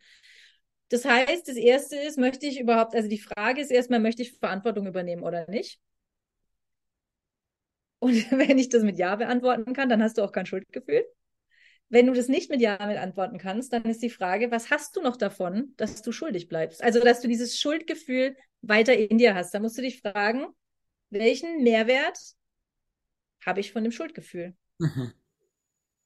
Das 0.88 1.04
heißt, 1.04 1.46
das 1.46 1.56
Erste 1.56 1.96
ist, 1.96 2.18
möchte 2.18 2.46
ich 2.46 2.58
überhaupt, 2.58 2.94
also 2.94 3.08
die 3.08 3.18
Frage 3.18 3.60
ist 3.60 3.70
erstmal, 3.70 4.00
möchte 4.00 4.22
ich 4.22 4.38
Verantwortung 4.38 4.86
übernehmen 4.86 5.22
oder 5.22 5.48
nicht? 5.50 5.78
Und 7.98 8.14
wenn 8.30 8.58
ich 8.58 8.68
das 8.68 8.82
mit 8.82 8.98
Ja 8.98 9.16
beantworten 9.16 9.72
kann, 9.74 9.88
dann 9.88 10.02
hast 10.02 10.18
du 10.18 10.22
auch 10.22 10.32
kein 10.32 10.46
Schuldgefühl. 10.46 11.04
Wenn 11.90 12.06
du 12.06 12.14
das 12.14 12.28
nicht 12.28 12.50
mit 12.50 12.60
Ja 12.60 12.76
beantworten 12.76 13.36
kannst, 13.36 13.72
dann 13.72 13.84
ist 13.84 14.00
die 14.02 14.10
Frage, 14.10 14.50
was 14.52 14.70
hast 14.70 14.96
du 14.96 15.02
noch 15.02 15.16
davon, 15.16 15.74
dass 15.76 16.02
du 16.02 16.12
schuldig 16.12 16.48
bleibst? 16.48 16.82
Also, 16.82 17.00
dass 17.00 17.20
du 17.20 17.28
dieses 17.28 17.58
Schuldgefühl 17.58 18.36
weiter 18.62 18.96
in 18.96 19.18
dir 19.18 19.34
hast. 19.34 19.52
Da 19.52 19.60
musst 19.60 19.76
du 19.76 19.82
dich 19.82 20.00
fragen, 20.00 20.46
welchen 21.10 21.62
Mehrwert 21.62 22.18
habe 23.44 23.60
ich 23.60 23.72
von 23.72 23.82
dem 23.82 23.92
Schuldgefühl? 23.92 24.54
Mhm. 24.78 25.12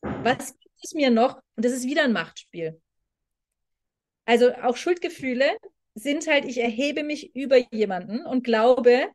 Was 0.01 0.59
gibt 0.59 0.75
es 0.83 0.95
mir 0.95 1.11
noch? 1.11 1.37
Und 1.57 1.65
das 1.65 1.73
ist 1.73 1.87
wieder 1.87 2.05
ein 2.05 2.13
Machtspiel. 2.13 2.81
Also 4.25 4.55
auch 4.55 4.77
Schuldgefühle 4.77 5.57
sind 5.95 6.27
halt, 6.27 6.47
ich 6.47 6.59
erhebe 6.59 7.03
mich 7.03 7.37
über 7.37 7.59
jemanden 7.73 8.25
und 8.25 8.43
glaube, 8.43 9.09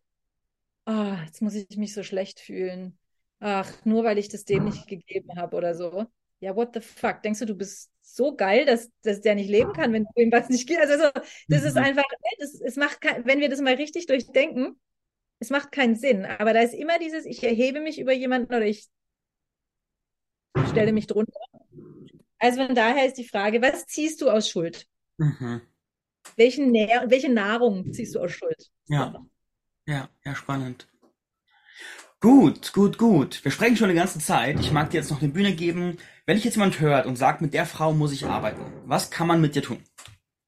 oh, 0.85 1.15
jetzt 1.25 1.41
muss 1.41 1.55
ich 1.55 1.77
mich 1.77 1.93
so 1.93 2.03
schlecht 2.03 2.39
fühlen. 2.39 2.97
Ach, 3.39 3.73
nur 3.85 4.03
weil 4.03 4.17
ich 4.17 4.29
das 4.29 4.45
dem 4.45 4.65
nicht 4.65 4.87
gegeben 4.87 5.35
habe 5.35 5.57
oder 5.57 5.73
so. 5.73 6.05
Ja, 6.39 6.55
what 6.55 6.73
the 6.73 6.81
fuck? 6.81 7.21
Denkst 7.21 7.39
du, 7.39 7.45
du 7.45 7.55
bist 7.55 7.91
so 8.01 8.35
geil, 8.35 8.65
dass, 8.65 8.89
dass 9.03 9.21
der 9.21 9.35
nicht 9.35 9.49
leben 9.49 9.73
kann, 9.73 9.93
wenn 9.93 10.03
du 10.03 10.21
ihm 10.21 10.31
was 10.31 10.49
nicht 10.49 10.67
gibst? 10.67 10.89
Also, 10.89 11.05
also 11.05 11.11
das 11.47 11.63
ist 11.63 11.75
mhm. 11.75 11.83
einfach, 11.83 12.03
das, 12.39 12.59
es 12.61 12.75
macht 12.75 13.01
kein, 13.01 13.25
wenn 13.25 13.39
wir 13.39 13.49
das 13.49 13.61
mal 13.61 13.75
richtig 13.75 14.07
durchdenken, 14.07 14.79
es 15.39 15.49
macht 15.49 15.71
keinen 15.71 15.95
Sinn. 15.95 16.25
Aber 16.25 16.53
da 16.53 16.61
ist 16.61 16.73
immer 16.73 16.99
dieses, 16.99 17.25
ich 17.25 17.43
erhebe 17.43 17.81
mich 17.81 17.99
über 17.99 18.13
jemanden 18.13 18.53
oder 18.53 18.65
ich 18.65 18.87
stelle 20.69 20.93
mich 20.93 21.07
drunter. 21.07 21.39
Also 22.39 22.65
von 22.65 22.75
daher 22.75 23.05
ist 23.05 23.17
die 23.17 23.27
Frage, 23.27 23.61
was 23.61 23.85
ziehst 23.85 24.21
du 24.21 24.29
aus 24.29 24.49
Schuld? 24.49 24.87
Mhm. 25.17 25.61
Welchen 26.37 26.71
Nähr 26.71 27.05
welche 27.07 27.31
Nahrung 27.31 27.91
ziehst 27.93 28.15
du 28.15 28.21
aus 28.21 28.31
Schuld? 28.31 28.69
Ja. 28.87 29.25
Ja, 29.85 30.09
ja, 30.23 30.35
spannend. 30.35 30.87
Gut, 32.21 32.73
gut, 32.73 32.97
gut. 32.97 33.43
Wir 33.43 33.51
sprechen 33.51 33.77
schon 33.77 33.89
die 33.89 33.95
ganze 33.95 34.19
Zeit. 34.19 34.59
Ich 34.59 34.71
mag 34.71 34.89
dir 34.89 34.97
jetzt 34.97 35.09
noch 35.09 35.21
eine 35.21 35.31
Bühne 35.31 35.53
geben. 35.53 35.97
Wenn 36.29 36.35
dich 36.35 36.45
jetzt 36.45 36.57
jemand 36.57 36.79
hört 36.79 37.07
und 37.07 37.15
sagt, 37.15 37.41
mit 37.41 37.55
der 37.55 37.65
Frau 37.65 37.91
muss 37.91 38.13
ich 38.13 38.27
arbeiten, 38.27 38.61
was 38.85 39.09
kann 39.09 39.25
man 39.25 39.41
mit 39.41 39.55
dir 39.55 39.63
tun? 39.63 39.83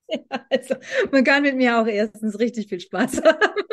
Ja, 0.11 0.45
also, 0.51 0.75
man 1.11 1.23
kann 1.23 1.41
mit 1.41 1.55
mir 1.55 1.79
auch 1.79 1.87
erstens 1.87 2.37
richtig 2.37 2.67
viel 2.67 2.79
Spaß 2.79 3.23
haben. 3.23 3.63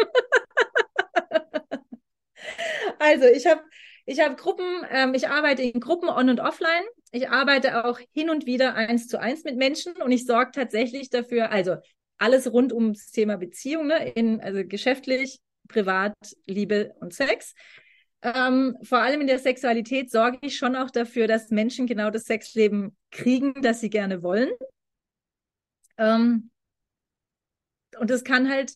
also, 2.98 3.26
ich 3.26 3.46
habe 3.46 3.61
ich 4.06 4.20
hab 4.20 4.38
Gruppen, 4.38 4.64
ähm, 4.90 5.12
ich 5.12 5.28
arbeite 5.28 5.61
in 5.61 5.80
Gruppen 5.80 6.09
on 6.09 6.30
und 6.30 6.40
offline. 6.40 6.84
Ich 7.12 7.28
arbeite 7.28 7.84
auch 7.84 7.98
hin 8.14 8.30
und 8.30 8.46
wieder 8.46 8.74
eins 8.74 9.06
zu 9.06 9.20
eins 9.20 9.44
mit 9.44 9.59
Menschen 9.59 9.92
und 10.00 10.11
ich 10.11 10.24
sorge 10.24 10.52
tatsächlich 10.54 11.11
dafür, 11.11 11.50
also 11.50 11.76
alles 12.16 12.50
rund 12.50 12.72
ums 12.72 13.11
Thema 13.11 13.36
Beziehung, 13.36 13.88
ne, 13.88 14.09
in, 14.12 14.40
also 14.40 14.62
geschäftlich, 14.64 15.40
privat, 15.68 16.14
Liebe 16.46 16.94
und 17.00 17.12
Sex. 17.12 17.54
Ähm, 18.22 18.76
vor 18.82 18.98
allem 18.98 19.20
in 19.20 19.26
der 19.28 19.38
Sexualität 19.38 20.10
sorge 20.10 20.38
ich 20.42 20.56
schon 20.56 20.74
auch 20.74 20.90
dafür, 20.90 21.28
dass 21.28 21.50
Menschen 21.50 21.86
genau 21.86 22.10
das 22.10 22.24
Sexleben 22.24 22.96
kriegen, 23.10 23.62
das 23.62 23.80
sie 23.80 23.90
gerne 23.90 24.22
wollen. 24.22 24.50
Ähm, 25.96 26.50
und 27.98 28.10
das 28.10 28.24
kann 28.24 28.48
halt 28.48 28.74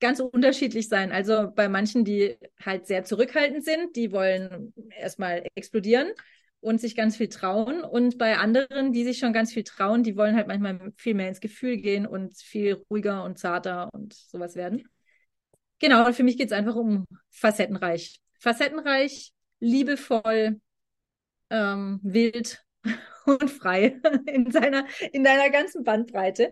ganz 0.00 0.20
unterschiedlich 0.20 0.88
sein. 0.88 1.12
Also 1.12 1.50
bei 1.54 1.68
manchen, 1.68 2.04
die 2.04 2.36
halt 2.62 2.86
sehr 2.86 3.04
zurückhaltend 3.04 3.64
sind, 3.64 3.96
die 3.96 4.12
wollen 4.12 4.74
erstmal 4.90 5.46
explodieren 5.54 6.10
und 6.60 6.80
sich 6.80 6.96
ganz 6.96 7.16
viel 7.16 7.28
trauen. 7.28 7.82
Und 7.82 8.18
bei 8.18 8.38
anderen, 8.38 8.92
die 8.92 9.04
sich 9.04 9.18
schon 9.18 9.32
ganz 9.32 9.52
viel 9.52 9.64
trauen, 9.64 10.02
die 10.02 10.16
wollen 10.16 10.36
halt 10.36 10.48
manchmal 10.48 10.92
viel 10.96 11.14
mehr 11.14 11.28
ins 11.28 11.40
Gefühl 11.40 11.76
gehen 11.76 12.06
und 12.06 12.36
viel 12.36 12.82
ruhiger 12.90 13.24
und 13.24 13.38
zarter 13.38 13.92
und 13.92 14.14
sowas 14.14 14.56
werden. 14.56 14.88
Genau, 15.78 16.06
und 16.06 16.14
für 16.14 16.22
mich 16.22 16.38
geht 16.38 16.46
es 16.46 16.52
einfach 16.52 16.76
um 16.76 17.06
facettenreich. 17.30 18.20
Facettenreich, 18.38 19.32
liebevoll, 19.60 20.60
ähm, 21.50 22.00
wild 22.02 22.64
und 23.26 23.50
frei 23.50 24.00
in 24.26 24.50
seiner, 24.50 24.86
in 25.12 25.24
deiner 25.24 25.50
ganzen 25.50 25.84
Bandbreite. 25.84 26.50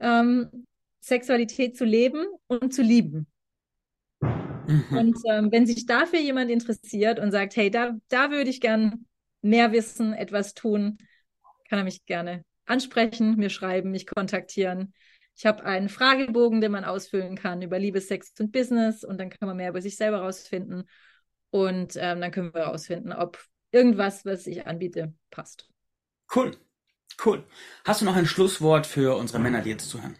Ähm, 0.00 0.66
Sexualität 1.00 1.76
zu 1.76 1.84
leben 1.84 2.26
und 2.48 2.74
zu 2.74 2.82
lieben. 2.82 3.26
Mhm. 4.20 4.84
Und 4.90 5.16
ähm, 5.30 5.50
wenn 5.50 5.66
sich 5.66 5.86
dafür 5.86 6.20
jemand 6.20 6.50
interessiert 6.50 7.18
und 7.18 7.30
sagt, 7.32 7.56
hey, 7.56 7.70
da, 7.70 7.96
da 8.08 8.30
würde 8.30 8.50
ich 8.50 8.60
gern 8.60 9.06
mehr 9.40 9.72
wissen, 9.72 10.12
etwas 10.12 10.54
tun, 10.54 10.98
kann 11.68 11.78
er 11.78 11.84
mich 11.84 12.04
gerne 12.04 12.44
ansprechen, 12.66 13.36
mir 13.36 13.48
schreiben, 13.48 13.90
mich 13.90 14.06
kontaktieren. 14.06 14.92
Ich 15.36 15.46
habe 15.46 15.64
einen 15.64 15.88
Fragebogen, 15.88 16.60
den 16.60 16.72
man 16.72 16.84
ausfüllen 16.84 17.36
kann 17.36 17.62
über 17.62 17.78
Liebe, 17.78 18.00
Sex 18.00 18.34
und 18.40 18.52
Business 18.52 19.04
und 19.04 19.18
dann 19.18 19.30
kann 19.30 19.46
man 19.46 19.56
mehr 19.56 19.70
über 19.70 19.80
sich 19.80 19.96
selber 19.96 20.18
rausfinden 20.18 20.84
und 21.50 21.96
ähm, 21.96 22.20
dann 22.20 22.30
können 22.30 22.52
wir 22.54 22.62
rausfinden, 22.62 23.12
ob 23.12 23.42
irgendwas, 23.70 24.24
was 24.24 24.46
ich 24.46 24.66
anbiete, 24.66 25.14
passt. 25.30 25.68
Cool, 26.34 26.56
cool. 27.24 27.44
Hast 27.84 28.00
du 28.00 28.04
noch 28.04 28.16
ein 28.16 28.26
Schlusswort 28.26 28.86
für 28.86 29.16
unsere 29.16 29.38
Männer, 29.38 29.62
die 29.62 29.70
jetzt 29.70 29.88
zuhören? 29.88 30.16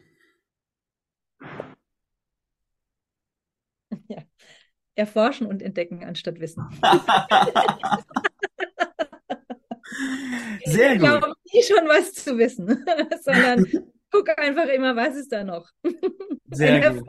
Ja, 4.08 4.22
erforschen 4.94 5.46
und 5.46 5.62
entdecken 5.62 6.04
anstatt 6.04 6.40
wissen. 6.40 6.62
Sehr 10.64 10.98
gut. 10.98 11.04
Ich 11.04 11.08
glaube 11.08 11.34
nie 11.52 11.62
schon 11.62 11.88
was 11.88 12.12
zu 12.12 12.36
wissen, 12.36 12.66
sondern 13.22 13.66
guck 14.10 14.38
einfach 14.38 14.66
immer, 14.66 14.94
was 14.96 15.16
ist 15.16 15.32
da 15.32 15.44
noch. 15.44 15.70
Sehr 16.50 16.90
gut. 16.90 17.04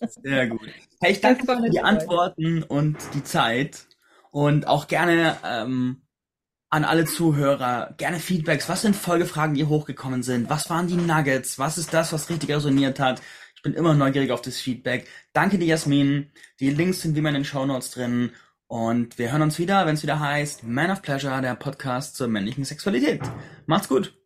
Sehr 0.00 0.48
gut. 0.48 0.60
Hey, 1.00 1.12
ich 1.12 1.20
danke 1.20 1.44
für 1.44 1.70
die 1.70 1.80
Antworten 1.80 2.62
und 2.62 2.96
die 3.14 3.24
Zeit 3.24 3.86
und 4.30 4.66
auch 4.66 4.86
gerne 4.86 5.36
ähm, 5.44 6.02
an 6.70 6.84
alle 6.84 7.04
Zuhörer 7.04 7.94
gerne 7.96 8.18
Feedbacks. 8.18 8.68
Was 8.68 8.82
sind 8.82 8.96
Folgefragen, 8.96 9.54
die 9.54 9.64
hochgekommen 9.64 10.22
sind? 10.22 10.48
Was 10.48 10.70
waren 10.70 10.86
die 10.86 10.96
Nuggets? 10.96 11.58
Was 11.58 11.78
ist 11.78 11.92
das, 11.92 12.12
was 12.12 12.30
richtig 12.30 12.50
resoniert 12.50 13.00
hat? 13.00 13.20
Ich 13.56 13.62
bin 13.62 13.74
immer 13.74 13.94
neugierig 13.94 14.30
auf 14.30 14.40
das 14.40 14.58
Feedback. 14.58 15.06
Danke 15.32 15.58
dir, 15.58 15.66
Jasmin. 15.66 16.30
Die 16.60 16.70
Links 16.70 17.02
sind 17.02 17.14
wie 17.14 17.18
immer 17.18 17.28
in 17.28 17.34
den 17.34 17.44
Show 17.44 17.66
Notes 17.66 17.90
drin. 17.90 18.32
Und 18.68 19.18
wir 19.18 19.32
hören 19.32 19.42
uns 19.42 19.58
wieder, 19.58 19.84
wenn 19.84 19.96
es 19.96 20.02
wieder 20.04 20.20
heißt 20.20 20.62
Man 20.62 20.92
of 20.92 21.02
Pleasure, 21.02 21.42
der 21.42 21.56
Podcast 21.56 22.14
zur 22.14 22.28
männlichen 22.28 22.64
Sexualität. 22.64 23.20
Macht's 23.66 23.88
gut. 23.88 24.16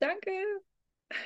Danke. 0.00 0.63